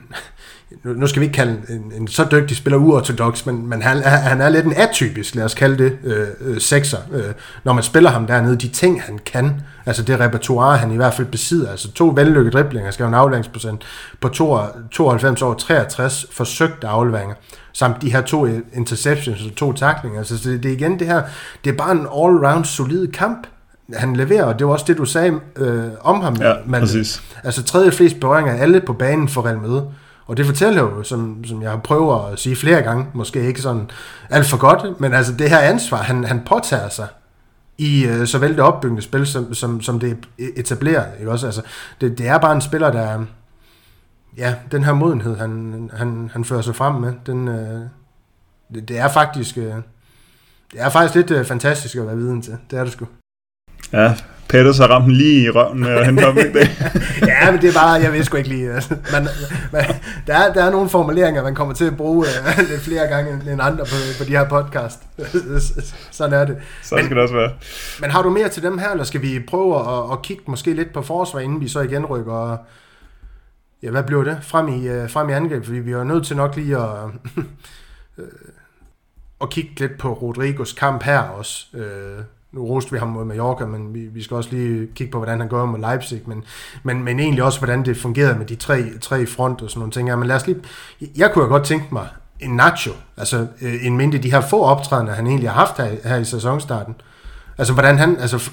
nu, 0.83 1.07
skal 1.07 1.19
vi 1.19 1.25
ikke 1.25 1.35
kalde 1.35 1.61
en, 1.69 1.93
en 1.95 2.07
så 2.07 2.27
dygtig 2.31 2.57
spiller 2.57 2.77
uortodox, 2.77 3.45
men, 3.45 3.67
men 3.67 3.81
han, 3.81 4.03
han 4.03 4.41
er 4.41 4.49
lidt 4.49 4.65
en 4.65 4.73
atypisk, 4.73 5.35
lad 5.35 5.45
os 5.45 5.53
kalde 5.53 5.83
det, 5.83 5.97
øh, 6.03 6.27
øh, 6.41 6.61
sekser. 6.61 6.97
Øh, 7.13 7.33
når 7.63 7.73
man 7.73 7.83
spiller 7.83 8.09
ham 8.09 8.27
dernede, 8.27 8.55
de 8.55 8.67
ting 8.67 9.01
han 9.01 9.19
kan, 9.25 9.61
altså 9.85 10.03
det 10.03 10.19
repertoire 10.19 10.77
han 10.77 10.91
i 10.91 10.95
hvert 10.95 11.13
fald 11.13 11.27
besidder, 11.27 11.71
altså 11.71 11.91
to 11.91 12.13
vellykkede 12.15 12.51
driblinger, 12.51 12.91
skal 12.91 13.05
en 13.05 13.13
afleveringsprocent 13.13 13.83
på 14.21 14.29
92 14.29 15.41
over 15.41 15.53
63 15.53 16.25
forsøgte 16.31 16.87
afleveringer, 16.87 17.35
samt 17.73 18.01
de 18.01 18.11
her 18.11 18.21
to 18.21 18.45
interceptions 18.73 19.45
og 19.45 19.55
to 19.55 19.73
taklinger. 19.73 20.19
Altså 20.19 20.49
det, 20.49 20.63
det 20.63 20.71
er 20.71 20.75
igen 20.75 20.99
det 20.99 21.07
her, 21.07 21.21
det 21.63 21.73
er 21.73 21.77
bare 21.77 21.91
en 21.91 22.07
all-round 22.07 22.63
solid 22.63 23.07
kamp, 23.07 23.47
han 23.93 24.15
leverer, 24.15 24.43
og 24.43 24.59
det 24.59 24.67
var 24.67 24.73
også 24.73 24.85
det, 24.87 24.97
du 24.97 25.05
sagde 25.05 25.39
øh, 25.55 25.83
om 26.01 26.21
ham. 26.21 26.35
Ja, 26.35 26.53
man, 26.65 26.81
præcis. 26.81 27.23
Altså 27.43 27.63
tredje 27.63 27.91
flest 27.91 28.19
berøringer 28.19 28.53
af 28.53 28.61
alle 28.61 28.81
på 28.81 28.93
banen 28.93 29.27
for 29.27 29.45
Real 29.45 29.57
Madrid. 29.57 29.81
Og 30.27 30.37
det 30.37 30.45
fortæller 30.45 30.81
jo, 30.81 31.03
som, 31.03 31.43
som 31.45 31.61
jeg 31.61 31.69
har 31.69 31.77
prøvet 31.77 32.31
at 32.31 32.39
sige 32.39 32.55
flere 32.55 32.81
gange, 32.81 33.05
måske 33.13 33.47
ikke 33.47 33.61
sådan 33.61 33.89
alt 34.29 34.47
for 34.47 34.57
godt, 34.57 34.99
men 34.99 35.13
altså 35.13 35.33
det 35.33 35.49
her 35.49 35.59
ansvar, 35.59 35.97
han, 35.97 36.23
han 36.23 36.43
påtager 36.45 36.89
sig 36.89 37.07
i 37.77 38.05
øh, 38.05 38.27
såvel 38.27 38.51
det 38.51 38.59
opbyggende 38.59 39.01
spil, 39.01 39.27
som, 39.27 39.53
som, 39.53 39.81
som 39.81 39.99
det 39.99 40.17
etablerer. 40.55 41.13
Ikke 41.19 41.31
også? 41.31 41.45
Altså, 41.45 41.61
det, 42.01 42.17
det 42.17 42.27
er 42.27 42.37
bare 42.37 42.55
en 42.55 42.61
spiller, 42.61 42.91
der... 42.91 43.25
Ja, 44.37 44.55
den 44.71 44.83
her 44.83 44.93
modenhed, 44.93 45.37
han, 45.37 45.89
han, 45.93 46.29
han 46.33 46.45
fører 46.45 46.61
sig 46.61 46.75
frem 46.75 46.95
med, 46.95 47.13
den, 47.25 47.47
øh, 47.47 47.81
det, 48.73 48.87
det 48.87 48.99
er 48.99 49.07
faktisk... 49.07 49.57
Øh, 49.57 49.73
det 50.71 50.81
er 50.81 50.89
faktisk 50.89 51.15
lidt 51.15 51.31
øh, 51.31 51.45
fantastisk 51.45 51.95
at 51.95 52.07
være 52.07 52.17
viden 52.17 52.41
til. 52.41 52.57
Det 52.71 52.79
er 52.79 52.83
det 52.83 52.93
sgu. 52.93 53.07
Ja, 53.93 54.15
Peters 54.49 54.77
har 54.77 54.87
ramt 54.87 55.05
den 55.05 55.13
lige 55.13 55.43
i 55.43 55.49
røven 55.49 55.79
med 55.79 55.89
at 55.89 56.05
hente 56.05 56.23
ham, 56.23 56.37
ikke 56.37 56.59
det? 56.59 56.69
ja, 57.27 57.51
men 57.51 57.61
det 57.61 57.69
er 57.69 57.73
bare, 57.73 57.91
jeg 57.91 58.13
ved 58.13 58.23
sgu 58.23 58.37
ikke 58.37 58.49
lige. 58.49 58.73
Altså, 58.73 58.95
man, 59.11 59.27
man, 59.71 59.83
der, 60.27 60.33
er, 60.33 60.53
der 60.53 60.63
er 60.63 60.71
nogle 60.71 60.89
formuleringer, 60.89 61.43
man 61.43 61.55
kommer 61.55 61.73
til 61.73 61.85
at 61.85 61.97
bruge 61.97 62.17
uh, 62.17 62.57
lidt 62.69 62.81
flere 62.81 63.07
gange 63.07 63.51
end 63.51 63.61
andre 63.61 63.85
på, 63.85 63.95
på 64.17 64.23
de 64.23 64.29
her 64.29 64.49
podcast. 64.49 64.99
Sådan 66.11 66.33
er 66.33 66.45
det. 66.45 66.57
Sådan 66.83 67.05
skal 67.05 67.15
det 67.15 67.23
også 67.23 67.35
være. 67.35 67.51
Men 68.01 68.11
har 68.11 68.21
du 68.21 68.29
mere 68.29 68.49
til 68.49 68.63
dem 68.63 68.77
her, 68.77 68.91
eller 68.91 69.03
skal 69.03 69.21
vi 69.21 69.39
prøve 69.47 69.79
at, 69.79 70.11
at 70.11 70.21
kigge 70.21 70.43
måske 70.47 70.73
lidt 70.73 70.93
på 70.93 71.01
forsvar, 71.01 71.39
inden 71.39 71.61
vi 71.61 71.67
så 71.67 71.79
igen 71.79 72.05
rykker 72.05 72.57
ja, 73.83 73.91
hvad 73.91 74.03
blev 74.03 74.25
det? 74.25 74.37
Frem 74.41 74.67
i, 74.67 74.89
uh, 74.89 75.09
frem 75.09 75.29
i 75.29 75.33
angreb, 75.33 75.65
fordi 75.65 75.79
vi 75.79 75.91
er 75.91 76.03
nødt 76.03 76.25
til 76.25 76.35
nok 76.37 76.55
lige 76.55 76.77
at, 76.77 77.05
uh, 78.17 78.23
at 79.41 79.49
kigge 79.49 79.71
lidt 79.79 79.97
på 79.97 80.13
Rodrigos 80.13 80.73
kamp 80.73 81.03
her 81.03 81.19
også. 81.19 81.65
Uh, 81.73 82.23
nu 82.51 82.65
roste 82.65 82.91
vi 82.91 82.97
ham 82.97 83.07
mod 83.07 83.25
Mallorca, 83.25 83.65
men 83.65 83.93
vi, 83.93 83.99
vi 83.99 84.23
skal 84.23 84.37
også 84.37 84.49
lige 84.51 84.87
kigge 84.95 85.11
på, 85.11 85.17
hvordan 85.17 85.39
han 85.39 85.49
gør 85.49 85.65
mod 85.65 85.79
Leipzig, 85.79 86.21
men, 86.25 86.43
men, 86.83 87.03
men 87.03 87.19
egentlig 87.19 87.43
også, 87.43 87.59
hvordan 87.59 87.85
det 87.85 87.97
fungerede 87.97 88.37
med 88.37 88.45
de 88.45 88.55
tre, 88.55 88.83
tre 89.01 89.25
front 89.25 89.61
og 89.61 89.69
sådan 89.69 89.79
nogle 89.79 89.91
ting. 89.91 90.07
Ja, 90.07 90.15
men 90.15 90.27
lad 90.27 90.35
os 90.35 90.47
lige, 90.47 90.59
jeg 91.17 91.31
kunne 91.31 91.43
jo 91.43 91.49
godt 91.49 91.63
tænke 91.63 91.85
mig 91.91 92.07
en 92.39 92.55
Nacho, 92.55 92.91
altså 93.17 93.47
øh, 93.61 93.85
en 93.85 93.97
mindre 93.97 94.17
de 94.17 94.31
her 94.31 94.41
få 94.41 94.63
optrædende, 94.63 95.11
han 95.11 95.27
egentlig 95.27 95.49
har 95.49 95.65
haft 95.65 95.77
her, 95.77 96.09
her 96.09 96.17
i 96.17 96.25
sæsonstarten. 96.25 96.95
Altså 97.57 97.73
hvordan 97.73 97.97
han, 97.97 98.17
altså 98.19 98.49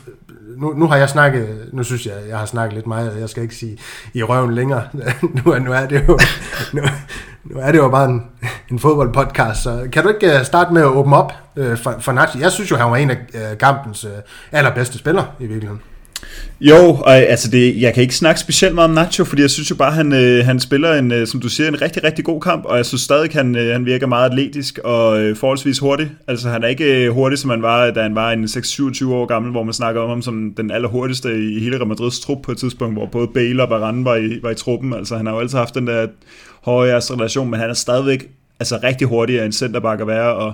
nu, 0.56 0.72
nu 0.72 0.86
har 0.86 0.96
jeg 0.96 1.08
snakket, 1.08 1.68
nu 1.72 1.82
synes 1.82 2.06
jeg, 2.06 2.14
jeg 2.28 2.38
har 2.38 2.46
snakket 2.46 2.74
lidt 2.74 2.86
meget, 2.86 3.20
jeg 3.20 3.28
skal 3.28 3.42
ikke 3.42 3.54
sige 3.54 3.78
i 4.14 4.22
røven 4.22 4.54
længere. 4.54 4.82
nu, 5.44 5.58
nu 5.58 5.72
er 5.72 5.86
det 5.86 6.08
jo, 6.08 6.18
nu, 6.72 6.82
nu 7.44 7.60
er 7.60 7.72
det 7.72 7.78
jo 7.78 7.88
bare 7.88 8.10
en, 8.10 8.22
en 8.70 8.78
fodboldpodcast, 8.78 9.62
så 9.62 9.88
kan 9.92 10.02
du 10.02 10.08
ikke 10.08 10.38
øh, 10.38 10.44
starte 10.44 10.72
med 10.72 10.82
at 10.82 10.88
åbne 10.88 11.16
op 11.16 11.32
øh, 11.56 11.78
for, 11.78 11.94
for 12.00 12.12
Nacho? 12.12 12.38
Jeg 12.40 12.52
synes 12.52 12.70
jo, 12.70 12.76
han 12.76 12.90
var 12.90 12.96
en 12.96 13.10
af 13.10 13.18
øh, 13.34 13.58
kampens 13.58 14.04
øh, 14.04 14.10
allerbedste 14.52 14.98
spillere 14.98 15.26
i 15.38 15.46
virkeligheden. 15.46 15.82
Jo, 16.60 16.76
og 16.94 17.16
altså 17.16 17.50
det, 17.50 17.80
jeg 17.80 17.94
kan 17.94 18.02
ikke 18.02 18.16
snakke 18.16 18.40
specielt 18.40 18.74
meget 18.74 18.88
om 18.88 18.94
Nacho, 18.94 19.24
fordi 19.24 19.42
jeg 19.42 19.50
synes 19.50 19.70
jo 19.70 19.74
bare, 19.74 19.92
han, 19.92 20.12
øh, 20.12 20.44
han 20.44 20.60
spiller 20.60 20.94
en, 20.94 21.12
øh, 21.12 21.26
som 21.26 21.40
du 21.40 21.48
siger, 21.48 21.68
en 21.68 21.82
rigtig, 21.82 22.04
rigtig 22.04 22.24
god 22.24 22.40
kamp, 22.40 22.64
og 22.64 22.76
jeg 22.76 22.86
synes 22.86 23.02
stadig, 23.02 23.30
han, 23.32 23.56
øh, 23.56 23.72
han 23.72 23.86
virker 23.86 24.06
meget 24.06 24.30
atletisk 24.30 24.78
og 24.78 25.20
øh, 25.20 25.36
forholdsvis 25.36 25.78
hurtig. 25.78 26.10
Altså 26.28 26.48
han 26.48 26.62
er 26.62 26.68
ikke 26.68 27.04
øh, 27.04 27.12
hurtig, 27.12 27.38
som 27.38 27.50
han 27.50 27.62
var, 27.62 27.90
da 27.90 28.02
han 28.02 28.14
var 28.14 28.32
en 28.32 28.44
6-27 28.44 29.06
år 29.06 29.26
gammel, 29.26 29.50
hvor 29.50 29.62
man 29.62 29.72
snakker 29.72 30.00
om 30.00 30.08
ham 30.08 30.22
som 30.22 30.54
den 30.56 30.70
allerhurtigste 30.70 31.28
i 31.28 31.60
hele 31.60 31.76
Real 31.76 31.86
Madrids 31.86 32.20
trup 32.20 32.42
på 32.42 32.52
et 32.52 32.58
tidspunkt, 32.58 32.94
hvor 32.94 33.06
både 33.06 33.28
Bale 33.34 33.62
og 33.62 33.70
Varane 33.70 34.04
var 34.04 34.16
i, 34.16 34.42
var 34.42 34.50
i 34.50 34.54
truppen. 34.54 34.92
Altså 34.92 35.16
han 35.16 35.26
har 35.26 35.32
jo 35.32 35.40
altid 35.40 35.58
haft 35.58 35.74
den 35.74 35.86
der 35.86 36.06
høje 36.64 36.96
relation, 36.96 37.50
men 37.50 37.60
han 37.60 37.70
er 37.70 37.74
stadigvæk 37.74 38.28
altså, 38.60 38.78
rigtig 38.82 39.06
hurtigere 39.06 39.44
end 39.44 39.52
centerback 39.52 40.00
at 40.00 40.06
være, 40.06 40.34
og 40.34 40.52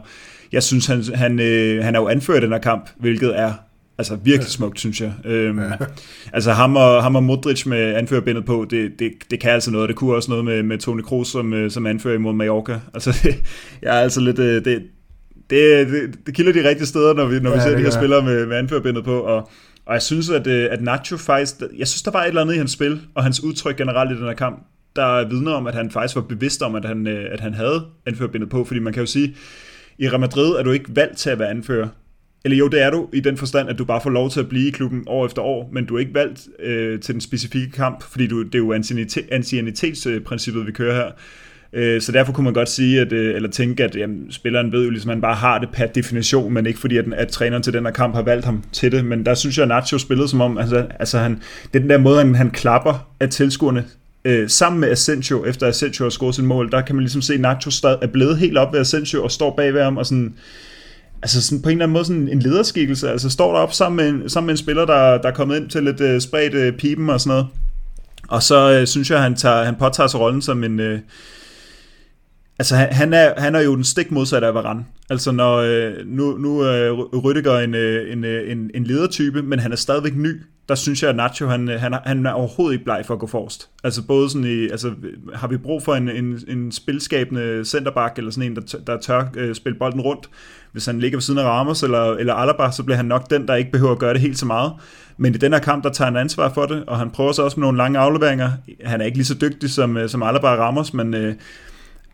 jeg 0.52 0.62
synes, 0.62 0.86
han, 0.86 1.04
han, 1.14 1.40
øh, 1.40 1.84
han 1.84 1.94
er 1.94 2.00
jo 2.00 2.08
anført 2.08 2.42
den 2.42 2.52
her 2.52 2.58
kamp, 2.58 2.88
hvilket 2.96 3.38
er 3.38 3.52
Altså 4.00 4.16
virkelig 4.16 4.50
smukt, 4.50 4.80
synes 4.80 5.00
jeg. 5.00 5.12
Øhm, 5.24 5.58
ja. 5.58 5.70
Altså 6.32 6.52
ham 6.52 6.76
og, 6.76 7.02
ham 7.02 7.16
og 7.16 7.22
Modric 7.22 7.66
med 7.66 7.94
anførerbindet 7.94 8.44
på, 8.44 8.66
det, 8.70 8.98
det, 8.98 9.12
det 9.30 9.40
kan 9.40 9.50
altså 9.50 9.70
noget. 9.70 9.88
Det 9.88 9.96
kunne 9.96 10.14
også 10.14 10.30
noget 10.30 10.44
med, 10.44 10.62
med 10.62 10.78
Toni 10.78 11.02
Kroos 11.02 11.28
som, 11.28 11.52
øh, 11.52 11.70
som 11.70 11.86
anfører 11.86 12.14
imod 12.14 12.32
Mallorca. 12.32 12.80
Altså 12.94 13.20
det, 13.22 13.42
jeg 13.82 13.96
er 13.96 14.00
altså 14.00 14.20
lidt... 14.20 14.38
Øh, 14.38 14.64
det, 14.64 14.82
det, 15.50 15.88
det, 15.88 16.26
det 16.26 16.34
kilder 16.34 16.52
de 16.52 16.68
rigtige 16.68 16.86
steder, 16.86 17.14
når 17.14 17.26
vi, 17.26 17.40
når 17.40 17.50
ja, 17.50 17.56
vi 17.56 17.62
ser 17.62 17.76
de 17.76 17.82
her 17.82 17.90
spillere 17.90 18.22
med, 18.22 18.46
med 18.46 18.56
anførerbindet 18.56 19.04
på, 19.04 19.20
og, 19.20 19.50
og 19.86 19.94
jeg 19.94 20.02
synes, 20.02 20.30
at, 20.30 20.46
øh, 20.46 20.68
at 20.70 20.82
Nacho 20.82 21.16
faktisk... 21.16 21.60
Jeg 21.78 21.88
synes, 21.88 22.02
der 22.02 22.10
var 22.10 22.22
et 22.22 22.28
eller 22.28 22.40
andet 22.40 22.54
i 22.54 22.58
hans 22.58 22.72
spil, 22.72 23.00
og 23.14 23.22
hans 23.22 23.42
udtryk 23.44 23.76
generelt 23.76 24.12
i 24.12 24.14
den 24.14 24.24
her 24.24 24.34
kamp, 24.34 24.66
der 24.96 25.28
vidner 25.28 25.52
om, 25.52 25.66
at 25.66 25.74
han 25.74 25.90
faktisk 25.90 26.16
var 26.16 26.22
bevidst 26.22 26.62
om, 26.62 26.74
at 26.74 26.84
han, 26.84 27.06
at 27.06 27.40
han 27.40 27.54
havde 27.54 27.86
anførerbindet 28.06 28.50
på, 28.50 28.64
fordi 28.64 28.80
man 28.80 28.92
kan 28.92 29.00
jo 29.00 29.06
sige, 29.06 29.36
i 29.98 30.08
Real 30.08 30.20
Madrid 30.20 30.56
er 30.56 30.62
du 30.62 30.70
ikke 30.70 30.96
valgt 30.96 31.16
til 31.16 31.30
at 31.30 31.38
være 31.38 31.50
anfører. 31.50 31.88
Eller 32.44 32.56
jo, 32.56 32.68
det 32.68 32.82
er 32.82 32.90
du 32.90 33.08
i 33.12 33.20
den 33.20 33.36
forstand, 33.36 33.68
at 33.68 33.78
du 33.78 33.84
bare 33.84 34.00
får 34.00 34.10
lov 34.10 34.30
til 34.30 34.40
at 34.40 34.48
blive 34.48 34.68
i 34.68 34.70
klubben 34.70 35.04
år 35.06 35.26
efter 35.26 35.42
år, 35.42 35.70
men 35.72 35.86
du 35.86 35.94
er 35.94 35.98
ikke 35.98 36.14
valgt 36.14 36.48
øh, 36.62 37.00
til 37.00 37.12
den 37.14 37.20
specifikke 37.20 37.70
kamp, 37.70 38.02
fordi 38.02 38.26
du, 38.26 38.42
det 38.42 38.54
er 38.54 38.58
jo 38.58 38.72
ancienitetsprincippet, 39.30 40.66
vi 40.66 40.72
kører 40.72 40.94
her. 40.94 41.10
Øh, 41.72 42.00
så 42.00 42.12
derfor 42.12 42.32
kunne 42.32 42.44
man 42.44 42.54
godt 42.54 42.68
sige, 42.68 43.00
at, 43.00 43.12
øh, 43.12 43.36
eller 43.36 43.50
tænke, 43.50 43.84
at 43.84 43.96
jamen, 43.96 44.32
spilleren 44.32 44.72
ved 44.72 44.84
jo 44.84 44.90
ligesom, 44.90 45.10
at 45.10 45.16
han 45.16 45.20
bare 45.20 45.34
har 45.34 45.58
det 45.58 45.68
per 45.72 45.86
definition, 45.86 46.52
men 46.52 46.66
ikke 46.66 46.78
fordi, 46.78 46.96
at, 46.96 47.04
at 47.14 47.28
træneren 47.28 47.62
til 47.62 47.72
den 47.72 47.84
her 47.84 47.92
kamp 47.92 48.14
har 48.14 48.22
valgt 48.22 48.44
ham 48.44 48.64
til 48.72 48.92
det. 48.92 49.04
Men 49.04 49.26
der 49.26 49.34
synes 49.34 49.58
jeg, 49.58 49.62
at 49.62 49.68
Nacho 49.68 49.98
spillede 49.98 50.28
som 50.28 50.40
om, 50.40 50.58
altså, 50.58 50.86
altså 51.00 51.18
han, 51.18 51.32
det 51.72 51.74
er 51.74 51.80
den 51.80 51.90
der 51.90 51.98
måde, 51.98 52.18
han, 52.18 52.34
han 52.34 52.50
klapper 52.50 53.12
af 53.20 53.28
tilskuerne 53.28 53.84
øh, 54.24 54.48
sammen 54.48 54.80
med 54.80 54.90
Asensio, 54.90 55.44
efter 55.44 55.66
Asensio 55.66 56.04
har 56.04 56.10
scoret 56.10 56.34
sin 56.34 56.46
mål, 56.46 56.70
der 56.70 56.80
kan 56.80 56.94
man 56.94 57.02
ligesom 57.02 57.22
se, 57.22 57.34
at 57.34 57.40
Nacho 57.40 57.70
er 58.02 58.06
blevet 58.06 58.38
helt 58.38 58.58
op 58.58 58.72
ved 58.72 58.80
Asensio 58.80 59.24
og 59.24 59.30
står 59.30 59.56
bag 59.56 59.74
ved 59.74 59.82
ham 59.82 59.96
og 59.96 60.06
sådan 60.06 60.34
altså 61.22 61.42
sådan 61.42 61.62
på 61.62 61.68
en 61.68 61.72
eller 61.72 61.84
anden 61.84 61.92
måde 61.92 62.04
sådan 62.04 62.28
en 62.28 62.40
lederskikkelse, 62.40 63.10
altså 63.10 63.30
står 63.30 63.52
der 63.52 63.58
op 63.60 63.72
sammen 63.72 63.96
med 63.96 64.22
en, 64.22 64.30
sammen 64.30 64.46
med 64.46 64.54
en 64.54 64.58
spiller, 64.58 64.84
der, 64.84 65.18
der 65.18 65.28
er 65.28 65.34
kommet 65.34 65.56
ind 65.56 65.70
til 65.70 65.82
lidt 65.82 66.00
uh, 66.00 66.20
spredt 66.20 66.54
uh, 66.54 66.78
pipen 66.78 67.10
og 67.10 67.20
sådan 67.20 67.30
noget. 67.30 67.46
Og 68.28 68.42
så 68.42 68.80
uh, 68.80 68.86
synes 68.86 69.10
jeg, 69.10 69.22
han, 69.22 69.36
tager, 69.36 69.64
han 69.64 69.74
påtager 69.74 70.06
sig 70.06 70.20
rollen 70.20 70.42
som 70.42 70.64
en... 70.64 70.80
Uh, 70.80 70.98
altså 72.58 72.76
han, 72.76 72.92
han, 72.92 73.12
er, 73.12 73.40
han 73.40 73.54
er 73.54 73.60
jo 73.60 73.76
den 73.76 73.84
stik 73.84 74.10
modsatte 74.10 74.46
af 74.46 74.54
Varane. 74.54 74.84
Altså 75.10 75.32
når, 75.32 75.62
uh, 75.62 76.06
nu, 76.06 76.36
nu 76.38 76.60
uh, 76.60 77.24
Rüdiger 77.24 77.58
en, 77.58 77.74
en, 77.74 78.24
en, 78.24 78.70
en 78.74 78.84
ledertype, 78.84 79.42
men 79.42 79.58
han 79.58 79.72
er 79.72 79.76
stadigvæk 79.76 80.16
ny 80.16 80.42
der 80.70 80.76
synes 80.76 81.02
jeg, 81.02 81.10
at 81.10 81.16
Nacho, 81.16 81.46
han, 81.46 81.68
han, 81.68 81.94
han 82.04 82.26
er 82.26 82.32
overhovedet 82.32 82.72
ikke 82.72 82.84
bleg 82.84 83.02
for 83.06 83.14
at 83.14 83.20
gå 83.20 83.26
forrest. 83.26 83.68
Altså 83.84 84.02
både 84.06 84.30
sådan 84.30 84.44
i, 84.44 84.68
altså 84.68 84.92
har 85.34 85.48
vi 85.48 85.56
brug 85.56 85.82
for 85.82 85.94
en, 85.94 86.08
en, 86.08 86.38
en 86.48 86.72
spilskabende 86.72 87.64
centerback, 87.64 88.18
eller 88.18 88.30
sådan 88.30 88.50
en, 88.50 88.56
der, 88.56 88.78
der 88.86 88.96
tør 88.96 89.24
øh, 89.36 89.54
spille 89.54 89.78
bolden 89.78 90.00
rundt. 90.00 90.30
Hvis 90.72 90.86
han 90.86 91.00
ligger 91.00 91.18
ved 91.18 91.22
siden 91.22 91.38
af 91.38 91.44
Ramos 91.44 91.82
eller, 91.82 92.12
eller 92.12 92.34
Alaba, 92.34 92.70
så 92.70 92.82
bliver 92.82 92.96
han 92.96 93.06
nok 93.06 93.30
den, 93.30 93.48
der 93.48 93.54
ikke 93.54 93.70
behøver 93.70 93.92
at 93.92 93.98
gøre 93.98 94.12
det 94.12 94.20
helt 94.20 94.38
så 94.38 94.46
meget. 94.46 94.72
Men 95.16 95.34
i 95.34 95.38
den 95.38 95.52
her 95.52 95.60
kamp, 95.60 95.84
der 95.84 95.90
tager 95.90 96.10
han 96.10 96.16
ansvar 96.16 96.52
for 96.54 96.66
det, 96.66 96.84
og 96.86 96.98
han 96.98 97.10
prøver 97.10 97.32
så 97.32 97.42
også 97.42 97.60
med 97.60 97.66
nogle 97.66 97.78
lange 97.78 97.98
afleveringer. 97.98 98.50
Han 98.84 99.00
er 99.00 99.04
ikke 99.04 99.18
lige 99.18 99.26
så 99.26 99.36
dygtig 99.40 99.70
som, 99.70 99.96
øh, 99.96 100.08
som 100.08 100.22
Alaba 100.22 100.48
og 100.48 100.58
Ramos, 100.58 100.94
men 100.94 101.14
Øh, 101.14 101.34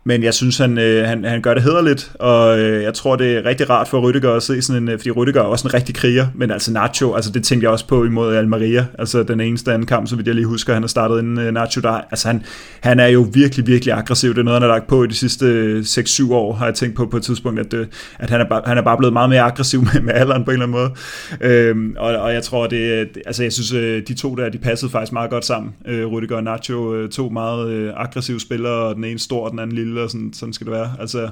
men 0.07 0.23
jeg 0.23 0.33
synes, 0.33 0.57
han, 0.57 0.77
øh, 0.77 1.07
han, 1.07 1.23
han 1.23 1.41
gør 1.41 1.53
det 1.53 1.63
hederligt, 1.63 2.11
og 2.19 2.59
øh, 2.59 2.83
jeg 2.83 2.93
tror, 2.93 3.15
det 3.15 3.37
er 3.37 3.45
rigtig 3.45 3.69
rart 3.69 3.87
for 3.87 3.99
Rydiger 3.99 4.31
at 4.31 4.43
se 4.43 4.61
sådan 4.61 4.83
en, 4.83 4.89
øh, 4.89 4.99
fordi 4.99 5.11
Rydiger 5.11 5.41
er 5.41 5.45
også 5.45 5.67
en 5.67 5.73
rigtig 5.73 5.95
kriger, 5.95 6.27
men 6.35 6.51
altså 6.51 6.73
Nacho, 6.73 7.13
altså 7.13 7.31
det 7.31 7.43
tænkte 7.43 7.65
jeg 7.65 7.71
også 7.71 7.87
på 7.87 8.03
imod 8.03 8.35
Almeria, 8.35 8.85
altså 8.99 9.23
den 9.23 9.41
eneste 9.41 9.73
anden 9.73 9.85
kamp, 9.85 10.07
så 10.07 10.15
vidt 10.15 10.27
jeg 10.27 10.35
lige 10.35 10.45
husker, 10.45 10.73
han 10.73 10.83
har 10.83 10.87
startet 10.87 11.19
inden 11.19 11.39
øh, 11.39 11.53
Nacho, 11.53 11.81
der, 11.81 11.89
altså 11.89 12.27
han, 12.27 12.43
han 12.81 12.99
er 12.99 13.07
jo 13.07 13.27
virkelig, 13.33 13.67
virkelig 13.67 13.93
aggressiv, 13.93 14.29
det 14.29 14.39
er 14.39 14.43
noget, 14.43 14.61
han 14.61 14.69
har 14.69 14.75
lagt 14.75 14.87
på 14.87 15.03
i 15.03 15.07
de 15.07 15.13
sidste 15.13 15.45
øh, 15.45 15.81
6-7 15.81 16.33
år, 16.33 16.53
har 16.53 16.65
jeg 16.65 16.75
tænkt 16.75 16.95
på 16.95 17.05
på 17.05 17.17
et 17.17 17.23
tidspunkt, 17.23 17.59
at, 17.59 17.73
øh, 17.73 17.87
at 18.19 18.29
han, 18.29 18.41
er 18.41 18.45
bare, 18.49 18.61
han 18.65 18.77
er 18.77 18.81
bare 18.81 18.97
blevet 18.97 19.13
meget 19.13 19.29
mere 19.29 19.41
aggressiv 19.41 19.81
med, 19.93 20.01
med 20.01 20.13
alderen 20.13 20.45
på 20.45 20.51
en 20.51 20.61
eller 20.61 20.77
anden 20.77 20.79
måde, 20.79 20.91
øhm, 21.51 21.95
og, 21.97 22.15
og 22.15 22.33
jeg 22.33 22.43
tror, 22.43 22.67
det, 22.67 22.91
øh, 22.91 23.07
altså 23.25 23.43
jeg 23.43 23.53
synes, 23.53 23.71
de 24.07 24.13
to 24.13 24.35
der, 24.35 24.49
de 24.49 24.57
passede 24.57 24.91
faktisk 24.91 25.13
meget 25.13 25.29
godt 25.29 25.45
sammen, 25.45 25.73
øh, 25.87 26.05
Rydiger 26.05 26.35
og 26.35 26.43
Nacho, 26.43 27.07
to 27.07 27.29
meget 27.29 27.69
øh, 27.69 27.93
aggressive 27.95 28.39
spillere, 28.39 28.73
og 28.73 28.95
den 28.95 29.03
ene 29.03 29.19
stor, 29.19 29.45
og 29.45 29.51
den 29.51 29.59
anden 29.59 29.75
lille, 29.75 29.96
og 30.03 30.09
sådan, 30.09 30.33
sådan 30.33 30.53
skal 30.53 30.67
det 30.67 30.73
være. 30.73 30.91
Altså, 30.99 31.29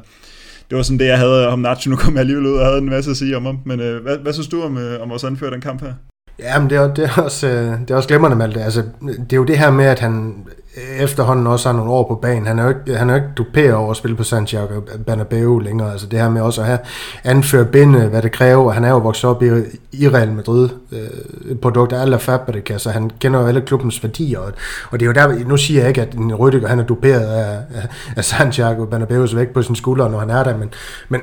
det 0.69 0.75
var 0.77 0.83
sådan 0.83 0.99
det, 0.99 1.05
jeg 1.05 1.19
havde 1.19 1.47
om 1.47 1.59
Nacho. 1.59 1.89
Nu 1.89 1.95
kom 1.95 2.13
jeg 2.13 2.19
alligevel 2.19 2.45
ud 2.45 2.57
og 2.57 2.65
havde 2.65 2.77
en 2.77 2.89
masse 2.89 3.11
at 3.11 3.17
sige 3.17 3.37
om 3.37 3.45
ham. 3.45 3.59
Men 3.65 3.79
øh, 3.79 4.01
hvad, 4.01 4.17
hvad 4.17 4.33
synes 4.33 4.47
du 4.47 4.61
om, 4.63 4.77
øh, 4.77 5.01
om 5.01 5.09
vores 5.09 5.23
anfører 5.23 5.51
den 5.51 5.61
kamp 5.61 5.81
her? 5.81 5.93
Ja, 6.39 6.59
men 6.59 6.69
det 6.69 6.77
er, 6.77 6.93
det 6.93 7.05
er, 7.05 7.21
også, 7.21 7.47
øh, 7.47 7.79
det 7.79 7.91
er 7.91 7.95
også 7.95 8.07
glemrende, 8.07 8.37
Malte. 8.37 8.63
Altså, 8.63 8.83
det 9.01 9.33
er 9.33 9.37
jo 9.37 9.43
det 9.43 9.57
her 9.57 9.71
med, 9.71 9.85
at 9.85 9.99
han 9.99 10.35
øh, 10.77 11.03
efterhånden 11.03 11.47
også 11.47 11.69
har 11.69 11.75
nogle 11.75 11.91
år 11.91 12.07
på 12.07 12.15
banen. 12.15 12.47
Han 12.47 12.59
er 12.59 12.63
jo 12.63 12.69
ikke, 12.69 12.95
han 12.95 13.09
er 13.09 13.13
jo 13.13 13.21
ikke 13.23 13.33
duperet 13.37 13.73
over 13.73 13.91
at 13.91 13.97
spille 13.97 14.17
på 14.17 14.23
Santiago 14.23 14.81
Bernabeu 15.05 15.59
længere. 15.59 15.91
Altså 15.91 16.07
det 16.07 16.19
her 16.19 16.29
med 16.29 16.41
også 16.41 16.61
at 16.61 16.67
have 16.67 16.79
anføre 17.23 17.65
binde, 17.65 18.07
hvad 18.07 18.21
det 18.21 18.31
kræver. 18.31 18.71
Han 18.71 18.83
er 18.83 18.89
jo 18.89 18.97
vokset 18.97 19.29
op 19.29 19.43
i, 19.43 19.47
i 19.91 20.09
Real 20.09 20.31
Madrid. 20.31 20.69
Øh, 20.91 21.55
produkt 21.61 21.93
af 21.93 22.01
alle 22.01 22.19
Fabrica, 22.19 22.77
så 22.77 22.89
han 22.89 23.11
kender 23.19 23.39
jo 23.39 23.47
alle 23.47 23.61
klubbens 23.61 24.03
værdier. 24.03 24.39
Og, 24.39 24.51
og 24.91 24.99
det 24.99 25.05
er 25.05 25.07
jo 25.07 25.13
der, 25.13 25.47
nu 25.47 25.57
siger 25.57 25.79
jeg 25.79 25.87
ikke, 25.87 26.01
at 26.01 26.13
en 26.13 26.33
Rüdiger, 26.33 26.67
han 26.67 26.79
er 26.79 26.83
duperet 26.83 27.27
af, 27.27 27.57
af, 27.75 27.87
af 28.15 28.25
Santiago 28.25 28.85
Bernabeu's 28.85 29.35
væk 29.35 29.47
på 29.47 29.61
sin 29.61 29.75
skulder, 29.75 30.09
når 30.09 30.19
han 30.19 30.29
er 30.29 30.43
der, 30.43 30.57
men, 30.57 30.73
men 31.09 31.21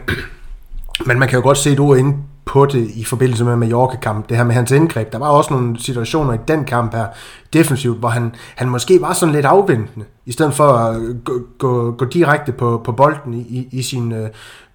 men 1.07 1.19
man 1.19 1.29
kan 1.29 1.39
jo 1.39 1.43
godt 1.43 1.59
se 1.59 1.71
et 1.71 1.81
ord 1.81 1.99
inde 1.99 2.17
på 2.45 2.67
det 2.67 2.91
i 2.95 3.05
forbindelse 3.05 3.45
med 3.45 3.57
Mallorca-kamp, 3.57 4.29
det 4.29 4.37
her 4.37 4.45
med 4.45 4.55
hans 4.55 4.71
indgreb. 4.71 5.13
Der 5.13 5.19
var 5.19 5.29
også 5.29 5.55
nogle 5.55 5.81
situationer 5.81 6.35
i 6.35 6.39
den 6.49 6.65
kamp 6.65 6.95
her, 6.95 7.07
defensivt, 7.53 7.99
hvor 7.99 8.09
han, 8.09 8.35
han 8.57 8.69
måske 8.69 9.01
var 9.01 9.13
sådan 9.13 9.35
lidt 9.35 9.47
afventende, 9.47 10.07
i 10.27 10.33
stedet 10.33 10.55
for 10.55 10.65
at 10.65 11.01
gå, 11.25 11.33
gå, 11.59 11.91
gå 11.91 12.05
direkte 12.05 12.53
på, 12.53 12.81
på 12.85 12.93
bolden 12.93 13.35
i, 13.35 13.69
i 13.73 13.83
sine 13.83 14.17
øh, 14.17 14.29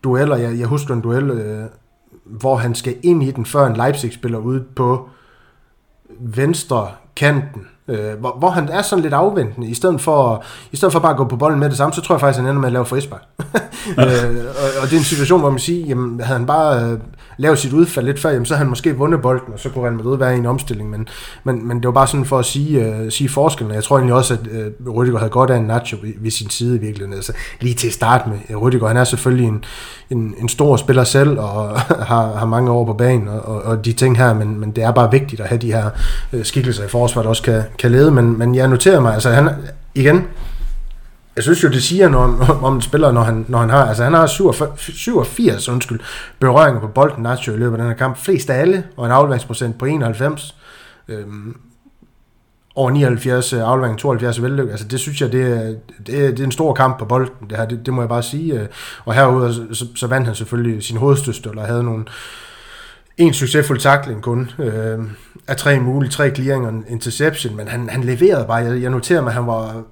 dueller. 0.03 0.37
Jeg, 0.37 0.59
jeg 0.59 0.67
husker 0.67 0.93
en 0.93 1.01
duel, 1.01 1.29
øh, 1.29 1.65
hvor 2.25 2.55
han 2.55 2.75
skal 2.75 2.95
ind 3.03 3.23
i 3.23 3.31
den, 3.31 3.45
før 3.45 3.67
en 3.67 3.75
Leipzig 3.75 4.13
spiller 4.13 4.37
ude 4.37 4.63
på 4.75 5.09
venstre 6.19 6.87
kanten, 7.15 7.67
øh, 7.87 8.19
hvor, 8.19 8.35
hvor 8.39 8.49
han 8.49 8.69
er 8.69 8.81
sådan 8.81 9.03
lidt 9.03 9.13
afventende, 9.13 9.67
i 9.67 9.73
stedet 9.73 10.01
for, 10.01 10.43
i 10.71 10.75
stedet 10.75 10.91
for 10.93 10.99
bare 10.99 11.11
at 11.11 11.17
gå 11.17 11.25
på 11.25 11.35
bolden 11.35 11.59
med 11.59 11.69
det 11.69 11.77
samme, 11.77 11.93
så 11.93 12.01
tror 12.01 12.15
jeg 12.15 12.19
faktisk, 12.19 12.39
han 12.39 12.49
ender 12.49 12.59
med 12.59 12.67
at 12.67 12.73
lave 12.73 12.85
frispark. 12.85 13.23
øh, 13.39 13.45
og, 13.97 14.81
og, 14.81 14.87
det 14.87 14.93
er 14.93 14.97
en 14.97 15.03
situation, 15.03 15.39
hvor 15.39 15.49
man 15.49 15.59
siger, 15.59 15.87
jamen, 15.87 16.19
havde 16.19 16.37
han 16.37 16.47
bare 16.47 16.91
øh, 16.91 16.99
lave 17.37 17.57
sit 17.57 17.73
udfald 17.73 18.05
lidt 18.05 18.19
før, 18.19 18.29
jamen, 18.29 18.45
så 18.45 18.53
havde 18.53 18.65
han 18.65 18.69
måske 18.69 18.97
vundet 18.97 19.21
bolden, 19.21 19.53
og 19.53 19.59
så 19.59 19.69
kunne 19.69 19.83
Real 19.83 19.93
Madrid 19.93 20.17
være 20.17 20.35
i 20.35 20.37
en 20.37 20.45
omstilling, 20.45 20.89
men, 20.89 21.07
men, 21.43 21.67
men 21.67 21.77
det 21.77 21.85
var 21.85 21.91
bare 21.91 22.07
sådan 22.07 22.25
for 22.25 22.39
at 22.39 22.45
sige, 22.45 22.85
øh, 22.85 23.11
sige 23.11 23.29
forskellen, 23.29 23.75
jeg 23.75 23.83
tror 23.83 23.97
egentlig 23.97 24.15
også, 24.15 24.33
at 24.33 24.39
øh, 24.51 24.71
Rüdiger 24.87 25.17
havde 25.17 25.29
godt 25.29 25.49
af 25.49 25.57
en 25.57 25.63
Nacho 25.63 25.97
ved, 26.01 26.13
ved 26.17 26.31
sin 26.31 26.49
side 26.49 26.75
i 26.75 26.79
virkeligheden, 26.79 27.13
altså 27.13 27.33
lige 27.61 27.75
til 27.75 27.91
start 27.91 28.27
med. 28.27 28.37
Øh, 28.49 28.55
Rüdiger, 28.55 28.87
han 28.87 28.97
er 28.97 29.03
selvfølgelig 29.03 29.47
en, 29.47 29.63
en, 30.09 30.33
en 30.37 30.49
stor 30.49 30.77
spiller 30.77 31.03
selv, 31.03 31.39
og 31.39 31.79
har, 32.11 32.35
har 32.35 32.45
mange 32.45 32.71
år 32.71 32.85
på 32.85 32.93
banen, 32.93 33.27
og, 33.27 33.41
og, 33.41 33.61
og 33.61 33.85
de 33.85 33.93
ting 33.93 34.17
her, 34.17 34.33
men, 34.33 34.59
men 34.59 34.71
det 34.71 34.83
er 34.83 34.91
bare 34.91 35.11
vigtigt 35.11 35.41
at 35.41 35.47
have 35.47 35.61
de 35.61 35.71
her 35.71 35.89
øh, 36.33 36.45
skikkelser 36.45 36.85
i 36.85 36.87
forsvaret, 36.87 37.23
der 37.23 37.29
også 37.29 37.43
kan, 37.43 37.63
kan 37.79 37.91
lede, 37.91 38.11
men, 38.11 38.37
men 38.37 38.55
jeg 38.55 38.67
noterer 38.67 38.99
mig, 38.99 39.13
altså 39.13 39.29
han, 39.29 39.49
igen, 39.95 40.23
jeg 41.37 41.43
synes 41.43 41.63
jo, 41.63 41.69
det 41.69 41.83
siger 41.83 42.09
noget 42.09 42.25
om, 42.49 42.63
om 42.63 42.75
en 42.75 42.81
spiller, 42.81 43.11
når 43.11 43.21
han, 43.21 43.45
når 43.47 43.59
han 43.59 43.69
har, 43.69 43.85
altså 43.85 44.03
han 44.03 44.13
har 44.13 44.27
87, 44.27 44.79
87 44.79 45.69
undskyld, 45.69 45.99
berøringer 46.39 46.81
på 46.81 46.87
bolden, 46.87 47.23
Nacho, 47.23 47.53
i 47.53 47.57
løbet 47.57 47.73
af 47.73 47.77
den 47.77 47.87
her 47.87 47.97
kamp. 47.97 48.17
Flest 48.17 48.49
af 48.49 48.61
alle, 48.61 48.83
og 48.97 49.05
en 49.05 49.11
afleveringsprocent 49.11 49.77
på 49.77 49.85
91. 49.85 50.55
Øhm, 51.07 51.57
over 52.75 52.91
79 52.91 53.53
øh, 53.53 53.61
aflevering, 53.61 53.99
72 53.99 54.41
vellykket. 54.41 54.71
Altså 54.71 54.87
det 54.87 54.99
synes 54.99 55.21
jeg, 55.21 55.31
det 55.31 55.41
er, 55.41 55.75
det, 56.07 56.25
er, 56.25 56.29
det 56.29 56.39
er 56.39 56.43
en 56.43 56.51
stor 56.51 56.73
kamp 56.73 56.99
på 56.99 57.05
bolden, 57.05 57.49
det 57.49 57.57
her, 57.57 57.65
det, 57.65 57.85
det 57.85 57.93
må 57.93 58.01
jeg 58.01 58.09
bare 58.09 58.23
sige. 58.23 58.53
Øh. 58.53 58.67
Og 59.05 59.13
herude, 59.13 59.75
så, 59.75 59.85
så 59.95 60.07
vandt 60.07 60.27
han 60.27 60.35
selvfølgelig 60.35 60.83
sin 60.83 60.97
hovedstøster, 60.97 61.49
eller 61.49 61.65
havde 61.65 61.83
nogle, 61.83 62.05
en 63.17 63.33
succesfuld 63.33 63.79
tackling 63.79 64.21
kun, 64.21 64.51
øh, 64.59 64.99
af 65.47 65.57
tre 65.57 65.79
mulige, 65.79 66.11
tre 66.11 66.35
clearinger 66.35 66.69
og 66.69 66.75
en 66.75 66.85
interception, 66.87 67.55
men 67.55 67.67
han, 67.67 67.89
han 67.89 68.03
leverede 68.03 68.45
bare, 68.47 68.57
jeg, 68.57 68.81
jeg 68.81 68.89
noterer 68.89 69.21
mig, 69.21 69.29
at 69.29 69.35
han 69.35 69.47
var, 69.47 69.83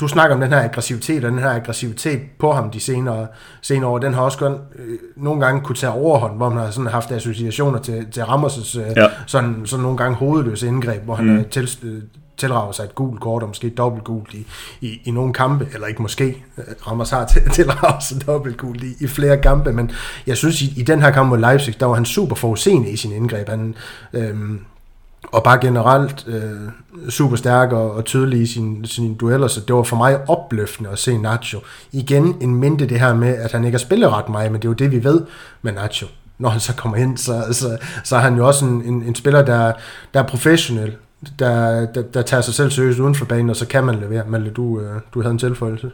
du 0.00 0.08
snakker 0.08 0.34
om 0.34 0.40
den 0.40 0.52
her 0.52 0.62
aggressivitet, 0.62 1.24
og 1.24 1.30
den 1.30 1.38
her 1.38 1.50
aggressivitet 1.50 2.20
på 2.38 2.52
ham 2.52 2.70
de 2.70 2.80
senere, 2.80 3.26
senere 3.62 3.90
år, 3.90 3.98
den 3.98 4.14
har 4.14 4.22
også 4.22 4.38
godt, 4.38 4.52
øh, 4.78 4.98
nogle 5.16 5.40
gange 5.46 5.60
kunne 5.60 5.76
tage 5.76 5.92
overhånd, 5.92 6.36
hvor 6.36 6.48
man 6.48 6.58
har 6.58 6.70
sådan 6.70 6.90
haft 6.90 7.10
associationer 7.12 7.78
til, 7.78 8.06
til 8.10 8.20
Ramos' 8.20 8.80
øh, 8.80 8.86
ja. 8.96 9.06
sådan, 9.26 9.62
sådan 9.64 9.82
nogle 9.82 9.98
gange 9.98 10.16
hovedløse 10.16 10.66
indgreb, 10.66 11.04
hvor 11.04 11.14
han 11.14 11.26
mm. 11.26 11.44
til, 11.50 11.70
øh, 11.82 12.02
tilrager 12.36 12.72
sig 12.72 12.84
et 12.84 12.94
gult 12.94 13.20
kort, 13.20 13.42
og 13.42 13.48
måske 13.48 13.70
dobbelt 13.70 14.04
gult 14.04 14.34
i, 14.34 14.46
i, 14.80 15.00
i 15.04 15.10
nogle 15.10 15.32
kampe, 15.32 15.68
eller 15.74 15.86
ikke 15.86 16.02
måske, 16.02 16.44
øh, 16.58 16.64
Ramos 16.86 17.10
har 17.10 17.26
til, 17.26 17.42
sig 18.08 18.26
dobbelt 18.26 18.56
gult 18.56 18.82
i, 18.82 18.94
i 19.00 19.06
flere 19.06 19.36
kampe, 19.36 19.72
men 19.72 19.90
jeg 20.26 20.36
synes, 20.36 20.62
i, 20.62 20.72
i 20.76 20.82
den 20.82 21.02
her 21.02 21.10
kamp 21.10 21.28
mod 21.28 21.38
Leipzig, 21.38 21.80
der 21.80 21.86
var 21.86 21.94
han 21.94 22.04
super 22.04 22.36
forudseende 22.36 22.90
i 22.90 22.96
sin 22.96 23.12
indgreb. 23.12 23.48
Han, 23.48 23.74
øhm, 24.12 24.60
og 25.22 25.42
bare 25.42 25.58
generelt 25.60 26.26
øh, 26.26 27.10
super 27.10 27.36
stærk 27.36 27.72
og, 27.72 27.90
og 27.90 28.04
tydelig 28.04 28.40
i 28.40 28.46
sine 28.46 28.86
sin 28.86 29.14
dueller, 29.14 29.48
så 29.48 29.60
det 29.60 29.74
var 29.74 29.82
for 29.82 29.96
mig 29.96 30.28
opløftende 30.28 30.90
at 30.90 30.98
se 30.98 31.18
Nacho. 31.18 31.60
Igen 31.92 32.36
en 32.40 32.54
minde 32.54 32.88
det 32.88 33.00
her 33.00 33.14
med, 33.14 33.36
at 33.36 33.52
han 33.52 33.64
ikke 33.64 33.76
har 33.76 33.84
spillet 33.84 34.12
ret 34.12 34.28
meget, 34.28 34.52
men 34.52 34.62
det 34.62 34.68
er 34.68 34.70
jo 34.70 34.74
det, 34.74 34.92
vi 34.92 35.04
ved 35.04 35.20
med 35.62 35.72
Nacho. 35.72 36.06
Når 36.38 36.48
han 36.48 36.60
så 36.60 36.74
kommer 36.74 36.96
ind, 36.96 37.18
så, 37.18 37.44
så, 37.52 37.78
så 38.04 38.16
er 38.16 38.20
han 38.20 38.36
jo 38.36 38.46
også 38.46 38.64
en, 38.64 38.82
en, 38.82 39.02
en 39.02 39.14
spiller, 39.14 39.42
der, 39.42 39.72
der 40.14 40.22
er 40.22 40.26
professionel, 40.26 40.96
der, 41.38 41.86
der, 41.86 42.02
der 42.02 42.22
tager 42.22 42.40
sig 42.40 42.54
selv 42.54 42.70
seriøst 42.70 42.98
uden 42.98 43.14
for 43.14 43.24
banen, 43.24 43.50
og 43.50 43.56
så 43.56 43.66
kan 43.66 43.84
man 43.84 43.94
levere. 43.94 44.24
Malte, 44.26 44.50
du, 44.50 44.80
øh, 44.80 45.00
du 45.14 45.20
havde 45.20 45.32
en 45.32 45.38
tilføjelse. 45.38 45.90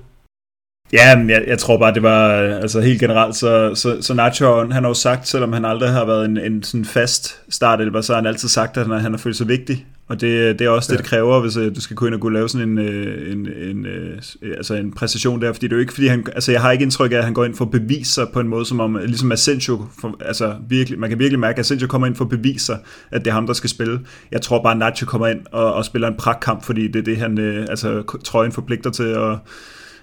Ja, 0.95 1.17
men 1.17 1.31
jeg, 1.31 1.45
jeg 1.47 1.59
tror 1.59 1.79
bare, 1.79 1.95
det 1.95 2.03
var 2.03 2.31
altså 2.39 2.81
helt 2.81 3.01
generelt, 3.01 3.37
så, 3.37 3.75
så, 3.75 3.97
så 4.01 4.15
Nacho, 4.15 4.57
han 4.61 4.83
har 4.83 4.89
jo 4.89 4.95
sagt, 4.95 5.29
selvom 5.29 5.53
han 5.53 5.65
aldrig 5.65 5.91
har 5.91 6.05
været 6.05 6.25
en, 6.25 6.39
en 6.39 6.63
sådan 6.63 6.85
fast 6.85 7.41
startelver, 7.49 8.01
så 8.01 8.13
har 8.13 8.21
han 8.21 8.27
altid 8.27 8.49
sagt, 8.49 8.77
at 8.77 8.87
han, 8.87 9.01
han 9.01 9.13
har 9.13 9.19
følt 9.19 9.37
sig 9.37 9.49
vigtig. 9.49 9.87
Og 10.09 10.21
det, 10.21 10.59
det 10.59 10.65
er 10.65 10.69
også 10.69 10.93
ja. 10.93 10.97
det, 10.97 11.05
det 11.05 11.11
kræver, 11.11 11.41
hvis 11.41 11.57
uh, 11.57 11.75
du 11.75 11.81
skal 11.81 11.97
gå 11.97 12.07
ind 12.07 12.15
og 12.15 12.21
kunne 12.21 12.35
lave 12.35 12.49
sådan 12.49 12.69
en, 12.69 12.79
en, 12.79 13.49
en, 13.49 13.87
uh, 13.87 14.51
altså 14.57 14.75
en 14.75 14.93
præcision 14.93 15.43
der. 15.43 15.53
Fordi 15.53 15.67
det 15.67 15.73
er 15.73 15.77
jo 15.77 15.81
ikke, 15.81 15.93
fordi 15.93 16.07
han, 16.07 16.27
altså 16.35 16.53
jeg 16.53 16.61
har 16.61 16.71
ikke 16.71 16.83
indtryk 16.83 17.13
af, 17.13 17.17
at 17.17 17.25
han 17.25 17.35
går 17.35 17.45
ind 17.45 17.55
for 17.55 17.65
at 17.65 17.71
bevise 17.71 18.13
sig 18.13 18.27
på 18.33 18.41
en 18.41 18.49
måde, 18.49 18.67
som 18.67 18.81
om, 18.81 18.99
ligesom 19.05 19.33
Asensio, 19.33 19.87
for, 20.01 20.17
altså 20.21 20.55
virkelig, 20.69 20.99
man 20.99 21.09
kan 21.09 21.19
virkelig 21.19 21.39
mærke, 21.39 21.55
at 21.55 21.61
Asensio 21.61 21.89
kommer 21.89 22.07
ind 22.07 22.17
for 22.17 22.25
at 22.25 22.31
bevise 22.31 22.67
sig, 22.67 22.79
at 23.11 23.25
det 23.25 23.31
er 23.31 23.35
ham, 23.35 23.47
der 23.47 23.55
skal 23.55 23.71
spille. 23.71 24.01
Jeg 24.33 24.43
tror 24.43 24.63
bare, 24.63 24.73
at 24.73 24.79
Nacho 24.79 25.07
kommer 25.07 25.27
ind 25.27 25.41
og, 25.53 25.75
og 25.75 25.85
spiller 25.85 26.09
en 26.09 26.17
pragtkamp, 26.19 26.65
fordi 26.65 26.89
det 26.89 26.97
er 26.97 27.05
det, 27.05 27.17
han, 27.17 27.39
altså 27.39 28.19
trøjen 28.25 28.53
forpligter 28.53 28.91
til, 28.91 29.17
og 29.17 29.39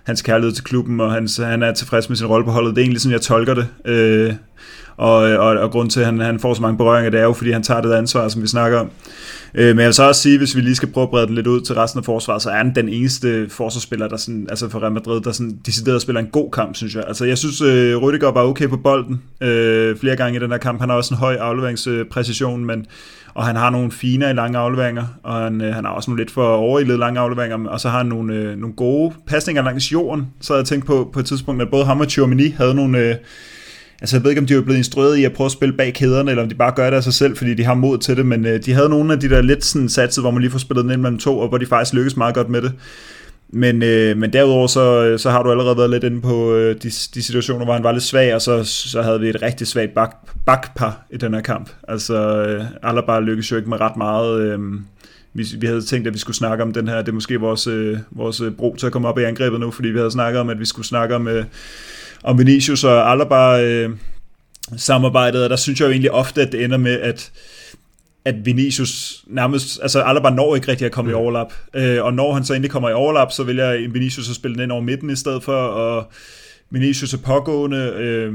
hans 0.03 0.21
kærlighed 0.21 0.53
til 0.53 0.63
klubben, 0.63 0.99
og 0.99 1.11
hans, 1.11 1.37
han 1.37 1.63
er 1.63 1.73
tilfreds 1.73 2.09
med 2.09 2.17
sin 2.17 2.27
rolle 2.27 2.45
på 2.45 2.51
holdet. 2.51 2.75
Det 2.75 2.81
er 2.81 2.83
egentlig 2.83 3.01
sådan, 3.01 3.13
jeg 3.13 3.21
tolker 3.21 3.53
det. 3.53 3.67
Øh, 3.85 4.33
og, 4.97 5.13
og, 5.15 5.57
og 5.57 5.71
grund 5.71 5.89
til, 5.89 5.99
at 5.99 6.05
han, 6.05 6.19
han 6.19 6.39
får 6.39 6.53
så 6.53 6.61
mange 6.61 6.77
berøringer, 6.77 7.09
det 7.09 7.19
er 7.19 7.23
jo, 7.23 7.33
fordi 7.33 7.51
han 7.51 7.63
tager 7.63 7.81
det 7.81 7.93
ansvar, 7.93 8.27
som 8.27 8.41
vi 8.41 8.47
snakker 8.47 8.79
om. 8.79 8.89
Øh, 9.55 9.67
men 9.67 9.79
jeg 9.79 9.85
vil 9.85 9.93
så 9.93 10.03
også 10.03 10.21
sige, 10.21 10.37
hvis 10.37 10.55
vi 10.55 10.61
lige 10.61 10.75
skal 10.75 10.91
prøve 10.91 11.03
at 11.03 11.09
brede 11.09 11.27
den 11.27 11.35
lidt 11.35 11.47
ud 11.47 11.61
til 11.61 11.75
resten 11.75 11.97
af 11.97 12.05
forsvaret, 12.05 12.41
så 12.41 12.49
er 12.49 12.57
han 12.57 12.75
den 12.75 12.89
eneste 12.89 13.49
forsvarsspiller, 13.49 14.07
der 14.07 14.17
sådan, 14.17 14.47
altså 14.49 14.69
for 14.69 14.79
Real 14.79 14.91
Madrid, 14.91 15.21
der 15.21 15.31
sådan 15.31 15.59
decideret 15.65 16.01
spiller 16.01 16.21
en 16.21 16.27
god 16.27 16.51
kamp, 16.51 16.75
synes 16.75 16.95
jeg. 16.95 17.03
Altså 17.07 17.25
jeg 17.25 17.37
synes, 17.37 17.61
øh, 17.61 17.95
Rüdiger 17.95 18.31
var 18.31 18.43
okay 18.43 18.69
på 18.69 18.77
bolden 18.77 19.21
øh, 19.41 19.97
flere 19.97 20.15
gange 20.15 20.39
i 20.39 20.41
den 20.41 20.51
her 20.51 20.57
kamp. 20.57 20.79
Han 20.79 20.89
har 20.89 20.95
også 20.97 21.13
en 21.13 21.17
høj 21.17 21.35
afleveringspræcision, 21.35 22.65
men 22.65 22.85
og 23.33 23.45
han 23.45 23.55
har 23.55 23.69
nogle 23.69 23.91
fine 23.91 24.29
i 24.29 24.33
lange 24.33 24.57
afleveringer, 24.57 25.05
og 25.23 25.33
han, 25.33 25.61
øh, 25.61 25.75
han 25.75 25.85
har 25.85 25.91
også 25.91 26.11
nogle 26.11 26.21
lidt 26.21 26.31
for 26.31 26.55
overildede 26.55 26.97
lange 26.97 27.19
afleveringer, 27.19 27.69
og 27.69 27.79
så 27.79 27.89
har 27.89 27.97
han 27.97 28.05
nogle, 28.05 28.33
øh, 28.33 28.57
nogle 28.57 28.75
gode 28.75 29.13
pasninger 29.27 29.63
langs 29.63 29.91
jorden. 29.91 30.27
Så 30.41 30.53
havde 30.53 30.61
jeg 30.61 30.67
tænkt 30.67 30.85
på 30.85 31.09
på 31.13 31.19
et 31.19 31.25
tidspunkt, 31.25 31.61
at 31.61 31.69
både 31.71 31.85
ham 31.85 31.99
og 31.99 32.05
Chouamini 32.05 32.49
havde 32.49 32.75
nogle... 32.75 32.97
Øh, 32.97 33.15
altså 34.01 34.15
jeg 34.15 34.23
ved 34.23 34.31
ikke, 34.31 34.41
om 34.41 34.47
de 34.47 34.53
er 34.53 34.61
blevet 34.61 34.77
instrueret 34.77 35.17
i 35.17 35.23
at 35.23 35.33
prøve 35.33 35.45
at 35.45 35.51
spille 35.51 35.77
bag 35.77 35.93
kæderne, 35.93 36.31
eller 36.31 36.43
om 36.43 36.49
de 36.49 36.55
bare 36.55 36.73
gør 36.75 36.89
det 36.89 36.97
af 36.97 37.03
sig 37.03 37.13
selv, 37.13 37.37
fordi 37.37 37.53
de 37.53 37.63
har 37.63 37.73
mod 37.73 37.97
til 37.97 38.17
det, 38.17 38.25
men 38.25 38.45
øh, 38.45 38.65
de 38.65 38.73
havde 38.73 38.89
nogle 38.89 39.13
af 39.13 39.19
de 39.19 39.29
der 39.29 39.41
lidt 39.41 39.65
sådan 39.65 39.89
satset, 39.89 40.23
hvor 40.23 40.31
man 40.31 40.41
lige 40.41 40.51
får 40.51 40.59
spillet 40.59 40.83
den 40.83 40.91
ind 40.91 41.01
mellem 41.01 41.19
to, 41.19 41.39
og 41.39 41.47
hvor 41.47 41.57
de 41.57 41.65
faktisk 41.65 41.93
lykkes 41.93 42.17
meget 42.17 42.35
godt 42.35 42.49
med 42.49 42.61
det. 42.61 42.71
Men, 43.53 43.83
øh, 43.83 44.17
men 44.17 44.33
derudover 44.33 44.67
så, 44.67 45.15
så 45.17 45.29
har 45.29 45.43
du 45.43 45.51
allerede 45.51 45.77
været 45.77 45.89
lidt 45.89 46.03
inde 46.03 46.21
på 46.21 46.53
øh, 46.53 46.75
de, 46.75 46.89
de 46.89 47.23
situationer, 47.23 47.65
hvor 47.65 47.73
han 47.73 47.83
var 47.83 47.91
lidt 47.91 48.03
svag, 48.03 48.35
og 48.35 48.41
så, 48.41 48.63
så 48.63 49.01
havde 49.01 49.19
vi 49.19 49.29
et 49.29 49.41
rigtig 49.41 49.67
svagt 49.67 49.93
bak, 49.93 50.15
bakpar 50.45 51.05
i 51.09 51.17
den 51.17 51.33
her 51.33 51.41
kamp. 51.41 51.69
Altså, 51.87 52.43
øh, 52.43 52.65
Alaba 52.83 53.19
lykkedes 53.19 53.51
jo 53.51 53.57
ikke 53.57 53.69
med 53.69 53.81
ret 53.81 53.97
meget. 53.97 54.41
Øh, 54.41 54.59
vi, 55.33 55.45
vi 55.57 55.67
havde 55.67 55.81
tænkt, 55.81 56.07
at 56.07 56.13
vi 56.13 56.19
skulle 56.19 56.37
snakke 56.37 56.63
om 56.63 56.73
den 56.73 56.87
her, 56.87 56.97
det 56.97 57.07
er 57.07 57.13
måske 57.13 57.39
vores, 57.39 57.67
øh, 57.67 57.97
vores 58.11 58.41
øh, 58.41 58.51
bro 58.51 58.75
til 58.75 58.85
at 58.85 58.91
komme 58.91 59.07
op 59.07 59.19
i 59.19 59.23
angrebet 59.23 59.59
nu, 59.59 59.71
fordi 59.71 59.89
vi 59.89 59.97
havde 59.97 60.11
snakket 60.11 60.39
om, 60.39 60.49
at 60.49 60.59
vi 60.59 60.65
skulle 60.65 60.87
snakke 60.87 61.15
om, 61.15 61.27
øh, 61.27 61.45
om 62.23 62.39
Vinicius 62.39 62.83
og 62.83 63.11
Alaba 63.11 63.63
øh, 63.63 63.89
samarbejdet, 64.77 65.43
og 65.43 65.49
der 65.49 65.55
synes 65.55 65.79
jeg 65.79 65.85
jo 65.85 65.91
egentlig 65.91 66.11
ofte, 66.11 66.41
at 66.41 66.51
det 66.51 66.63
ender 66.63 66.77
med, 66.77 66.99
at 66.99 67.31
at 68.25 68.35
Vinicius 68.45 69.23
nærmest, 69.27 69.79
altså 69.81 70.01
Alaba 70.01 70.29
når 70.29 70.55
ikke 70.55 70.67
rigtig 70.67 70.85
at 70.85 70.91
komme 70.91 71.11
mm. 71.11 71.11
i 71.11 71.15
overlap, 71.15 71.53
øh, 71.73 72.03
og 72.03 72.13
når 72.13 72.33
han 72.33 72.43
så 72.43 72.53
endelig 72.53 72.71
kommer 72.71 72.89
i 72.89 72.93
overlap, 72.93 73.31
så 73.31 73.43
vælger 73.43 73.89
Vinicius 73.91 74.29
at 74.29 74.35
spille 74.35 74.55
den 74.55 74.63
ind 74.63 74.71
over 74.71 74.81
midten 74.81 75.09
i 75.09 75.15
stedet 75.15 75.43
for, 75.43 75.53
og 75.53 76.11
Vinicius 76.69 77.13
er 77.13 77.17
pågående, 77.17 77.93
øh, 77.97 78.33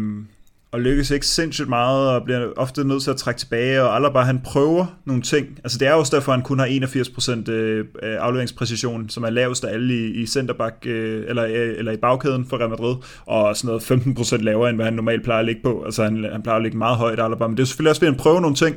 og 0.72 0.80
lykkes 0.82 1.10
ikke 1.10 1.26
sindssygt 1.26 1.68
meget, 1.68 2.10
og 2.10 2.24
bliver 2.24 2.52
ofte 2.56 2.84
nødt 2.84 3.02
til 3.02 3.10
at 3.10 3.16
trække 3.16 3.38
tilbage, 3.38 3.82
og 3.82 3.96
Alaba 3.96 4.20
han 4.20 4.40
prøver 4.44 4.86
nogle 5.04 5.22
ting, 5.22 5.46
altså 5.64 5.78
det 5.78 5.88
er 5.88 5.92
også 5.92 6.16
derfor, 6.16 6.32
han 6.32 6.42
kun 6.42 6.58
har 6.58 6.66
81% 6.66 7.50
øh, 7.50 7.84
afleveringspræcision, 8.02 9.08
som 9.08 9.24
er 9.24 9.30
lavest 9.30 9.64
af 9.64 9.72
alle 9.72 9.94
i, 9.94 10.22
i 10.22 10.26
centerback, 10.26 10.86
øh, 10.86 11.24
eller, 11.28 11.44
øh, 11.44 11.74
eller 11.78 11.92
i 11.92 11.96
bagkæden 11.96 12.46
for 12.46 12.58
Real 12.58 12.70
Madrid, 12.70 12.96
og 13.26 13.56
sådan 13.56 13.68
noget 13.68 13.82
15% 13.82 14.36
lavere, 14.36 14.68
end 14.68 14.76
hvad 14.76 14.84
han 14.84 14.94
normalt 14.94 15.24
plejer 15.24 15.40
at 15.40 15.46
ligge 15.46 15.60
på, 15.64 15.82
altså 15.84 16.04
han, 16.04 16.28
han 16.32 16.42
plejer 16.42 16.56
at 16.56 16.62
ligge 16.62 16.78
meget 16.78 16.96
højt, 16.96 17.20
Alaba, 17.20 17.46
men 17.46 17.56
det 17.56 17.62
er 17.62 17.66
selvfølgelig 17.66 17.90
også 17.90 18.00
ved 18.00 18.08
at 18.08 18.16
prøve 18.16 18.40
nogle 18.40 18.56
ting, 18.56 18.76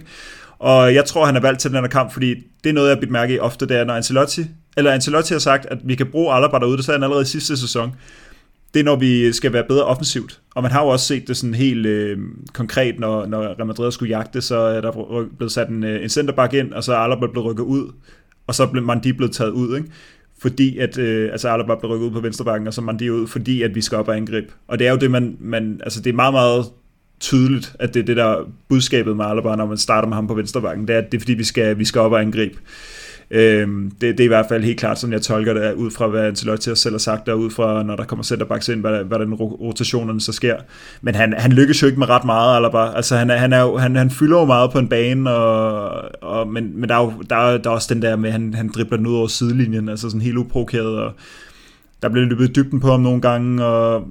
og 0.59 0.93
jeg 0.93 1.05
tror, 1.05 1.25
han 1.25 1.35
er 1.35 1.41
valgt 1.41 1.59
til 1.59 1.71
den 1.71 1.79
her 1.79 1.87
kamp, 1.87 2.13
fordi 2.13 2.35
det 2.63 2.69
er 2.69 2.73
noget, 2.73 2.87
jeg 2.87 2.95
har 2.95 2.99
bidt 2.99 3.11
mærke 3.11 3.33
i 3.33 3.39
ofte, 3.39 3.65
det 3.65 3.77
er, 3.77 3.83
når 3.83 3.93
Ancelotti, 3.93 4.45
eller 4.77 4.91
Ancelotti 4.91 5.33
har 5.33 5.39
sagt, 5.39 5.65
at 5.65 5.77
vi 5.83 5.95
kan 5.95 6.07
bruge 6.07 6.33
Alaba 6.33 6.59
derude, 6.59 6.77
det 6.77 6.85
sagde 6.85 6.97
han 6.97 7.03
allerede 7.03 7.21
i 7.21 7.25
sidste 7.25 7.57
sæson, 7.57 7.95
det 8.73 8.79
er, 8.79 8.83
når 8.83 8.95
vi 8.95 9.33
skal 9.33 9.53
være 9.53 9.63
bedre 9.63 9.85
offensivt. 9.85 10.41
Og 10.55 10.63
man 10.63 10.71
har 10.71 10.83
jo 10.83 10.87
også 10.87 11.05
set 11.05 11.27
det 11.27 11.37
sådan 11.37 11.53
helt 11.53 11.85
øh, 11.85 12.17
konkret, 12.53 12.99
når, 12.99 13.25
når 13.25 13.41
Real 13.41 13.65
Madrid 13.65 13.91
skulle 13.91 14.17
jagte, 14.17 14.41
så 14.41 14.57
er 14.57 14.81
der 14.81 15.25
blevet 15.37 15.51
sat 15.51 15.69
en, 15.69 15.83
øh, 15.83 16.03
en 16.03 16.09
centerback 16.09 16.53
ind, 16.53 16.73
og 16.73 16.83
så 16.83 16.93
er 16.93 16.97
Alaba 16.97 17.27
blevet 17.27 17.45
rykket 17.45 17.63
ud, 17.63 17.91
og 18.47 18.55
så 18.55 18.67
blev 18.67 18.83
Mandi 18.83 19.11
blevet 19.11 19.33
taget 19.33 19.51
ud, 19.51 19.77
ikke? 19.77 19.89
fordi 20.41 20.77
at 20.77 20.97
øh, 20.97 21.31
altså 21.31 21.49
Alaba 21.49 21.75
blev 21.75 21.91
rykket 21.91 22.05
ud 22.05 22.11
på 22.11 22.19
venstrebakken, 22.19 22.67
og 22.67 22.73
så 22.73 22.81
Mandi 22.81 23.09
ud, 23.09 23.27
fordi 23.27 23.61
at 23.61 23.75
vi 23.75 23.81
skal 23.81 23.97
op 23.97 24.07
og 24.07 24.17
angribe. 24.17 24.47
Og 24.67 24.79
det 24.79 24.87
er 24.87 24.91
jo 24.91 24.97
det, 24.97 25.11
man, 25.11 25.37
man 25.39 25.81
altså 25.83 26.01
det 26.01 26.09
er 26.09 26.15
meget, 26.15 26.33
meget 26.33 26.65
tydeligt, 27.19 27.75
at 27.79 27.93
det 27.93 27.99
er 27.99 28.05
det 28.05 28.17
der 28.17 28.49
budskabet 28.69 29.17
med 29.17 29.25
Alaba, 29.25 29.55
når 29.55 29.65
man 29.65 29.77
starter 29.77 30.07
med 30.07 30.15
ham 30.15 30.27
på 30.27 30.33
venstrebakken, 30.33 30.87
det 30.87 30.93
er, 30.93 30.97
at 30.97 31.11
det 31.11 31.17
er 31.17 31.21
fordi, 31.21 31.33
vi 31.33 31.43
skal, 31.43 31.79
vi 31.79 31.85
skal 31.85 32.01
op 32.01 32.11
og 32.11 32.21
angribe. 32.21 32.55
Øhm, 33.31 33.91
det, 34.01 34.17
det 34.17 34.19
er 34.19 34.25
i 34.25 34.27
hvert 34.27 34.45
fald 34.49 34.63
helt 34.63 34.79
klart, 34.79 34.99
som 34.99 35.11
jeg 35.11 35.21
tolker 35.21 35.53
det, 35.53 35.73
ud 35.73 35.91
fra 35.91 36.07
hvad 36.07 36.21
Ancelotti 36.21 36.75
selv 36.75 36.93
har 36.93 36.99
sagt, 36.99 37.29
og 37.29 37.39
ud 37.39 37.49
fra, 37.49 37.83
når 37.83 37.95
der 37.95 38.03
kommer 38.03 38.23
centerbacks 38.23 38.69
ind, 38.69 38.81
hvad, 38.81 39.03
hvad 39.03 39.19
den 39.19 39.33
rotationerne 39.33 40.21
så 40.21 40.31
sker. 40.31 40.55
Men 41.01 41.15
han, 41.15 41.33
han 41.37 41.51
lykkes 41.51 41.81
jo 41.81 41.87
ikke 41.87 41.99
med 41.99 42.09
ret 42.09 42.25
meget, 42.25 42.55
Alaba. 42.55 42.95
Altså, 42.95 43.15
han, 43.15 43.29
han, 43.29 43.53
er 43.53 43.61
jo, 43.61 43.77
han, 43.77 43.95
han 43.95 44.09
fylder 44.09 44.39
jo 44.39 44.45
meget 44.45 44.71
på 44.71 44.79
en 44.79 44.87
bane, 44.87 45.31
og, 45.31 46.01
og, 46.21 46.47
men, 46.47 46.79
men 46.79 46.89
der, 46.89 46.95
er 46.95 47.03
jo, 47.03 47.13
der, 47.29 47.35
er, 47.35 47.57
der 47.57 47.69
er 47.69 47.73
også 47.73 47.93
den 47.93 48.01
der 48.01 48.15
med, 48.15 48.29
at 48.29 48.33
han, 48.33 48.53
han 48.53 48.71
dribler 48.75 48.97
den 48.97 49.07
ud 49.07 49.15
over 49.15 49.27
sidelinjen, 49.27 49.89
altså 49.89 50.09
sådan 50.09 50.21
helt 50.21 50.37
uprovokeret, 50.37 50.99
og 50.99 51.13
der 52.01 52.09
blev 52.09 52.25
løbet 52.25 52.55
dybden 52.55 52.79
på 52.79 52.91
ham 52.91 52.99
nogle 52.99 53.21
gange, 53.21 53.65
og 53.65 54.07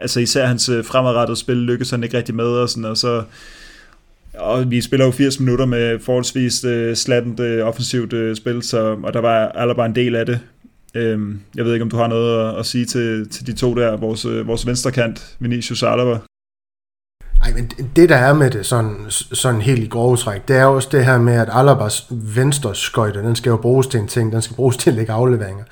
altså 0.00 0.20
især 0.20 0.46
hans 0.46 0.68
øh, 0.68 0.84
fremadrettede 0.84 1.36
spil 1.36 1.56
lykkedes 1.56 1.90
han 1.90 2.04
ikke 2.04 2.16
rigtig 2.16 2.34
med, 2.34 2.44
og, 2.44 2.68
sådan, 2.68 2.84
og 2.84 2.96
så 2.96 3.22
og 4.38 4.70
vi 4.70 4.80
spiller 4.80 5.06
jo 5.06 5.12
80 5.12 5.40
minutter 5.40 5.66
med 5.66 5.98
forholdsvis 5.98 6.64
øh, 6.64 6.96
slattent 6.96 7.40
øh, 7.40 7.66
offensivt 7.66 8.12
øh, 8.12 8.36
spil, 8.36 8.62
så, 8.62 8.96
og 9.02 9.12
der 9.12 9.20
var 9.20 9.48
Alaba 9.48 9.84
en 9.86 9.94
del 9.94 10.16
af 10.16 10.26
det. 10.26 10.40
Øhm, 10.94 11.40
jeg 11.56 11.64
ved 11.64 11.72
ikke, 11.72 11.82
om 11.82 11.90
du 11.90 11.96
har 11.96 12.06
noget 12.06 12.48
at, 12.48 12.58
at 12.58 12.66
sige 12.66 12.84
til, 12.84 13.28
til 13.28 13.46
de 13.46 13.52
to 13.52 13.74
der, 13.74 13.96
vores, 13.96 14.24
øh, 14.24 14.46
vores 14.46 14.66
venstrekant, 14.66 15.36
Vinicius 15.38 15.82
og 15.82 15.92
Alaba. 15.92 16.18
Ej, 17.42 17.52
men 17.54 17.70
det 17.96 18.08
der 18.08 18.16
er 18.16 18.34
med 18.34 18.50
det 18.50 18.66
sådan, 18.66 18.96
sådan 19.10 19.60
helt 19.60 19.84
i 19.84 19.86
grove 19.86 20.16
træk, 20.16 20.48
det 20.48 20.56
er 20.56 20.64
også 20.64 20.88
det 20.92 21.04
her 21.04 21.18
med, 21.18 21.34
at 21.34 21.48
Alabas 21.52 22.06
venstre 22.10 22.74
skøjte, 22.74 23.18
den 23.18 23.36
skal 23.36 23.50
jo 23.50 23.56
bruges 23.56 23.86
til 23.86 24.00
en 24.00 24.08
ting, 24.08 24.32
den 24.32 24.42
skal 24.42 24.56
bruges 24.56 24.76
til 24.76 24.90
at 24.90 24.96
lægge 24.96 25.12
afleveringer. 25.12 25.64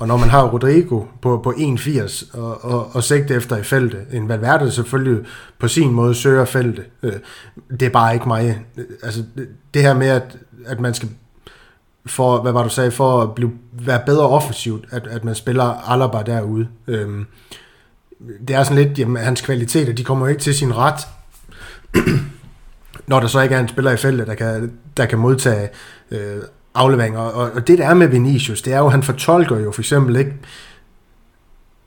Og 0.00 0.08
når 0.08 0.16
man 0.16 0.28
har 0.28 0.48
Rodrigo 0.48 1.04
på, 1.22 1.40
på 1.44 1.50
1,80 1.50 2.38
og, 2.38 2.64
og, 2.64 2.94
og 2.94 3.04
sigte 3.04 3.34
efter 3.34 3.56
i 3.56 3.62
feltet, 3.62 4.06
en 4.12 4.28
Valverde 4.28 4.70
selvfølgelig 4.70 5.26
på 5.58 5.68
sin 5.68 5.90
måde 5.90 6.14
søger 6.14 6.44
feltet, 6.44 6.84
øh, 7.02 7.12
det 7.70 7.82
er 7.82 7.90
bare 7.90 8.14
ikke 8.14 8.28
mig. 8.28 8.64
Altså 9.02 9.24
det 9.74 9.82
her 9.82 9.94
med, 9.94 10.08
at, 10.08 10.36
at 10.66 10.80
man 10.80 10.94
skal 10.94 11.08
for, 12.06 12.42
hvad 12.42 12.52
var 12.52 12.62
du 12.62 12.68
sagde, 12.68 12.90
for 12.90 13.22
at 13.22 13.34
blive, 13.34 13.52
være 13.72 14.02
bedre 14.06 14.28
offensivt, 14.28 14.84
at, 14.90 15.06
at 15.06 15.24
man 15.24 15.34
spiller 15.34 15.90
Alaba 15.90 16.22
derude. 16.22 16.68
Øhm, 16.86 17.26
det 18.48 18.56
er 18.56 18.62
sådan 18.62 18.84
lidt, 18.84 18.98
jamen, 18.98 19.22
hans 19.22 19.40
kvaliteter, 19.40 19.92
de 19.92 20.04
kommer 20.04 20.26
jo 20.26 20.30
ikke 20.30 20.42
til 20.42 20.54
sin 20.54 20.76
ret, 20.76 21.00
når 23.06 23.20
der 23.20 23.26
så 23.26 23.40
ikke 23.40 23.54
er 23.54 23.60
en 23.60 23.68
spiller 23.68 23.90
i 23.90 23.96
feltet, 23.96 24.26
der 24.26 24.34
kan, 24.34 24.72
der 24.96 25.06
kan 25.06 25.18
modtage 25.18 25.68
øh, 26.10 26.42
afleveringer. 26.74 27.20
Og, 27.20 27.50
og 27.54 27.66
det 27.66 27.78
der 27.78 27.88
er 27.88 27.94
med 27.94 28.08
Vinicius, 28.08 28.62
det 28.62 28.72
er 28.72 28.78
jo, 28.78 28.86
at 28.86 28.92
han 28.92 29.02
fortolker 29.02 29.58
jo 29.58 29.72
for 29.72 29.80
eksempel 29.80 30.16
ikke 30.16 30.32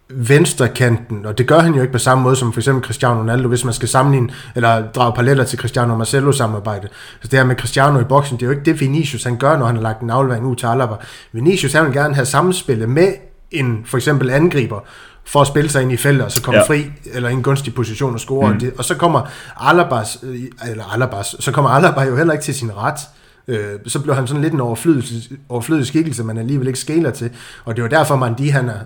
venstrekanten, 0.10 1.26
og 1.26 1.38
det 1.38 1.48
gør 1.48 1.60
han 1.60 1.74
jo 1.74 1.82
ikke 1.82 1.94
på 1.94 2.00
samme 2.00 2.24
måde 2.24 2.36
som 2.36 2.54
for 2.54 2.60
eksempel 2.60 2.84
Cristiano 2.84 3.20
Ronaldo, 3.20 3.48
hvis 3.48 3.66
man 3.66 3.74
skal 3.74 3.90
sammenligne, 3.90 4.30
eller 4.56 4.92
drage 4.92 5.14
paralleller 5.14 5.44
til 5.44 5.60
Cristiano 5.60 5.96
Marcelo 5.96 6.32
samarbejde. 6.32 6.88
Så 7.22 7.28
det 7.28 7.40
her 7.40 7.46
med 7.46 7.56
Cristiano 7.56 8.00
i 8.00 8.04
boksen, 8.04 8.38
det 8.38 8.44
er 8.44 8.48
jo 8.48 8.52
ikke 8.52 8.66
det 8.66 8.80
Vinicius 8.80 9.24
han 9.24 9.38
gør, 9.38 9.58
når 9.58 9.66
han 9.66 9.76
har 9.76 9.84
lagt 9.84 10.02
en 10.02 10.10
aflevering 10.10 10.46
ud 10.46 10.56
til 10.56 10.66
Alaba. 10.66 10.96
Vinicius 11.32 11.74
han 11.74 11.86
vil 11.86 11.94
gerne 11.94 12.16
have 12.16 12.26
samspillet 12.26 12.90
med 12.90 13.14
en 13.52 13.84
for 13.86 13.98
eksempel 13.98 14.30
angriber, 14.30 14.80
for 15.26 15.42
at 15.42 15.48
spille 15.48 15.70
sig 15.70 15.82
ind 15.82 15.92
i 15.92 15.98
feltet, 15.98 16.26
og 16.26 16.32
så 16.32 16.42
komme 16.42 16.60
ja. 16.60 16.68
fri, 16.68 16.92
eller 17.14 17.30
i 17.30 17.34
en 17.34 17.44
gunstig 17.44 17.74
position 17.74 18.14
og 18.14 18.20
score. 18.20 18.48
Mm. 18.48 18.56
Og, 18.56 18.62
det, 18.62 18.74
og 18.78 18.86
så 18.86 18.96
kommer 18.96 19.22
Alabas, 19.58 20.20
øh, 20.24 20.40
eller 20.70 20.94
Alabas, 20.94 21.36
så 21.40 21.52
kommer 21.52 21.72
Alaba 21.72 22.02
jo 22.02 22.16
heller 22.16 22.34
ikke 22.34 22.44
til 22.44 22.56
sin 22.56 22.78
ret. 22.78 23.00
Øh, 23.48 23.80
så 23.88 24.02
blev 24.02 24.16
han 24.16 24.28
sådan 24.28 24.42
lidt 24.42 24.54
en 24.54 24.62
overflødig, 24.62 25.04
overflødig 25.50 25.88
skikkelse, 25.88 26.24
man 26.24 26.38
alligevel 26.38 26.68
ikke 26.68 26.80
skæler 26.80 27.12
til. 27.12 27.32
Og 27.66 27.76
det 27.76 27.84
var 27.84 27.90
derfor, 27.90 28.16
man 28.16 28.38
de 28.38 28.52
han 28.52 28.70
er 28.70 28.80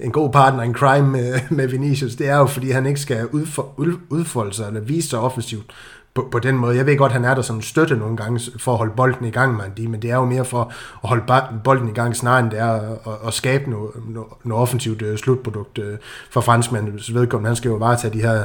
en 0.00 0.12
god 0.12 0.32
partner 0.32 0.62
en 0.62 0.74
crime 0.74 1.08
med, 1.08 1.40
med 1.50 1.68
Vinicius. 1.68 2.14
Det 2.14 2.28
er 2.28 2.36
jo, 2.36 2.46
fordi 2.46 2.70
han 2.70 2.86
ikke 2.86 3.00
skal 3.00 3.26
udfor, 3.26 3.74
udfolde 4.10 4.54
sig 4.54 4.66
eller 4.66 4.80
vise 4.80 5.08
sig 5.08 5.18
offensivt 5.18 5.72
på, 6.14 6.28
på 6.32 6.38
den 6.38 6.56
måde. 6.56 6.76
Jeg 6.76 6.86
ved 6.86 6.96
godt, 6.98 7.12
han 7.12 7.24
er 7.24 7.34
der 7.34 7.42
som 7.42 7.62
støtte 7.62 7.96
nogle 7.96 8.16
gange 8.16 8.40
for 8.58 8.72
at 8.72 8.78
holde 8.78 8.92
bolden 8.96 9.26
i 9.26 9.30
gang, 9.30 9.56
man, 9.56 9.72
men 9.88 10.02
det 10.02 10.10
er 10.10 10.16
jo 10.16 10.24
mere 10.24 10.44
for 10.44 10.72
at 11.02 11.08
holde 11.08 11.24
bolden 11.64 11.88
i 11.88 11.92
gang, 11.92 12.16
snarere 12.16 12.40
end 12.40 12.50
det 12.50 12.58
er 12.58 12.72
at, 12.72 13.26
at 13.26 13.34
skabe 13.34 13.70
noget, 13.70 13.90
noget, 14.08 14.28
noget 14.44 14.62
offensivt 14.62 15.02
uh, 15.02 15.16
slutprodukt 15.16 15.78
øh, 15.78 15.98
for 16.30 16.40
franskmændene. 16.40 17.00
Vedkommende, 17.12 17.48
han 17.48 17.56
skal 17.56 17.68
jo 17.68 17.74
varetage 17.74 18.14
de 18.14 18.22
her 18.22 18.44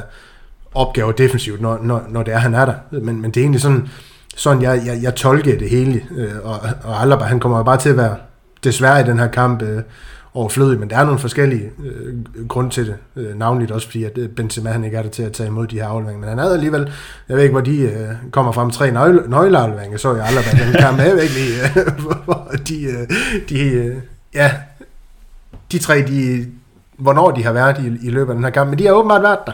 opgaver 0.74 1.12
defensivt, 1.12 1.60
når, 1.60 1.78
når, 1.82 2.06
når 2.08 2.22
det 2.22 2.34
er, 2.34 2.38
han 2.38 2.54
er 2.54 2.64
der. 2.64 2.74
Men, 2.90 3.20
men 3.20 3.30
det 3.30 3.36
er 3.36 3.44
egentlig 3.44 3.60
sådan, 3.60 3.88
sådan 4.36 4.62
jeg, 4.62 4.82
jeg, 4.86 5.02
jeg 5.02 5.14
tolker 5.14 5.58
det 5.58 5.70
hele, 5.70 6.02
øh, 6.16 6.32
og, 6.42 6.60
og 6.82 7.02
Alaba, 7.02 7.24
han 7.24 7.40
kommer 7.40 7.62
bare 7.62 7.78
til 7.78 7.88
at 7.88 7.96
være 7.96 8.16
desværre 8.64 9.00
i 9.00 9.04
den 9.04 9.18
her 9.18 9.28
kamp 9.28 9.62
øh, 9.62 9.82
overflødig, 10.34 10.80
men 10.80 10.90
der 10.90 10.96
er 10.96 11.04
nogle 11.04 11.18
forskellige 11.18 11.70
øh, 11.84 12.46
grunde 12.48 12.70
til 12.70 12.86
det, 12.86 12.96
øh, 13.16 13.38
navnligt 13.38 13.70
også 13.70 13.86
fordi, 13.86 14.04
at 14.04 14.18
øh, 14.18 14.28
Benzema 14.28 14.70
han 14.70 14.84
ikke 14.84 14.96
er 14.96 15.02
der 15.02 15.10
til 15.10 15.22
at 15.22 15.32
tage 15.32 15.46
imod 15.46 15.66
de 15.66 15.76
her 15.76 15.86
afleveringer, 15.86 16.20
men 16.20 16.28
han 16.28 16.38
havde 16.38 16.54
alligevel, 16.54 16.92
jeg 17.28 17.36
ved 17.36 17.42
ikke, 17.42 17.52
hvor 17.52 17.60
de 17.60 17.78
øh, 17.78 18.08
kommer 18.30 18.52
frem, 18.52 18.70
tre 18.70 18.90
nøgle, 18.90 19.22
nøgleafleveringer, 19.28 19.98
så 19.98 20.14
jeg 20.14 20.26
aldrig 20.26 20.44
den 20.64 20.72
kamp, 20.72 20.98
jeg 20.98 21.12
ved 21.12 21.22
ikke 21.22 21.34
lige, 21.34 21.62
øh, 21.86 22.24
hvor 22.24 22.50
de, 22.68 22.82
øh, 22.82 23.08
de 23.48 23.70
øh, 23.70 23.96
ja, 24.34 24.52
de 25.72 25.78
tre, 25.78 26.04
de, 26.08 26.46
hvornår 27.00 27.30
de 27.30 27.44
har 27.44 27.52
været 27.52 27.78
i, 27.78 28.06
i 28.06 28.10
løbet 28.10 28.30
af 28.30 28.34
den 28.34 28.44
her 28.44 28.50
kamp, 28.50 28.70
men 28.70 28.78
de 28.78 28.86
har 28.86 28.92
åbenbart 28.92 29.22
været 29.22 29.38
der. 29.46 29.52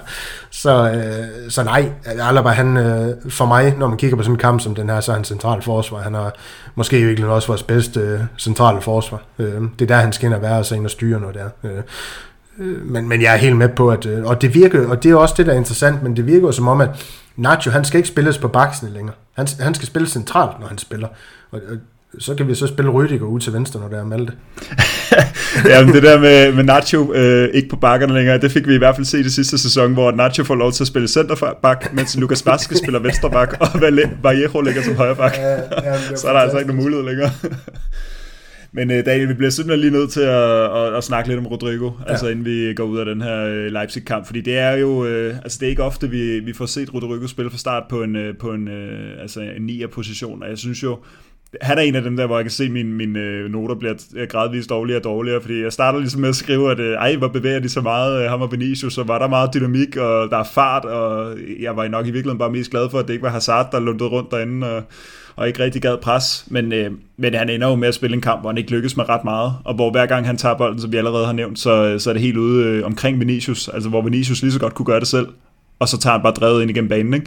Så, 0.50 0.90
øh, 0.90 1.50
så 1.50 1.64
nej, 1.64 1.92
Alaba, 2.04 2.48
han, 2.48 2.76
øh, 2.76 3.14
for 3.28 3.46
mig, 3.46 3.74
når 3.78 3.88
man 3.88 3.98
kigger 3.98 4.16
på 4.16 4.22
sådan 4.22 4.34
en 4.34 4.38
kamp 4.38 4.60
som 4.60 4.74
den 4.74 4.90
her, 4.90 5.00
så 5.00 5.12
er 5.12 5.16
han 5.16 5.24
central 5.24 5.62
forsvar. 5.62 5.98
Han 5.98 6.14
er 6.14 6.30
måske 6.74 6.98
i 6.98 7.04
virkeligheden 7.04 7.34
også 7.34 7.48
vores 7.48 7.62
bedste 7.62 8.00
øh, 8.00 8.20
centrale 8.38 8.80
forsvar. 8.80 9.22
Øh, 9.38 9.62
det 9.78 9.82
er 9.82 9.86
der, 9.86 9.96
han 9.96 10.12
skal 10.12 10.26
ind 10.26 10.34
og 10.34 10.42
være, 10.42 10.58
og 10.58 10.66
så 10.66 10.74
ind 10.74 10.84
og 10.84 10.90
styre 10.90 11.20
noget 11.20 11.34
der. 11.34 11.48
Øh, 11.64 11.76
øh 12.58 12.86
men, 12.86 13.08
men 13.08 13.22
jeg 13.22 13.32
er 13.32 13.38
helt 13.38 13.56
med 13.56 13.68
på, 13.68 13.90
at 13.90 14.06
øh, 14.06 14.24
og 14.24 14.42
det 14.42 14.54
virker, 14.54 14.88
og 14.88 15.02
det 15.02 15.10
er 15.10 15.16
også 15.16 15.34
det, 15.38 15.46
der 15.46 15.52
er 15.52 15.56
interessant, 15.56 16.02
men 16.02 16.16
det 16.16 16.26
virker 16.26 16.46
jo 16.46 16.52
som 16.52 16.68
om, 16.68 16.80
at 16.80 16.90
Nacho, 17.36 17.70
han 17.70 17.84
skal 17.84 17.98
ikke 17.98 18.08
spilles 18.08 18.38
på 18.38 18.48
baksen 18.48 18.88
længere. 18.88 19.14
Han, 19.32 19.46
han 19.60 19.74
skal 19.74 19.86
spille 19.86 20.08
centralt, 20.08 20.60
når 20.60 20.66
han 20.66 20.78
spiller. 20.78 21.08
Og, 21.50 21.60
og 21.70 21.76
så 22.18 22.34
kan 22.34 22.48
vi 22.48 22.54
så 22.54 22.66
spille 22.66 22.90
Rüdiger 22.90 23.22
ud 23.22 23.40
til 23.40 23.52
venstre, 23.52 23.80
når 23.80 23.88
der 23.88 24.00
er 24.00 24.04
Malte. 24.04 24.32
Jamen 25.70 25.94
det 25.94 26.02
der 26.02 26.20
med, 26.20 26.52
med 26.52 26.64
Nacho 26.64 27.12
øh, 27.12 27.48
ikke 27.54 27.68
på 27.68 27.76
bakkerne 27.76 28.14
længere, 28.14 28.38
det 28.38 28.52
fik 28.52 28.68
vi 28.68 28.74
i 28.74 28.78
hvert 28.78 28.94
fald 28.94 29.06
set 29.06 29.26
i 29.26 29.30
sidste 29.30 29.58
sæson, 29.58 29.92
hvor 29.92 30.12
Nacho 30.12 30.44
får 30.44 30.54
lov 30.54 30.72
til 30.72 30.84
at 30.84 30.88
spille 30.88 31.08
centerback, 31.08 31.92
mens 31.92 32.16
Lucas 32.16 32.46
Vazquez 32.46 32.78
spiller 32.78 33.00
venstreback, 33.00 33.56
og 33.60 33.80
Vallejo 34.22 34.60
ligger 34.60 34.82
som 34.82 34.96
højreback. 34.96 35.36
Ja, 35.36 35.52
ja, 35.52 35.98
så 36.16 36.28
er 36.28 36.32
der 36.32 36.40
altså 36.40 36.58
ikke 36.58 36.68
nogen 36.68 36.82
mulighed 36.82 37.06
længere. 37.06 37.30
Men 38.72 38.90
uh, 38.90 38.96
Daniel, 38.96 39.28
vi 39.28 39.34
bliver 39.34 39.50
simpelthen 39.50 39.80
lige 39.80 40.00
nødt 40.00 40.10
til 40.10 40.20
at, 40.20 40.76
at, 40.76 40.94
at 40.94 41.04
snakke 41.04 41.28
lidt 41.28 41.38
om 41.38 41.46
Rodrigo, 41.46 41.90
ja. 42.06 42.10
altså 42.10 42.28
inden 42.28 42.44
vi 42.44 42.74
går 42.74 42.84
ud 42.84 42.98
af 42.98 43.04
den 43.04 43.22
her 43.22 43.44
uh, 43.44 43.72
Leipzig-kamp, 43.72 44.26
fordi 44.26 44.40
det 44.40 44.58
er 44.58 44.72
jo, 44.72 44.88
uh, 44.88 45.36
altså 45.36 45.58
det 45.60 45.66
er 45.66 45.70
ikke 45.70 45.82
ofte, 45.82 46.10
vi, 46.10 46.40
vi 46.40 46.52
får 46.52 46.66
set 46.66 46.94
Rodrigo 46.94 47.26
spille 47.26 47.50
fra 47.50 47.58
start 47.58 47.82
på 47.90 48.02
en, 48.02 48.16
uh, 48.16 48.36
på 48.40 48.52
en, 48.52 48.68
uh, 48.68 49.20
altså 49.22 49.40
en 49.40 49.62
nier 49.62 49.86
position, 49.86 50.42
og 50.42 50.48
jeg 50.48 50.58
synes 50.58 50.82
jo, 50.82 50.98
han 51.60 51.78
er 51.78 51.82
en 51.82 51.94
af 51.94 52.02
dem 52.02 52.16
der, 52.16 52.26
hvor 52.26 52.36
jeg 52.36 52.44
kan 52.44 52.50
se, 52.50 52.64
at 52.64 52.70
mine, 52.70 52.92
mine 52.92 53.18
øh, 53.18 53.50
noter 53.50 53.74
bliver 53.74 53.94
øh, 54.16 54.28
gradvist 54.28 54.70
dårligere 54.70 55.00
og 55.00 55.04
dårligere, 55.04 55.40
fordi 55.40 55.62
jeg 55.62 55.72
starter 55.72 55.98
ligesom 55.98 56.20
med 56.20 56.28
at 56.28 56.36
skrive, 56.36 56.70
at 56.70 56.80
øh, 56.80 56.92
ej, 56.92 57.16
hvor 57.16 57.28
bevæger 57.28 57.60
de 57.60 57.68
så 57.68 57.80
meget, 57.80 58.28
ham 58.28 58.42
og 58.42 58.52
Vinicius, 58.52 58.94
så 58.94 59.02
var 59.02 59.18
der 59.18 59.28
meget 59.28 59.50
dynamik, 59.54 59.96
og 59.96 60.30
der 60.30 60.36
er 60.36 60.44
fart, 60.44 60.84
og 60.84 61.36
jeg 61.60 61.76
var 61.76 61.88
nok 61.88 62.06
i 62.06 62.10
virkeligheden 62.10 62.38
bare 62.38 62.50
mest 62.50 62.70
glad 62.70 62.90
for, 62.90 62.98
at 62.98 63.06
det 63.06 63.12
ikke 63.12 63.22
var 63.22 63.30
Hazard, 63.30 63.68
der 63.72 63.80
lundede 63.80 64.08
rundt 64.08 64.30
derinde, 64.30 64.70
og, 64.70 64.82
og 65.36 65.48
ikke 65.48 65.62
rigtig 65.62 65.82
gad 65.82 65.96
pres, 66.02 66.44
men, 66.48 66.72
øh, 66.72 66.90
men 67.16 67.34
han 67.34 67.50
ender 67.50 67.68
jo 67.68 67.74
med 67.74 67.88
at 67.88 67.94
spille 67.94 68.14
en 68.14 68.20
kamp, 68.20 68.40
hvor 68.40 68.50
han 68.50 68.58
ikke 68.58 68.70
lykkes 68.70 68.96
med 68.96 69.08
ret 69.08 69.24
meget, 69.24 69.52
og 69.64 69.74
hvor 69.74 69.90
hver 69.90 70.06
gang 70.06 70.26
han 70.26 70.36
tager 70.36 70.56
bolden, 70.56 70.80
som 70.80 70.92
vi 70.92 70.96
allerede 70.96 71.26
har 71.26 71.32
nævnt, 71.32 71.58
så, 71.58 71.98
så 71.98 72.10
er 72.10 72.14
det 72.14 72.22
helt 72.22 72.36
ude 72.36 72.64
øh, 72.66 72.84
omkring 72.84 73.20
Vinicius, 73.20 73.68
altså 73.68 73.88
hvor 73.88 74.02
Vinicius 74.02 74.42
lige 74.42 74.52
så 74.52 74.60
godt 74.60 74.74
kunne 74.74 74.86
gøre 74.86 75.00
det 75.00 75.08
selv, 75.08 75.26
og 75.78 75.88
så 75.88 75.98
tager 75.98 76.14
han 76.14 76.22
bare 76.22 76.32
drevet 76.32 76.62
ind 76.62 76.70
igennem 76.70 76.88
banen, 76.88 77.14
ikke? 77.14 77.26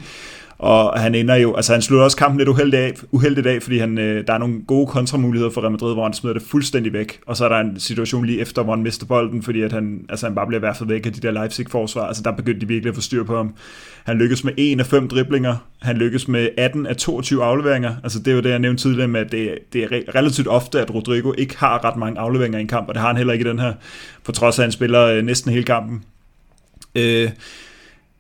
Og 0.60 1.00
han 1.00 1.16
ender 1.16 1.36
jo, 1.36 1.56
altså 1.56 1.74
han 1.74 1.82
slutter 1.82 2.04
også 2.04 2.18
kampen 2.18 2.38
lidt 2.38 2.50
uheldigt 2.50 2.82
af, 2.82 2.94
uheldigt 3.12 3.48
af 3.48 3.62
fordi 3.62 3.78
han, 3.78 3.98
øh, 3.98 4.28
der 4.28 4.34
er 4.34 4.38
nogle 4.38 4.62
gode 4.68 4.88
kontramuligheder 4.88 5.52
for 5.52 5.62
Real 5.62 5.72
Madrid, 5.72 5.94
hvor 5.94 6.04
han 6.04 6.14
smider 6.14 6.34
det 6.34 6.44
fuldstændig 6.44 6.94
væk, 6.94 7.20
og 7.26 7.38
så 7.38 7.46
er 7.46 7.50
der 7.50 7.60
en 7.60 7.80
situation 7.80 8.26
lige 8.26 8.40
efter, 8.40 8.64
hvor 8.64 8.74
han 8.74 8.84
mister 8.84 9.06
bolden, 9.06 9.44
fordi 9.44 9.62
at 9.62 9.72
han, 9.72 10.06
altså 10.10 10.26
han 10.26 10.36
bare 10.36 10.48
bliver 10.48 10.62
værfet 10.62 10.90
væk 10.90 11.06
af 11.06 11.14
de 11.14 11.20
der 11.20 11.32
Leipzig-forsvar, 11.32 12.08
altså 12.08 12.24
der 12.24 12.32
begyndte 12.32 12.62
de 12.62 12.68
virkelig 12.68 12.90
at 12.90 12.96
få 12.96 13.02
styr 13.02 13.24
på 13.24 13.38
ham. 13.38 13.54
Han 14.04 14.18
lykkes 14.18 14.44
med 14.44 14.54
1 14.58 14.80
af 14.80 14.86
5 14.86 15.08
driblinger, 15.08 15.56
han 15.82 15.98
lykkes 15.98 16.28
med 16.28 16.50
18 16.58 16.86
af 16.86 16.96
22 16.96 17.44
afleveringer, 17.44 17.96
altså 18.04 18.20
det 18.20 18.28
er 18.32 18.36
jo 18.36 18.42
det, 18.42 18.50
jeg 18.50 18.60
nævnte 18.60 18.84
tidligere 18.84 19.08
med, 19.08 19.20
at 19.20 19.32
det, 19.32 19.58
det 19.74 19.84
er 19.84 20.16
relativt 20.16 20.48
ofte, 20.48 20.82
at 20.82 20.94
Rodrigo 20.94 21.34
ikke 21.38 21.58
har 21.58 21.86
ret 21.86 21.98
mange 21.98 22.20
afleveringer 22.20 22.60
i 22.60 22.62
en 22.62 22.68
kamp, 22.68 22.88
og 22.88 22.94
det 22.94 23.02
har 23.02 23.08
han 23.08 23.18
heller 23.18 23.34
ikke 23.34 23.46
i 23.46 23.50
den 23.50 23.60
her, 23.60 23.74
på 24.24 24.32
trods 24.32 24.60
af, 24.60 24.64
at 24.64 24.66
han 24.66 24.72
spiller 24.72 25.06
øh, 25.06 25.24
næsten 25.24 25.52
hele 25.52 25.64
kampen. 25.64 26.04
Øh, 26.96 27.30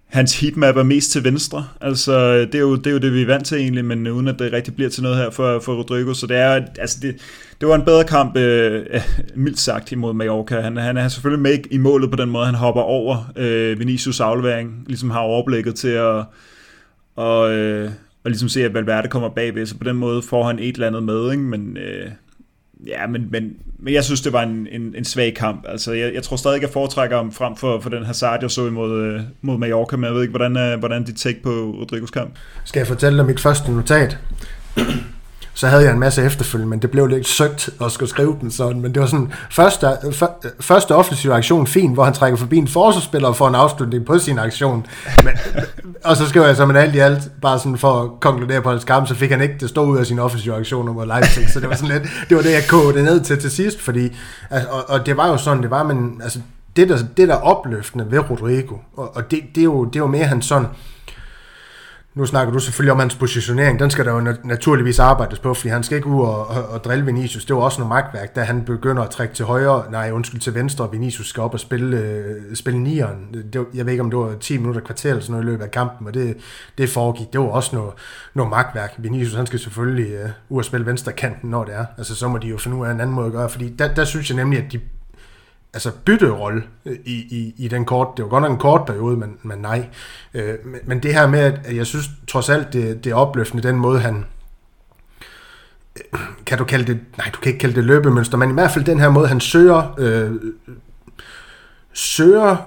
hans 0.10 0.40
heatmap 0.40 0.78
er 0.78 0.84
mest 0.84 1.12
til 1.12 1.24
venstre. 1.24 1.68
Altså, 1.82 2.40
det 2.40 2.56
er, 2.56 2.60
jo, 2.60 2.76
det 2.76 2.88
er 2.88 2.92
jo 2.92 2.98
det, 2.98 3.14
vi 3.14 3.22
er 3.22 3.26
vant 3.26 3.46
til 3.46 3.58
egentlig, 3.58 3.86
men 3.86 4.08
øh, 4.08 4.16
uden 4.16 4.28
at 4.28 4.40
det 4.40 4.54
rigtig 4.54 4.76
bliver 4.76 4.90
til 4.90 5.04
noget 5.04 5.18
her 5.18 5.30
for, 5.30 5.60
for 5.60 5.76
Rodrigo. 5.76 6.14
Så 6.14 6.28
det 6.28 6.38
er, 6.38 6.62
altså 6.80 6.98
det, 7.02 7.16
det 7.62 7.68
var 7.68 7.76
en 7.76 7.86
bedre 7.86 8.04
kamp, 8.04 8.38
øh, 8.38 8.86
mildt 9.36 9.60
sagt, 9.60 9.92
imod 9.92 10.14
Mallorca. 10.14 10.60
Han, 10.60 10.78
han 10.78 10.98
er 10.98 11.08
selvfølgelig 11.08 11.42
med 11.42 11.58
i 11.72 11.78
målet 11.78 12.12
på 12.12 12.16
den 12.16 12.30
måde, 12.30 12.46
han 12.46 12.56
hopper 12.56 12.82
over 12.82 13.32
øh, 13.36 13.80
Vinicius 13.80 14.20
aflevering, 14.20 14.84
ligesom 14.88 15.10
har 15.10 15.20
overblikket 15.20 15.76
til 15.76 15.90
at, 15.90 16.24
og, 17.16 17.52
øh, 17.52 17.92
og 18.24 18.32
ligesom 18.32 18.50
se, 18.50 18.66
at 18.66 18.74
Valverde 18.74 19.08
kommer 19.08 19.30
bagved, 19.30 19.66
så 19.66 19.78
på 19.78 19.84
den 19.84 19.96
måde 19.96 20.22
får 20.22 20.44
han 20.44 20.60
et 20.60 20.74
eller 20.74 20.88
andet 20.88 21.04
med, 21.04 21.32
ikke? 21.32 21.44
men 21.44 21.78
øh, 21.78 22.12
Ja, 22.88 23.08
men, 23.08 23.28
men, 23.32 23.54
men 23.80 23.94
jeg 23.94 24.04
synes, 24.04 24.22
det 24.22 24.34
var 24.34 24.44
en, 24.44 24.68
en, 24.72 24.96
en 24.98 25.06
svag 25.06 25.36
kamp. 25.36 25.66
Altså, 25.68 25.94
jeg, 25.94 26.14
jeg 26.14 26.24
tror 26.24 26.38
stadig, 26.38 26.62
jeg 26.62 26.70
foretrækker 26.70 27.18
ham 27.18 27.32
frem 27.32 27.56
for, 27.56 27.80
for 27.80 27.90
den 27.90 28.06
Hazard, 28.06 28.40
jeg 28.42 28.52
så 28.52 28.68
imod 28.68 29.02
øh, 29.02 29.22
mod 29.42 29.58
Mallorca, 29.58 29.96
men 29.96 30.06
jeg 30.06 30.14
ved 30.14 30.22
ikke, 30.22 30.38
hvordan, 30.38 30.58
øh, 30.58 30.80
hvordan 30.80 31.06
de 31.06 31.14
take 31.14 31.42
på 31.44 31.50
Rodrigos 31.50 32.12
kamp. 32.12 32.36
Skal 32.66 32.80
jeg 32.80 32.88
fortælle 32.88 33.18
dig 33.18 33.26
mit 33.26 33.40
første 33.40 33.72
notat? 33.72 34.18
Så 35.60 35.68
havde 35.68 35.84
jeg 35.84 35.94
en 35.94 36.00
masse 36.00 36.24
efterfølgende, 36.24 36.70
men 36.70 36.80
det 36.80 36.92
blev 36.92 37.08
lidt 37.08 37.28
søgt 37.28 37.70
at 37.82 37.92
skulle 37.92 38.10
skrive 38.10 38.38
den 38.42 38.52
sådan, 38.52 38.82
men 38.82 38.94
det 38.94 39.02
var 39.02 39.08
sådan, 39.08 39.34
første, 39.52 39.88
første 40.60 40.96
offensiv 40.96 41.32
aktion, 41.32 41.68
fin, 41.68 41.94
hvor 41.94 42.04
han 42.04 42.14
trækker 42.14 42.38
forbi 42.38 42.58
en 42.58 42.68
forsvarsspiller 42.68 43.28
og 43.28 43.36
får 43.36 43.48
en 43.48 43.56
afslutning 43.56 44.06
på 44.06 44.20
sin 44.20 44.40
aktion. 44.40 44.86
Men, 45.24 45.34
og 46.04 46.18
så 46.18 46.30
skrev 46.30 46.44
jeg 46.44 46.56
så, 46.56 46.66
men 46.66 46.76
alt 46.76 46.96
i 46.96 47.00
alt, 47.00 47.42
bare 47.42 47.60
sådan 47.60 47.78
for 47.78 48.04
at 48.04 48.10
konkludere 48.20 48.62
på 48.62 48.70
hans 48.70 48.84
kamp, 48.84 49.08
så 49.08 49.16
fik 49.16 49.32
han 49.32 49.42
ikke 49.42 49.56
det 49.60 49.70
stå 49.70 49.86
ud 49.86 49.98
af 49.98 50.06
sin 50.06 50.20
offensiv 50.20 50.52
aktion 50.52 50.94
mod 50.94 51.06
Leipzig, 51.06 51.50
så 51.50 51.60
det 51.60 51.70
var 51.70 51.76
sådan 51.76 51.90
lidt, 51.90 52.04
det 52.30 52.38
var 52.38 52.44
det, 52.44 52.52
jeg 52.52 52.64
kogede 52.70 53.04
ned 53.04 53.22
til 53.22 53.42
til 53.42 53.52
sidst, 53.52 53.82
fordi, 53.82 54.18
og, 54.50 54.90
og, 54.90 55.06
det 55.06 55.18
var 55.18 55.28
jo 55.28 55.38
sådan, 55.38 55.64
det 55.64 55.72
var, 55.72 55.84
men 55.84 56.22
altså, 56.24 56.40
det 56.76 56.90
der, 56.90 56.98
det 57.18 57.28
der 57.28 57.36
opløftende 57.36 58.12
ved 58.12 58.20
Rodrigo, 58.30 58.76
og, 58.98 59.16
og 59.16 59.32
det, 59.32 59.42
det, 59.56 59.62
er 59.62 59.66
jo, 59.66 59.86
det 59.86 59.96
er 59.96 60.00
jo 60.00 60.08
mere 60.08 60.26
han 60.26 60.42
sådan, 60.42 60.68
nu 62.20 62.26
snakker 62.26 62.54
du 62.54 62.60
selvfølgelig 62.60 62.92
om 62.92 63.00
hans 63.00 63.16
positionering, 63.16 63.80
den 63.80 63.90
skal 63.90 64.06
der 64.06 64.12
jo 64.12 64.34
naturligvis 64.44 65.00
arbejdes 65.00 65.40
på, 65.40 65.54
fordi 65.54 65.70
han 65.70 65.84
skal 65.84 65.98
ikke 65.98 66.08
ud 66.08 66.22
og, 66.22 66.48
og, 66.48 66.70
og 66.70 66.84
drille 66.84 67.06
Vinicius. 67.06 67.46
Det 67.46 67.56
var 67.56 67.62
også 67.62 67.80
noget 67.80 67.90
magtværk, 67.90 68.36
da 68.36 68.42
han 68.42 68.66
begynder 68.66 69.04
at 69.04 69.10
trække 69.10 69.34
til 69.34 69.46
højre, 69.46 69.92
nej 69.92 70.12
undskyld 70.12 70.42
til 70.42 70.56
venstre, 70.56 70.86
og 70.86 70.94
Vinicius 70.94 71.30
skal 71.30 71.44
op 71.44 71.54
og 71.54 71.60
spille, 71.60 71.98
øh, 71.98 72.56
spille 72.56 72.80
nieren. 72.80 73.36
Det, 73.54 73.66
jeg 73.74 73.86
ved 73.86 73.94
ikke, 73.94 74.04
om 74.04 74.10
det 74.10 74.20
var 74.20 74.36
10 74.40 74.58
minutter 74.58 74.82
kvarter 74.82 75.10
eller 75.10 75.22
sådan 75.22 75.32
noget 75.32 75.46
i 75.46 75.50
løbet 75.50 75.64
af 75.64 75.72
kampen, 75.72 76.08
og 76.08 76.14
det, 76.14 76.38
det 76.78 76.90
foregik. 76.90 77.34
Det 77.34 77.42
var 77.42 77.48
også 77.48 77.76
noget, 77.76 77.92
noget 78.34 78.50
magtværk. 78.50 78.94
Vinicius 78.98 79.36
han 79.36 79.46
skal 79.46 79.60
selvfølgelig 79.60 80.12
øh, 80.12 80.30
ud 80.50 80.58
og 80.58 80.66
spille 80.66 80.86
venstre 80.86 81.12
kanten, 81.12 81.50
når 81.50 81.64
det 81.64 81.76
er. 81.76 81.86
Altså 81.98 82.16
så 82.16 82.28
må 82.28 82.38
de 82.38 82.48
jo 82.48 82.58
finde 82.58 82.78
ud 82.78 82.86
af 82.86 82.92
en 82.92 83.02
anden 83.02 83.16
måde 83.16 83.28
at 83.28 83.34
gøre, 83.34 83.50
fordi 83.50 83.70
der, 83.70 83.94
der 83.94 84.06
synes 84.06 84.30
jeg 84.30 84.36
nemlig, 84.36 84.60
at 84.60 84.72
de 84.72 84.80
altså 85.74 85.92
bytterolle 86.06 86.64
øh, 86.86 86.98
i, 87.06 87.14
i, 87.14 87.54
i 87.58 87.68
den 87.68 87.86
kort. 87.86 88.08
Det 88.18 88.24
var 88.24 88.30
godt 88.30 88.42
nok 88.42 88.52
en 88.52 88.58
kort 88.58 88.86
periode, 88.86 89.18
men, 89.18 89.38
men 89.44 89.60
nej. 89.60 89.90
Øh, 90.34 90.56
men, 90.66 90.80
men 90.86 91.04
det 91.04 91.14
her 91.14 91.28
med, 91.28 91.40
at 91.40 91.76
jeg 91.76 91.86
synes 91.86 92.10
trods 92.28 92.50
alt, 92.50 92.74
det, 92.74 93.04
det 93.04 93.12
er 93.12 93.16
opløftende, 93.16 93.68
den 93.68 93.76
måde 93.76 94.00
han, 94.00 94.26
øh, 95.96 96.20
kan 96.46 96.58
du 96.58 96.64
kalde 96.64 96.94
det, 96.94 97.00
nej, 97.18 97.30
du 97.34 97.40
kan 97.40 97.50
ikke 97.50 97.60
kalde 97.60 97.76
det 97.76 97.84
løbemønster, 97.84 98.38
men 98.38 98.50
i 98.50 98.54
hvert 98.54 98.72
fald 98.72 98.86
den 98.86 99.00
her 99.00 99.10
måde, 99.10 99.28
han 99.28 99.40
søger, 99.40 99.96
øh, 100.00 100.32
søger 101.94 102.58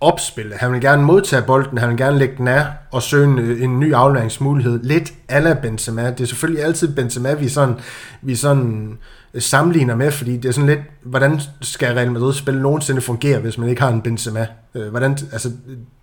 opspil. 0.00 0.52
Han 0.56 0.72
vil 0.72 0.80
gerne 0.80 1.02
modtage 1.02 1.42
bolden, 1.42 1.78
han 1.78 1.88
vil 1.88 1.96
gerne 1.96 2.18
lægge 2.18 2.34
den 2.38 2.48
af 2.48 2.66
og 2.90 3.02
søge 3.02 3.24
en, 3.24 3.38
øh, 3.38 3.62
en 3.62 3.80
ny 3.80 3.94
afleveringsmulighed. 3.94 4.80
Lidt 4.82 5.12
ala 5.28 5.54
Benzema. 5.54 6.10
Det 6.10 6.20
er 6.20 6.24
selvfølgelig 6.24 6.64
altid 6.64 6.94
Benzema, 6.94 7.34
vi 7.34 7.48
sådan, 7.48 7.74
vi 8.22 8.36
sådan 8.36 8.98
øh, 9.34 9.42
sammenligner 9.42 9.96
med, 9.96 10.10
fordi 10.10 10.36
det 10.36 10.48
er 10.48 10.52
sådan 10.52 10.68
lidt, 10.68 10.80
hvordan 11.02 11.40
skal 11.60 11.94
Real 11.94 12.12
Madrid 12.12 12.32
spille 12.32 12.62
nogensinde 12.62 13.00
fungere, 13.00 13.38
hvis 13.38 13.58
man 13.58 13.68
ikke 13.68 13.82
har 13.82 13.88
en 13.88 14.02
Benzema? 14.02 14.46
Øh, 14.74 14.88
hvordan, 14.88 15.18
altså, 15.32 15.48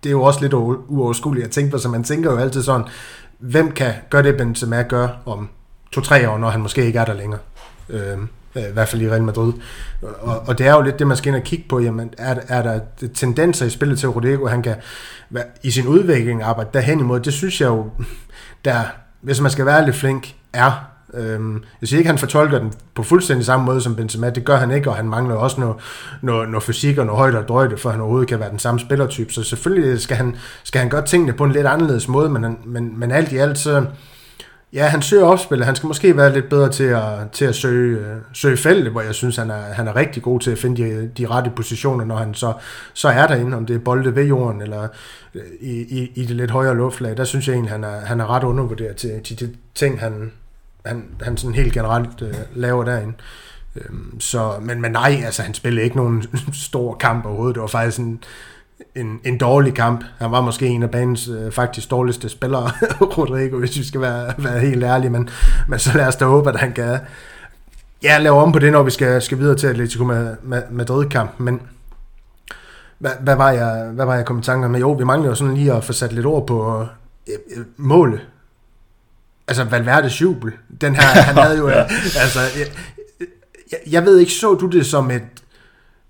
det 0.02 0.08
er 0.08 0.12
jo 0.12 0.22
også 0.22 0.40
lidt 0.40 0.54
uoverskueligt 0.54 1.46
at 1.46 1.50
tænke 1.50 1.70
på, 1.70 1.78
så 1.78 1.88
man 1.88 2.04
tænker 2.04 2.32
jo 2.32 2.38
altid 2.38 2.62
sådan, 2.62 2.86
hvem 3.38 3.70
kan 3.70 3.92
gøre 4.10 4.22
det, 4.22 4.36
Benzema 4.36 4.82
gør 4.82 5.08
om 5.26 5.48
to-tre 5.92 6.30
år, 6.30 6.38
når 6.38 6.50
han 6.50 6.60
måske 6.60 6.86
ikke 6.86 6.98
er 6.98 7.04
der 7.04 7.14
længere? 7.14 7.40
Øh, 7.88 8.18
Øh, 8.56 8.62
i 8.62 8.72
hvert 8.72 8.88
fald 8.88 9.02
i 9.02 9.10
Real 9.10 9.22
Madrid. 9.22 9.52
Og, 10.02 10.48
og 10.48 10.58
det 10.58 10.66
er 10.66 10.74
jo 10.74 10.80
lidt 10.80 10.98
det, 10.98 11.06
man 11.06 11.16
skal 11.16 11.28
ind 11.28 11.36
og 11.36 11.42
kigge 11.42 11.64
på. 11.68 11.80
Jamen, 11.80 12.10
er, 12.18 12.34
er 12.48 12.62
der 12.62 12.80
tendenser 13.14 13.66
i 13.66 13.70
spillet 13.70 13.98
til 13.98 14.08
Rodrigo, 14.08 14.46
han 14.46 14.62
kan 14.62 14.74
i 15.62 15.70
sin 15.70 15.86
udvikling 15.86 16.42
arbejde 16.42 16.70
derhen 16.72 17.00
imod? 17.00 17.20
Det 17.20 17.32
synes 17.32 17.60
jeg 17.60 17.66
jo, 17.66 17.90
der, 18.64 18.80
hvis 19.20 19.40
man 19.40 19.50
skal 19.50 19.66
være 19.66 19.84
lidt 19.84 19.96
flink, 19.96 20.34
er 20.52 20.88
Øhm, 21.14 21.62
jeg 21.80 21.88
siger 21.88 21.98
ikke, 21.98 22.08
at 22.08 22.12
han 22.12 22.18
fortolker 22.18 22.58
den 22.58 22.72
på 22.94 23.02
fuldstændig 23.02 23.46
samme 23.46 23.66
måde 23.66 23.80
som 23.80 23.96
Benzema, 23.96 24.30
det 24.30 24.44
gør 24.44 24.56
han 24.56 24.70
ikke, 24.70 24.90
og 24.90 24.96
han 24.96 25.08
mangler 25.08 25.34
også 25.34 25.60
noget, 25.60 25.76
noget, 26.22 26.48
noget 26.48 26.62
fysik 26.62 26.98
og 26.98 27.06
noget 27.06 27.18
højde 27.18 27.38
og 27.38 27.48
drøjde, 27.48 27.76
for 27.76 27.90
han 27.90 28.00
overhovedet 28.00 28.28
kan 28.28 28.40
være 28.40 28.50
den 28.50 28.58
samme 28.58 28.80
spillertype, 28.80 29.32
så 29.32 29.42
selvfølgelig 29.42 30.00
skal 30.00 30.16
han, 30.16 30.36
skal 30.64 30.80
han 30.80 30.90
gøre 30.90 31.06
tingene 31.06 31.32
på 31.32 31.44
en 31.44 31.52
lidt 31.52 31.66
anderledes 31.66 32.08
måde, 32.08 32.28
men, 32.28 32.56
men, 32.64 32.98
men 33.00 33.10
alt 33.10 33.32
i 33.32 33.36
alt, 33.36 33.58
så 33.58 33.84
ja, 34.72 34.86
han 34.86 35.02
søger 35.02 35.24
opspillet, 35.24 35.66
han 35.66 35.76
skal 35.76 35.86
måske 35.86 36.16
være 36.16 36.32
lidt 36.32 36.48
bedre 36.48 36.72
til 36.72 36.84
at, 36.84 37.30
til 37.32 37.44
at 37.44 37.54
søge, 37.54 37.98
øh, 37.98 38.16
søge 38.32 38.56
feltet, 38.56 38.92
hvor 38.92 39.00
jeg 39.00 39.14
synes, 39.14 39.36
han 39.36 39.50
er, 39.50 39.60
han 39.60 39.88
er 39.88 39.96
rigtig 39.96 40.22
god 40.22 40.40
til 40.40 40.50
at 40.50 40.58
finde 40.58 40.82
de, 40.82 41.10
de 41.18 41.26
rette 41.26 41.50
positioner, 41.56 42.04
når 42.04 42.16
han 42.16 42.34
så, 42.34 42.52
så 42.94 43.08
er 43.08 43.26
derinde, 43.26 43.56
om 43.56 43.66
det 43.66 43.76
er 43.76 43.80
bolde 43.80 44.16
ved 44.16 44.24
jorden, 44.24 44.62
eller 44.62 44.88
øh, 45.34 45.42
i, 45.60 45.80
i, 45.80 46.12
i 46.14 46.24
det 46.24 46.36
lidt 46.36 46.50
højere 46.50 46.76
luftlag, 46.76 47.16
der 47.16 47.24
synes 47.24 47.48
jeg 47.48 47.54
egentlig, 47.54 47.72
han 47.72 47.84
er, 47.84 48.00
han 48.00 48.20
er 48.20 48.30
ret 48.30 48.44
undervurderet 48.44 48.96
til, 48.96 49.22
til 49.24 49.40
de 49.40 49.54
ting, 49.74 50.00
han, 50.00 50.32
han, 50.86 51.04
han 51.22 51.36
sådan 51.36 51.54
helt 51.54 51.72
generelt 51.72 52.22
øh, 52.22 52.34
laver 52.54 52.84
derinde. 52.84 53.14
Øhm, 53.76 54.20
så, 54.20 54.52
men, 54.60 54.80
men 54.80 54.92
nej, 54.92 55.22
altså 55.24 55.42
han 55.42 55.54
spillede 55.54 55.84
ikke 55.84 55.96
nogen 55.96 56.24
stor 56.68 56.94
kamp 56.94 57.26
overhovedet. 57.26 57.54
Det 57.54 57.60
var 57.60 57.66
faktisk 57.66 57.98
en, 57.98 58.22
en, 58.94 59.20
en 59.24 59.38
dårlig 59.38 59.74
kamp. 59.74 60.04
Han 60.18 60.30
var 60.30 60.40
måske 60.40 60.66
en 60.66 60.82
af 60.82 60.90
banens 60.90 61.28
øh, 61.28 61.52
faktisk 61.52 61.90
dårligste 61.90 62.28
spillere, 62.28 62.70
Rodrigo, 63.18 63.58
hvis 63.58 63.78
vi 63.78 63.84
skal 63.84 64.00
være, 64.00 64.34
være 64.38 64.60
helt 64.60 64.84
ærlige. 64.84 65.10
Men, 65.10 65.28
men 65.68 65.78
så 65.78 65.96
lad 65.96 66.06
os 66.06 66.16
da 66.16 66.24
håbe, 66.24 66.48
at 66.48 66.60
han 66.60 66.72
kan 66.72 66.98
ja, 68.02 68.18
lave 68.18 68.36
om 68.36 68.52
på 68.52 68.58
det, 68.58 68.72
når 68.72 68.82
vi 68.82 68.90
skal, 68.90 69.22
skal 69.22 69.38
videre 69.38 69.56
til 69.56 69.66
Atletico 69.66 70.12
Madrid-kamp. 70.70 71.40
Men 71.40 71.60
hvad, 72.98 73.12
hvad, 73.20 73.36
var 73.36 73.50
jeg, 73.50 73.90
hvad 73.92 74.06
var 74.06 74.14
jeg 74.14 74.24
kommet 74.24 74.42
i 74.42 74.46
tanke 74.46 74.66
om? 74.66 74.76
Jo, 74.76 74.92
vi 74.92 75.04
mangler 75.04 75.28
jo 75.28 75.34
sådan 75.34 75.54
lige 75.54 75.72
at 75.72 75.84
få 75.84 75.92
sat 75.92 76.12
lidt 76.12 76.26
ord 76.26 76.46
på 76.46 76.86
øh, 77.28 77.64
målet 77.76 78.20
altså 79.48 79.64
Valverdes 79.64 80.20
jubel. 80.20 80.52
Den 80.80 80.94
her, 80.94 81.02
han 81.02 81.36
havde 81.36 81.58
jo, 81.58 81.68
ja. 81.78 81.82
altså, 82.20 82.40
jeg, 82.58 82.66
jeg, 83.72 83.78
jeg 83.90 84.04
ved 84.04 84.18
ikke, 84.18 84.32
så 84.32 84.54
du 84.54 84.66
det 84.66 84.86
som 84.86 85.10
et, 85.10 85.22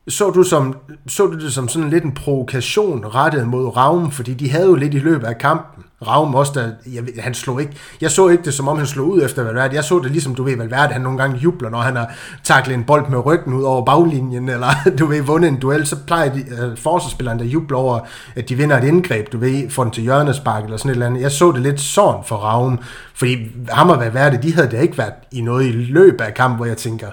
så 0.09 0.31
du, 0.31 0.43
som, 0.43 0.77
så 1.09 1.27
du 1.27 1.39
det 1.39 1.53
som 1.53 1.69
sådan 1.69 1.91
lidt 1.91 2.05
en 2.05 2.15
provokation 2.15 3.05
rettet 3.07 3.49
mod 3.49 3.77
Raum, 3.77 4.11
fordi 4.11 4.35
de 4.35 4.51
havde 4.51 4.67
jo 4.67 4.75
lidt 4.75 4.95
i 4.95 4.99
løbet 4.99 5.27
af 5.27 5.39
kampen 5.39 5.85
Raum 6.07 6.35
også, 6.35 6.53
der, 6.55 6.93
jeg, 6.95 7.03
han 7.19 7.35
slog 7.35 7.61
ikke, 7.61 7.73
jeg 8.01 8.11
så 8.11 8.29
ikke 8.29 8.45
det, 8.45 8.55
som 8.55 8.69
om 8.69 8.77
han 8.77 8.87
slog 8.87 9.09
ud 9.09 9.23
efter 9.23 9.43
Valverde. 9.43 9.75
Jeg 9.75 9.85
så 9.85 9.99
det 9.99 10.11
ligesom, 10.11 10.35
du 10.35 10.43
ved, 10.43 10.57
Valverde, 10.57 10.93
han 10.93 11.03
nogle 11.03 11.19
gange 11.19 11.39
jubler, 11.39 11.71
når 11.71 11.79
han 11.79 11.97
har 11.97 12.13
taklet 12.45 12.75
en 12.75 12.85
bold 12.85 13.09
med 13.09 13.27
ryggen 13.27 13.55
ud 13.55 13.63
over 13.63 13.85
baglinjen, 13.85 14.49
eller 14.55 14.69
du 14.99 15.07
ved, 15.07 15.23
vundet 15.23 15.49
en 15.49 15.61
duel, 15.61 15.87
så 15.87 15.97
plejer 16.07 16.33
de, 16.33 16.41
øh, 16.41 16.73
uh, 16.73 16.79
forsvarsspilleren, 16.79 17.39
der 17.39 17.45
jubler 17.45 17.79
over, 17.79 18.01
at 18.37 18.49
de 18.49 18.55
vinder 18.55 18.79
et 18.79 18.85
indgreb, 18.85 19.33
du 19.33 19.39
ved, 19.39 19.71
får 19.71 19.83
den 19.85 19.93
til 19.93 20.03
hjørnespark, 20.03 20.65
eller 20.65 20.77
sådan 20.77 20.91
et 20.91 20.95
eller 20.95 21.07
andet. 21.07 21.21
Jeg 21.21 21.31
så 21.31 21.53
det 21.53 21.63
lidt 21.63 21.81
sådan 21.81 22.25
for 22.25 22.37
Raum, 22.37 22.79
fordi 23.15 23.37
ham 23.71 23.91
og 23.91 24.01
Valverde, 24.01 24.43
de 24.43 24.55
havde 24.55 24.69
da 24.69 24.81
ikke 24.81 24.99
været 24.99 25.13
i 25.33 25.41
noget 25.41 25.67
i 25.67 25.73
løbet 25.73 26.21
af 26.21 26.35
kampen, 26.35 26.57
hvor 26.57 26.67
jeg 26.67 26.77
tænker, 26.77 27.07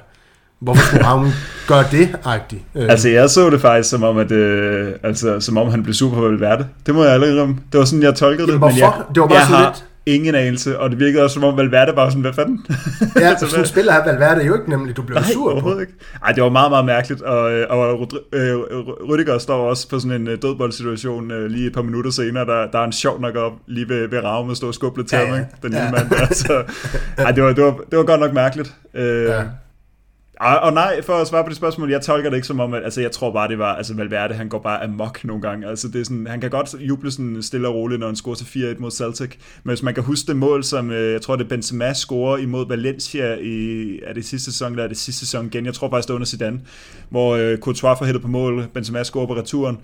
Hvorfor 0.66 0.84
skulle 0.86 1.06
han 1.14 1.32
gøre 1.68 1.84
det, 1.92 2.16
agtigt? 2.26 2.62
Øh. 2.76 2.90
Altså, 2.90 3.10
jeg 3.10 3.30
så 3.30 3.50
det 3.50 3.62
faktisk 3.62 3.90
som 3.90 4.04
om, 4.04 4.18
at, 4.18 4.32
øh, 4.32 4.92
altså, 5.04 5.40
som 5.40 5.58
om 5.58 5.70
han 5.70 5.84
blev 5.84 5.94
super 5.94 6.22
Valverde. 6.22 6.68
Det 6.86 6.96
må 6.96 7.04
jeg 7.04 7.14
aldrig 7.14 7.42
om. 7.42 7.60
Det 7.72 7.78
var 7.80 7.86
sådan, 7.86 8.04
jeg 8.04 8.16
tolkede 8.16 8.48
det. 8.48 8.58
Hvorfor? 8.58 8.74
Men 8.76 8.80
jeg, 8.80 8.94
det 9.16 9.22
var 9.22 9.28
bare 9.28 9.38
jeg 9.38 9.48
sådan 9.48 9.64
har 9.64 9.70
lidt... 9.70 9.86
ingen 10.06 10.36
anelse, 10.36 10.80
og 10.80 10.90
det 10.90 11.00
virkede 11.00 11.24
også 11.24 11.34
som 11.34 11.44
om 11.44 11.58
Valverde 11.58 11.96
var 11.96 12.10
sådan, 12.10 12.22
hvad 12.22 12.34
fanden? 12.34 12.66
ja, 13.16 13.28
altså, 13.30 13.48
sådan 13.48 13.66
spiller 13.66 13.94
her 13.94 14.06
Valverde 14.06 14.46
jo 14.46 14.54
ikke 14.54 14.70
nemlig, 14.70 14.98
du 14.98 15.02
blev 15.02 15.16
Nej, 15.16 15.32
sur 15.34 15.60
på. 15.60 15.80
ikke. 15.80 15.94
Ej, 16.26 16.32
det 16.32 16.44
var 16.44 16.50
meget, 16.50 16.72
meget 16.72 16.86
mærkeligt, 16.86 17.22
og, 17.22 17.54
øh, 17.54 17.66
og 17.70 18.10
øh, 18.34 18.56
Rüdiger 19.10 19.40
står 19.40 19.70
også 19.70 19.90
på 19.90 20.00
sådan 20.00 20.22
en 20.22 20.28
øh, 20.28 20.38
dødboldsituation 20.42 21.32
lige 21.50 21.68
et 21.68 21.74
par 21.74 21.82
minutter 21.82 22.12
senere, 22.12 22.46
der, 22.46 22.72
der 22.72 22.80
er 22.80 22.84
en 22.84 22.94
sjov 22.94 23.22
nok 23.22 23.36
op 23.36 23.54
lige 23.68 23.90
ved, 23.90 24.08
ved 24.08 24.24
Ravme 24.24 24.52
og 24.52 24.58
stå 24.58 24.68
og 24.68 24.74
skubbe 24.74 25.04
til 25.04 25.18
ja, 25.18 25.26
ham, 25.26 25.36
ikke? 25.36 25.48
den 25.62 25.70
lille 25.70 25.86
ja. 25.86 25.92
mand 25.92 26.10
der. 26.10 26.34
Så, 26.34 26.64
ej, 27.18 27.32
det 27.32 27.44
var, 27.44 27.54
det, 27.54 27.64
var, 27.64 27.78
det 27.90 27.98
var 27.98 28.04
godt 28.06 28.20
nok 28.20 28.34
mærkeligt. 28.34 28.74
ja. 28.96 29.42
Og, 30.46 30.60
og 30.60 30.74
nej, 30.74 31.02
for 31.02 31.14
at 31.14 31.28
svare 31.28 31.44
på 31.44 31.50
det 31.50 31.58
spørgsmål, 31.58 31.92
jeg 31.92 32.02
tolker 32.02 32.30
det 32.30 32.38
ikke 32.38 32.48
som 32.48 32.60
om, 32.60 32.74
at 32.74 32.84
altså, 32.84 33.02
jeg 33.02 33.12
tror 33.12 33.32
bare, 33.32 33.48
det 33.48 33.60
var, 33.60 33.76
altså 33.76 33.96
Valverde, 33.96 34.34
han 34.34 34.50
går 34.50 34.60
bare 34.60 34.84
amok 34.84 35.24
nogle 35.24 35.42
gange. 35.42 35.68
Altså, 35.68 35.88
det 35.88 36.02
er 36.02 36.06
sådan, 36.06 36.28
han 36.28 36.42
kan 36.42 36.50
godt 36.50 36.76
juble 36.80 37.12
sådan 37.12 37.44
stille 37.44 37.68
og 37.68 37.76
roligt, 37.76 38.00
når 38.00 38.08
han 38.08 38.16
scorer 38.16 38.36
til 38.36 38.76
4-1 38.76 38.80
mod 38.80 38.92
Celtic. 38.92 39.36
Men 39.64 39.70
hvis 39.70 39.84
man 39.84 39.94
kan 39.94 40.04
huske 40.04 40.28
det 40.28 40.36
mål, 40.36 40.64
som 40.64 40.92
øh, 40.92 41.12
jeg 41.12 41.22
tror, 41.22 41.36
det 41.36 41.44
er 41.44 41.50
Benzema 41.50 41.94
scorer 41.94 42.38
imod 42.38 42.68
Valencia 42.68 43.36
i, 43.36 44.00
er 44.04 44.14
det 44.14 44.26
sidste 44.26 44.52
sæson, 44.52 44.72
eller 44.72 44.84
er 44.84 44.88
det 44.88 44.98
sidste 44.98 45.20
sæson 45.20 45.46
igen? 45.46 45.66
Jeg 45.66 45.74
tror 45.74 45.90
faktisk, 45.90 46.08
det 46.08 46.12
er 46.12 46.16
under 46.16 46.28
Zidane, 46.28 46.62
hvor 47.10 47.36
øh, 47.36 47.58
Courtois 47.58 47.98
får 47.98 48.06
hættet 48.06 48.22
på 48.22 48.28
mål, 48.28 48.68
Benzema 48.74 49.04
scorer 49.04 49.28
på 49.28 49.36
returen 49.36 49.78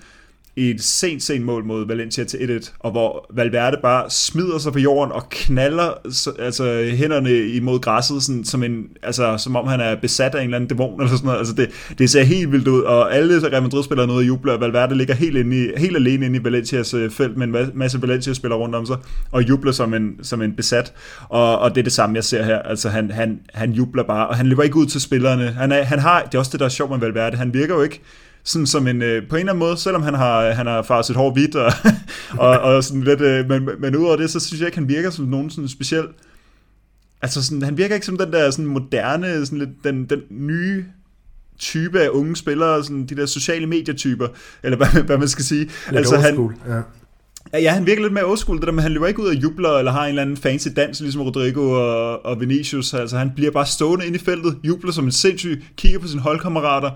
i 0.56 0.70
et 0.70 0.84
sent, 0.84 1.24
sent 1.24 1.46
mål 1.46 1.66
mod 1.66 1.88
Valencia 1.88 2.24
til 2.24 2.38
1-1, 2.38 2.72
og 2.80 2.92
hvor 2.92 3.26
Valverde 3.34 3.78
bare 3.82 4.10
smider 4.10 4.58
sig 4.58 4.74
på 4.74 4.80
jorden 4.80 5.12
og 5.12 5.30
knaller 5.30 5.94
altså, 6.40 6.92
hænderne 6.94 7.48
imod 7.48 7.80
græsset, 7.80 8.24
sådan, 8.24 8.44
som, 8.44 8.64
en, 8.64 8.84
altså, 9.04 9.38
som 9.38 9.56
om 9.56 9.68
han 9.68 9.80
er 9.80 9.96
besat 9.96 10.36
af 10.36 10.40
en 10.40 10.44
eller 10.44 10.56
anden 10.56 10.68
dæmon, 10.68 11.02
eller 11.02 11.12
sådan 11.12 11.26
noget. 11.26 11.40
Altså, 11.40 11.54
det, 11.54 11.70
det 11.98 12.10
ser 12.10 12.24
helt 12.24 12.52
vildt 12.52 12.68
ud, 12.68 12.82
og 12.82 13.16
alle 13.16 13.48
Real 13.48 13.64
Madrid-spillere 13.64 14.08
noget 14.08 14.28
jubler, 14.28 14.54
og 14.54 14.62
Valverde 14.62 14.96
ligger 14.96 15.14
helt, 15.14 15.38
inde 15.38 15.66
i, 15.66 15.70
helt 15.78 15.96
alene 15.96 16.26
inde 16.26 16.40
i 16.40 16.44
Valencias 16.44 16.94
øh, 16.94 17.12
felt, 17.12 17.38
med 17.38 17.48
en 17.48 17.72
masse 17.74 18.02
Valencia-spillere 18.02 18.60
rundt 18.60 18.76
om 18.76 18.86
sig, 18.86 18.98
og 19.32 19.50
jubler 19.50 19.72
som 19.72 19.94
en, 19.94 20.16
som 20.24 20.42
en 20.42 20.54
besat. 20.54 20.94
Og, 21.30 21.60
og 21.60 21.70
det 21.76 21.82
er 21.82 21.84
det 21.84 21.94
samme, 21.94 22.16
jeg 22.16 22.24
ser 22.24 22.44
her. 22.44 22.60
Altså, 22.60 22.90
han, 22.90 23.12
han, 23.12 23.40
han 23.54 23.72
jubler 23.72 24.04
bare, 24.04 24.28
og 24.28 24.38
han 24.38 24.48
løber 24.48 24.64
ikke 24.64 24.76
ud 24.76 24.86
til 24.86 25.02
spillerne. 25.02 25.48
Han, 25.48 25.72
er, 25.72 25.84
han 25.84 26.00
har, 26.00 26.24
det 26.24 26.36
er 26.36 26.40
også 26.40 26.52
det, 26.52 26.60
der 26.60 26.66
er 26.66 26.70
sjovt 26.70 26.92
med 26.92 27.00
Valverde, 27.00 27.38
han 27.38 27.54
virker 27.54 27.76
jo 27.76 27.82
ikke 27.82 28.02
sådan 28.44 28.68
som 28.68 28.88
en, 28.88 29.02
øh, 29.02 29.30
på 29.30 29.36
en 29.36 29.40
eller 29.40 29.54
anden 29.54 29.60
måde, 29.60 29.78
selvom 29.78 30.04
han 30.04 30.14
har, 30.14 30.52
han 30.52 30.68
har 30.68 30.82
farvet 30.82 31.06
sit 31.06 31.16
hår 31.16 31.32
hvidt, 31.32 31.56
og, 31.56 31.74
og, 32.48 32.60
og 32.60 32.84
sådan 32.84 33.04
lidt, 33.04 33.22
øh, 33.22 33.50
men, 33.50 33.70
men 33.80 33.96
udover 33.96 34.16
det, 34.16 34.30
så 34.30 34.40
synes 34.40 34.60
jeg 34.62 34.68
ikke, 34.68 34.78
han 34.78 34.88
virker 34.88 35.10
som 35.10 35.26
nogen 35.26 35.50
sådan 35.50 35.68
speciel, 35.68 36.06
altså 37.22 37.44
sådan, 37.44 37.62
han 37.62 37.78
virker 37.78 37.96
ikke 37.96 38.06
som 38.06 38.18
den 38.18 38.34
der 38.34 38.52
sådan 38.52 38.66
moderne, 38.66 39.46
sådan 39.46 39.60
lidt, 39.60 39.70
den, 39.84 40.06
den 40.06 40.20
nye 40.30 40.86
type 41.60 42.02
af 42.02 42.10
unge 42.10 42.36
spillere, 42.36 42.84
sådan 42.84 43.06
de 43.06 43.16
der 43.16 43.26
sociale 43.26 43.68
medietyper, 43.68 44.28
eller 44.64 44.78
hvad, 44.78 45.04
hvad 45.04 45.18
man 45.18 45.28
skal 45.28 45.46
sige. 45.46 45.60
Lidt 45.64 45.98
altså, 45.98 46.18
han, 46.18 46.50
ja. 46.68 46.82
Ja, 47.54 47.72
han 47.72 47.86
virker 47.86 48.02
lidt 48.02 48.14
mere 48.14 48.26
old 48.26 48.60
det 48.60 48.68
der 48.68 48.72
med, 48.72 48.84
han 48.84 48.92
løber 48.92 49.08
ikke 49.08 49.22
ud 49.22 49.28
og 49.28 49.36
jubler, 49.36 49.70
eller 49.70 49.92
har 49.92 50.04
en 50.04 50.10
eller 50.10 50.22
anden 50.22 50.38
fancy 50.38 50.68
dans, 50.76 51.00
ligesom 51.02 51.22
Rodrigo 51.22 51.72
og, 51.72 52.26
og 52.26 52.42
Vinicius. 52.42 52.94
Altså, 52.94 53.18
han 53.18 53.32
bliver 53.36 53.52
bare 53.52 53.66
stående 53.66 54.06
inde 54.06 54.18
i 54.18 54.22
feltet, 54.22 54.58
jubler 54.64 54.92
som 54.92 55.06
en 55.06 55.12
sindssyg, 55.12 55.64
kigger 55.78 56.00
på 56.00 56.08
sine 56.08 56.22
holdkammerater. 56.22 56.90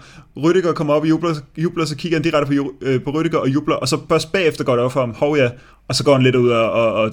Rydiger 0.43 0.73
kommer 0.73 0.93
op 0.93 1.01
og 1.01 1.09
jubler, 1.09 1.35
jubler 1.57 1.85
så 1.85 1.95
kigger 1.95 2.17
han 2.17 2.23
direkte 2.23 2.55
på, 2.55 2.73
øh, 2.81 3.03
på 3.03 3.09
Rydiger 3.09 3.37
og 3.37 3.49
jubler, 3.49 3.75
og 3.75 3.87
så 3.87 3.97
først 4.09 4.31
bagefter 4.31 4.63
går 4.63 4.73
det 4.75 4.85
op 4.85 4.91
for 4.91 4.99
ham, 4.99 5.13
hov 5.13 5.37
ja, 5.37 5.49
og 5.87 5.95
så 5.95 6.03
går 6.03 6.13
han 6.13 6.23
lidt 6.23 6.35
ud 6.35 6.49
og, 6.49 6.71
og, 6.71 6.93
og 6.93 7.11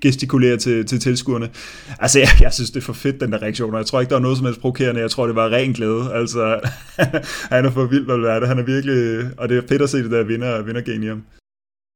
gestikulerer 0.00 0.56
til, 0.56 0.86
til 0.86 1.00
tilskuerne. 1.00 1.50
Altså, 1.98 2.18
jeg, 2.18 2.28
jeg 2.40 2.52
synes, 2.52 2.70
det 2.70 2.80
er 2.80 2.84
for 2.84 2.92
fedt, 2.92 3.20
den 3.20 3.32
der 3.32 3.42
reaktion, 3.42 3.74
og 3.74 3.78
jeg 3.78 3.86
tror 3.86 4.00
ikke, 4.00 4.10
der 4.10 4.16
var 4.16 4.22
noget 4.22 4.36
som 4.36 4.46
helst 4.46 4.60
provokerende. 4.60 5.00
Jeg 5.00 5.10
tror, 5.10 5.26
det 5.26 5.36
var 5.36 5.48
ren 5.48 5.72
glæde. 5.72 6.10
Altså, 6.14 6.60
han 7.54 7.64
er 7.64 7.70
for 7.70 7.84
vild, 7.84 8.04
hvad 8.04 8.18
det 8.18 8.30
er. 8.30 8.46
Han 8.46 8.58
er 8.58 8.62
virkelig, 8.62 9.30
og 9.38 9.48
det 9.48 9.56
er 9.56 9.62
fedt 9.68 9.82
at 9.82 9.90
se 9.90 9.98
det 9.98 10.10
der 10.10 10.24
vinder, 10.24 10.62
vinder 10.62 10.80
genium. 10.80 11.22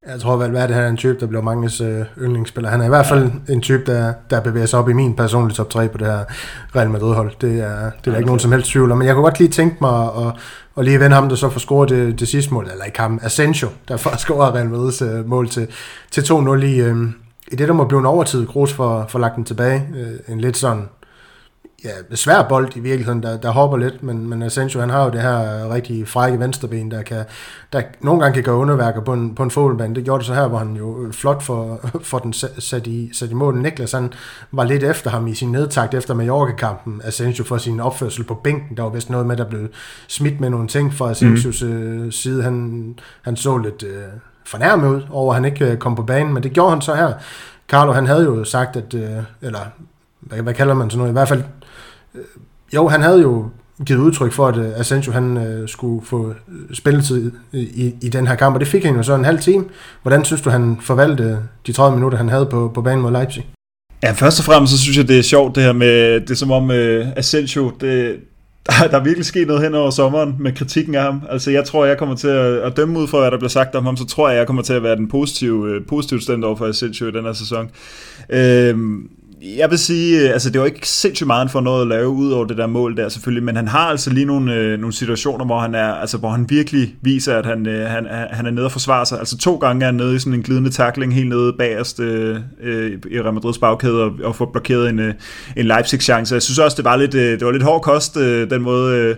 Jeg 0.07 0.21
tror 0.21 0.37
at 0.37 0.71
han 0.71 0.85
er 0.85 0.89
en 0.89 0.97
type, 0.97 1.21
der 1.21 1.27
bliver 1.27 1.43
manges 1.43 1.81
øh, 1.81 2.05
yndlingsspiller. 2.19 2.71
Han 2.71 2.81
er 2.81 2.85
i 2.85 2.89
hvert 2.89 3.07
fald 3.07 3.31
ja. 3.49 3.53
en 3.53 3.61
type, 3.61 3.83
der, 3.87 4.13
der 4.31 4.41
bevæger 4.41 4.67
sig 4.67 4.79
op 4.79 4.89
i 4.89 4.93
min 4.93 5.17
personlige 5.17 5.57
top 5.57 5.71
3 5.71 5.89
på 5.89 5.99
det 5.99 6.07
her 6.07 6.25
Real 6.77 6.91
Madrid-hold. 6.91 7.33
Det 7.41 7.61
er, 7.61 7.75
det 7.81 8.07
er 8.07 8.11
der 8.11 8.17
ikke 8.17 8.27
nogen 8.27 8.41
som 8.41 8.53
helst 8.53 8.71
tvivl 8.71 8.93
om. 8.93 8.99
Men 8.99 9.07
jeg 9.07 9.15
kunne 9.15 9.25
godt 9.25 9.39
lige 9.39 9.51
tænke 9.51 9.77
mig 9.81 10.05
at, 10.05 10.33
at 10.79 10.85
lige 10.85 11.01
vende 11.01 11.15
ham, 11.15 11.29
der 11.29 11.37
så 11.37 11.51
får 11.51 11.61
scoret 11.61 11.89
det, 11.89 12.21
det 12.21 12.29
sidste 12.29 12.55
mål, 12.55 12.69
eller 12.73 12.85
ikke 12.85 13.01
ham, 13.01 13.21
Asensio, 13.23 13.69
der 13.89 13.97
får 13.97 14.17
scoret 14.25 14.55
Real 14.55 14.69
Madrids 14.69 15.03
øh, 15.03 15.29
mål 15.29 15.49
til, 15.49 15.69
til 16.11 16.21
2-0 16.21 16.53
i, 16.65 16.81
øh, 16.81 16.97
i 17.53 17.57
det, 17.57 17.69
der 17.69 17.75
må 17.75 17.85
blive 17.85 18.01
en 18.01 18.07
overtid. 18.07 18.47
Kroos 18.47 18.73
for, 18.73 19.07
for 19.09 19.19
lagt 19.19 19.37
den 19.37 19.45
tilbage. 19.45 19.89
Øh, 19.97 20.35
en 20.35 20.41
lidt 20.41 20.57
sådan 20.57 20.89
ja, 21.85 22.17
svær 22.17 22.43
bold 22.49 22.77
i 22.77 22.81
virkeligheden, 22.81 23.23
der, 23.23 23.37
der 23.37 23.51
hopper 23.51 23.77
lidt, 23.77 24.03
men, 24.03 24.29
men 24.29 24.43
Asensio, 24.43 24.81
han 24.81 24.91
har 24.91 25.05
jo 25.05 25.11
det 25.11 25.21
her 25.21 25.75
rigtig 25.75 26.09
frække 26.09 26.41
venstreben, 26.41 26.91
der, 26.91 27.03
kan, 27.03 27.25
der 27.73 27.83
nogle 28.01 28.21
gange 28.21 28.35
kan 28.35 28.43
gøre 28.43 28.57
underværker 28.57 29.01
på 29.01 29.13
en, 29.13 29.35
på 29.35 29.43
en 29.43 29.51
fodboldbane. 29.51 29.95
Det 29.95 30.05
gjorde 30.05 30.19
det 30.19 30.27
så 30.27 30.35
her, 30.35 30.49
hvor 30.49 30.59
han 30.59 30.77
jo 30.77 31.09
flot 31.13 31.43
for, 31.43 31.81
for 32.11 32.19
den 32.19 32.33
sat 32.59 32.87
i, 32.87 33.11
sat 33.13 33.31
i 33.31 33.35
mål. 33.35 33.59
Niklas, 33.59 33.93
han 33.93 34.13
var 34.53 34.65
lidt 34.65 34.83
efter 34.83 35.11
ham 35.11 35.27
i 35.27 35.35
sin 35.35 35.53
nedtakt 35.53 35.95
efter 35.95 36.15
Mallorca-kampen, 36.15 37.01
Asensio 37.05 37.45
for 37.45 37.59
sin 37.59 37.81
opførsel 37.81 38.25
på 38.25 38.35
bænken. 38.35 38.77
Der 38.77 38.83
var 38.83 38.91
vist 38.91 39.11
noget 39.11 39.27
med, 39.27 39.37
der 39.37 39.45
blev 39.45 39.69
smidt 40.09 40.41
med 40.41 40.51
nogle 40.51 40.69
ting 40.69 40.95
fra 40.95 41.11
Asensios 41.11 41.63
mm. 41.63 42.13
side. 42.13 42.43
Han, 42.43 42.95
han 43.23 43.37
så 43.37 43.59
lidt 43.59 43.83
øh, 43.83 44.03
fornærmet 44.47 44.89
ud 44.89 45.03
over, 45.11 45.33
at 45.33 45.37
han 45.37 45.45
ikke 45.45 45.71
øh, 45.71 45.77
kom 45.77 45.95
på 45.95 46.03
banen, 46.03 46.35
men 46.35 46.43
det 46.43 46.53
gjorde 46.53 46.71
han 46.71 46.81
så 46.81 46.95
her. 46.95 47.13
Carlo, 47.69 47.93
han 47.93 48.07
havde 48.07 48.25
jo 48.25 48.45
sagt, 48.45 48.77
at, 48.77 48.95
øh, 48.95 49.23
eller 49.43 49.61
hvad, 50.21 50.43
hvad 50.43 50.55
kalder 50.55 50.75
man 50.75 50.91
sådan 50.91 50.99
noget, 50.99 51.11
i 51.11 51.13
hvert 51.13 51.29
fald 51.29 51.43
Øh, 51.43 51.60
Øh, 52.15 52.23
jo, 52.75 52.89
han 52.89 53.03
havde 53.03 53.21
jo 53.23 53.49
givet 53.87 54.01
udtryk 54.01 54.33
for, 54.33 54.49
at 54.49 54.57
øh, 54.57 54.81
Asensio 54.81 55.13
han 55.13 55.37
øh, 55.37 55.69
skulle 55.69 56.07
få 56.07 56.29
øh, 56.29 56.75
spilletid 56.75 57.33
i, 57.53 57.95
i 58.01 58.09
den 58.09 58.27
her 58.27 58.35
kamp, 58.35 58.55
og 58.55 58.61
det 58.61 58.69
fik 58.69 58.85
han 58.85 58.97
jo 58.97 59.03
så 59.03 59.15
en 59.15 59.25
halv 59.25 59.39
time. 59.39 59.65
Hvordan 60.03 60.25
synes 60.25 60.43
du, 60.43 60.51
han 60.51 60.79
forvalgte 60.81 61.39
de 61.67 61.73
30 61.73 61.97
minutter, 61.97 62.19
han 62.19 62.29
havde 62.29 62.47
på, 62.47 62.71
på 62.75 62.83
banen 62.83 63.03
mod 63.03 63.13
Leipzig? 63.13 63.47
Ja, 64.03 64.13
først 64.13 64.39
og 64.39 64.45
fremmest 64.45 64.73
så 64.73 64.79
synes 64.79 64.97
jeg, 64.97 65.09
det 65.09 65.19
er 65.19 65.23
sjovt 65.23 65.55
det 65.55 65.63
her 65.63 65.73
med, 65.73 66.21
det 66.21 66.31
er 66.31 66.35
som 66.35 66.51
om 66.51 66.71
øh, 66.71 67.07
Asensio, 67.17 67.73
det, 67.81 68.17
der, 68.67 68.89
der 68.91 68.99
er 68.99 69.05
virkelig 69.05 69.27
sket 69.27 69.47
noget 69.47 69.63
hen 69.63 69.75
over 69.75 69.91
sommeren 69.91 70.37
med 70.39 70.53
kritikken 70.53 70.95
af 70.95 71.03
ham. 71.03 71.23
Altså 71.31 71.51
jeg 71.51 71.65
tror, 71.65 71.85
jeg 71.85 71.99
kommer 71.99 72.17
til 72.17 72.29
at, 72.29 72.59
at 72.59 72.77
dømme 72.77 72.99
ud 72.99 73.09
fra, 73.09 73.19
hvad 73.19 73.31
der 73.31 73.37
bliver 73.39 73.49
sagt 73.49 73.75
om 73.75 73.85
ham, 73.85 73.97
så 73.97 74.07
tror 74.07 74.29
jeg, 74.29 74.39
jeg 74.39 74.47
kommer 74.47 74.63
til 74.63 74.73
at 74.73 74.83
være 74.83 74.97
den 74.97 75.09
positive, 75.09 75.81
positive 75.89 76.21
stemt 76.21 76.45
over 76.45 76.57
for 76.57 76.67
Asensio 76.67 77.07
i 77.07 77.11
den 77.11 77.25
her 77.25 77.33
sæson. 77.33 77.71
Øh, 78.31 78.79
jeg 79.43 79.71
vil 79.71 79.79
sige, 79.79 80.21
øh, 80.21 80.33
altså 80.33 80.51
det 80.51 80.61
var 80.61 80.67
ikke 80.67 80.89
sindssygt 80.89 81.27
meget, 81.27 81.41
han 81.41 81.49
får 81.49 81.61
noget 81.61 81.83
at 81.83 81.89
lave 81.89 82.09
ud 82.09 82.33
over 82.33 82.45
det 82.45 82.57
der 82.59 82.67
mål 82.67 82.97
der 82.97 83.09
selvfølgelig, 83.09 83.45
men 83.45 83.57
han 83.57 83.69
har 83.69 83.87
altså 83.87 84.11
lige 84.11 84.27
nogle, 84.27 84.55
øh, 84.55 84.79
nogle 84.79 84.93
situationer, 84.93 85.45
hvor 85.45 85.59
han 85.59 85.75
er, 85.75 85.93
altså 85.93 86.19
hvor 86.19 86.31
han 86.31 86.51
virkelig 86.51 86.95
viser, 87.03 87.37
at 87.37 87.47
han, 87.47 87.67
øh, 87.67 87.91
han, 87.91 88.07
han 88.31 88.47
er 88.47 88.51
nede 88.51 88.65
og 88.65 88.73
forsvarer 88.73 89.05
sig. 89.05 89.19
Altså 89.19 89.39
to 89.39 89.57
gange 89.57 89.83
er 89.83 89.87
han 89.87 89.95
nede 89.95 90.17
i 90.17 90.19
sådan 90.19 90.35
en 90.35 90.43
glidende 90.43 90.71
tackling 90.71 91.15
helt 91.15 91.29
nede 91.29 91.53
bagerst 91.59 92.01
øh, 92.01 92.37
øh 92.63 92.93
i 93.11 93.21
Real 93.21 93.35
Madrids 93.35 93.59
bagkæde 93.59 94.03
og, 94.03 94.13
og 94.25 94.37
får 94.37 94.51
blokeret 94.53 94.89
en, 94.89 94.99
øh, 94.99 95.15
en 95.57 95.67
Leipzig-chance. 95.67 96.35
Jeg 96.35 96.43
synes 96.43 96.59
også, 96.59 96.77
det 96.77 96.85
var 96.85 96.97
lidt, 96.97 97.13
det 97.13 97.45
var 97.45 97.53
lidt 97.53 97.63
hård 97.63 97.83
kost, 97.83 98.15
den 98.51 98.63
måde... 98.63 98.97
Øh, 98.97 99.17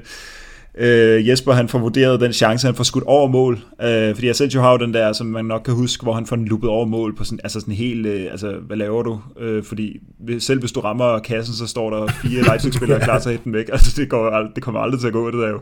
øh, 0.79 1.29
Jesper 1.29 1.53
han 1.53 1.69
får 1.69 1.79
vurderet 1.79 2.21
den 2.21 2.33
chance, 2.33 2.67
han 2.67 2.75
får 2.75 2.85
skudt 2.85 3.05
over 3.05 3.29
mål, 3.29 3.59
øh, 3.83 4.15
fordi 4.15 4.29
Asensio 4.29 4.61
har 4.61 4.73
jo 4.73 4.79
den 4.79 4.95
der, 4.95 5.13
som 5.13 5.27
man 5.27 5.45
nok 5.45 5.63
kan 5.65 5.75
huske, 5.75 6.03
hvor 6.03 6.13
han 6.13 6.27
får 6.27 6.37
den 6.37 6.45
luppet 6.45 6.71
over 6.71 6.87
mål 6.87 7.17
på 7.17 7.25
sådan, 7.25 7.41
altså 7.45 7.61
sådan 7.61 7.75
helt, 7.75 8.07
øh, 8.07 8.27
altså 8.31 8.53
hvad 8.67 8.77
laver 8.77 9.03
du? 9.03 9.21
Øh, 9.41 9.65
fordi 9.65 10.01
selv 10.39 10.61
hvis 10.61 10.73
du 10.73 10.81
rammer 10.81 11.19
kassen, 11.19 11.55
så 11.55 11.67
står 11.67 11.91
der 11.91 12.07
fire 12.07 12.43
Leipzig-spillere 12.43 13.01
klar 13.05 13.19
til 13.19 13.29
at 13.29 13.33
hætte 13.33 13.45
den 13.45 13.53
væk, 13.53 13.69
altså 13.73 14.01
det, 14.01 14.09
går, 14.09 14.31
ald- 14.31 14.53
det 14.55 14.63
kommer 14.63 14.81
aldrig 14.81 15.01
til 15.01 15.07
at 15.07 15.13
gå, 15.13 15.31
det 15.31 15.41
der 15.41 15.49
jo. 15.49 15.61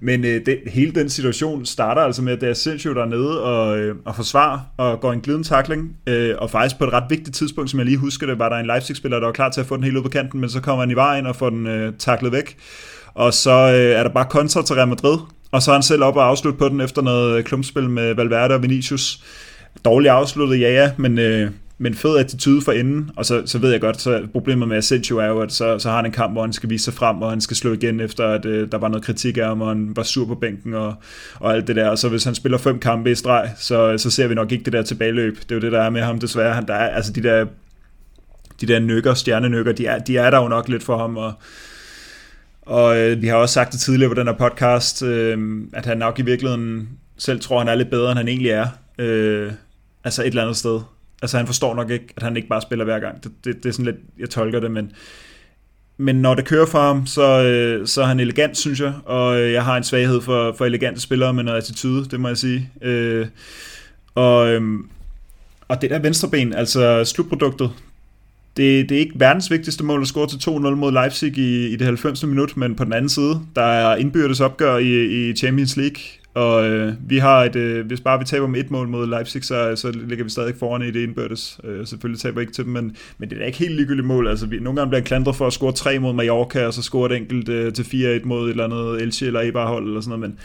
Men 0.00 0.24
øh, 0.24 0.46
det, 0.46 0.58
hele 0.66 0.92
den 0.92 1.08
situation 1.08 1.66
starter 1.66 2.02
altså 2.02 2.22
med, 2.22 2.32
at 2.32 2.40
det 2.40 2.46
er 2.46 2.50
Asensio, 2.50 2.94
der 2.94 3.02
er 3.02 3.08
nede 3.08 3.42
og, 3.42 3.78
øh, 3.78 3.96
og 4.04 4.16
forsvarer, 4.16 4.60
og 4.76 5.00
går 5.00 5.12
en 5.12 5.20
glidende 5.20 5.48
tackling, 5.48 5.96
øh, 6.06 6.34
og 6.38 6.50
faktisk 6.50 6.78
på 6.78 6.84
et 6.84 6.92
ret 6.92 7.04
vigtigt 7.10 7.36
tidspunkt, 7.36 7.70
som 7.70 7.78
jeg 7.78 7.86
lige 7.86 7.98
husker 7.98 8.26
det, 8.26 8.38
var 8.38 8.48
der 8.48 8.56
en 8.56 8.66
Leipzig-spiller, 8.66 9.18
der 9.18 9.26
var 9.26 9.32
klar 9.32 9.50
til 9.50 9.60
at 9.60 9.66
få 9.66 9.76
den 9.76 9.84
helt 9.84 9.96
ud 9.96 10.02
på 10.02 10.08
kanten, 10.08 10.40
men 10.40 10.50
så 10.50 10.60
kommer 10.60 10.82
han 10.82 10.90
i 10.90 10.94
vejen 10.94 11.26
og 11.26 11.36
får 11.36 11.50
den 11.50 11.66
øh, 11.66 11.92
taklet 11.98 12.32
væk. 12.32 12.56
Og 13.14 13.34
så 13.34 13.50
øh, 13.50 13.98
er 13.98 14.02
der 14.02 14.10
bare 14.10 14.26
kontra 14.30 14.62
til 14.62 14.74
Real 14.74 14.88
Madrid, 14.88 15.18
og 15.52 15.62
så 15.62 15.70
er 15.70 15.74
han 15.74 15.82
selv 15.82 16.04
op 16.04 16.16
og 16.16 16.26
afslutte 16.26 16.58
på 16.58 16.68
den 16.68 16.80
efter 16.80 17.02
noget 17.02 17.38
øh, 17.38 17.44
klumpspil 17.44 17.90
med 17.90 18.14
Valverde 18.14 18.54
og 18.54 18.62
Vinicius. 18.62 19.22
Dårligt 19.84 20.12
afsluttet, 20.12 20.60
ja 20.60 20.72
ja, 20.72 20.90
men, 20.96 21.18
øh, 21.18 21.50
men 21.78 21.94
fed 21.94 22.16
attitude 22.16 22.62
for 22.62 22.72
enden, 22.72 23.10
og 23.16 23.26
så, 23.26 23.42
så 23.46 23.58
ved 23.58 23.70
jeg 23.70 23.80
godt, 23.80 24.00
så 24.00 24.26
problemet 24.32 24.68
med 24.68 24.76
Asensio 24.76 25.18
er 25.18 25.26
jo, 25.26 25.40
at 25.40 25.52
så, 25.52 25.78
så 25.78 25.88
har 25.88 25.96
han 25.96 26.06
en 26.06 26.12
kamp, 26.12 26.32
hvor 26.32 26.40
han 26.42 26.52
skal 26.52 26.70
vise 26.70 26.84
sig 26.84 26.94
frem, 26.94 27.22
og 27.22 27.30
han 27.30 27.40
skal 27.40 27.56
slå 27.56 27.72
igen 27.72 28.00
efter, 28.00 28.26
at 28.26 28.46
øh, 28.46 28.72
der 28.72 28.78
var 28.78 28.88
noget 28.88 29.04
kritik 29.04 29.38
af 29.38 29.46
ham, 29.46 29.60
og 29.60 29.68
han 29.68 29.96
var 29.96 30.02
sur 30.02 30.26
på 30.26 30.34
bænken 30.34 30.74
og, 30.74 30.94
og 31.40 31.54
alt 31.54 31.66
det 31.66 31.76
der, 31.76 31.88
og 31.88 31.98
så 31.98 32.08
hvis 32.08 32.24
han 32.24 32.34
spiller 32.34 32.58
fem 32.58 32.78
kampe 32.78 33.10
i 33.10 33.14
streg, 33.14 33.50
så, 33.58 33.98
så 33.98 34.10
ser 34.10 34.26
vi 34.26 34.34
nok 34.34 34.52
ikke 34.52 34.64
det 34.64 34.72
der 34.72 34.82
tilbageløb. 34.82 35.36
Det 35.36 35.50
er 35.50 35.54
jo 35.54 35.60
det, 35.60 35.72
der 35.72 35.82
er 35.82 35.90
med 35.90 36.00
ham 36.00 36.18
desværre. 36.18 36.54
Han, 36.54 36.66
der 36.66 36.74
er, 36.74 36.88
altså 36.88 37.12
de 37.12 37.22
der, 37.22 37.46
de 38.60 38.66
der 38.66 38.78
nykker, 38.78 39.14
stjernenykker, 39.14 39.72
de 39.72 39.86
er, 39.86 39.98
de 39.98 40.16
er 40.16 40.30
der 40.30 40.42
jo 40.42 40.48
nok 40.48 40.68
lidt 40.68 40.82
for 40.82 40.98
ham, 40.98 41.16
og 41.16 41.32
og 42.62 42.98
øh, 42.98 43.22
vi 43.22 43.26
har 43.26 43.36
også 43.36 43.52
sagt 43.52 43.72
det 43.72 43.80
tidligere 43.80 44.14
på 44.14 44.20
den 44.20 44.26
her 44.26 44.34
podcast, 44.34 45.02
øh, 45.02 45.62
at 45.72 45.86
han 45.86 45.98
nok 45.98 46.18
i 46.18 46.22
virkeligheden 46.22 46.88
selv 47.18 47.40
tror, 47.40 47.58
han 47.58 47.68
er 47.68 47.74
lidt 47.74 47.90
bedre, 47.90 48.10
end 48.10 48.18
han 48.18 48.28
egentlig 48.28 48.50
er. 48.50 48.66
Øh, 48.98 49.52
altså 50.04 50.22
et 50.22 50.26
eller 50.26 50.42
andet 50.42 50.56
sted. 50.56 50.80
Altså 51.22 51.36
han 51.36 51.46
forstår 51.46 51.74
nok 51.74 51.90
ikke, 51.90 52.14
at 52.16 52.22
han 52.22 52.36
ikke 52.36 52.48
bare 52.48 52.62
spiller 52.62 52.84
hver 52.84 52.98
gang. 52.98 53.24
Det, 53.24 53.32
det, 53.44 53.56
det 53.62 53.68
er 53.68 53.72
sådan 53.72 53.84
lidt, 53.84 53.96
jeg 54.18 54.30
tolker 54.30 54.60
det, 54.60 54.70
men, 54.70 54.92
men 55.96 56.16
når 56.16 56.34
det 56.34 56.44
kører 56.44 56.66
for 56.66 56.80
ham, 56.80 57.06
så, 57.06 57.42
øh, 57.42 57.86
så 57.86 58.02
er 58.02 58.06
han 58.06 58.20
elegant, 58.20 58.56
synes 58.56 58.80
jeg. 58.80 58.92
Og 59.04 59.40
øh, 59.40 59.52
jeg 59.52 59.64
har 59.64 59.76
en 59.76 59.84
svaghed 59.84 60.20
for, 60.20 60.54
for 60.58 60.64
elegante 60.64 61.00
spillere 61.00 61.34
med 61.34 61.44
noget 61.44 61.58
attitude, 61.58 62.08
det 62.08 62.20
må 62.20 62.28
jeg 62.28 62.36
sige. 62.36 62.70
Øh, 62.82 63.26
og, 64.14 64.48
øh, 64.48 64.78
og 65.68 65.82
det 65.82 65.90
der 65.90 65.98
venstreben, 65.98 66.54
altså 66.54 67.04
slutproduktet, 67.04 67.70
det, 68.56 68.88
det 68.88 68.94
er 68.94 68.98
ikke 68.98 69.20
verdens 69.20 69.50
vigtigste 69.50 69.84
mål 69.84 70.00
at 70.02 70.06
score 70.06 70.28
til 70.28 70.36
2-0 70.36 70.50
mod 70.50 70.92
Leipzig 70.92 71.38
i, 71.38 71.66
i 71.66 71.76
det 71.76 71.86
90. 71.86 72.24
minut, 72.24 72.56
men 72.56 72.74
på 72.74 72.84
den 72.84 72.92
anden 72.92 73.08
side, 73.08 73.40
der 73.56 73.62
er 73.62 73.96
indbyrdes 73.96 74.40
opgør 74.40 74.76
i, 74.76 75.04
i 75.04 75.34
Champions 75.36 75.76
League, 75.76 76.02
og 76.34 76.64
øh, 76.64 76.94
vi 77.08 77.18
har 77.18 77.44
et, 77.44 77.56
øh, 77.56 77.86
hvis 77.86 78.00
bare 78.00 78.18
vi 78.18 78.24
taber 78.24 78.46
med 78.46 78.60
et 78.60 78.70
mål 78.70 78.88
mod 78.88 79.06
Leipzig, 79.06 79.44
så, 79.44 79.76
så 79.76 79.90
ligger 79.90 80.24
vi 80.24 80.30
stadig 80.30 80.54
foran 80.58 80.82
i 80.82 80.90
det 80.90 81.02
indbyrdes. 81.02 81.60
Øh, 81.64 81.86
selvfølgelig 81.86 82.20
taber 82.20 82.34
vi 82.34 82.40
ikke 82.40 82.52
til 82.52 82.64
dem, 82.64 82.72
men, 82.72 82.96
men 83.18 83.30
det 83.30 83.42
er 83.42 83.46
ikke 83.46 83.58
helt 83.58 83.74
ligegyldigt 83.74 84.06
mål. 84.06 84.28
Altså, 84.28 84.46
vi, 84.46 84.58
nogle 84.58 84.76
gange 84.76 84.90
bliver 84.90 85.02
klandret 85.02 85.36
for 85.36 85.46
at 85.46 85.52
score 85.52 85.72
tre 85.72 85.98
mod 85.98 86.12
Mallorca, 86.12 86.66
og 86.66 86.74
så 86.74 86.82
score 86.82 87.12
et 87.12 87.16
enkelt 87.16 87.48
øh, 87.48 87.72
til 87.72 87.82
4-1 88.22 88.26
mod 88.26 88.46
et 88.46 88.50
eller 88.50 88.64
andet 88.64 89.02
Elche 89.02 89.26
eller 89.26 89.40
Eberhold 89.40 89.86
eller 89.86 90.00
sådan 90.00 90.18
noget, 90.18 90.30
men 90.30 90.38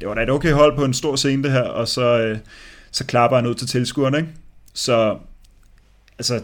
det 0.00 0.08
var 0.08 0.14
da 0.14 0.22
et 0.22 0.30
okay 0.30 0.52
hold 0.52 0.76
på 0.76 0.84
en 0.84 0.94
stor 0.94 1.16
scene 1.16 1.42
det 1.42 1.52
her, 1.52 1.62
og 1.62 1.88
så, 1.88 2.20
øh, 2.20 2.38
så 2.90 3.06
klapper 3.06 3.36
han 3.36 3.46
ud 3.46 3.54
til 3.54 3.68
tilskuerne, 3.68 4.16
ikke? 4.16 4.28
Så 4.74 5.16
altså, 6.18 6.40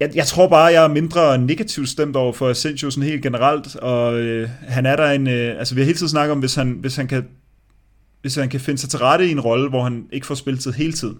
jeg, 0.00 0.10
jeg 0.14 0.26
tror 0.26 0.48
bare, 0.48 0.64
jeg 0.64 0.84
er 0.84 0.88
mindre 0.88 1.38
negativt 1.38 1.88
stemt 1.88 2.16
over 2.16 2.32
for 2.32 2.48
Asensio 2.48 2.90
sådan 2.90 3.08
helt 3.08 3.22
generelt, 3.22 3.76
og 3.76 4.14
øh, 4.14 4.48
han 4.62 4.86
er 4.86 4.96
der 4.96 5.10
en, 5.10 5.28
øh, 5.28 5.58
altså 5.58 5.74
vi 5.74 5.80
har 5.80 5.86
hele 5.86 5.98
tiden 5.98 6.08
snakket 6.08 6.32
om, 6.32 6.38
hvis 6.38 6.54
han, 6.54 6.76
hvis 6.80 6.96
han 6.96 7.06
kan 7.06 7.24
hvis 8.24 8.34
han 8.34 8.48
kan 8.48 8.60
finde 8.60 8.80
sig 8.80 8.90
til 8.90 8.98
rette 8.98 9.26
i 9.26 9.30
en 9.30 9.40
rolle, 9.40 9.68
hvor 9.68 9.82
han 9.82 10.06
ikke 10.12 10.26
får 10.26 10.34
spilletid 10.34 10.72
hele 10.72 10.92
tiden, 10.92 11.18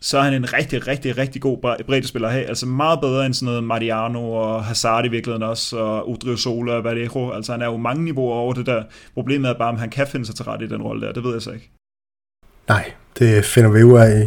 så 0.00 0.18
er 0.18 0.22
han 0.22 0.34
en 0.34 0.52
rigtig, 0.52 0.86
rigtig, 0.88 1.18
rigtig 1.18 1.42
god 1.42 1.58
breddespiller 1.86 2.28
at 2.28 2.34
have. 2.34 2.46
Altså 2.46 2.66
meget 2.66 3.00
bedre 3.00 3.26
end 3.26 3.34
sådan 3.34 3.46
noget 3.46 3.64
Mariano 3.64 4.32
og 4.32 4.64
Hazard 4.64 5.04
i 5.04 5.08
virkeligheden 5.08 5.42
også, 5.42 5.76
og 5.76 6.10
Udrio 6.10 6.36
Sola 6.36 6.72
og 6.72 6.84
Vallejo. 6.84 7.30
Altså 7.30 7.52
han 7.52 7.62
er 7.62 7.66
jo 7.66 7.76
mange 7.76 8.04
niveauer 8.04 8.34
over 8.34 8.52
det 8.52 8.66
der. 8.66 8.82
Problemet 9.14 9.50
er 9.50 9.54
bare, 9.54 9.68
om 9.68 9.76
han 9.76 9.90
kan 9.90 10.06
finde 10.06 10.26
sig 10.26 10.34
til 10.34 10.44
rette 10.44 10.64
i 10.64 10.68
den 10.68 10.82
rolle 10.82 11.06
der. 11.06 11.12
Det 11.12 11.24
ved 11.24 11.32
jeg 11.32 11.42
så 11.42 11.50
ikke. 11.50 11.70
Nej, 12.68 12.92
det 13.18 13.44
finder 13.44 13.70
vi 13.70 13.82
ud 13.82 13.98
af 13.98 14.22
i, 14.22 14.26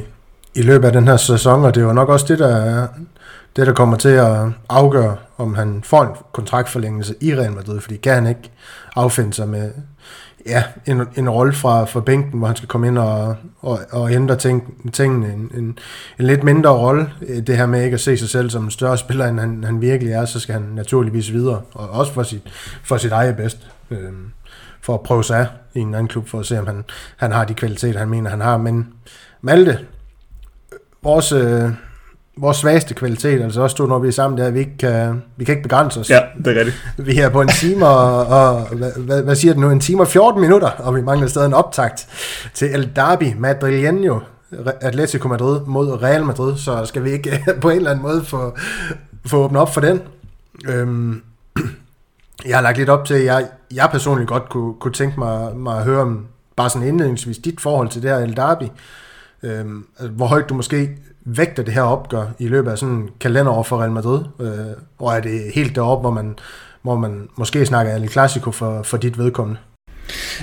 i 0.59 0.61
løbet 0.61 0.85
af 0.85 0.93
den 0.93 1.07
her 1.07 1.17
sæson, 1.17 1.65
og 1.65 1.75
det 1.75 1.81
er 1.81 1.85
jo 1.85 1.93
nok 1.93 2.09
også 2.09 2.25
det, 2.29 2.39
der 2.39 2.55
er 2.55 2.87
det, 3.57 3.67
der 3.67 3.73
kommer 3.73 3.97
til 3.97 4.09
at 4.09 4.37
afgøre, 4.69 5.17
om 5.37 5.55
han 5.55 5.83
får 5.83 6.03
en 6.03 6.15
kontraktforlængelse 6.31 7.15
i 7.21 7.35
Real 7.35 7.51
Madrid, 7.51 7.81
fordi 7.81 7.97
kan 7.97 8.13
han 8.13 8.27
ikke 8.27 8.51
affinde 8.95 9.33
sig 9.33 9.49
med 9.49 9.71
ja, 10.45 10.63
en, 10.85 11.01
en 11.15 11.29
rolle 11.29 11.53
fra, 11.53 11.85
fra 11.85 11.99
bænken, 11.99 12.39
hvor 12.39 12.47
han 12.47 12.55
skal 12.55 12.69
komme 12.69 12.87
ind 12.87 12.97
og, 12.97 13.35
og, 13.59 13.79
og 13.91 14.11
ændre 14.11 14.35
ting, 14.35 14.91
tingene. 14.93 15.33
En, 15.33 15.51
en, 15.53 15.77
en 16.19 16.25
lidt 16.25 16.43
mindre 16.43 16.69
rolle, 16.69 17.09
øh, 17.27 17.47
det 17.47 17.57
her 17.57 17.65
med 17.65 17.83
ikke 17.83 17.93
at 17.93 17.99
se 17.99 18.17
sig 18.17 18.29
selv 18.29 18.49
som 18.49 18.63
en 18.63 18.71
større 18.71 18.97
spiller, 18.97 19.27
end 19.27 19.39
han, 19.39 19.63
han 19.63 19.81
virkelig 19.81 20.13
er, 20.13 20.25
så 20.25 20.39
skal 20.39 20.53
han 20.53 20.61
naturligvis 20.61 21.31
videre, 21.31 21.61
og 21.73 21.89
også 21.89 22.13
for 22.13 22.23
sit, 22.23 22.41
for 22.83 22.97
sit 22.97 23.11
eget 23.11 23.37
bedst. 23.37 23.67
Øh, 23.91 24.11
for 24.81 24.93
at 24.93 25.01
prøve 25.01 25.23
sig 25.23 25.39
af 25.39 25.47
i 25.73 25.79
en 25.79 25.93
anden 25.93 26.07
klub, 26.07 26.27
for 26.27 26.39
at 26.39 26.45
se, 26.45 26.59
om 26.59 26.67
han, 26.67 26.83
han 27.17 27.31
har 27.31 27.45
de 27.45 27.53
kvaliteter, 27.53 27.99
han 27.99 28.09
mener, 28.09 28.29
han 28.29 28.41
har. 28.41 28.57
Men 28.57 28.87
Malte, 29.41 29.79
vores... 31.03 31.31
Øh, 31.31 31.71
vores 32.37 32.57
svageste 32.57 32.93
kvalitet, 32.93 33.41
altså 33.41 33.61
også 33.61 33.85
når 33.85 33.99
vi 33.99 34.07
er 34.07 34.11
sammen, 34.11 34.37
der 34.37 34.51
vi 34.51 34.59
ikke 34.59 34.77
kan, 34.77 35.21
vi 35.37 35.45
kan 35.45 35.53
ikke 35.53 35.63
begrænse 35.63 35.99
os. 35.99 36.09
Ja, 36.09 36.19
det 36.37 36.47
er 36.47 36.59
rigtigt. 36.59 36.93
Vi 36.97 37.19
er 37.19 37.29
på 37.29 37.41
en 37.41 37.47
time 37.47 37.87
og, 37.87 38.25
og 38.25 38.67
hvad, 38.97 39.23
hvad, 39.23 39.35
siger 39.35 39.53
det 39.53 39.61
nu, 39.61 39.69
en 39.69 39.79
time 39.79 40.01
og 40.01 40.07
14 40.07 40.41
minutter, 40.41 40.69
og 40.69 40.95
vi 40.95 41.01
mangler 41.01 41.27
stadig 41.27 41.47
en 41.47 41.53
optakt 41.53 42.07
til 42.53 42.67
El 42.73 42.91
Derby 42.95 43.23
Madrileño, 43.23 44.23
Atletico 44.81 45.27
Madrid 45.27 45.59
mod 45.65 46.03
Real 46.03 46.25
Madrid, 46.25 46.57
så 46.57 46.85
skal 46.85 47.03
vi 47.03 47.11
ikke 47.11 47.43
på 47.61 47.69
en 47.69 47.77
eller 47.77 47.91
anden 47.91 48.03
måde 48.03 48.23
få, 48.25 48.57
få 49.25 49.37
åbnet 49.37 49.61
op 49.61 49.73
for 49.73 49.81
den. 49.81 50.01
Øhm, 50.69 51.21
jeg 52.47 52.57
har 52.57 52.61
lagt 52.61 52.77
lidt 52.77 52.89
op 52.89 53.05
til, 53.05 53.13
at 53.13 53.25
jeg, 53.25 53.47
jeg 53.73 53.89
personligt 53.91 54.29
godt 54.29 54.49
kunne, 54.49 54.73
kunne 54.79 54.93
tænke 54.93 55.19
mig, 55.19 55.55
mig 55.55 55.77
at 55.77 55.83
høre 55.83 56.01
om, 56.01 56.25
bare 56.55 56.69
sådan 56.69 56.87
indledningsvis, 56.87 57.37
dit 57.37 57.61
forhold 57.61 57.89
til 57.89 58.01
det 58.01 58.09
her 58.09 58.17
El 58.17 58.35
Derby. 58.35 58.63
Øhm, 59.43 59.85
altså, 59.99 60.11
hvor 60.11 60.25
højt 60.25 60.49
du 60.49 60.53
måske 60.53 60.89
vægter 61.27 61.63
det 61.63 61.73
her 61.73 61.81
opgør 61.81 62.25
i 62.39 62.47
løbet 62.47 62.71
af 62.71 62.77
sådan 62.77 62.95
en 62.95 63.09
kalenderår 63.19 63.63
for 63.63 63.81
Real 63.81 63.91
Madrid, 63.91 64.19
øh, 64.39 64.49
og 64.99 65.15
er 65.15 65.19
det 65.19 65.41
helt 65.55 65.75
deroppe, 65.75 66.01
hvor 66.01 66.11
man, 66.11 66.35
hvor 66.81 66.97
man 66.97 67.27
måske 67.37 67.65
snakker 67.65 67.95
El 67.95 68.09
Clasico 68.09 68.51
for, 68.51 68.83
for 68.83 68.97
dit 68.97 69.17
vedkommende? 69.17 69.59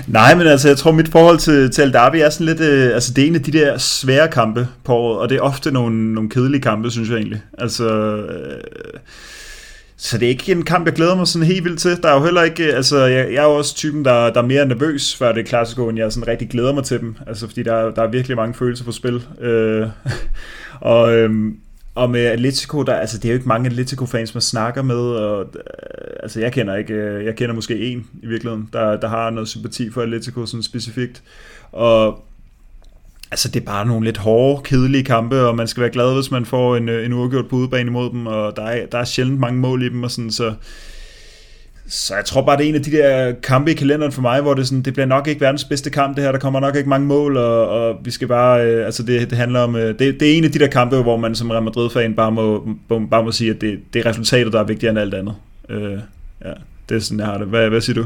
Nej, 0.07 0.35
men 0.35 0.47
altså, 0.47 0.67
jeg 0.67 0.77
tror, 0.77 0.91
mit 0.91 1.07
forhold 1.07 1.37
til, 1.37 1.71
til 1.71 1.83
El 1.83 1.93
Derby 1.93 2.15
er 2.15 2.29
sådan 2.29 2.45
lidt, 2.45 2.61
øh, 2.61 2.93
altså 2.93 3.13
det 3.13 3.23
er 3.23 3.27
en 3.27 3.35
af 3.35 3.43
de 3.43 3.51
der 3.51 3.77
svære 3.77 4.27
kampe 4.27 4.67
på 4.83 4.93
året, 4.93 5.19
og 5.19 5.29
det 5.29 5.37
er 5.37 5.41
ofte 5.41 5.71
nogle, 5.71 6.13
nogle 6.13 6.29
kedelige 6.29 6.61
kampe, 6.61 6.91
synes 6.91 7.09
jeg 7.09 7.17
egentlig. 7.17 7.41
Altså, 7.57 7.87
øh, 8.17 8.59
så 9.97 10.17
det 10.17 10.25
er 10.25 10.29
ikke 10.29 10.51
en 10.51 10.63
kamp, 10.63 10.85
jeg 10.85 10.93
glæder 10.93 11.15
mig 11.15 11.27
sådan 11.27 11.47
helt 11.47 11.63
vildt 11.63 11.79
til. 11.79 12.03
Der 12.03 12.09
er 12.09 12.13
jo 12.13 12.23
heller 12.23 12.43
ikke, 12.43 12.63
øh, 12.63 12.75
altså 12.75 13.05
jeg, 13.05 13.33
jeg 13.33 13.43
er 13.43 13.47
jo 13.47 13.55
også 13.55 13.75
typen, 13.75 14.05
der, 14.05 14.33
der 14.33 14.41
er 14.41 14.45
mere 14.45 14.65
nervøs 14.65 15.15
før 15.15 15.31
det 15.31 15.47
klassiske, 15.47 15.81
end 15.81 15.97
jeg 15.97 16.11
sådan 16.11 16.27
rigtig 16.27 16.49
glæder 16.49 16.73
mig 16.73 16.83
til 16.83 16.99
dem. 16.99 17.15
Altså 17.27 17.47
fordi 17.47 17.63
der, 17.63 17.91
der 17.91 18.03
er 18.03 18.07
virkelig 18.07 18.37
mange 18.37 18.53
følelser 18.53 18.85
på 18.85 18.91
spil. 18.91 19.23
Øh, 19.41 19.87
og, 20.81 21.13
øhm, 21.13 21.59
og 21.95 22.09
med 22.09 22.25
Atletico, 22.25 22.83
der, 22.83 22.93
altså 22.95 23.17
det 23.17 23.25
er 23.25 23.29
jo 23.29 23.35
ikke 23.35 23.47
mange 23.47 23.69
Atletico-fans, 23.69 24.33
man 24.33 24.41
snakker 24.41 24.81
med, 24.81 24.95
og 24.95 25.41
øh, 25.41 25.61
altså 26.23 26.39
jeg 26.39 26.53
kender 26.53 26.75
ikke, 26.75 26.93
øh, 26.93 27.25
jeg 27.25 27.35
kender 27.35 27.55
måske 27.55 27.79
en 27.79 28.07
i 28.23 28.27
virkeligheden, 28.27 28.69
der, 28.73 28.99
der 28.99 29.07
har 29.07 29.29
noget 29.29 29.49
sympati 29.49 29.91
for 29.91 30.01
Atletico 30.01 30.45
sådan 30.45 30.63
specifikt. 30.63 31.23
Og 31.71 32.25
altså 33.31 33.49
det 33.49 33.61
er 33.61 33.65
bare 33.65 33.85
nogle 33.85 34.05
lidt 34.05 34.17
hårde, 34.17 34.61
kedelige 34.63 35.03
kampe, 35.03 35.41
og 35.41 35.55
man 35.55 35.67
skal 35.67 35.81
være 35.81 35.91
glad, 35.91 36.13
hvis 36.13 36.31
man 36.31 36.45
får 36.45 36.75
en, 36.75 36.89
øh, 36.89 37.05
en 37.05 37.13
uafgjort 37.13 37.47
på 37.47 37.55
udebane 37.55 37.89
imod 37.89 38.09
dem, 38.09 38.27
og 38.27 38.55
der 38.55 38.63
er, 38.63 38.85
der 38.85 38.97
er 38.97 39.05
sjældent 39.05 39.39
mange 39.39 39.59
mål 39.59 39.83
i 39.83 39.89
dem, 39.89 40.03
og 40.03 40.11
sådan, 40.11 40.31
så 40.31 40.53
så 41.87 42.15
jeg 42.15 42.25
tror 42.25 42.41
bare, 42.41 42.57
det 42.57 42.65
er 42.65 42.69
en 42.69 42.75
af 42.75 42.83
de 42.83 42.91
der 42.91 43.33
kampe 43.43 43.71
i 43.71 43.73
kalenderen 43.73 44.11
for 44.11 44.21
mig, 44.21 44.41
hvor 44.41 44.53
det, 44.53 44.67
sådan, 44.67 44.81
det 44.81 44.93
bliver 44.93 45.05
nok 45.05 45.27
ikke 45.27 45.41
verdens 45.41 45.63
bedste 45.63 45.89
kamp 45.89 46.15
det 46.15 46.23
her, 46.23 46.31
der 46.31 46.39
kommer 46.39 46.59
nok 46.59 46.75
ikke 46.75 46.89
mange 46.89 47.07
mål, 47.07 47.37
og, 47.37 47.69
og 47.69 47.95
vi 48.03 48.11
skal 48.11 48.27
bare, 48.27 48.65
øh, 48.65 48.85
altså 48.85 49.03
det, 49.03 49.29
det 49.29 49.37
handler 49.37 49.59
om, 49.59 49.75
øh, 49.75 49.99
det, 49.99 50.19
det 50.19 50.33
er 50.33 50.37
en 50.37 50.43
af 50.43 50.51
de 50.51 50.59
der 50.59 50.67
kampe, 50.67 51.01
hvor 51.01 51.17
man 51.17 51.35
som 51.35 51.51
Real 51.51 51.63
Madrid-fan 51.63 52.15
bare 52.15 52.31
må, 52.31 52.67
bare 53.11 53.23
må 53.23 53.31
sige, 53.31 53.51
at 53.51 53.61
det, 53.61 53.79
det 53.93 54.05
er 54.05 54.09
resultatet, 54.09 54.53
der 54.53 54.59
er 54.59 54.63
vigtigere 54.63 54.89
end 54.89 54.99
alt 54.99 55.13
andet. 55.13 55.35
Øh, 55.69 55.99
ja, 56.45 56.53
det 56.89 56.95
er 56.95 56.99
sådan, 56.99 57.19
jeg 57.19 57.27
har 57.27 57.37
det. 57.37 57.47
Hvad, 57.47 57.69
hvad 57.69 57.81
siger 57.81 58.01
du? 58.01 58.05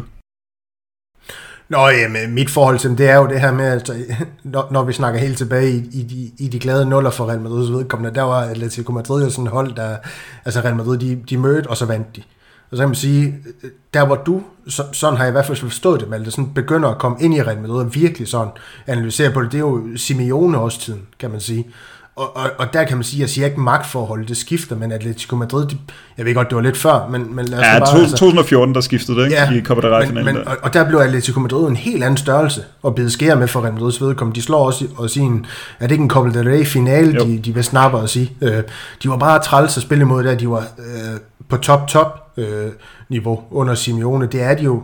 Nå, 1.70 1.88
jamen, 1.88 2.34
mit 2.34 2.50
forhold 2.50 2.80
til 2.80 2.90
dem, 2.90 2.98
det 2.98 3.10
er 3.10 3.16
jo 3.16 3.28
det 3.28 3.42
her 3.42 3.52
med, 3.52 3.66
altså, 3.66 3.94
når, 4.44 4.68
når 4.72 4.84
vi 4.84 4.94
snakker 4.94 5.20
helt 5.20 5.38
tilbage 5.38 5.70
i, 5.72 5.78
i, 5.92 6.04
de, 6.04 6.46
i 6.46 6.48
de 6.48 6.60
glade 6.60 6.86
nuller 6.86 7.10
for 7.10 7.30
Real 7.30 7.42
Madrid, 7.42 7.68
så 7.68 7.74
vedkommende, 7.74 8.16
der 8.16 8.22
var 8.22 8.42
Atletico 8.42 8.92
Madrid 8.92 9.24
jo 9.24 9.30
sådan 9.30 9.46
et 9.46 9.52
hold, 9.52 9.76
der, 9.76 9.98
altså 10.46 10.62
Real 10.62 10.76
Madrid, 10.76 10.98
de, 10.98 11.16
de 11.30 11.38
mødte, 11.38 11.68
og 11.68 11.78
så 11.78 11.86
vandt 11.86 12.16
de. 12.16 12.22
Og 12.72 12.78
så 12.78 12.84
kan 12.84 12.90
man 12.90 12.96
sige, 12.96 13.36
der 13.94 14.06
hvor 14.06 14.16
du, 14.16 14.44
så, 14.68 14.84
sådan 14.92 15.18
har 15.18 15.24
jeg 15.24 15.32
i 15.32 15.32
hvert 15.32 15.46
fald 15.46 15.58
forstået 15.58 16.00
det, 16.00 16.10
Malte, 16.10 16.32
sådan 16.32 16.54
begynder 16.54 16.90
at 16.90 16.98
komme 16.98 17.18
ind 17.22 17.34
i 17.34 17.42
Real 17.42 17.62
Madrid 17.62 17.80
og 17.86 17.96
virkelig 17.96 18.28
sådan 18.28 18.52
analysere 18.88 19.32
på 19.32 19.42
det, 19.42 19.52
det 19.52 19.58
er 19.58 19.62
jo 19.62 19.84
Simeone 19.96 20.60
også 20.60 20.82
tiden, 20.82 21.02
kan 21.20 21.32
man 21.32 21.40
sige 21.40 21.66
og, 22.20 22.38
og, 22.38 22.50
og 22.58 22.74
der 22.74 22.84
kan 22.84 22.98
man 22.98 23.04
sige, 23.04 23.22
jeg 23.22 23.30
siger 23.30 23.48
ikke 23.48 23.60
magtforhold, 23.60 24.26
det 24.26 24.38
skifter, 24.38 24.76
men 24.76 24.92
Atletico 24.92 25.36
Madrid, 25.36 25.66
de, 25.66 25.78
jeg 26.18 26.26
ved 26.26 26.36
godt, 26.36 26.50
det 26.50 26.56
var 26.56 26.62
lidt 26.62 26.78
før, 26.78 27.08
men, 27.12 27.36
men 27.36 27.46
lad 27.46 27.60
os 27.60 27.66
ja, 27.66 27.80
bare... 27.80 28.00
Ja, 28.00 28.08
2014, 28.08 28.76
der 28.76 28.82
skiftede 28.82 29.18
det, 29.18 29.26
ikke? 29.26 29.36
Ja, 29.36 29.52
I 29.52 29.62
Copa 29.62 29.82
del 29.82 29.90
Rey 29.90 30.12
men, 30.12 30.26
men, 30.26 30.38
og, 30.38 30.58
og, 30.62 30.74
der 30.74 30.88
blev 30.88 31.00
Atletico 31.00 31.40
Madrid 31.40 31.68
en 31.68 31.76
helt 31.76 32.04
anden 32.04 32.18
størrelse 32.18 32.64
og 32.82 32.96
bide 32.96 33.10
skære 33.10 33.36
med 33.36 33.48
for 33.48 33.62
Real 33.62 33.74
Madrids 33.74 34.02
vedkommende. 34.02 34.36
De 34.36 34.46
slår 34.46 34.66
også, 34.66 34.86
også 34.96 35.20
i 35.20 35.24
en, 35.24 35.46
er 35.80 35.88
det 35.88 35.92
ikke 35.92 36.02
en 36.02 36.10
Copa 36.10 36.30
del 36.30 36.50
Rey 36.50 36.66
finale, 36.66 37.20
de, 37.20 37.38
de 37.38 37.54
vil 37.54 37.64
snappe 37.64 37.98
og 37.98 38.10
sige. 38.10 38.32
Øh, 38.42 38.64
de 39.04 39.10
var 39.10 39.18
bare 39.18 39.40
træls 39.40 39.78
at 39.78 39.84
spille 39.84 40.02
imod 40.02 40.24
der, 40.24 40.36
de 40.36 40.50
var 40.50 40.64
øh, 40.80 41.20
på 41.50 41.58
top, 41.58 41.88
top 41.88 42.32
øh, 42.38 42.72
niveau 43.10 43.44
under 43.52 43.76
Simeone. 43.76 44.28
Det 44.28 44.42
er 44.42 44.56
de 44.56 44.64
jo 44.64 44.84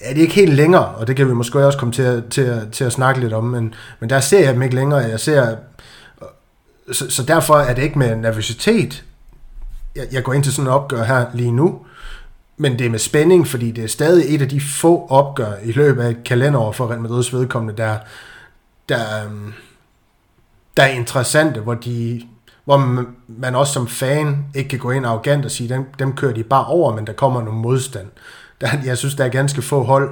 er 0.00 0.14
det 0.14 0.20
ikke 0.20 0.34
helt 0.34 0.54
længere, 0.54 0.84
og 0.84 1.06
det 1.06 1.16
kan 1.16 1.28
vi 1.28 1.34
måske 1.34 1.66
også 1.66 1.78
komme 1.78 1.92
til 1.92 2.02
at, 2.02 2.24
til 2.30 2.40
at, 2.40 2.72
til 2.72 2.84
at 2.84 2.92
snakke 2.92 3.20
lidt 3.20 3.32
om, 3.32 3.44
men, 3.44 3.74
men 4.00 4.10
der 4.10 4.20
ser 4.20 4.44
jeg 4.44 4.54
dem 4.54 4.62
ikke 4.62 4.74
længere. 4.74 4.98
Jeg 4.98 5.20
ser 5.20 5.50
øh, 5.50 5.56
så, 6.92 7.10
så 7.10 7.22
derfor 7.22 7.54
er 7.54 7.74
det 7.74 7.82
ikke 7.82 7.98
med 7.98 8.16
nervøsitet, 8.16 9.04
jeg, 9.96 10.06
jeg 10.12 10.22
går 10.22 10.32
ind 10.32 10.44
til 10.44 10.52
sådan 10.52 10.66
en 10.66 10.72
opgør 10.72 11.04
her 11.04 11.26
lige 11.34 11.52
nu, 11.52 11.80
men 12.56 12.78
det 12.78 12.86
er 12.86 12.90
med 12.90 12.98
spænding, 12.98 13.48
fordi 13.48 13.70
det 13.70 13.84
er 13.84 13.88
stadig 13.88 14.34
et 14.34 14.42
af 14.42 14.48
de 14.48 14.60
få 14.60 15.06
opgør 15.06 15.52
i 15.62 15.72
løbet 15.72 16.02
af 16.02 16.10
et 16.10 16.24
kalenderår 16.24 16.72
for 16.72 16.90
Real 16.90 17.00
Madrids 17.00 17.32
vedkommende, 17.32 17.82
der, 17.82 17.98
der, 18.88 19.24
øhm, 19.24 19.52
der 20.76 20.82
er 20.82 20.86
interessante, 20.86 21.60
hvor, 21.60 21.74
de, 21.74 22.22
hvor 22.66 22.76
man, 23.28 23.54
også 23.54 23.72
som 23.72 23.86
fan 23.86 24.44
ikke 24.54 24.68
kan 24.68 24.78
gå 24.78 24.90
ind 24.90 25.06
arrogant 25.06 25.44
og 25.44 25.50
sige, 25.50 25.68
dem, 25.68 25.84
dem 25.98 26.12
kører 26.12 26.32
de 26.32 26.42
bare 26.42 26.66
over, 26.66 26.94
men 26.96 27.06
der 27.06 27.12
kommer 27.12 27.42
nogle 27.42 27.60
modstand. 27.60 28.06
Der, 28.60 28.68
jeg 28.84 28.98
synes, 28.98 29.14
der 29.14 29.24
er 29.24 29.28
ganske 29.28 29.62
få 29.62 29.82
hold 29.82 30.10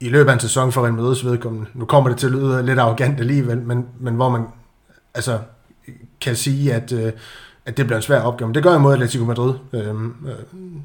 i 0.00 0.08
løbet 0.08 0.30
af 0.30 0.34
en 0.34 0.40
sæson 0.40 0.72
for 0.72 0.82
Real 0.82 0.94
Madrids 0.94 1.24
vedkommende. 1.24 1.70
Nu 1.74 1.84
kommer 1.84 2.10
det 2.10 2.18
til 2.18 2.26
at 2.26 2.32
lyde 2.32 2.66
lidt 2.66 2.78
arrogant 2.78 3.20
alligevel, 3.20 3.58
men, 3.58 3.86
men 4.00 4.14
hvor 4.14 4.28
man 4.28 4.42
altså, 5.14 5.38
kan 6.20 6.36
sige, 6.36 6.74
at, 6.74 6.92
øh, 6.92 7.12
at 7.66 7.76
det 7.76 7.86
bliver 7.86 7.96
en 7.96 8.02
svær 8.02 8.20
opgave. 8.20 8.48
Men 8.48 8.54
det 8.54 8.62
gør 8.62 8.70
jeg 8.70 8.80
mod 8.80 8.92
Atletico 8.92 9.24
Madrid. 9.24 9.54
Øhm, 9.72 10.14
øh, 10.26 10.32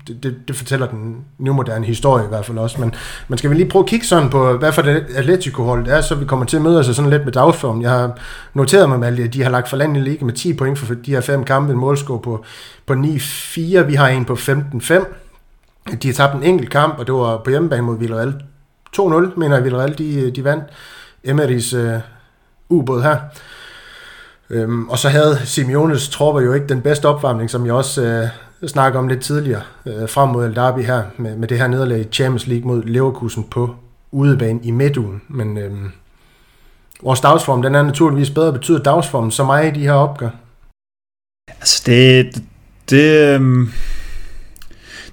det, 0.07 0.23
det, 0.23 0.35
det 0.47 0.55
fortæller 0.55 0.87
den 0.87 1.17
nu 1.37 1.53
moderne 1.53 1.85
historie 1.85 2.25
i 2.25 2.27
hvert 2.27 2.45
fald 2.45 2.57
også. 2.57 2.81
Men 2.81 2.93
man 3.27 3.37
skal 3.37 3.49
vi 3.49 3.55
lige 3.55 3.69
prøve 3.69 3.83
at 3.83 3.89
kigge 3.89 4.05
sådan 4.05 4.29
på, 4.29 4.57
hvad 4.57 4.71
for 4.71 4.81
det 4.81 5.05
Atletico-hold 5.15 5.87
er, 5.87 6.01
så 6.01 6.15
vi 6.15 6.25
kommer 6.25 6.45
til 6.45 6.57
at 6.57 6.63
møde 6.63 6.79
os 6.79 6.85
sådan 6.85 7.09
lidt 7.09 7.25
med 7.25 7.33
dagsform. 7.33 7.81
Jeg 7.81 7.91
har 7.91 8.17
noteret 8.53 8.89
mig, 8.89 9.07
at 9.07 9.33
de 9.33 9.43
har 9.43 9.49
lagt 9.49 9.69
for 9.69 9.77
land 9.77 9.97
i 9.97 9.99
liga 9.99 10.25
med 10.25 10.33
10 10.33 10.53
point 10.53 10.79
for 10.79 10.93
de 10.93 11.11
her 11.11 11.21
fem 11.21 11.43
kampe, 11.43 11.73
en 11.73 11.79
målscore 11.79 12.19
på, 12.19 12.45
på 12.85 12.93
9-4. 12.93 13.79
Vi 13.79 13.95
har 13.95 14.07
en 14.07 14.25
på 14.25 14.33
15-5. 14.33 15.05
De 16.01 16.07
har 16.07 16.13
tabt 16.13 16.35
en 16.35 16.43
enkelt 16.43 16.69
kamp, 16.69 16.99
og 16.99 17.07
det 17.07 17.15
var 17.15 17.37
på 17.37 17.49
hjemmebane 17.49 17.81
mod 17.81 17.99
Villarreal. 17.99 18.33
2-0, 18.97 19.39
mener 19.39 19.55
jeg, 19.55 19.63
Villarreal, 19.63 19.97
de, 19.97 20.31
de 20.31 20.43
vandt. 20.43 20.63
Emerys 21.23 21.73
øh, 21.73 21.93
ubåd 22.69 23.01
her. 23.01 23.17
Øhm, 24.49 24.89
og 24.89 24.97
så 24.97 25.09
havde 25.09 25.39
Simeones 25.45 26.09
tropper 26.09 26.41
jo 26.41 26.53
ikke 26.53 26.67
den 26.67 26.81
bedste 26.81 27.07
opvarmning, 27.07 27.49
som 27.49 27.65
jeg 27.65 27.73
også 27.73 28.03
øh, 28.61 28.69
snakkede 28.69 28.99
om 28.99 29.07
lidt 29.07 29.21
tidligere, 29.21 29.61
øh, 29.85 30.09
frem 30.09 30.29
mod 30.29 30.45
El 30.45 30.55
Derby 30.55 30.79
her, 30.79 31.03
med, 31.17 31.35
med 31.35 31.47
det 31.47 31.57
her 31.57 31.67
nederlag 31.67 31.99
i 31.99 32.03
Champions 32.11 32.47
League 32.47 32.67
mod 32.67 32.83
Leverkusen 32.83 33.43
på 33.43 33.75
udebane 34.11 34.59
i 34.63 34.71
midtugen. 34.71 35.21
Men 35.27 35.57
øh, 35.57 35.71
vores 37.03 37.21
dagsform, 37.21 37.61
den 37.61 37.75
er 37.75 37.83
naturligvis 37.83 38.29
bedre. 38.29 38.53
Betyder 38.53 38.83
dagsformen 38.83 39.31
så 39.31 39.43
meget 39.43 39.77
i 39.77 39.79
de 39.79 39.85
her 39.85 39.93
opgør? 39.93 40.29
Altså 41.47 41.83
det, 41.85 42.25
det, 42.35 42.43
det 42.89 43.41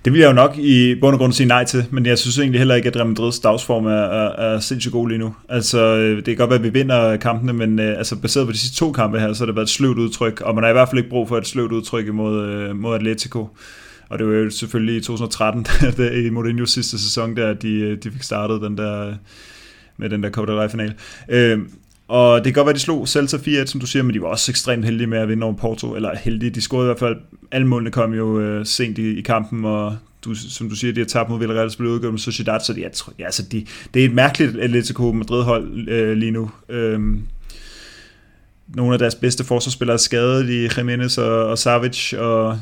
det 0.06 0.12
vil 0.12 0.20
jeg 0.20 0.28
jo 0.28 0.32
nok 0.32 0.58
i 0.58 0.94
bund 1.00 1.14
og 1.14 1.18
grund 1.18 1.32
sige 1.32 1.46
nej 1.46 1.64
til, 1.64 1.84
men 1.90 2.06
jeg 2.06 2.18
synes 2.18 2.38
egentlig 2.38 2.60
heller 2.60 2.74
ikke, 2.74 2.88
at 2.88 2.96
Real 2.96 3.06
Madrids 3.06 3.40
dagsform 3.40 3.86
er, 3.86 3.90
er, 3.90 4.54
er 4.54 4.60
sindssygt 4.60 4.92
god 4.92 5.08
lige 5.08 5.18
nu. 5.18 5.34
Altså, 5.48 5.78
øh, 5.78 6.16
det 6.16 6.24
kan 6.24 6.36
godt 6.36 6.50
være, 6.50 6.58
at 6.58 6.64
vi 6.64 6.68
vinder 6.68 7.16
kampene, 7.16 7.52
men 7.52 7.78
øh, 7.78 7.98
altså, 7.98 8.16
baseret 8.16 8.46
på 8.46 8.52
de 8.52 8.58
sidste 8.58 8.76
to 8.76 8.92
kampe 8.92 9.20
her, 9.20 9.32
så 9.32 9.40
har 9.40 9.46
det 9.46 9.54
været 9.54 9.66
et 9.66 9.70
sløvt 9.70 9.98
udtryk, 9.98 10.40
og 10.40 10.54
man 10.54 10.64
har 10.64 10.70
i 10.70 10.72
hvert 10.72 10.88
fald 10.88 10.98
ikke 10.98 11.10
brug 11.10 11.28
for 11.28 11.38
et 11.38 11.46
sløvt 11.46 11.72
udtryk 11.72 12.06
imod, 12.06 12.46
øh, 12.46 12.76
mod 12.76 12.94
Atletico. 12.94 13.48
Og 14.08 14.18
det 14.18 14.26
var 14.26 14.34
jo 14.34 14.50
selvfølgelig 14.50 14.96
i 14.96 15.00
2013, 15.00 15.66
i 16.24 16.28
Mourinho's 16.28 16.66
sidste 16.66 16.98
sæson, 16.98 17.36
der 17.36 17.54
de, 17.54 17.96
de 17.96 18.10
fik 18.10 18.22
startet 18.22 18.62
den 18.62 18.78
der, 18.78 19.14
med 19.96 20.10
den 20.10 20.22
der 20.22 20.30
Copa 20.30 20.52
del 20.52 20.60
Rey-final. 20.60 20.94
Øh, 21.28 21.58
og 22.08 22.44
det 22.44 22.44
kan 22.44 22.52
godt 22.52 22.66
være, 22.66 22.70
at 22.70 22.76
de 22.76 22.80
slog 22.80 23.08
Celta 23.08 23.36
4 23.36 23.66
som 23.66 23.80
du 23.80 23.86
siger, 23.86 24.02
men 24.02 24.14
de 24.14 24.22
var 24.22 24.28
også 24.28 24.52
ekstremt 24.52 24.84
heldige 24.84 25.06
med 25.06 25.18
at 25.18 25.28
vinde 25.28 25.44
over 25.44 25.54
Porto. 25.54 25.94
Eller 25.94 26.16
heldige, 26.16 26.50
de 26.50 26.60
scorede 26.60 26.84
i 26.84 26.88
hvert 26.88 26.98
fald. 26.98 27.16
Alle 27.52 27.66
målene 27.66 27.90
kom 27.90 28.14
jo 28.14 28.40
øh, 28.40 28.66
sent 28.66 28.98
i, 28.98 29.18
i 29.18 29.20
kampen, 29.20 29.64
og 29.64 29.96
du, 30.24 30.34
som 30.34 30.68
du 30.68 30.76
siger, 30.76 30.92
de 30.92 31.00
har 31.00 31.06
tabt 31.06 31.30
mod 31.30 31.38
Villarreal, 31.38 31.70
så 31.70 31.78
blev 31.78 31.90
udgået 31.90 32.12
med 32.12 32.18
Sociedad, 32.18 32.60
så 32.60 32.72
de, 32.72 32.82
jeg 32.82 32.92
tror, 32.92 33.12
ja, 33.18 33.24
altså 33.24 33.42
de, 33.42 33.66
det 33.94 34.02
er 34.02 34.06
et 34.06 34.14
mærkeligt 34.14 34.56
Atletico 34.56 35.12
Madrid-hold 35.12 35.88
øh, 35.88 36.16
lige 36.16 36.30
nu. 36.30 36.50
Øh, 36.68 37.00
nogle 38.68 38.92
af 38.92 38.98
deres 38.98 39.14
bedste 39.14 39.44
forsvarsspillere 39.44 39.94
er 39.94 39.98
skadet 39.98 40.50
i 40.50 40.68
Jimenez 40.76 41.18
og, 41.18 41.46
og 41.46 41.58
Savic, 41.58 42.12
og 42.12 42.58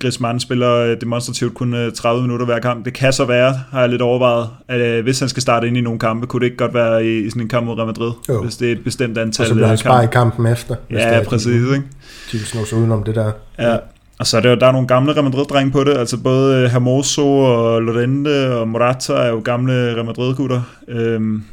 Griezmann 0.00 0.40
spiller 0.40 0.74
øh, 0.74 1.00
demonstrativt 1.00 1.54
kun 1.54 1.92
30 1.94 2.18
øh, 2.18 2.22
minutter 2.22 2.46
hver 2.46 2.58
kamp. 2.58 2.84
Det 2.84 2.92
kan 2.92 3.12
så 3.12 3.24
være, 3.24 3.54
har 3.70 3.80
jeg 3.80 3.88
lidt 3.88 4.02
overvejet, 4.02 4.48
at 4.68 4.80
øh, 4.80 5.02
hvis 5.02 5.20
han 5.20 5.28
skal 5.28 5.42
starte 5.42 5.66
ind 5.66 5.76
i 5.76 5.80
nogle 5.80 5.98
kampe, 5.98 6.26
kunne 6.26 6.40
det 6.40 6.46
ikke 6.46 6.56
godt 6.56 6.74
være 6.74 7.06
i, 7.06 7.18
i 7.18 7.30
sådan 7.30 7.42
en 7.42 7.48
kamp 7.48 7.66
mod 7.66 7.76
Real 7.76 7.86
Madrid, 7.86 8.12
jo. 8.28 8.42
hvis 8.42 8.56
det 8.56 8.68
er 8.68 8.72
et 8.72 8.84
bestemt 8.84 9.18
antal 9.18 9.42
Og 9.42 9.48
så 9.48 9.54
bliver 9.54 9.68
han 9.68 9.78
sparet 9.78 10.04
i 10.04 10.08
kampen 10.12 10.46
efter. 10.46 10.76
Ja, 10.90 11.18
det 11.18 11.28
præcis. 11.28 11.46
De, 11.46 11.74
ikke? 11.74 11.86
De 12.32 12.36
vil 12.36 12.46
snå 12.46 12.64
sig 12.64 12.78
udenom 12.78 13.02
det 13.04 13.14
der. 13.14 13.32
Ja, 13.58 13.76
og 14.18 14.26
så 14.26 14.36
er 14.36 14.40
der, 14.40 14.54
der 14.54 14.66
er 14.66 14.72
nogle 14.72 14.88
gamle 14.88 15.12
Real 15.12 15.24
Madrid-drenge 15.24 15.72
på 15.72 15.84
det, 15.84 15.96
altså 15.96 16.16
både 16.16 16.68
Hermoso 16.68 17.38
og 17.38 17.82
Lorente 17.82 18.56
og 18.56 18.68
Morata 18.68 19.12
er 19.12 19.28
jo 19.28 19.40
gamle 19.44 19.72
Real 19.72 20.04
Madrid-gutter. 20.04 20.60
Øhm, 20.88 21.44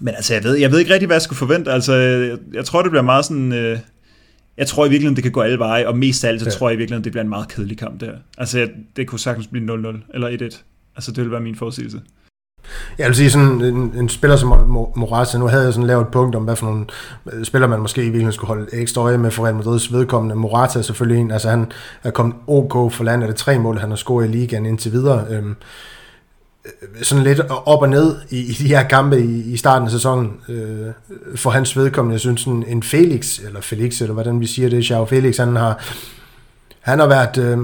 men 0.00 0.14
altså, 0.14 0.34
jeg 0.34 0.44
ved, 0.44 0.56
jeg 0.56 0.70
ved 0.70 0.78
ikke 0.78 0.92
rigtig, 0.92 1.06
hvad 1.06 1.14
jeg 1.14 1.22
skulle 1.22 1.38
forvente. 1.38 1.72
Altså, 1.72 1.94
jeg, 1.94 2.38
jeg 2.52 2.64
tror, 2.64 2.82
det 2.82 2.90
bliver 2.90 3.02
meget 3.02 3.24
sådan... 3.24 3.52
Øh, 3.52 3.78
jeg 4.56 4.66
tror 4.66 4.86
i 4.86 4.88
virkeligheden, 4.88 5.16
det 5.16 5.22
kan 5.22 5.32
gå 5.32 5.40
alle 5.40 5.58
veje, 5.58 5.86
og 5.86 5.98
mest 5.98 6.24
af 6.24 6.28
alt, 6.28 6.40
så 6.40 6.46
ja. 6.46 6.50
tror 6.50 6.68
jeg 6.68 6.74
i 6.74 6.78
virkeligheden, 6.78 7.04
det 7.04 7.12
bliver 7.12 7.22
en 7.22 7.28
meget 7.28 7.48
kedelig 7.48 7.78
kamp 7.78 8.00
der. 8.00 8.12
Altså, 8.38 8.58
jeg, 8.58 8.68
det 8.96 9.06
kunne 9.06 9.18
sagtens 9.18 9.46
blive 9.46 9.74
0-0 9.74 9.96
eller 10.14 10.28
1-1. 10.28 10.62
Altså, 10.96 11.12
det 11.12 11.24
vil 11.24 11.30
være 11.30 11.40
min 11.40 11.54
forudsigelse. 11.54 12.00
Jeg 12.98 13.06
vil 13.06 13.16
sige 13.16 13.30
sådan 13.30 13.60
en, 13.60 13.92
en 13.96 14.08
spiller 14.08 14.36
som 14.36 14.48
Morata, 14.96 15.38
nu 15.38 15.46
havde 15.46 15.64
jeg 15.64 15.72
sådan 15.72 15.86
lavet 15.86 16.02
et 16.02 16.08
punkt 16.08 16.36
om, 16.36 16.44
hvad 16.44 16.56
for 16.56 16.66
nogle 16.66 16.84
øh, 17.32 17.44
spillere 17.44 17.70
man 17.70 17.80
måske 17.80 18.00
i 18.00 18.04
virkeligheden 18.04 18.32
skulle 18.32 18.48
holde 18.48 18.66
ekstra 18.72 19.02
øje 19.02 19.18
med 19.18 19.30
for 19.30 19.44
Real 19.44 19.54
Madrids 19.54 19.92
vedkommende. 19.92 20.34
Morata 20.34 20.78
er 20.78 20.82
selvfølgelig 20.82 21.20
en, 21.20 21.30
altså 21.30 21.50
han 21.50 21.72
er 22.02 22.10
kommet 22.10 22.36
OK 22.46 22.92
for 22.92 23.04
landet, 23.04 23.28
det 23.28 23.36
tre 23.36 23.58
mål, 23.58 23.78
han 23.78 23.88
har 23.88 23.96
scoret 23.96 24.28
i 24.28 24.28
ligaen 24.28 24.66
indtil 24.66 24.92
videre. 24.92 25.26
Øhm, 25.30 25.56
Øh, 26.82 27.02
sådan 27.02 27.24
lidt 27.24 27.40
op 27.40 27.82
og 27.82 27.88
ned 27.88 28.16
i, 28.30 28.38
i 28.38 28.52
de 28.52 28.68
her 28.68 28.82
kampe 28.82 29.20
i, 29.20 29.52
i 29.52 29.56
starten 29.56 29.86
af 29.86 29.92
sæsonen 29.92 30.32
øh, 30.48 30.86
for 31.36 31.50
hans 31.50 31.76
vedkommende. 31.76 32.12
Jeg 32.12 32.20
synes, 32.20 32.44
en, 32.44 32.64
en 32.66 32.82
Felix, 32.82 33.38
eller 33.38 33.60
Felix, 33.60 34.00
eller 34.00 34.14
hvordan 34.14 34.40
vi 34.40 34.46
siger 34.46 34.68
det, 34.68 34.84
Xiao 34.84 35.04
Felix, 35.04 35.36
han 35.36 35.56
har, 35.56 35.84
han 36.80 36.98
har 36.98 37.06
været... 37.06 37.38
Øh, 37.38 37.58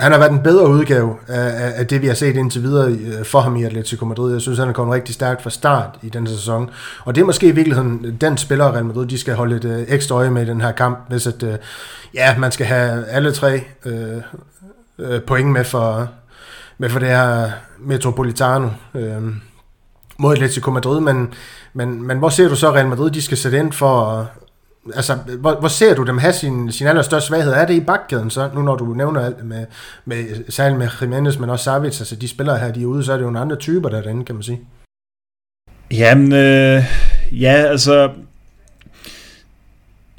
han 0.00 0.12
har 0.12 0.18
været 0.18 0.32
en 0.32 0.42
bedre 0.42 0.68
udgave 0.68 1.16
af, 1.28 1.72
af 1.78 1.86
det, 1.86 2.02
vi 2.02 2.06
har 2.06 2.14
set 2.14 2.36
indtil 2.36 2.62
videre 2.62 2.90
øh, 2.90 3.24
for 3.24 3.40
ham 3.40 3.56
i 3.56 3.64
Atletico 3.64 4.04
Madrid. 4.04 4.32
Jeg 4.32 4.40
synes, 4.40 4.58
han 4.58 4.68
er 4.68 4.72
kommet 4.72 4.94
rigtig 4.94 5.14
stærkt 5.14 5.42
fra 5.42 5.50
start 5.50 5.98
i 6.02 6.08
den 6.08 6.26
sæson. 6.26 6.70
Og 7.04 7.14
det 7.14 7.20
er 7.20 7.24
måske 7.24 7.48
i 7.48 7.50
virkeligheden 7.50 8.16
den 8.20 8.38
spiller, 8.38 8.72
Real 8.72 8.84
Madrid, 8.84 9.06
de 9.06 9.18
skal 9.18 9.34
holde 9.34 9.56
et 9.56 9.64
øh, 9.64 9.84
ekstra 9.88 10.14
øje 10.14 10.30
med 10.30 10.42
i 10.42 10.50
den 10.50 10.60
her 10.60 10.72
kamp, 10.72 10.98
hvis 11.08 11.26
at, 11.26 11.42
øh, 11.42 11.54
ja, 12.14 12.38
man 12.38 12.52
skal 12.52 12.66
have 12.66 13.06
alle 13.06 13.32
tre 13.32 13.62
øh, 13.84 14.22
øh, 14.98 15.22
point 15.22 15.50
med 15.50 15.64
for, 15.64 16.08
med 16.78 16.90
for 16.90 16.98
det 16.98 17.08
her 17.08 17.50
Metropolitano 17.78 18.68
øh, 18.94 19.22
mod 20.18 20.32
Atletico 20.32 20.70
Madrid. 20.70 21.00
Men, 21.00 21.34
men, 21.72 22.06
men 22.06 22.18
hvor 22.18 22.28
ser 22.28 22.48
du 22.48 22.56
så 22.56 22.70
Real 22.70 22.88
Madrid, 22.88 23.10
de 23.10 23.22
skal 23.22 23.38
sætte 23.38 23.58
ind 23.58 23.72
for 23.72 24.26
altså, 24.94 25.14
hvor, 25.14 25.54
hvor 25.60 25.68
ser 25.68 25.94
du 25.94 26.02
dem 26.02 26.18
have 26.18 26.32
sin, 26.32 26.72
sin 26.72 26.86
allerstørste 26.86 27.26
svaghed? 27.26 27.52
Er 27.52 27.66
det 27.66 27.74
i 27.74 27.80
bakkæden 27.80 28.30
så, 28.30 28.50
nu 28.54 28.62
når 28.62 28.76
du 28.76 28.84
nævner 28.84 29.24
alt 29.24 29.44
med, 29.44 29.66
med 30.04 30.24
særligt 30.48 30.78
med 30.78 30.88
Jimenez, 31.00 31.38
men 31.38 31.50
også 31.50 31.64
Savic, 31.64 32.00
altså 32.00 32.16
de 32.16 32.28
spillere 32.28 32.58
her, 32.58 32.72
de 32.72 32.82
er 32.82 32.86
ude, 32.86 33.04
så 33.04 33.12
er 33.12 33.16
det 33.16 33.24
jo 33.24 33.30
nogle 33.30 33.40
andre 33.40 33.56
typer 33.56 33.88
derinde, 33.88 34.24
kan 34.24 34.34
man 34.34 34.42
sige. 34.42 34.60
Jamen, 35.90 36.32
øh, 36.32 36.82
ja, 37.32 37.52
altså, 37.52 38.10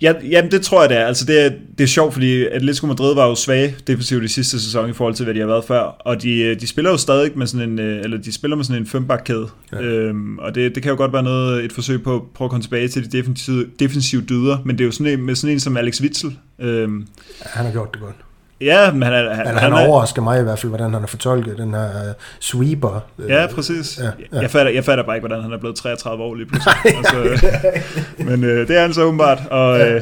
Ja, 0.01 0.13
jamen 0.29 0.51
det 0.51 0.61
tror 0.61 0.81
jeg 0.81 0.89
det 0.89 0.97
er. 0.97 1.05
Altså 1.05 1.25
det 1.25 1.45
er, 1.45 1.49
det 1.77 1.83
er 1.83 1.87
sjovt, 1.87 2.13
fordi 2.13 2.45
Atletico 2.45 2.87
Madrid 2.87 3.15
var 3.15 3.27
jo 3.27 3.35
svage 3.35 3.75
defensivt 3.87 4.23
i 4.23 4.27
sidste 4.27 4.59
sæson 4.59 4.89
i 4.89 4.93
forhold 4.93 5.15
til, 5.15 5.23
hvad 5.23 5.33
de 5.33 5.39
har 5.39 5.47
været 5.47 5.65
før. 5.65 5.81
Og 5.81 6.21
de, 6.23 6.55
de 6.55 6.67
spiller 6.67 6.91
jo 6.91 6.97
stadig 6.97 7.31
med 7.35 7.47
sådan 7.47 7.69
en, 7.69 7.79
øh, 7.79 8.03
eller 8.03 8.17
de 8.17 8.31
spiller 8.31 8.57
med 8.57 8.65
sådan 8.65 8.81
en 8.81 8.87
fembakkæde. 8.87 9.47
Ja. 9.71 9.81
Øhm, 9.81 10.37
og 10.37 10.55
det, 10.55 10.75
det 10.75 10.83
kan 10.83 10.89
jo 10.89 10.97
godt 10.97 11.13
være 11.13 11.23
noget, 11.23 11.65
et 11.65 11.71
forsøg 11.71 12.03
på 12.03 12.15
at 12.15 12.21
prøve 12.33 12.45
at 12.45 12.49
komme 12.49 12.63
tilbage 12.63 12.87
til 12.87 13.11
de 13.11 13.17
defensive, 13.17 13.65
defensive 13.79 14.21
dyder. 14.21 14.57
Men 14.65 14.77
det 14.77 14.83
er 14.83 14.85
jo 14.85 14.91
sådan 14.91 15.19
en, 15.19 15.25
med 15.25 15.35
sådan 15.35 15.53
en 15.53 15.59
som 15.59 15.77
Alex 15.77 16.01
Witzel. 16.01 16.37
Øhm, 16.59 17.07
han 17.41 17.65
har 17.65 17.71
gjort 17.71 17.93
det 17.93 18.01
godt. 18.01 18.15
Ja, 18.61 18.91
men 18.91 19.03
han, 19.03 19.13
er, 19.13 19.33
han, 19.33 19.45
han, 19.45 19.57
han 19.57 19.73
overrasker 19.73 20.21
mig 20.21 20.39
i 20.39 20.43
hvert 20.43 20.59
fald, 20.59 20.69
hvordan 20.69 20.93
han 20.93 21.01
har 21.01 21.07
fortolket 21.07 21.57
den 21.57 21.73
her 21.73 21.85
uh, 21.85 22.13
sweeper. 22.39 23.05
Ja, 23.29 23.47
præcis. 23.55 23.99
Ja, 23.99 24.05
ja. 24.33 24.41
Jeg, 24.41 24.51
fatter, 24.51 24.71
jeg 24.71 24.85
fatter 24.85 25.03
bare 25.03 25.15
ikke, 25.15 25.27
hvordan 25.27 25.43
han 25.43 25.53
er 25.53 25.57
blevet 25.57 25.75
33 25.75 26.23
år 26.23 26.35
lige 26.35 26.47
pludselig. 26.47 26.75
altså, 26.97 27.49
men 28.17 28.43
uh, 28.43 28.49
det 28.49 28.69
er 28.69 28.81
han 28.81 28.93
så 28.93 29.03
åbenbart. 29.03 29.39
Og, 29.51 29.79
ja. 29.79 29.95
uh, 29.95 30.01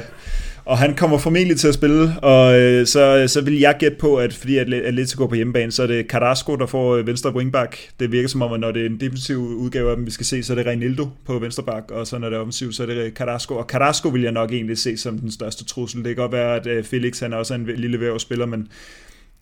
og 0.65 0.77
han 0.77 0.95
kommer 0.95 1.17
formentlig 1.17 1.57
til 1.57 1.67
at 1.67 1.73
spille, 1.73 2.19
og 2.21 2.59
øh, 2.59 2.87
så, 2.87 3.23
så 3.27 3.41
vil 3.41 3.59
jeg 3.59 3.75
gætte 3.79 3.97
på, 3.97 4.15
at 4.15 4.33
fordi 4.33 4.57
Atletico 4.57 5.17
går 5.17 5.27
på 5.27 5.35
hjemmebane, 5.35 5.71
så 5.71 5.83
er 5.83 5.87
det 5.87 6.05
Carrasco, 6.07 6.55
der 6.55 6.65
får 6.65 6.95
øh, 6.95 7.07
venstre 7.07 7.35
wingback. 7.35 7.89
Det 7.99 8.11
virker 8.11 8.29
som 8.29 8.41
om, 8.41 8.53
at 8.53 8.59
når 8.59 8.71
det 8.71 8.81
er 8.81 8.85
en 8.85 8.99
defensiv 8.99 9.37
udgave 9.37 9.89
af 9.89 9.95
dem, 9.95 10.05
vi 10.05 10.11
skal 10.11 10.25
se, 10.25 10.43
så 10.43 10.53
er 10.53 10.55
det 10.55 10.65
Reinildo 10.65 11.07
på 11.25 11.39
venstre 11.39 11.63
back, 11.63 11.91
og 11.91 12.07
så 12.07 12.17
når 12.17 12.29
det 12.29 12.35
er 12.35 12.39
offensiv, 12.39 12.71
så 12.71 12.83
er 12.83 12.87
det 12.87 13.13
Carrasco. 13.13 13.55
Og 13.55 13.65
Carrasco 13.65 14.09
vil 14.09 14.21
jeg 14.21 14.31
nok 14.31 14.51
egentlig 14.51 14.77
se 14.77 14.97
som 14.97 15.19
den 15.19 15.31
største 15.31 15.65
trussel. 15.65 16.03
Det 16.03 16.15
kan 16.15 16.15
godt 16.15 16.31
være, 16.31 16.55
at 16.55 16.67
øh, 16.67 16.83
Felix 16.83 17.19
han 17.19 17.33
er 17.33 17.37
også 17.37 17.53
en 17.53 17.65
lille 17.65 17.99
væv 17.99 18.19
spiller, 18.19 18.45
men 18.45 18.67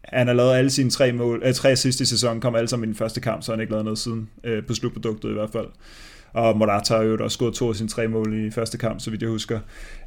han 0.03 0.27
har 0.27 0.34
lavet 0.34 0.56
alle 0.56 0.69
sine 0.69 0.89
tre, 0.89 1.11
mål, 1.11 1.41
øh, 1.45 1.53
tre 1.53 1.76
sidste 1.76 2.06
sæson, 2.06 2.41
kom 2.41 2.56
alle 2.56 2.68
sammen 2.68 2.89
i 2.89 2.91
den 2.91 2.98
første 2.98 3.22
kamp, 3.22 3.43
så 3.43 3.52
han 3.52 3.60
har 3.60 3.61
ikke 3.61 3.73
lavet 3.73 3.85
noget 3.85 3.99
siden, 3.99 4.30
øh, 4.43 4.64
på 4.64 4.73
slutproduktet 4.73 5.30
i 5.30 5.34
hvert 5.34 5.49
fald. 5.49 5.68
Og 6.34 6.57
Morata 6.57 6.95
har 6.95 7.03
jo 7.03 7.18
også 7.23 7.35
skåret 7.35 7.53
to 7.53 7.69
af 7.69 7.76
sine 7.76 7.89
tre 7.89 8.07
mål 8.07 8.45
i 8.48 8.52
første 8.52 8.77
kamp, 8.77 8.99
så 8.99 9.10
vidt 9.10 9.22
jeg 9.22 9.30
husker. 9.30 9.60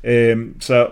Øh, 0.04 0.38
så 0.60 0.88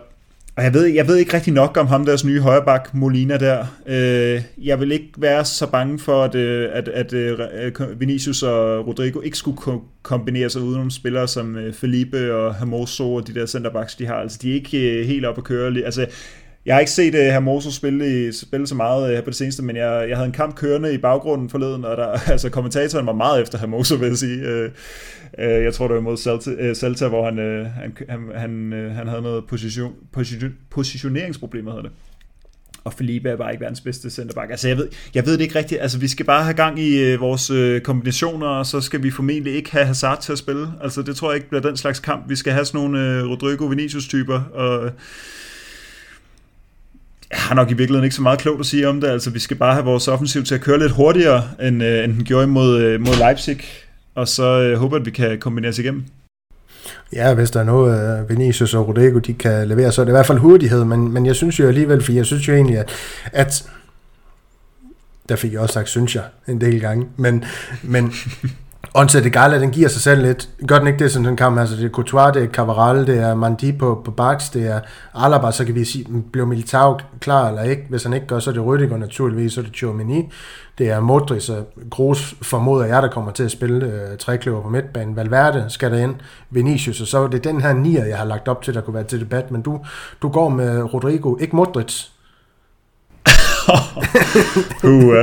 og 0.56 0.64
jeg 0.64 0.74
ved, 0.74 0.86
jeg 0.86 1.08
ved 1.08 1.16
ikke 1.16 1.34
rigtig 1.34 1.52
nok 1.52 1.76
om 1.76 1.86
ham 1.86 2.04
deres 2.04 2.24
nye 2.24 2.40
højreback, 2.40 2.94
Molina 2.94 3.36
der. 3.36 3.66
Øh, 3.86 4.42
jeg 4.58 4.80
vil 4.80 4.92
ikke 4.92 5.08
være 5.18 5.44
så 5.44 5.66
bange 5.66 5.98
for, 5.98 6.24
at, 6.24 6.34
øh, 6.34 6.68
at, 6.72 6.88
at, 6.88 7.12
øh, 7.12 7.38
at 7.52 7.80
øh, 7.80 8.00
Vinicius 8.00 8.42
og 8.42 8.86
Rodrigo 8.86 9.20
ikke 9.20 9.36
skulle 9.36 9.58
kombinere 10.02 10.50
sig 10.50 10.62
uden 10.62 10.74
nogle 10.74 10.90
spillere 10.90 11.28
som 11.28 11.56
Felipe 11.72 12.34
og 12.34 12.54
Hermoso 12.54 13.14
og 13.14 13.26
de 13.26 13.34
der 13.34 13.46
centerbacks, 13.46 13.94
de 13.94 14.06
har. 14.06 14.14
Altså, 14.14 14.38
de 14.42 14.50
er 14.50 14.54
ikke 14.54 15.04
helt 15.04 15.24
op 15.24 15.38
at 15.38 15.44
køre. 15.44 15.84
Altså, 15.84 16.06
jeg 16.66 16.74
har 16.74 16.80
ikke 16.80 16.92
set 16.92 17.14
øh, 17.14 17.20
uh, 17.20 17.26
Hermoso 17.26 17.70
spille, 17.70 18.28
i, 18.28 18.32
spille 18.32 18.66
så 18.66 18.74
meget 18.74 19.02
uh, 19.02 19.10
her 19.10 19.20
på 19.20 19.30
det 19.30 19.36
seneste, 19.36 19.62
men 19.62 19.76
jeg, 19.76 20.06
jeg 20.08 20.16
havde 20.16 20.26
en 20.26 20.32
kamp 20.32 20.54
kørende 20.54 20.94
i 20.94 20.98
baggrunden 20.98 21.50
forleden, 21.50 21.84
og 21.84 21.96
der, 21.96 22.06
altså, 22.32 22.50
kommentatoren 22.50 23.06
var 23.06 23.12
meget 23.12 23.42
efter 23.42 23.58
Hermoso, 23.58 23.94
vil 23.94 24.08
jeg 24.08 24.16
sige. 24.16 24.38
Uh, 24.38 24.70
uh, 25.38 25.64
jeg 25.64 25.74
tror, 25.74 25.88
det 25.88 25.94
var 25.94 26.00
mod 26.00 26.16
Celta, 26.16 26.70
uh, 26.70 26.76
Celta 26.76 27.08
hvor 27.08 27.24
han, 27.24 27.38
uh, 27.38 27.66
han, 27.66 27.96
han, 28.08 28.20
han, 28.34 28.72
uh, 28.72 28.96
han 28.96 29.08
havde 29.08 29.22
noget 29.22 29.44
position, 29.48 29.92
position, 30.12 30.52
positioneringsproblemer, 30.70 31.70
hedder 31.70 31.82
det. 31.82 31.92
Og 32.84 32.92
Felipe 32.92 33.28
er 33.28 33.36
bare 33.36 33.52
ikke 33.52 33.60
verdens 33.60 33.80
bedste 33.80 34.10
centerback. 34.10 34.50
Altså, 34.50 34.68
jeg 34.68 34.76
ved, 34.76 34.88
jeg 35.14 35.26
ved 35.26 35.32
det 35.32 35.40
ikke 35.40 35.58
rigtigt. 35.58 35.80
Altså, 35.80 35.98
vi 35.98 36.08
skal 36.08 36.26
bare 36.26 36.44
have 36.44 36.54
gang 36.54 36.78
i 36.78 37.14
uh, 37.14 37.20
vores 37.20 37.50
uh, 37.50 37.80
kombinationer, 37.80 38.46
og 38.46 38.66
så 38.66 38.80
skal 38.80 39.02
vi 39.02 39.10
formentlig 39.10 39.54
ikke 39.54 39.72
have 39.72 39.86
Hazard 39.86 40.20
til 40.22 40.32
at 40.32 40.38
spille. 40.38 40.68
Altså, 40.82 41.02
det 41.02 41.16
tror 41.16 41.30
jeg 41.30 41.36
ikke 41.36 41.48
bliver 41.48 41.62
den 41.62 41.76
slags 41.76 42.00
kamp. 42.00 42.28
Vi 42.28 42.36
skal 42.36 42.52
have 42.52 42.64
sådan 42.64 42.80
nogle 42.80 43.24
uh, 43.24 43.30
Rodrigo 43.30 43.64
Vinicius-typer, 43.64 44.40
og 44.40 44.90
jeg 47.32 47.40
har 47.40 47.54
nok 47.54 47.70
i 47.70 47.74
virkeligheden 47.74 48.04
ikke 48.04 48.16
så 48.16 48.22
meget 48.22 48.38
klogt 48.38 48.60
at 48.60 48.66
sige 48.66 48.88
om 48.88 49.00
det. 49.00 49.08
Altså, 49.08 49.30
vi 49.30 49.38
skal 49.38 49.56
bare 49.56 49.74
have 49.74 49.84
vores 49.84 50.08
offensiv 50.08 50.44
til 50.44 50.54
at 50.54 50.60
køre 50.60 50.78
lidt 50.78 50.92
hurtigere, 50.92 51.42
end, 51.62 51.82
øh, 51.82 52.04
end 52.04 52.14
den 52.14 52.24
gjorde 52.24 52.46
mod, 52.46 52.80
øh, 52.80 53.00
mod 53.00 53.16
Leipzig. 53.18 53.60
Og 54.14 54.28
så 54.28 54.60
øh, 54.60 54.78
håber 54.78 54.96
at 54.96 55.06
vi 55.06 55.10
kan 55.10 55.38
kombinere 55.38 55.68
os 55.68 55.78
igennem. 55.78 56.04
Ja, 57.12 57.34
hvis 57.34 57.50
der 57.50 57.60
er 57.60 57.64
noget, 57.64 58.20
øh, 58.20 58.30
Vinicius 58.30 58.74
og 58.74 58.88
Rodrigo 58.88 59.18
de 59.18 59.34
kan 59.34 59.68
levere, 59.68 59.92
så 59.92 60.00
er 60.00 60.04
det 60.04 60.12
i 60.12 60.14
hvert 60.14 60.26
fald 60.26 60.38
hurtighed. 60.38 60.84
Men, 60.84 61.12
men 61.12 61.26
jeg 61.26 61.36
synes 61.36 61.60
jo 61.60 61.68
alligevel, 61.68 62.02
for 62.02 62.12
jeg 62.12 62.26
synes 62.26 62.48
jo 62.48 62.54
egentlig, 62.54 62.78
at, 62.78 62.90
at 63.32 63.68
der 65.28 65.36
fik 65.36 65.52
jeg 65.52 65.60
også 65.60 65.72
sagt, 65.72 65.88
synes 65.88 66.14
jeg, 66.14 66.24
en 66.48 66.60
del 66.60 66.80
gange. 66.80 67.06
Men, 67.16 67.44
men 67.82 68.12
Onset 68.94 69.24
de 69.24 69.30
Gala, 69.30 69.60
den 69.60 69.70
giver 69.70 69.88
sig 69.88 70.02
selv 70.02 70.22
lidt. 70.22 70.48
Gør 70.68 70.78
den 70.78 70.86
ikke 70.86 70.98
det 70.98 71.12
sådan 71.12 71.28
en 71.28 71.36
kamp? 71.36 71.58
Altså, 71.58 71.76
det 71.76 71.84
er 71.84 71.88
Courtois, 71.88 72.32
det 72.34 72.42
er 72.42 72.46
Cavaral, 72.46 73.06
det 73.06 73.18
er 73.18 73.34
Mandi 73.34 73.72
på, 73.72 74.02
på 74.04 74.10
Bax, 74.10 74.50
det 74.50 74.66
er 74.66 74.80
Alaba, 75.14 75.50
så 75.50 75.64
kan 75.64 75.74
vi 75.74 75.84
sige, 75.84 76.06
bliver 76.32 76.46
Militao 76.46 76.98
klar 77.20 77.48
eller 77.48 77.62
ikke? 77.62 77.86
Hvis 77.88 78.02
han 78.02 78.12
ikke 78.12 78.26
gør, 78.26 78.38
så 78.38 78.50
er 78.50 78.54
det 78.54 78.60
Rüdiger 78.60 78.96
naturligvis, 78.96 79.52
så 79.52 79.60
er 79.60 79.64
det 79.64 79.72
Tchouameni, 79.72 80.30
det 80.78 80.90
er 80.90 81.00
Modric, 81.00 81.42
så 81.42 81.64
Gros 81.90 82.34
formoder 82.42 82.84
jeg, 82.84 83.02
der 83.02 83.08
kommer 83.08 83.32
til 83.32 83.42
at 83.44 83.50
spille 83.50 83.86
øh, 83.86 84.18
trækløver 84.18 84.62
på 84.62 84.68
midtbanen. 84.68 85.16
Valverde 85.16 85.64
skal 85.68 85.92
der 85.92 85.98
ind, 85.98 86.14
Vinicius, 86.50 87.00
og 87.00 87.06
så 87.06 87.18
er 87.18 87.28
det 87.28 87.44
den 87.44 87.60
her 87.60 87.72
nier, 87.72 88.04
jeg 88.04 88.18
har 88.18 88.24
lagt 88.24 88.48
op 88.48 88.62
til, 88.62 88.74
der 88.74 88.80
kunne 88.80 88.94
være 88.94 89.04
til 89.04 89.20
debat, 89.20 89.50
men 89.50 89.62
du, 89.62 89.80
du 90.22 90.28
går 90.28 90.48
med 90.48 90.94
Rodrigo, 90.94 91.36
ikke 91.40 91.56
Modric, 91.56 92.08
uh, 94.84 95.14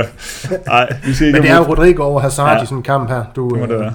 ej, 0.66 0.96
vi 1.04 1.14
skal 1.14 1.26
ikke 1.26 1.38
Men 1.38 1.42
det 1.42 1.50
er 1.50 1.56
jo 1.56 1.62
Rodrigo 1.62 2.02
over 2.02 2.20
Hazard 2.20 2.56
ja. 2.56 2.62
i 2.62 2.66
sådan 2.66 2.78
en 2.78 2.82
kamp 2.82 3.10
her. 3.10 3.24
Du, 3.36 3.48
det 3.48 3.58
må 3.58 3.66
det 3.66 3.74
øh, 3.74 3.80
være. 3.80 3.92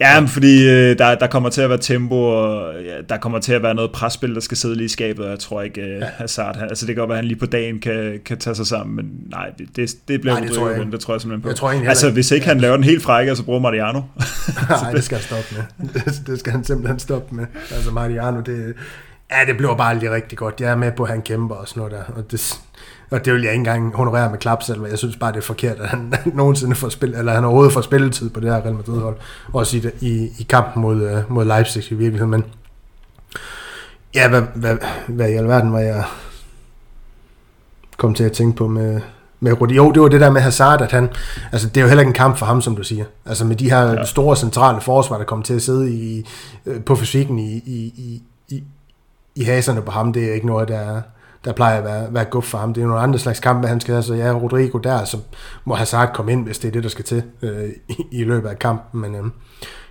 Ja, 0.00 0.20
men 0.20 0.28
fordi 0.28 0.68
øh, 0.68 0.98
der, 0.98 1.14
der 1.14 1.26
kommer 1.26 1.48
til 1.48 1.60
at 1.60 1.70
være 1.70 1.78
tempo, 1.78 2.16
og 2.16 2.74
ja, 2.74 3.00
der 3.08 3.16
kommer 3.16 3.38
til 3.38 3.52
at 3.52 3.62
være 3.62 3.74
noget 3.74 3.92
presspil, 3.92 4.34
der 4.34 4.40
skal 4.40 4.56
sidde 4.56 4.74
lige 4.74 4.84
i 4.84 4.88
skabet, 4.88 5.24
og 5.24 5.30
jeg 5.30 5.38
tror 5.38 5.62
ikke, 5.62 5.80
øh, 5.80 6.00
ja. 6.00 6.06
Hazard, 6.16 6.56
altså 6.60 6.86
det 6.86 6.94
kan 6.94 7.00
godt 7.00 7.08
være, 7.08 7.18
at 7.18 7.24
han 7.24 7.28
lige 7.28 7.38
på 7.38 7.46
dagen 7.46 7.80
kan, 7.80 8.20
kan 8.24 8.38
tage 8.38 8.56
sig 8.56 8.66
sammen, 8.66 8.96
men 8.96 9.10
nej, 9.30 9.50
det, 9.76 9.90
det 10.08 10.20
bliver 10.20 10.34
nej, 10.34 10.46
det 10.46 10.56
tror, 10.56 10.70
jeg, 10.70 10.86
det 10.92 11.00
tror 11.00 11.14
jeg 11.14 11.20
simpelthen 11.20 11.42
på. 11.42 11.48
Jeg 11.48 11.56
tror 11.56 11.88
altså 11.88 12.10
hvis 12.10 12.30
ikke 12.30 12.46
han 12.46 12.60
laver 12.60 12.76
den 12.76 12.84
helt 12.84 13.02
frække, 13.02 13.36
så 13.36 13.44
bruger 13.44 13.60
Mariano. 13.60 14.00
nej, 14.82 14.92
det 14.92 15.04
skal 15.04 15.18
han 15.18 15.24
stoppe 15.24 15.54
med. 15.56 15.88
Det, 15.94 16.22
det 16.26 16.40
skal 16.40 16.52
han 16.52 16.64
simpelthen 16.64 16.98
stoppe 16.98 17.34
med. 17.34 17.46
Altså 17.74 17.90
Mariano, 17.90 18.40
det, 18.40 18.74
ja, 19.30 19.36
det 19.46 19.56
bliver 19.56 19.76
bare 19.76 19.90
aldrig 19.90 20.10
rigtig 20.10 20.38
godt. 20.38 20.60
Jeg 20.60 20.70
er 20.70 20.76
med 20.76 20.92
på, 20.92 21.02
at 21.02 21.10
han 21.10 21.22
kæmper 21.22 21.54
og 21.54 21.68
sådan 21.68 21.80
noget 21.80 21.92
der, 21.92 22.12
og 22.14 22.30
det, 22.30 22.60
og 23.10 23.24
det 23.24 23.32
vil 23.32 23.42
jeg 23.42 23.52
ikke 23.52 23.60
engang 23.60 23.96
honorere 23.96 24.30
med 24.30 24.38
klapsalver. 24.38 24.86
Jeg 24.86 24.98
synes 24.98 25.16
bare, 25.16 25.32
det 25.32 25.38
er 25.38 25.42
forkert, 25.42 25.76
at 25.76 25.88
han 25.88 26.14
nogensinde 26.34 26.74
får 26.74 26.88
spil, 26.88 27.14
eller 27.14 27.32
han 27.32 27.44
overhovedet 27.44 27.72
får 27.72 27.80
spilletid 27.80 28.30
på 28.30 28.40
det 28.40 28.50
her 28.50 28.60
Real 28.60 28.74
Madrid-hold. 28.74 29.16
Også 29.52 29.76
i, 29.76 29.82
i, 30.00 30.28
i 30.38 30.46
kampen 30.48 30.82
mod, 30.82 31.12
uh, 31.12 31.32
mod 31.32 31.44
Leipzig 31.44 31.92
i 31.92 31.94
virkeligheden. 31.94 32.30
Men 32.30 32.44
ja, 34.14 34.28
hvad, 34.28 34.42
hvad, 34.54 34.76
hvad 35.08 35.28
i 35.28 35.34
alverden 35.34 35.72
var 35.72 35.78
jeg 35.78 36.04
kom 37.96 38.14
til 38.14 38.24
at 38.24 38.32
tænke 38.32 38.56
på 38.56 38.68
med, 38.68 39.00
med 39.40 39.60
Rudi. 39.60 39.74
Jo, 39.74 39.92
det 39.92 40.02
var 40.02 40.08
det 40.08 40.20
der 40.20 40.30
med 40.30 40.40
Hazard, 40.40 40.82
at 40.82 40.92
han, 40.92 41.08
altså 41.52 41.68
det 41.68 41.76
er 41.76 41.80
jo 41.80 41.88
heller 41.88 42.02
ikke 42.02 42.10
en 42.10 42.14
kamp 42.14 42.36
for 42.36 42.46
ham, 42.46 42.60
som 42.60 42.76
du 42.76 42.82
siger. 42.82 43.04
Altså 43.26 43.44
med 43.44 43.56
de 43.56 43.70
her 43.70 43.82
ja. 43.82 44.04
store 44.04 44.36
centrale 44.36 44.80
forsvar, 44.80 45.18
der 45.18 45.24
kommer 45.24 45.44
til 45.44 45.54
at 45.54 45.62
sidde 45.62 45.92
i, 45.92 46.26
øh, 46.66 46.84
på 46.84 46.96
fysikken 46.96 47.38
i, 47.38 47.52
i, 47.56 47.92
i, 47.96 48.22
i, 48.48 48.62
i 49.34 49.42
haserne 49.42 49.82
på 49.82 49.90
ham, 49.90 50.12
det 50.12 50.24
er 50.24 50.34
ikke 50.34 50.46
noget, 50.46 50.68
der 50.68 50.78
er, 50.78 51.00
der 51.44 51.52
plejer 51.52 51.78
at 51.78 51.84
være, 51.84 52.06
være 52.14 52.24
guf 52.24 52.44
for 52.44 52.58
ham. 52.58 52.74
Det 52.74 52.82
er 52.82 52.86
nogle 52.86 53.00
andre 53.00 53.18
slags 53.18 53.40
kampe, 53.40 53.68
han 53.68 53.80
skal 53.80 53.94
have, 53.94 54.02
så 54.02 54.14
ja, 54.14 54.32
Rodrigo 54.32 54.78
der, 54.78 55.04
så 55.04 55.16
må 55.64 55.74
Hazard 55.74 56.12
komme 56.14 56.32
ind, 56.32 56.46
hvis 56.46 56.58
det 56.58 56.68
er 56.68 56.72
det, 56.72 56.82
der 56.82 56.88
skal 56.88 57.04
til 57.04 57.22
øh, 57.42 57.68
i, 57.88 58.06
i 58.12 58.24
løbet 58.24 58.48
af 58.48 58.58
kampen. 58.58 59.00
Men 59.00 59.14
øh, 59.14 59.24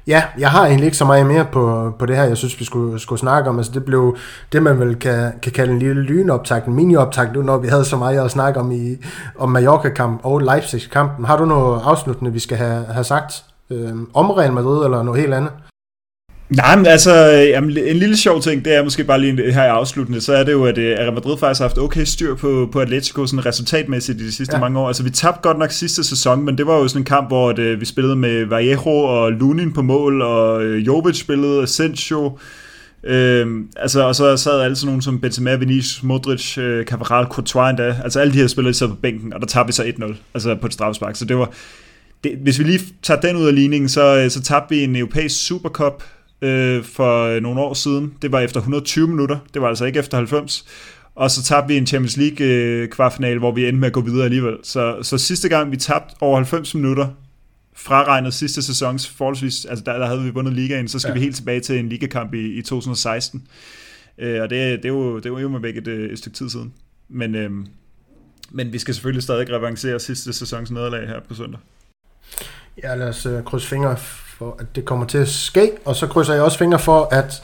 ja, 0.07 0.23
jeg 0.39 0.49
har 0.49 0.65
egentlig 0.65 0.85
ikke 0.85 0.97
så 0.97 1.05
meget 1.05 1.25
mere 1.25 1.45
på, 1.51 1.93
på 1.99 2.05
det 2.05 2.15
her, 2.15 2.23
jeg 2.23 2.37
synes, 2.37 2.59
vi 2.59 2.65
skulle, 2.65 2.99
skulle 2.99 3.19
snakke 3.19 3.49
om. 3.49 3.57
Altså, 3.57 3.71
det 3.71 3.85
blev 3.85 4.17
det, 4.51 4.63
man 4.63 4.79
vel 4.79 4.95
kan, 4.95 5.31
kan 5.41 5.51
kalde 5.51 5.73
en 5.73 5.79
lille 5.79 6.01
lynoptag, 6.01 6.67
en 6.67 6.73
mini-optag, 6.73 7.33
nu 7.33 7.41
når 7.41 7.57
vi 7.57 7.67
havde 7.67 7.85
så 7.85 7.97
meget 7.97 8.25
at 8.25 8.31
snakke 8.31 8.59
om 8.59 8.71
i 8.71 8.97
om 9.37 9.49
Mallorca-kamp 9.49 10.19
og 10.23 10.39
Leipzig-kampen. 10.39 11.25
Har 11.25 11.37
du 11.37 11.45
noget 11.45 11.81
afsluttende, 11.85 12.33
vi 12.33 12.39
skal 12.39 12.57
have, 12.57 12.85
have 12.85 13.03
sagt 13.03 13.43
øh, 13.69 13.93
om 14.13 14.31
Real 14.31 14.53
Madrid, 14.53 14.85
eller 14.85 15.03
noget 15.03 15.21
helt 15.21 15.33
andet? 15.33 15.51
Nej, 16.49 16.75
men 16.75 16.85
altså, 16.85 17.13
jamen, 17.25 17.77
en 17.77 17.97
lille 17.97 18.17
sjov 18.17 18.41
ting, 18.41 18.65
det 18.65 18.75
er 18.75 18.83
måske 18.83 19.03
bare 19.03 19.21
lige 19.21 19.51
her 19.51 19.63
i 19.63 19.67
afsluttende, 19.67 20.21
så 20.21 20.33
er 20.33 20.43
det 20.43 20.51
jo, 20.51 20.65
at 20.65 20.77
øh, 20.77 20.97
Real 20.99 21.13
Madrid 21.13 21.37
faktisk 21.37 21.61
har 21.61 21.67
haft 21.67 21.77
okay 21.77 22.03
styr 22.03 22.35
på, 22.35 22.69
på 22.71 22.79
Atletico 22.79 23.27
sådan 23.27 23.45
resultatmæssigt 23.45 24.21
i 24.21 24.25
de 24.25 24.31
sidste 24.31 24.55
ja. 24.55 24.59
mange 24.59 24.79
år. 24.79 24.87
Altså, 24.87 25.03
vi 25.03 25.09
tabte 25.09 25.39
godt 25.41 25.59
nok 25.59 25.71
sidste 25.71 26.03
sæson, 26.03 26.45
men 26.45 26.57
det 26.57 26.67
var 26.67 26.77
jo 26.77 26.87
sådan 26.87 27.01
en 27.01 27.05
kamp, 27.05 27.27
hvor 27.27 27.51
det, 27.51 27.63
øh, 27.63 27.79
vi 27.79 27.85
spillede 27.85 28.15
med 28.15 28.45
Vallejo 28.45 28.97
og 28.97 29.31
Lunin 29.31 29.73
på 29.73 29.81
mål, 29.81 30.21
og 30.21 30.63
øh, 30.63 30.87
Jovic 30.87 31.17
spillede, 31.17 31.63
Asensio, 31.63 32.37
Øhm, 33.03 33.69
altså, 33.75 34.03
og 34.03 34.15
så 34.15 34.37
sad 34.37 34.61
alle 34.61 34.75
sådan 34.75 34.87
nogle 34.87 35.01
som 35.01 35.19
Benzema, 35.19 35.55
Vinicius, 35.55 36.03
Modric, 36.03 36.57
øh, 36.57 36.85
Cavaral, 36.85 37.25
Courtois 37.25 37.69
endda. 37.69 37.95
Altså 38.03 38.19
alle 38.19 38.33
de 38.33 38.37
her 38.37 38.47
spillere 38.47 38.73
sad 38.73 38.87
på 38.87 38.95
bænken, 38.95 39.33
og 39.33 39.39
der 39.39 39.47
tabte 39.47 39.67
vi 39.67 39.73
så 39.73 39.83
1-0, 39.83 40.15
altså 40.33 40.55
på 40.55 40.67
et 40.67 40.73
strafspark. 40.73 41.15
Så 41.15 41.25
det 41.25 41.37
var, 41.37 41.51
det, 42.23 42.31
hvis 42.41 42.59
vi 42.59 42.63
lige 42.63 42.79
tager 43.03 43.19
den 43.19 43.35
ud 43.35 43.47
af 43.47 43.55
ligningen, 43.55 43.89
så, 43.89 44.25
så 44.29 44.41
tabte 44.41 44.75
vi 44.75 44.83
en 44.83 44.95
europæisk 44.95 45.47
Supercup 45.47 46.03
øh, 46.41 46.83
for 46.83 47.39
nogle 47.39 47.61
år 47.61 47.73
siden. 47.73 48.13
Det 48.21 48.31
var 48.31 48.39
efter 48.39 48.59
120 48.59 49.07
minutter, 49.07 49.39
det 49.53 49.61
var 49.61 49.67
altså 49.67 49.85
ikke 49.85 49.99
efter 49.99 50.17
90. 50.17 50.65
Og 51.15 51.31
så 51.31 51.43
tabte 51.43 51.67
vi 51.67 51.77
en 51.77 51.87
Champions 51.87 52.17
League 52.17 52.47
øh, 52.47 52.89
kvartfinale, 52.89 53.39
hvor 53.39 53.51
vi 53.51 53.67
endte 53.67 53.79
med 53.79 53.87
at 53.87 53.93
gå 53.93 54.01
videre 54.01 54.25
alligevel. 54.25 54.57
Så, 54.63 54.97
så 55.01 55.17
sidste 55.17 55.49
gang 55.49 55.71
vi 55.71 55.77
tabte 55.77 56.15
over 56.19 56.35
90 56.35 56.75
minutter, 56.75 57.07
fraregnet 57.75 58.33
sidste 58.33 58.61
sæsons 58.61 59.09
forholdsvis, 59.09 59.65
altså 59.65 59.83
der, 59.85 59.97
der 59.97 60.05
havde 60.05 60.23
vi 60.23 60.29
vundet 60.29 60.53
ligaen, 60.53 60.87
så 60.87 60.99
skal 60.99 61.09
ja. 61.09 61.13
vi 61.13 61.19
helt 61.19 61.35
tilbage 61.35 61.59
til 61.59 61.79
en 61.79 61.89
ligakamp 61.89 62.33
i, 62.33 62.57
i 62.57 62.61
2016. 62.61 63.47
Øh, 64.17 64.41
og 64.41 64.49
det, 64.49 64.83
det, 64.83 64.85
er 64.85 64.93
jo, 64.93 65.17
det 65.17 65.25
er 65.25 65.39
jo 65.39 65.49
med 65.49 65.59
væk 65.59 65.77
et, 65.77 65.87
øh, 65.87 66.11
et 66.11 66.17
stykke 66.17 66.37
tid 66.37 66.49
siden. 66.49 66.73
Men, 67.09 67.35
øh, 67.35 67.51
men 68.51 68.73
vi 68.73 68.79
skal 68.79 68.93
selvfølgelig 68.93 69.23
stadig 69.23 69.49
revancere 69.49 69.99
sidste 69.99 70.33
sæsons 70.33 70.71
nederlag 70.71 71.07
her 71.07 71.19
på 71.19 71.33
søndag. 71.33 71.59
Ja, 72.83 72.95
lad 72.95 73.07
os 73.07 73.25
uh, 73.25 73.43
krydse 73.43 73.67
fingre 73.67 73.97
for, 74.37 74.55
at 74.59 74.75
det 74.75 74.85
kommer 74.85 75.05
til 75.05 75.17
at 75.17 75.27
ske, 75.27 75.71
og 75.85 75.95
så 75.95 76.07
krydser 76.07 76.33
jeg 76.33 76.43
også 76.43 76.57
fingre 76.57 76.79
for, 76.79 77.07
at 77.11 77.43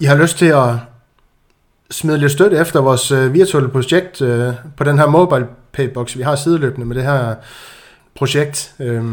I 0.00 0.04
har 0.04 0.16
lyst 0.16 0.38
til 0.38 0.46
at 0.46 0.74
smide 1.90 2.18
lidt 2.18 2.32
støtte 2.32 2.56
efter 2.56 2.80
vores 2.80 3.10
øh, 3.10 3.34
virtuelle 3.34 3.68
projekt 3.68 4.22
øh, 4.22 4.52
på 4.76 4.84
den 4.84 4.98
her 4.98 5.06
mobile 5.06 5.46
paybox, 5.72 6.16
vi 6.16 6.22
har 6.22 6.36
sideløbende 6.36 6.86
med 6.86 6.96
det 6.96 7.04
her 7.04 7.34
projekt. 8.14 8.74
Øh, 8.80 9.04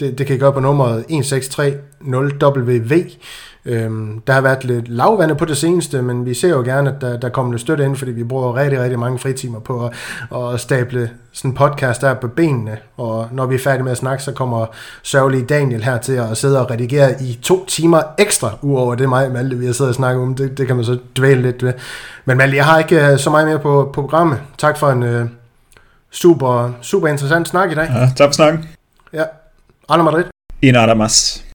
det, 0.00 0.18
det 0.18 0.26
kan 0.26 0.36
I 0.36 0.38
gøre 0.38 0.52
på 0.52 0.60
nummeret 0.60 1.04
1630WV. 1.10 3.16
Øhm, 3.64 4.20
der 4.26 4.32
har 4.32 4.40
været 4.40 4.64
lidt 4.64 4.88
lavvande 4.88 5.34
på 5.34 5.44
det 5.44 5.56
seneste, 5.56 6.02
men 6.02 6.26
vi 6.26 6.34
ser 6.34 6.48
jo 6.48 6.62
gerne, 6.62 6.90
at 6.90 7.00
der, 7.00 7.16
der 7.16 7.28
kommer 7.28 7.52
lidt 7.52 7.60
støtte 7.60 7.84
ind, 7.84 7.96
fordi 7.96 8.10
vi 8.10 8.24
bruger 8.24 8.56
rigtig, 8.56 8.80
rigtig 8.80 8.98
mange 8.98 9.18
fritimer 9.18 9.60
på 9.60 9.86
at, 9.86 9.92
at 10.54 10.60
stable 10.60 11.10
sådan 11.32 11.50
en 11.50 11.54
podcast 11.54 12.00
der 12.00 12.14
på 12.14 12.28
benene. 12.28 12.78
Og 12.96 13.28
når 13.32 13.46
vi 13.46 13.54
er 13.54 13.58
færdige 13.58 13.82
med 13.82 13.92
at 13.92 13.98
snakke, 13.98 14.22
så 14.22 14.32
kommer 14.32 14.66
sørgelige 15.02 15.44
Daniel 15.44 15.84
her 15.84 15.98
til 15.98 16.12
at 16.12 16.36
sidde 16.36 16.60
og 16.60 16.70
redigere 16.70 17.22
i 17.22 17.38
to 17.42 17.66
timer 17.66 18.02
ekstra, 18.18 18.50
uover 18.62 18.94
det 18.94 19.08
mig, 19.08 19.32
Malte, 19.32 19.56
vi 19.56 19.66
har 19.66 19.72
siddet 19.72 19.88
og 19.88 19.94
snakket 19.94 20.22
om. 20.22 20.34
Det, 20.34 20.58
det 20.58 20.66
kan 20.66 20.76
man 20.76 20.84
så 20.84 20.98
dvæle 21.16 21.42
lidt 21.42 21.62
ved. 21.62 21.72
Men 22.24 22.36
Malte, 22.36 22.56
jeg 22.56 22.64
har 22.64 22.78
ikke 22.78 23.06
øh, 23.06 23.18
så 23.18 23.30
meget 23.30 23.48
mere 23.48 23.58
på, 23.58 23.90
på 23.94 24.02
programmet. 24.02 24.38
Tak 24.58 24.78
for 24.78 24.90
en 24.90 25.02
uh, 25.02 25.28
super, 26.10 26.72
super 26.80 27.08
interessant 27.08 27.48
snak 27.48 27.72
i 27.72 27.74
dag. 27.74 27.88
Ja, 27.94 28.08
tak 28.16 28.28
for 28.28 28.32
snakken. 28.32 28.68
Ja. 29.12 29.24
Alla 29.88 30.02
Madrid. 30.04 30.24
Y 30.62 30.70
nada 30.72 30.94
más. 30.94 31.49